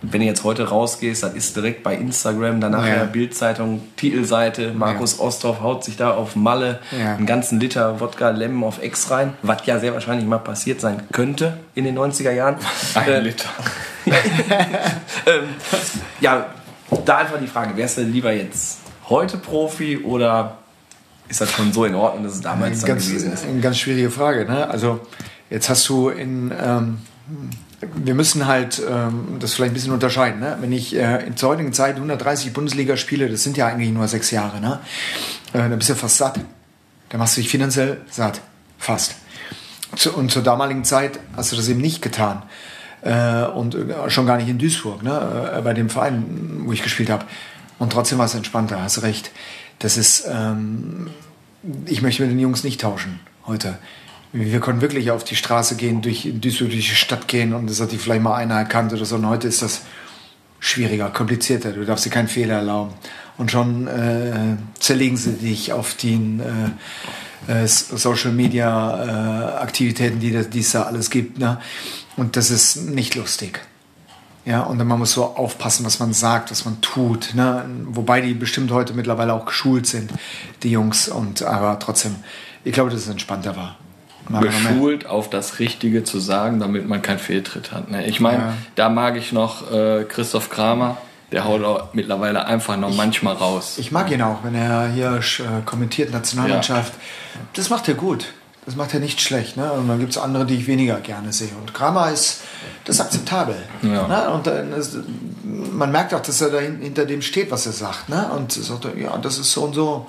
Wenn 0.00 0.20
du 0.20 0.26
jetzt 0.26 0.44
heute 0.44 0.68
rausgehst, 0.68 1.24
dann 1.24 1.34
ist 1.34 1.56
direkt 1.56 1.82
bei 1.82 1.94
Instagram, 1.94 2.60
danach 2.60 2.86
Ja. 2.86 2.96
ja. 2.98 3.04
Bildzeitung, 3.04 3.82
Titelseite, 3.96 4.72
Markus 4.72 5.18
Osthoff 5.18 5.60
haut 5.60 5.82
sich 5.84 5.96
da 5.96 6.12
auf 6.12 6.36
Malle 6.36 6.78
Ja. 6.96 7.14
einen 7.16 7.26
ganzen 7.26 7.58
Liter 7.58 7.98
Wodka 8.00 8.30
Lemon 8.30 8.62
auf 8.68 8.80
Ex 8.82 9.10
rein, 9.10 9.34
was 9.42 9.66
ja 9.66 9.80
sehr 9.80 9.94
wahrscheinlich 9.94 10.26
mal 10.26 10.38
passiert 10.38 10.80
sein 10.80 11.02
könnte 11.12 11.58
in 11.74 11.84
den 11.84 11.98
90er 11.98 12.30
Jahren. 12.30 12.56
Ein 12.94 13.08
Äh, 13.08 13.20
Liter. 13.20 13.48
ähm, 15.26 15.48
ja, 16.20 16.46
da 17.04 17.18
einfach 17.18 17.38
die 17.40 17.46
Frage, 17.46 17.76
wärst 17.76 17.98
du 17.98 18.02
lieber 18.02 18.32
jetzt 18.32 18.78
heute 19.08 19.36
Profi 19.36 19.98
oder 19.98 20.58
ist 21.28 21.40
das 21.40 21.50
schon 21.50 21.72
so 21.72 21.84
in 21.84 21.94
Ordnung, 21.94 22.24
dass 22.24 22.34
es 22.34 22.40
damals 22.40 22.80
dann 22.80 22.88
ganz, 22.88 23.06
gewesen 23.08 23.32
ist? 23.32 23.44
Eine 23.44 23.60
ganz 23.60 23.78
schwierige 23.78 24.10
Frage. 24.10 24.44
Ne? 24.46 24.68
Also 24.70 25.00
jetzt 25.50 25.68
hast 25.68 25.88
du 25.88 26.08
in, 26.08 26.52
ähm, 26.62 26.98
wir 27.80 28.14
müssen 28.14 28.46
halt 28.46 28.82
ähm, 28.88 29.36
das 29.38 29.54
vielleicht 29.54 29.72
ein 29.72 29.74
bisschen 29.74 29.92
unterscheiden. 29.92 30.40
Ne? 30.40 30.56
Wenn 30.60 30.72
ich 30.72 30.96
äh, 30.96 31.26
in 31.26 31.36
zur 31.36 31.50
heutigen 31.50 31.72
Zeit 31.72 31.96
130 31.96 32.52
Bundesliga 32.52 32.96
spiele, 32.96 33.28
das 33.28 33.42
sind 33.42 33.56
ja 33.56 33.66
eigentlich 33.66 33.90
nur 33.90 34.08
sechs 34.08 34.30
Jahre, 34.30 34.60
ne? 34.60 34.80
äh, 35.52 35.58
dann 35.58 35.78
bist 35.78 35.90
du 35.90 35.94
fast 35.94 36.16
satt. 36.16 36.40
Da 37.08 37.18
machst 37.18 37.36
du 37.36 37.40
dich 37.40 37.50
finanziell 37.50 37.98
satt, 38.10 38.40
fast. 38.78 39.14
Zu, 39.96 40.12
und 40.12 40.30
zur 40.30 40.42
damaligen 40.42 40.84
Zeit 40.84 41.20
hast 41.36 41.52
du 41.52 41.56
das 41.56 41.68
eben 41.68 41.80
nicht 41.80 42.02
getan. 42.02 42.42
Äh, 43.02 43.44
und 43.44 43.76
äh, 43.76 44.10
schon 44.10 44.26
gar 44.26 44.36
nicht 44.38 44.48
in 44.48 44.58
Duisburg, 44.58 45.02
ne? 45.02 45.54
äh, 45.56 45.62
bei 45.62 45.72
dem 45.72 45.88
Verein, 45.88 46.62
wo 46.64 46.72
ich 46.72 46.82
gespielt 46.82 47.10
habe. 47.10 47.26
Und 47.78 47.92
trotzdem 47.92 48.18
war 48.18 48.26
es 48.26 48.34
entspannter, 48.34 48.82
hast 48.82 49.02
recht. 49.02 49.30
Das 49.78 49.96
ist, 49.96 50.26
ähm, 50.28 51.10
ich 51.86 52.02
möchte 52.02 52.22
mit 52.22 52.32
den 52.32 52.40
Jungs 52.40 52.64
nicht 52.64 52.80
tauschen 52.80 53.20
heute. 53.46 53.78
Wir 54.32 54.60
konnten 54.60 54.82
wirklich 54.82 55.10
auf 55.10 55.24
die 55.24 55.36
Straße 55.36 55.76
gehen, 55.76 56.02
durch 56.02 56.28
durch 56.40 56.58
die 56.58 56.82
Stadt 56.82 57.28
gehen 57.28 57.54
und 57.54 57.68
das 57.68 57.80
hat 57.80 57.92
die 57.92 57.98
vielleicht 57.98 58.22
mal 58.22 58.34
einer 58.34 58.56
erkannt 58.56 58.92
oder 58.92 59.04
so. 59.04 59.16
Und 59.16 59.26
heute 59.26 59.48
ist 59.48 59.62
das 59.62 59.82
schwieriger, 60.60 61.10
komplizierter. 61.10 61.72
Du 61.72 61.84
darfst 61.84 62.04
dir 62.04 62.10
keinen 62.10 62.28
Fehler 62.28 62.56
erlauben. 62.56 62.92
Und 63.36 63.50
schon 63.50 63.86
äh, 63.86 64.56
zerlegen 64.80 65.16
sie 65.16 65.32
dich 65.32 65.72
auf 65.72 65.94
den 65.94 66.40
äh, 67.46 67.62
äh, 67.62 67.66
Social 67.66 68.32
Media 68.32 69.04
äh, 69.04 69.62
Aktivitäten, 69.62 70.18
die 70.18 70.34
es 70.34 70.72
da 70.72 70.82
alles 70.82 71.08
gibt. 71.08 71.38
Ne? 71.38 71.58
Und 72.16 72.36
das 72.36 72.50
ist 72.50 72.88
nicht 72.88 73.14
lustig. 73.14 73.60
Ja, 74.44 74.62
und 74.62 74.78
man 74.78 74.98
muss 74.98 75.12
so 75.12 75.24
aufpassen, 75.24 75.84
was 75.84 76.00
man 76.00 76.12
sagt, 76.12 76.50
was 76.50 76.64
man 76.64 76.80
tut. 76.80 77.34
Ne? 77.34 77.64
Wobei 77.84 78.20
die 78.20 78.34
bestimmt 78.34 78.72
heute 78.72 78.94
mittlerweile 78.94 79.34
auch 79.34 79.44
geschult 79.44 79.86
sind, 79.86 80.10
die 80.62 80.70
Jungs. 80.70 81.08
Und 81.08 81.42
aber 81.42 81.78
trotzdem, 81.78 82.16
ich 82.64 82.72
glaube, 82.72 82.90
dass 82.90 83.00
es 83.00 83.08
entspannter 83.08 83.54
war. 83.54 83.76
Geschult 84.40 85.06
auf 85.06 85.30
das 85.30 85.58
Richtige 85.58 86.04
zu 86.04 86.18
sagen, 86.18 86.60
damit 86.60 86.86
man 86.88 87.02
keinen 87.02 87.18
Fehltritt 87.18 87.72
hat. 87.72 87.90
Ne? 87.90 88.06
Ich 88.06 88.20
meine, 88.20 88.38
Ja. 88.42 88.54
da 88.74 88.88
mag 88.88 89.16
ich 89.16 89.32
noch 89.32 89.70
äh, 89.72 90.04
Christoph 90.04 90.50
Kramer, 90.50 90.96
der 91.32 91.44
haut 91.44 91.62
auch 91.64 91.94
mittlerweile 91.94 92.46
einfach 92.46 92.76
noch 92.76 92.94
manchmal 92.94 93.34
raus. 93.34 93.76
Ich 93.78 93.92
mag 93.92 94.10
ihn 94.10 94.22
auch, 94.22 94.38
wenn 94.44 94.54
er 94.54 94.88
hier 94.88 95.16
äh, 95.40 95.62
kommentiert 95.64 96.12
Nationalmannschaft. 96.12 96.92
Das 97.54 97.70
macht 97.70 97.88
er 97.88 97.94
gut. 97.94 98.26
Das 98.66 98.76
macht 98.76 98.92
er 98.92 99.00
nicht 99.00 99.20
schlecht. 99.22 99.56
Ne? 99.56 99.72
Und 99.72 99.88
dann 99.88 99.98
gibt 99.98 100.12
es 100.12 100.18
andere, 100.18 100.44
die 100.44 100.54
ich 100.54 100.66
weniger 100.66 101.00
gerne 101.00 101.32
sehe. 101.32 101.48
Und 101.60 101.72
Kramer 101.72 102.10
ist 102.10 102.42
das 102.84 102.96
ist 102.96 103.00
akzeptabel. 103.02 103.56
Ja. 103.82 104.06
Ne? 104.08 104.30
Und 104.30 104.46
ist, 104.46 104.96
man 105.44 105.90
merkt 105.92 106.12
auch, 106.14 106.20
dass 106.20 106.40
er 106.40 106.50
da 106.50 106.58
hin- 106.58 106.80
hinter 106.80 107.04
dem 107.06 107.20
steht, 107.22 107.50
was 107.50 107.66
er 107.66 107.72
sagt. 107.72 108.08
Ne? 108.08 108.30
Und 108.34 108.52
sagt, 108.52 108.86
ja, 108.98 109.16
das 109.18 109.38
ist 109.38 109.52
so 109.52 109.62
und 109.64 109.74
so. 109.74 110.06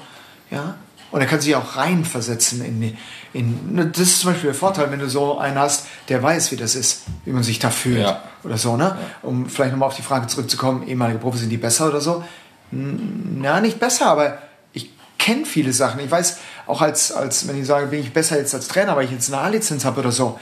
Ja? 0.51 0.76
Und 1.12 1.22
er 1.22 1.28
kann 1.28 1.41
sich 1.41 1.55
auch 1.55 1.76
reinversetzen 1.76 2.64
in, 2.64 2.97
in. 3.34 3.74
ne, 3.74 3.88
Das 3.88 4.01
ist 4.01 4.20
zum 4.20 4.32
Beispiel 4.32 4.49
der 4.49 4.60
Vorteil, 4.60 4.91
wenn 4.91 4.99
du 4.99 5.10
so 5.10 5.39
einen 5.39 5.57
hast, 5.57 5.88
der 6.07 6.22
weiß, 6.22 6.51
wie 6.51 6.55
das 6.55 6.76
ist, 6.76 7.03
wie 7.26 7.32
man 7.32 7.43
sich 7.43 7.60
da 7.60 7.72
fühlt. 7.72 8.01
Ja. 8.01 8.24
Oder 8.43 8.57
so, 8.57 8.78
ne? 8.78 8.95
Um 9.24 9.49
vielleicht 9.49 9.72
nochmal 9.72 9.88
auf 9.88 9.95
die 9.95 10.03
Frage 10.03 10.28
zurückzukommen, 10.28 10.88
ehemalige 10.88 11.20
Profis 11.20 11.41
sind 11.41 11.49
die 11.49 11.57
besser 11.57 11.88
oder 11.88 12.01
so? 12.01 12.24
Na, 12.72 13.60
nicht 13.60 13.80
besser, 13.80 14.05
aber 14.07 14.38
ich 14.74 14.91
kenne 15.18 15.45
viele 15.45 15.74
Sachen. 15.74 15.99
Ich 15.99 16.12
weiß, 16.12 16.38
auch 16.68 16.82
als, 16.82 17.12
als, 17.12 17.47
wenn 17.47 17.60
ich 17.60 17.66
sage, 17.66 17.88
bin 17.88 17.99
ich 17.99 18.14
besser 18.14 18.38
jetzt 18.38 18.53
als 18.53 18.68
Trainer, 18.68 18.95
weil 18.95 19.05
ich 19.05 19.12
jetzt 19.12 19.34
eine 19.34 19.41
A-Lizenz 19.41 19.86
habe 19.86 20.01
oder 20.01 20.12
so, 20.12 20.39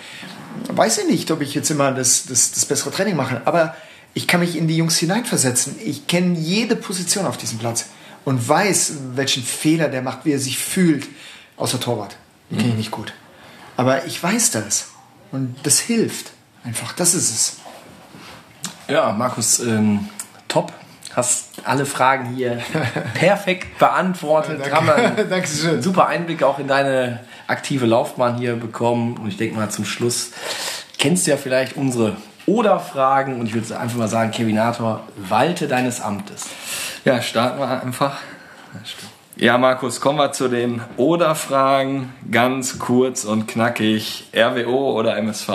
weiß 0.69 0.97
ich 0.99 1.07
nicht, 1.07 1.31
ob 1.31 1.41
ich 1.41 1.55
jetzt 1.55 1.69
immer 1.69 1.91
das, 1.91 2.25
das, 2.25 2.51
das 2.51 2.65
bessere 2.65 2.91
Training 2.91 3.15
mache. 3.15 3.41
Aber 3.45 3.75
ich 4.13 4.27
kann 4.27 4.41
mich 4.41 4.57
in 4.57 4.67
die 4.67 4.75
Jungs 4.75 4.97
hineinversetzen. 4.97 5.75
Ich 5.83 6.07
kenne 6.07 6.37
jede 6.37 6.75
Position 6.75 7.25
auf 7.25 7.37
diesem 7.37 7.59
Platz 7.59 7.85
und 8.27 8.45
weiß, 8.45 8.97
welchen 9.13 9.41
Fehler 9.41 9.87
der 9.87 10.01
macht, 10.01 10.25
wie 10.25 10.33
er 10.33 10.39
sich 10.39 10.59
fühlt. 10.59 11.07
Außer 11.55 11.79
Torwart. 11.79 12.17
Den 12.49 12.57
kenne 12.57 12.71
ich 12.71 12.77
nicht 12.77 12.91
gut. 12.91 13.13
Aber 13.77 14.03
ich 14.03 14.21
weiß 14.21 14.51
das. 14.51 14.89
Und 15.31 15.55
das 15.63 15.79
hilft. 15.79 16.31
Einfach, 16.65 16.91
das 16.91 17.13
ist 17.13 17.31
es. 17.31 17.57
Ja, 18.89 19.13
Markus, 19.13 19.59
ähm, 19.59 20.09
top. 20.49 20.73
Hast 21.13 21.51
alle 21.63 21.85
Fragen 21.85 22.35
hier 22.35 22.61
perfekt 23.13 23.79
beantwortet. 23.79 24.59
Danke. 24.59 25.25
Dankeschön. 25.29 25.81
super 25.81 26.07
Einblick 26.07 26.43
auch 26.43 26.59
in 26.59 26.67
deine 26.67 27.21
aktive 27.47 27.85
Laufbahn 27.85 28.37
hier 28.37 28.57
bekommen. 28.57 29.15
Und 29.15 29.29
ich 29.29 29.37
denke 29.37 29.55
mal 29.55 29.69
zum 29.69 29.85
Schluss 29.85 30.31
kennst 30.97 31.27
du 31.27 31.31
ja 31.31 31.37
vielleicht 31.37 31.77
unsere 31.77 32.17
Oder-Fragen. 32.47 33.39
Und 33.39 33.45
ich 33.45 33.53
würde 33.53 33.79
einfach 33.79 33.97
mal 33.97 34.07
sagen, 34.07 34.31
Kevinator, 34.31 35.03
walte 35.17 35.67
deines 35.67 36.01
Amtes. 36.01 36.47
Ja, 37.05 37.21
starten 37.21 37.59
wir 37.59 37.83
einfach. 37.83 38.17
Ja, 39.35 39.59
Markus, 39.59 40.01
kommen 40.01 40.17
wir 40.17 40.31
zu 40.31 40.47
den 40.47 40.81
Oder-Fragen. 40.97 42.13
Ganz 42.31 42.79
kurz 42.79 43.23
und 43.23 43.47
knackig. 43.47 44.29
RWO 44.35 44.97
oder 44.97 45.15
MSV? 45.17 45.49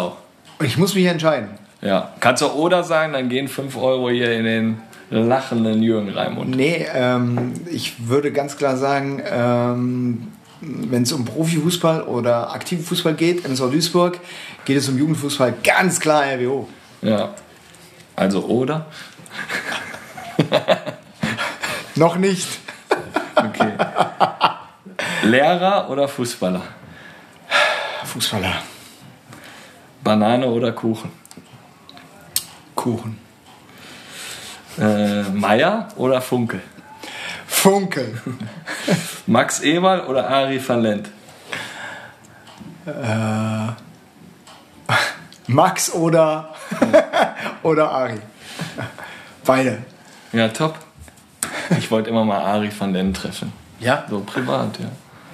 Ich 0.62 0.78
muss 0.78 0.95
mich 0.95 1.07
entscheiden. 1.07 1.49
Ja, 1.80 2.12
kannst 2.20 2.43
du 2.43 2.47
Oder 2.47 2.84
sagen, 2.84 3.12
dann 3.12 3.28
gehen 3.28 3.49
5 3.49 3.76
Euro 3.76 4.09
hier 4.09 4.32
in 4.32 4.45
den 4.45 4.82
lachenden 5.11 5.82
Jürgen 5.82 6.11
Raimund. 6.11 6.57
Nee, 6.57 6.86
ähm, 6.95 7.55
ich 7.70 8.09
würde 8.09 8.32
ganz 8.32 8.57
klar 8.57 8.76
sagen, 8.76 9.20
ähm, 9.28 10.28
wenn 10.61 11.03
es 11.03 11.12
um 11.12 11.24
Profifußball 11.24 12.03
oder 12.03 12.53
aktiven 12.55 12.84
Fußball 12.84 13.14
geht, 13.14 13.45
MSV 13.45 13.70
Duisburg, 13.70 14.20
geht 14.64 14.76
es 14.76 14.88
um 14.88 14.97
Jugendfußball 14.97 15.55
ganz 15.64 15.99
klar 15.99 16.22
RWO. 16.22 16.68
Ja. 17.03 17.34
Also 18.16 18.44
Oder? 18.44 18.86
Noch 21.94 22.16
nicht. 22.16 22.48
Okay. 23.34 23.72
Lehrer 25.22 25.90
oder 25.90 26.09
Fußballer? 26.09 26.62
Fußballer. 28.05 28.55
Banane 30.03 30.46
oder 30.46 30.72
Kuchen? 30.72 31.12
Kuchen. 32.74 33.18
Äh, 34.78 35.22
Meier 35.22 35.88
oder 35.96 36.20
Funke? 36.20 36.61
Funke. 37.46 38.20
Max 39.26 39.61
Eberl 39.61 40.00
oder 40.07 40.28
Ari 40.28 40.61
van 40.66 40.82
Lent? 40.82 41.11
Max 45.46 45.92
oder, 45.92 46.51
oder 47.62 47.90
Ari. 47.90 48.18
Beide. 49.44 49.78
Ja, 50.32 50.48
top. 50.48 50.78
Ich 51.78 51.90
wollte 51.90 52.10
immer 52.10 52.24
mal 52.24 52.38
Ari 52.40 52.70
van 52.76 52.92
Lent 52.92 53.16
treffen. 53.16 53.52
Ja? 53.80 54.04
So 54.08 54.20
privat, 54.20 54.78
ja. 54.78 54.86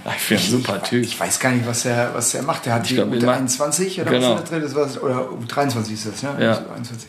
Ach, 0.05 0.15
Ich 0.15 0.21
finde 0.23 0.43
ein 0.45 0.51
super 0.51 0.83
Typ. 0.83 1.05
Ich 1.05 1.19
weiß 1.19 1.39
gar 1.41 1.51
nicht, 1.51 1.67
was 1.67 1.85
er, 1.85 2.15
was 2.15 2.33
er 2.35 2.43
macht. 2.43 2.65
Der 2.67 2.75
hat 2.75 2.89
die 2.89 2.95
glaub, 2.95 3.09
wir 3.09 3.15
unter 3.15 3.27
machen- 3.27 3.39
21 3.41 4.01
oder 4.01 4.11
Genau. 4.11 4.35
was 4.37 4.51
ist 4.51 4.77
das, 4.77 4.97
war, 5.03 5.03
oder 5.05 5.29
23 5.49 5.95
ist 5.95 6.07
das, 6.07 6.23
ne? 6.23 6.31
Ja. 6.41 6.59
21. 6.75 7.09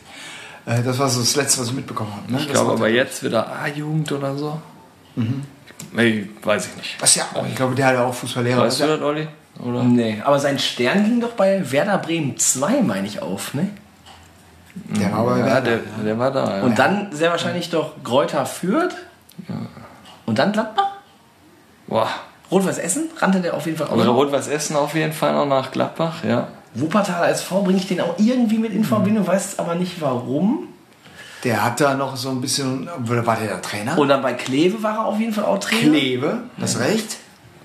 Äh, 0.66 0.82
Das 0.82 0.98
war 0.98 1.08
so 1.08 1.20
das 1.20 1.36
Letzte, 1.36 1.60
was 1.60 1.68
ich 1.68 1.74
mitbekommen 1.74 2.12
habe. 2.14 2.32
Ne? 2.32 2.38
Ich 2.40 2.48
glaube 2.48 2.72
aber 2.72 2.88
er. 2.88 2.94
jetzt 2.94 3.22
wieder 3.24 3.50
A-Jugend 3.62 4.12
oder 4.12 4.36
so. 4.36 4.60
Nee, 5.92 6.28
weiß 6.42 6.66
ich 6.68 6.76
nicht. 6.76 6.96
Was 7.00 7.14
ja 7.14 7.24
auch, 7.34 7.46
ich 7.46 7.54
glaube, 7.54 7.74
der 7.74 7.86
hat 7.86 7.94
ja 7.94 8.04
auch 8.04 8.14
Fußballlehrer. 8.14 8.62
Weißt 8.62 8.80
du 8.80 8.86
das, 8.86 9.00
Olli? 9.00 9.26
Oder? 9.58 9.82
Nee, 9.82 10.22
aber 10.24 10.38
sein 10.38 10.58
Stern 10.58 11.04
ging 11.04 11.20
doch 11.20 11.32
bei 11.32 11.70
Werder 11.72 11.98
Bremen 11.98 12.36
2, 12.38 12.82
meine 12.82 13.06
ich, 13.06 13.20
auf, 13.22 13.54
ne? 13.54 13.68
Der 14.74 15.12
war 15.12 15.38
Ja, 15.38 15.44
Werder, 15.46 15.60
der, 15.70 16.04
der 16.04 16.18
war 16.18 16.30
da. 16.30 16.58
Ja. 16.58 16.62
Und 16.62 16.78
dann 16.78 17.08
sehr 17.12 17.30
wahrscheinlich 17.30 17.70
doch 17.70 18.02
Gräuter 18.04 18.46
Fürth. 18.46 18.94
Und 20.26 20.38
dann 20.38 20.52
Gladbach? 20.52 20.90
Boah. 21.86 22.08
Rot-Weiß 22.50 22.78
Essen 22.78 23.04
rannte 23.18 23.40
der 23.40 23.54
auf 23.54 23.66
jeden 23.66 23.78
Fall 23.78 23.88
auch. 23.88 23.92
Oder 23.92 24.06
noch. 24.06 24.14
Rot-Weiß 24.16 24.48
Essen 24.48 24.76
auf 24.76 24.94
jeden 24.94 25.12
Fall 25.12 25.32
noch 25.34 25.46
nach 25.46 25.70
Gladbach, 25.70 26.24
ja. 26.24 26.48
Wuppertaler 26.74 27.28
SV 27.30 27.62
bringe 27.62 27.78
ich 27.78 27.88
den 27.88 28.00
auch 28.00 28.14
irgendwie 28.18 28.58
mit 28.58 28.72
in 28.72 28.84
Verbindung, 28.84 29.26
weiß 29.26 29.58
aber 29.58 29.74
nicht 29.74 30.00
warum. 30.00 30.68
Der 31.42 31.64
hat 31.64 31.80
da 31.80 31.94
noch 31.94 32.16
so 32.16 32.28
ein 32.30 32.40
bisschen. 32.40 32.88
Oder 33.08 33.26
war 33.26 33.36
der 33.36 33.48
der 33.48 33.62
Trainer? 33.62 33.96
Und 33.98 34.08
dann 34.08 34.20
bei 34.22 34.34
Kleve 34.34 34.82
war 34.82 34.94
er 34.98 35.04
auf 35.06 35.18
jeden 35.18 35.32
Fall 35.32 35.44
auch 35.44 35.58
Trainer. 35.58 35.90
Kleve, 35.90 36.38
das 36.58 36.78
recht. 36.80 37.16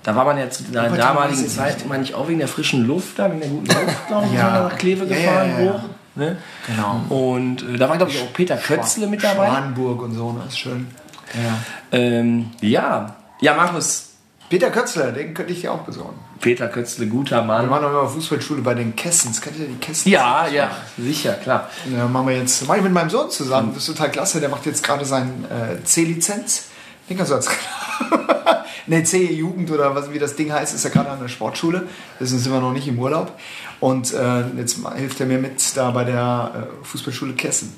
Da 0.02 0.14
war 0.14 0.24
man 0.24 0.38
ja 0.38 0.48
zu 0.48 0.62
der 0.64 0.88
damaligen 0.88 1.48
Zeit, 1.48 1.86
meine 1.88 2.04
ich, 2.04 2.14
auch 2.14 2.28
wegen 2.28 2.38
der 2.38 2.46
frischen 2.48 2.86
Luft 2.86 3.18
da, 3.18 3.28
wegen 3.28 3.40
der 3.40 3.48
guten 3.50 3.66
Luft, 3.66 4.06
glaube 4.08 4.26
ich, 4.26 4.32
Ja. 4.34 4.62
nach 4.68 4.78
Kleve 4.78 5.04
Ja, 5.04 5.16
gefahren 5.16 5.50
ja, 5.58 5.64
ja. 5.64 5.72
hoch. 5.72 5.80
Ne? 6.16 6.38
Genau. 6.66 7.02
Und 7.08 7.62
äh, 7.62 7.76
da 7.76 7.88
war, 7.88 7.96
glaube 7.96 8.10
ich, 8.12 8.22
auch 8.22 8.32
Peter 8.32 8.56
Kötzle 8.56 9.06
mit 9.06 9.22
dabei. 9.22 9.46
Schwanenburg 9.46 10.02
und 10.02 10.14
so, 10.14 10.34
das 10.38 10.54
ist 10.54 10.58
schön. 10.58 10.88
Ja. 11.34 11.58
Ähm, 11.92 12.50
ja. 12.60 13.16
ja, 13.40 13.54
Markus, 13.54 14.10
Peter 14.48 14.70
Kötzler, 14.70 15.12
den 15.12 15.34
könnte 15.34 15.52
ich 15.52 15.60
dir 15.60 15.72
auch 15.72 15.80
besorgen. 15.82 16.18
Peter 16.40 16.68
Kötzle, 16.68 17.06
guter 17.06 17.38
Wir 17.38 17.42
Mann. 17.42 17.70
waren 17.70 17.82
noch 17.82 17.90
immer 17.90 18.08
Fußballschule 18.08 18.62
bei 18.62 18.74
den 18.74 18.94
Kessens. 18.94 19.40
Kennt 19.40 19.58
ihr 19.58 19.66
die 19.66 19.74
Kessens? 19.74 20.06
Ja, 20.06 20.46
ja, 20.48 20.70
sicher, 20.96 21.34
klar. 21.34 21.70
Ja, 21.92 22.06
machen 22.06 22.28
wir 22.28 22.36
jetzt, 22.36 22.66
mache 22.66 22.78
ich 22.78 22.84
mit 22.84 22.92
meinem 22.92 23.10
Sohn 23.10 23.30
zusammen. 23.30 23.72
Das 23.74 23.88
ist 23.88 23.94
total 23.94 24.10
klasse. 24.10 24.40
Der 24.40 24.48
macht 24.48 24.66
jetzt 24.66 24.82
gerade 24.84 25.04
seine 25.04 25.30
äh, 25.48 25.84
C-Lizenz. 25.84 26.68
Den 27.08 27.16
kannst 27.16 27.32
du 27.32 27.36
als 27.36 27.48
Ne, 28.88 29.02
C-Jugend 29.02 29.70
oder 29.72 29.94
was, 29.96 30.12
wie 30.12 30.18
das 30.20 30.36
Ding 30.36 30.52
heißt, 30.52 30.72
ist 30.72 30.84
ja 30.84 30.90
gerade 30.90 31.10
an 31.10 31.18
der 31.20 31.26
Sportschule. 31.28 31.88
Deswegen 32.20 32.40
sind 32.40 32.52
wir 32.52 32.60
noch 32.60 32.72
nicht 32.72 32.86
im 32.86 32.98
Urlaub. 32.98 33.32
Und 33.80 34.14
äh, 34.14 34.44
jetzt 34.56 34.78
hilft 34.94 35.18
er 35.20 35.26
mir 35.26 35.38
mit 35.38 35.76
da 35.76 35.90
bei 35.90 36.04
der 36.04 36.68
äh, 36.82 36.84
Fußballschule 36.84 37.34
Kessen. 37.34 37.74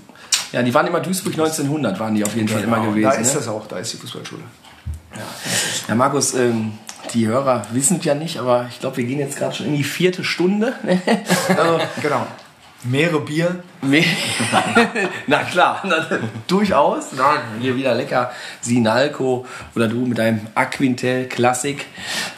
Ja, 0.52 0.62
die 0.62 0.72
waren 0.74 0.86
immer 0.86 1.00
Duisburg 1.00 1.32
1900, 1.32 1.98
waren 1.98 2.14
die 2.14 2.24
auf 2.24 2.34
jeden 2.34 2.48
Fall 2.48 2.62
immer 2.62 2.76
Genau, 2.76 2.90
gewesen. 2.90 3.05
Da 3.10 3.12
ist 3.12 3.28
ne? 3.32 3.38
das 3.38 3.48
auch, 3.48 3.66
da 3.66 3.78
ist 3.78 3.92
die 3.92 3.96
Fußballschule. 3.96 4.42
Ja, 5.88 5.94
Markus, 5.94 6.34
ähm, 6.34 6.72
die 7.14 7.26
Hörer 7.26 7.62
wissen 7.72 7.98
es 7.98 8.05
ja 8.05 8.14
nicht, 8.14 8.38
aber 8.38 8.66
ich 8.70 8.78
glaube, 8.80 8.98
wir 8.98 9.05
gehen 9.05 9.18
jetzt 9.18 9.38
gerade 9.38 9.55
schon 9.55 9.66
in 9.66 9.76
die 9.76 9.84
vierte 9.84 10.24
Stunde. 10.24 10.74
also, 11.48 11.80
Genau. 12.02 12.26
Mehrere 12.89 13.20
Bier. 13.20 13.62
Me- 13.82 14.05
Na 15.27 15.43
klar, 15.44 15.82
durchaus. 16.47 17.06
Na, 17.16 17.35
hier 17.60 17.77
wieder 17.77 17.94
lecker 17.94 18.31
Sinalco 18.60 19.47
oder 19.74 19.89
du 19.89 20.06
mit 20.06 20.19
deinem 20.19 20.47
Aquintel 20.55 21.27
Klassik. 21.27 21.86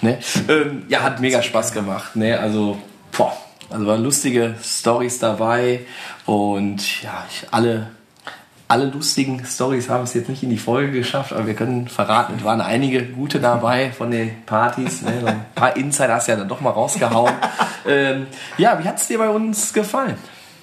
Ne? 0.00 0.18
Ähm, 0.48 0.84
ja, 0.88 1.02
hat 1.02 1.20
mega 1.20 1.42
Spaß 1.42 1.72
gemacht. 1.72 2.16
Ne? 2.16 2.38
Also, 2.38 2.78
boah, 3.16 3.32
also 3.70 3.86
waren 3.86 4.02
lustige 4.02 4.54
Stories 4.62 5.18
dabei 5.18 5.80
und 6.26 7.02
ja, 7.02 7.24
ich, 7.30 7.46
alle, 7.52 7.90
alle 8.68 8.86
lustigen 8.86 9.44
Stories 9.46 9.88
haben 9.88 10.04
es 10.04 10.14
jetzt 10.14 10.28
nicht 10.28 10.42
in 10.42 10.50
die 10.50 10.58
Folge 10.58 10.92
geschafft, 10.92 11.32
aber 11.32 11.46
wir 11.46 11.54
können 11.54 11.88
verraten, 11.88 12.34
es 12.38 12.44
waren 12.44 12.60
einige 12.60 13.04
gute 13.04 13.40
dabei 13.40 13.92
von 13.92 14.10
den 14.10 14.42
Partys. 14.46 15.02
Ne? 15.02 15.12
So 15.20 15.26
ein 15.26 15.44
paar 15.54 15.76
Insider 15.76 16.14
hast 16.14 16.26
du 16.28 16.32
ja 16.32 16.38
dann 16.38 16.48
doch 16.48 16.60
mal 16.60 16.70
rausgehauen. 16.70 17.32
ähm, 17.86 18.26
ja, 18.58 18.78
wie 18.82 18.88
hat 18.88 18.98
es 18.98 19.06
dir 19.06 19.18
bei 19.18 19.28
uns 19.28 19.72
gefallen? 19.72 20.16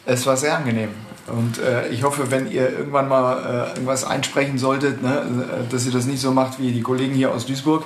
Es 0.07 0.25
war 0.25 0.37
sehr 0.37 0.57
angenehm. 0.57 0.89
Und 1.27 1.59
äh, 1.59 1.89
ich 1.89 2.03
hoffe, 2.03 2.31
wenn 2.31 2.49
ihr 2.49 2.69
irgendwann 2.69 3.09
mal 3.09 3.67
äh, 3.67 3.73
irgendwas 3.73 4.05
einsprechen 4.05 4.57
solltet, 4.57 5.03
ne, 5.03 5.19
äh, 5.19 5.71
dass 5.71 5.85
ihr 5.85 5.91
das 5.91 6.05
nicht 6.05 6.21
so 6.21 6.31
macht 6.31 6.59
wie 6.59 6.71
die 6.71 6.81
Kollegen 6.81 7.13
hier 7.13 7.31
aus 7.31 7.45
Duisburg. 7.45 7.85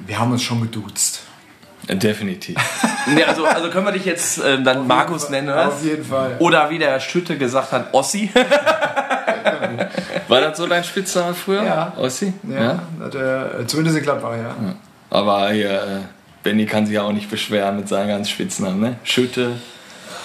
Wir 0.00 0.18
haben 0.18 0.32
uns 0.32 0.42
schon 0.42 0.60
geduzt. 0.60 1.22
Definitiv. 1.88 2.56
Nee, 3.14 3.24
also, 3.24 3.46
also 3.46 3.70
können 3.70 3.86
wir 3.86 3.92
dich 3.92 4.04
jetzt 4.04 4.42
ähm, 4.44 4.62
dann 4.62 4.86
Markus 4.86 5.30
nennen, 5.30 5.48
oder? 5.48 5.68
Auf 5.68 5.82
jeden 5.82 6.04
Fall. 6.04 6.36
Oder 6.38 6.68
wie 6.68 6.78
der 6.78 7.00
Schütte 7.00 7.38
gesagt 7.38 7.72
hat, 7.72 7.94
Ossi. 7.94 8.30
War 10.28 10.40
das 10.42 10.58
so 10.58 10.66
dein 10.66 10.84
Spitzname 10.84 11.32
früher? 11.32 11.64
Ja. 11.64 11.94
Ossi? 11.96 12.34
Ja, 12.46 12.82
Hat 13.00 13.14
er, 13.14 13.60
äh, 13.60 13.66
zumindest 13.66 13.96
in 13.96 14.02
Gladbach, 14.02 14.36
ja. 14.36 14.54
Aber 15.08 15.50
hier, 15.50 15.70
äh, 15.72 16.00
Benny 16.42 16.66
kann 16.66 16.84
sich 16.84 16.96
ja 16.96 17.02
auch 17.02 17.12
nicht 17.12 17.30
beschweren 17.30 17.76
mit 17.76 17.88
seinen 17.88 18.08
ganzen 18.08 18.30
Spitznamen, 18.30 18.80
ne? 18.80 18.96
Schütte, 19.02 19.52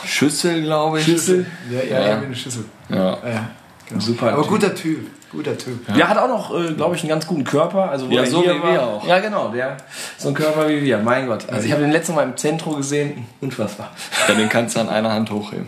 Schüssel, 0.06 0.62
glaube 0.64 1.00
ich. 1.00 1.06
Schüssel. 1.06 1.46
Ja, 1.72 1.82
ja, 1.84 2.00
Ja. 2.02 2.08
ja. 2.10 2.22
wie 2.22 2.26
eine 2.26 2.36
Schüssel. 2.36 2.66
Ja. 2.90 2.96
Ja, 2.98 3.18
ja. 3.30 3.50
Genau. 3.90 4.02
Super 4.02 4.34
Aber 4.34 4.42
Typ. 4.44 4.52
guter 4.52 4.76
Typ. 4.76 5.08
Guter 5.32 5.58
Typ. 5.58 5.86
Der 5.94 6.08
hat 6.08 6.18
auch 6.18 6.28
noch, 6.30 6.56
äh, 6.58 6.74
glaube 6.74 6.96
ich, 6.96 7.02
einen 7.02 7.10
ganz 7.10 7.28
guten 7.28 7.44
Körper. 7.44 7.90
Also, 7.90 8.10
wo 8.10 8.14
Ja, 8.14 8.26
so 8.26 8.42
hier 8.42 8.56
wie 8.56 8.64
war. 8.64 8.72
wir 8.72 8.84
auch. 8.84 9.08
Ja, 9.08 9.20
genau. 9.20 9.50
Der 9.50 9.76
so 10.18 10.30
ein 10.30 10.34
Körper 10.34 10.70
wie 10.70 10.82
wir. 10.82 10.98
Mein 11.00 11.28
Gott. 11.28 11.46
Also 11.52 11.66
ich 11.66 11.72
habe 11.72 11.82
den 11.82 11.92
letzten 11.92 12.16
Mal 12.16 12.24
im 12.24 12.38
Zentrum 12.38 12.78
gesehen. 12.78 13.26
Unfassbar. 13.42 13.92
Ja, 14.28 14.34
den 14.34 14.48
kannst 14.50 14.76
du 14.76 14.80
an 14.80 14.90
einer 14.90 15.12
Hand 15.12 15.30
hochheben. 15.30 15.68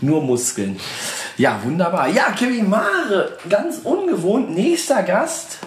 Nur 0.00 0.22
Muskeln. 0.22 0.78
Ja, 1.36 1.58
wunderbar. 1.64 2.08
Ja, 2.08 2.30
Kevin 2.32 2.68
Mare, 2.68 3.36
ganz 3.48 3.78
ungewohnt. 3.84 4.50
Nächster 4.54 5.02
Gast. 5.02 5.58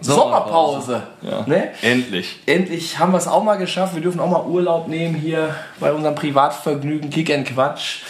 Sommerpause. 0.00 1.02
Ja. 1.22 1.44
Ne? 1.46 1.70
Endlich. 1.82 2.38
Endlich 2.46 2.98
haben 2.98 3.12
wir 3.12 3.18
es 3.18 3.26
auch 3.26 3.42
mal 3.42 3.56
geschafft. 3.56 3.94
Wir 3.94 4.02
dürfen 4.02 4.20
auch 4.20 4.30
mal 4.30 4.44
Urlaub 4.46 4.88
nehmen 4.88 5.14
hier 5.14 5.54
bei 5.80 5.92
unserem 5.92 6.14
Privatvergnügen 6.14 7.10
Kick 7.10 7.32
and 7.32 7.46
Quatsch. 7.46 8.02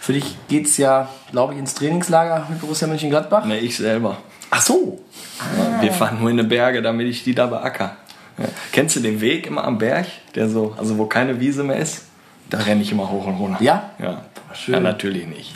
Für 0.00 0.14
dich 0.14 0.36
geht 0.48 0.66
es 0.66 0.76
ja, 0.78 1.08
glaube 1.30 1.52
ich, 1.52 1.58
ins 1.58 1.74
Trainingslager 1.74 2.46
mit 2.48 2.60
Borussia 2.60 2.88
Mönchengladbach. 2.88 3.44
Ne, 3.44 3.58
ich 3.58 3.76
selber. 3.76 4.16
Ach 4.50 4.62
so. 4.62 4.98
Wir 5.80 5.92
fahren 5.92 6.20
nur 6.20 6.30
in 6.30 6.36
die 6.36 6.42
Berge, 6.42 6.82
damit 6.82 7.06
ich 7.06 7.22
die 7.22 7.34
da 7.34 7.46
beacker. 7.46 7.96
Ja. 8.38 8.46
Kennst 8.72 8.96
du 8.96 9.00
den 9.00 9.20
Weg 9.20 9.46
immer 9.46 9.64
am 9.64 9.78
Berg, 9.78 10.06
der 10.34 10.48
so, 10.48 10.74
also 10.78 10.98
wo 10.98 11.06
keine 11.06 11.40
Wiese 11.40 11.62
mehr 11.62 11.76
ist? 11.76 12.04
Da 12.48 12.58
renne 12.58 12.82
ich 12.82 12.90
immer 12.90 13.10
hoch 13.10 13.26
und 13.26 13.36
runter. 13.36 13.62
Ja? 13.62 13.90
Ja. 13.98 14.24
schön. 14.54 14.74
ja 14.74 14.80
natürlich 14.80 15.26
nicht. 15.26 15.54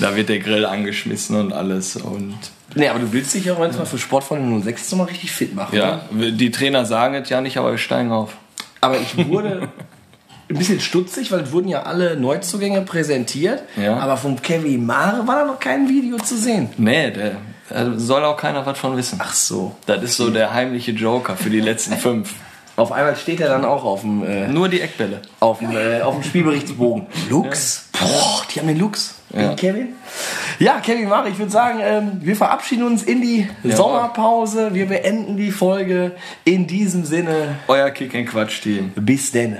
Da 0.00 0.14
wird 0.14 0.28
der 0.28 0.38
Grill 0.38 0.66
angeschmissen 0.66 1.36
und 1.36 1.52
alles 1.52 1.96
und 1.96 2.38
Nee, 2.74 2.88
aber 2.88 2.98
du 2.98 3.12
willst 3.12 3.34
dich 3.34 3.44
ja 3.44 3.56
manchmal 3.58 3.86
für 3.86 3.98
Sportfreunde 3.98 4.62
06 4.62 4.94
mal 4.94 5.04
richtig 5.04 5.32
fit 5.32 5.54
machen. 5.54 5.76
ja, 5.76 6.02
ne? 6.10 6.32
die 6.32 6.50
Trainer 6.50 6.84
sagen 6.84 7.14
es 7.14 7.28
ja 7.28 7.40
nicht, 7.40 7.56
aber 7.56 7.72
wir 7.72 7.78
steigen 7.78 8.12
auf. 8.12 8.36
Aber 8.80 8.98
ich 8.98 9.28
wurde 9.28 9.68
ein 10.48 10.58
bisschen 10.58 10.80
stutzig, 10.80 11.32
weil 11.32 11.40
es 11.40 11.52
wurden 11.52 11.68
ja 11.68 11.84
alle 11.84 12.16
Neuzugänge 12.16 12.82
präsentiert. 12.82 13.62
Ja. 13.76 13.96
Aber 13.98 14.16
vom 14.16 14.40
Kevin 14.42 14.84
Mare 14.84 15.26
war 15.26 15.36
da 15.36 15.44
noch 15.46 15.60
kein 15.60 15.88
Video 15.88 16.16
zu 16.18 16.36
sehen. 16.36 16.68
Nee, 16.76 17.10
der, 17.10 17.36
da 17.70 17.98
soll 17.98 18.24
auch 18.24 18.36
keiner 18.36 18.64
was 18.66 18.78
von 18.78 18.96
wissen. 18.96 19.18
Ach 19.22 19.32
so. 19.32 19.74
Das 19.86 20.02
ist 20.02 20.16
so 20.16 20.30
der 20.30 20.52
heimliche 20.52 20.92
Joker 20.92 21.36
für 21.36 21.50
die 21.50 21.60
letzten 21.60 21.96
fünf. 21.96 22.34
Auf 22.76 22.90
einmal 22.90 23.14
steht 23.16 23.40
er 23.40 23.48
dann 23.48 23.64
auch 23.64 23.84
auf 23.84 24.00
dem, 24.00 24.24
äh, 24.24 24.48
Nur 24.48 24.68
die 24.68 24.80
Eckbälle. 24.80 25.22
auf 25.38 25.60
dem, 25.60 25.70
äh, 25.76 26.00
auf 26.02 26.14
dem 26.14 26.24
Spielberichtsbogen. 26.24 27.06
Lux? 27.30 27.88
Boah, 27.92 28.42
die 28.52 28.58
haben 28.58 28.66
den 28.66 28.80
Lux. 28.80 29.14
Ja. 29.32 29.48
Den 29.48 29.56
Kevin? 29.56 29.88
Ja, 30.58 30.80
Kevin 30.80 31.08
Mare, 31.08 31.28
ich 31.28 31.38
würde 31.38 31.50
sagen, 31.50 31.80
ähm, 31.82 32.20
wir 32.20 32.36
verabschieden 32.36 32.84
uns 32.84 33.02
in 33.02 33.20
die 33.20 33.48
Sommerpause. 33.64 34.74
Wir 34.74 34.86
beenden 34.86 35.36
die 35.36 35.50
Folge 35.50 36.12
in 36.44 36.66
diesem 36.66 37.04
Sinne. 37.04 37.56
Euer 37.68 37.90
Kick 37.90 38.14
and 38.14 38.28
Quatsch 38.28 38.62
Team. 38.62 38.92
Bis 38.94 39.32
denn. 39.32 39.58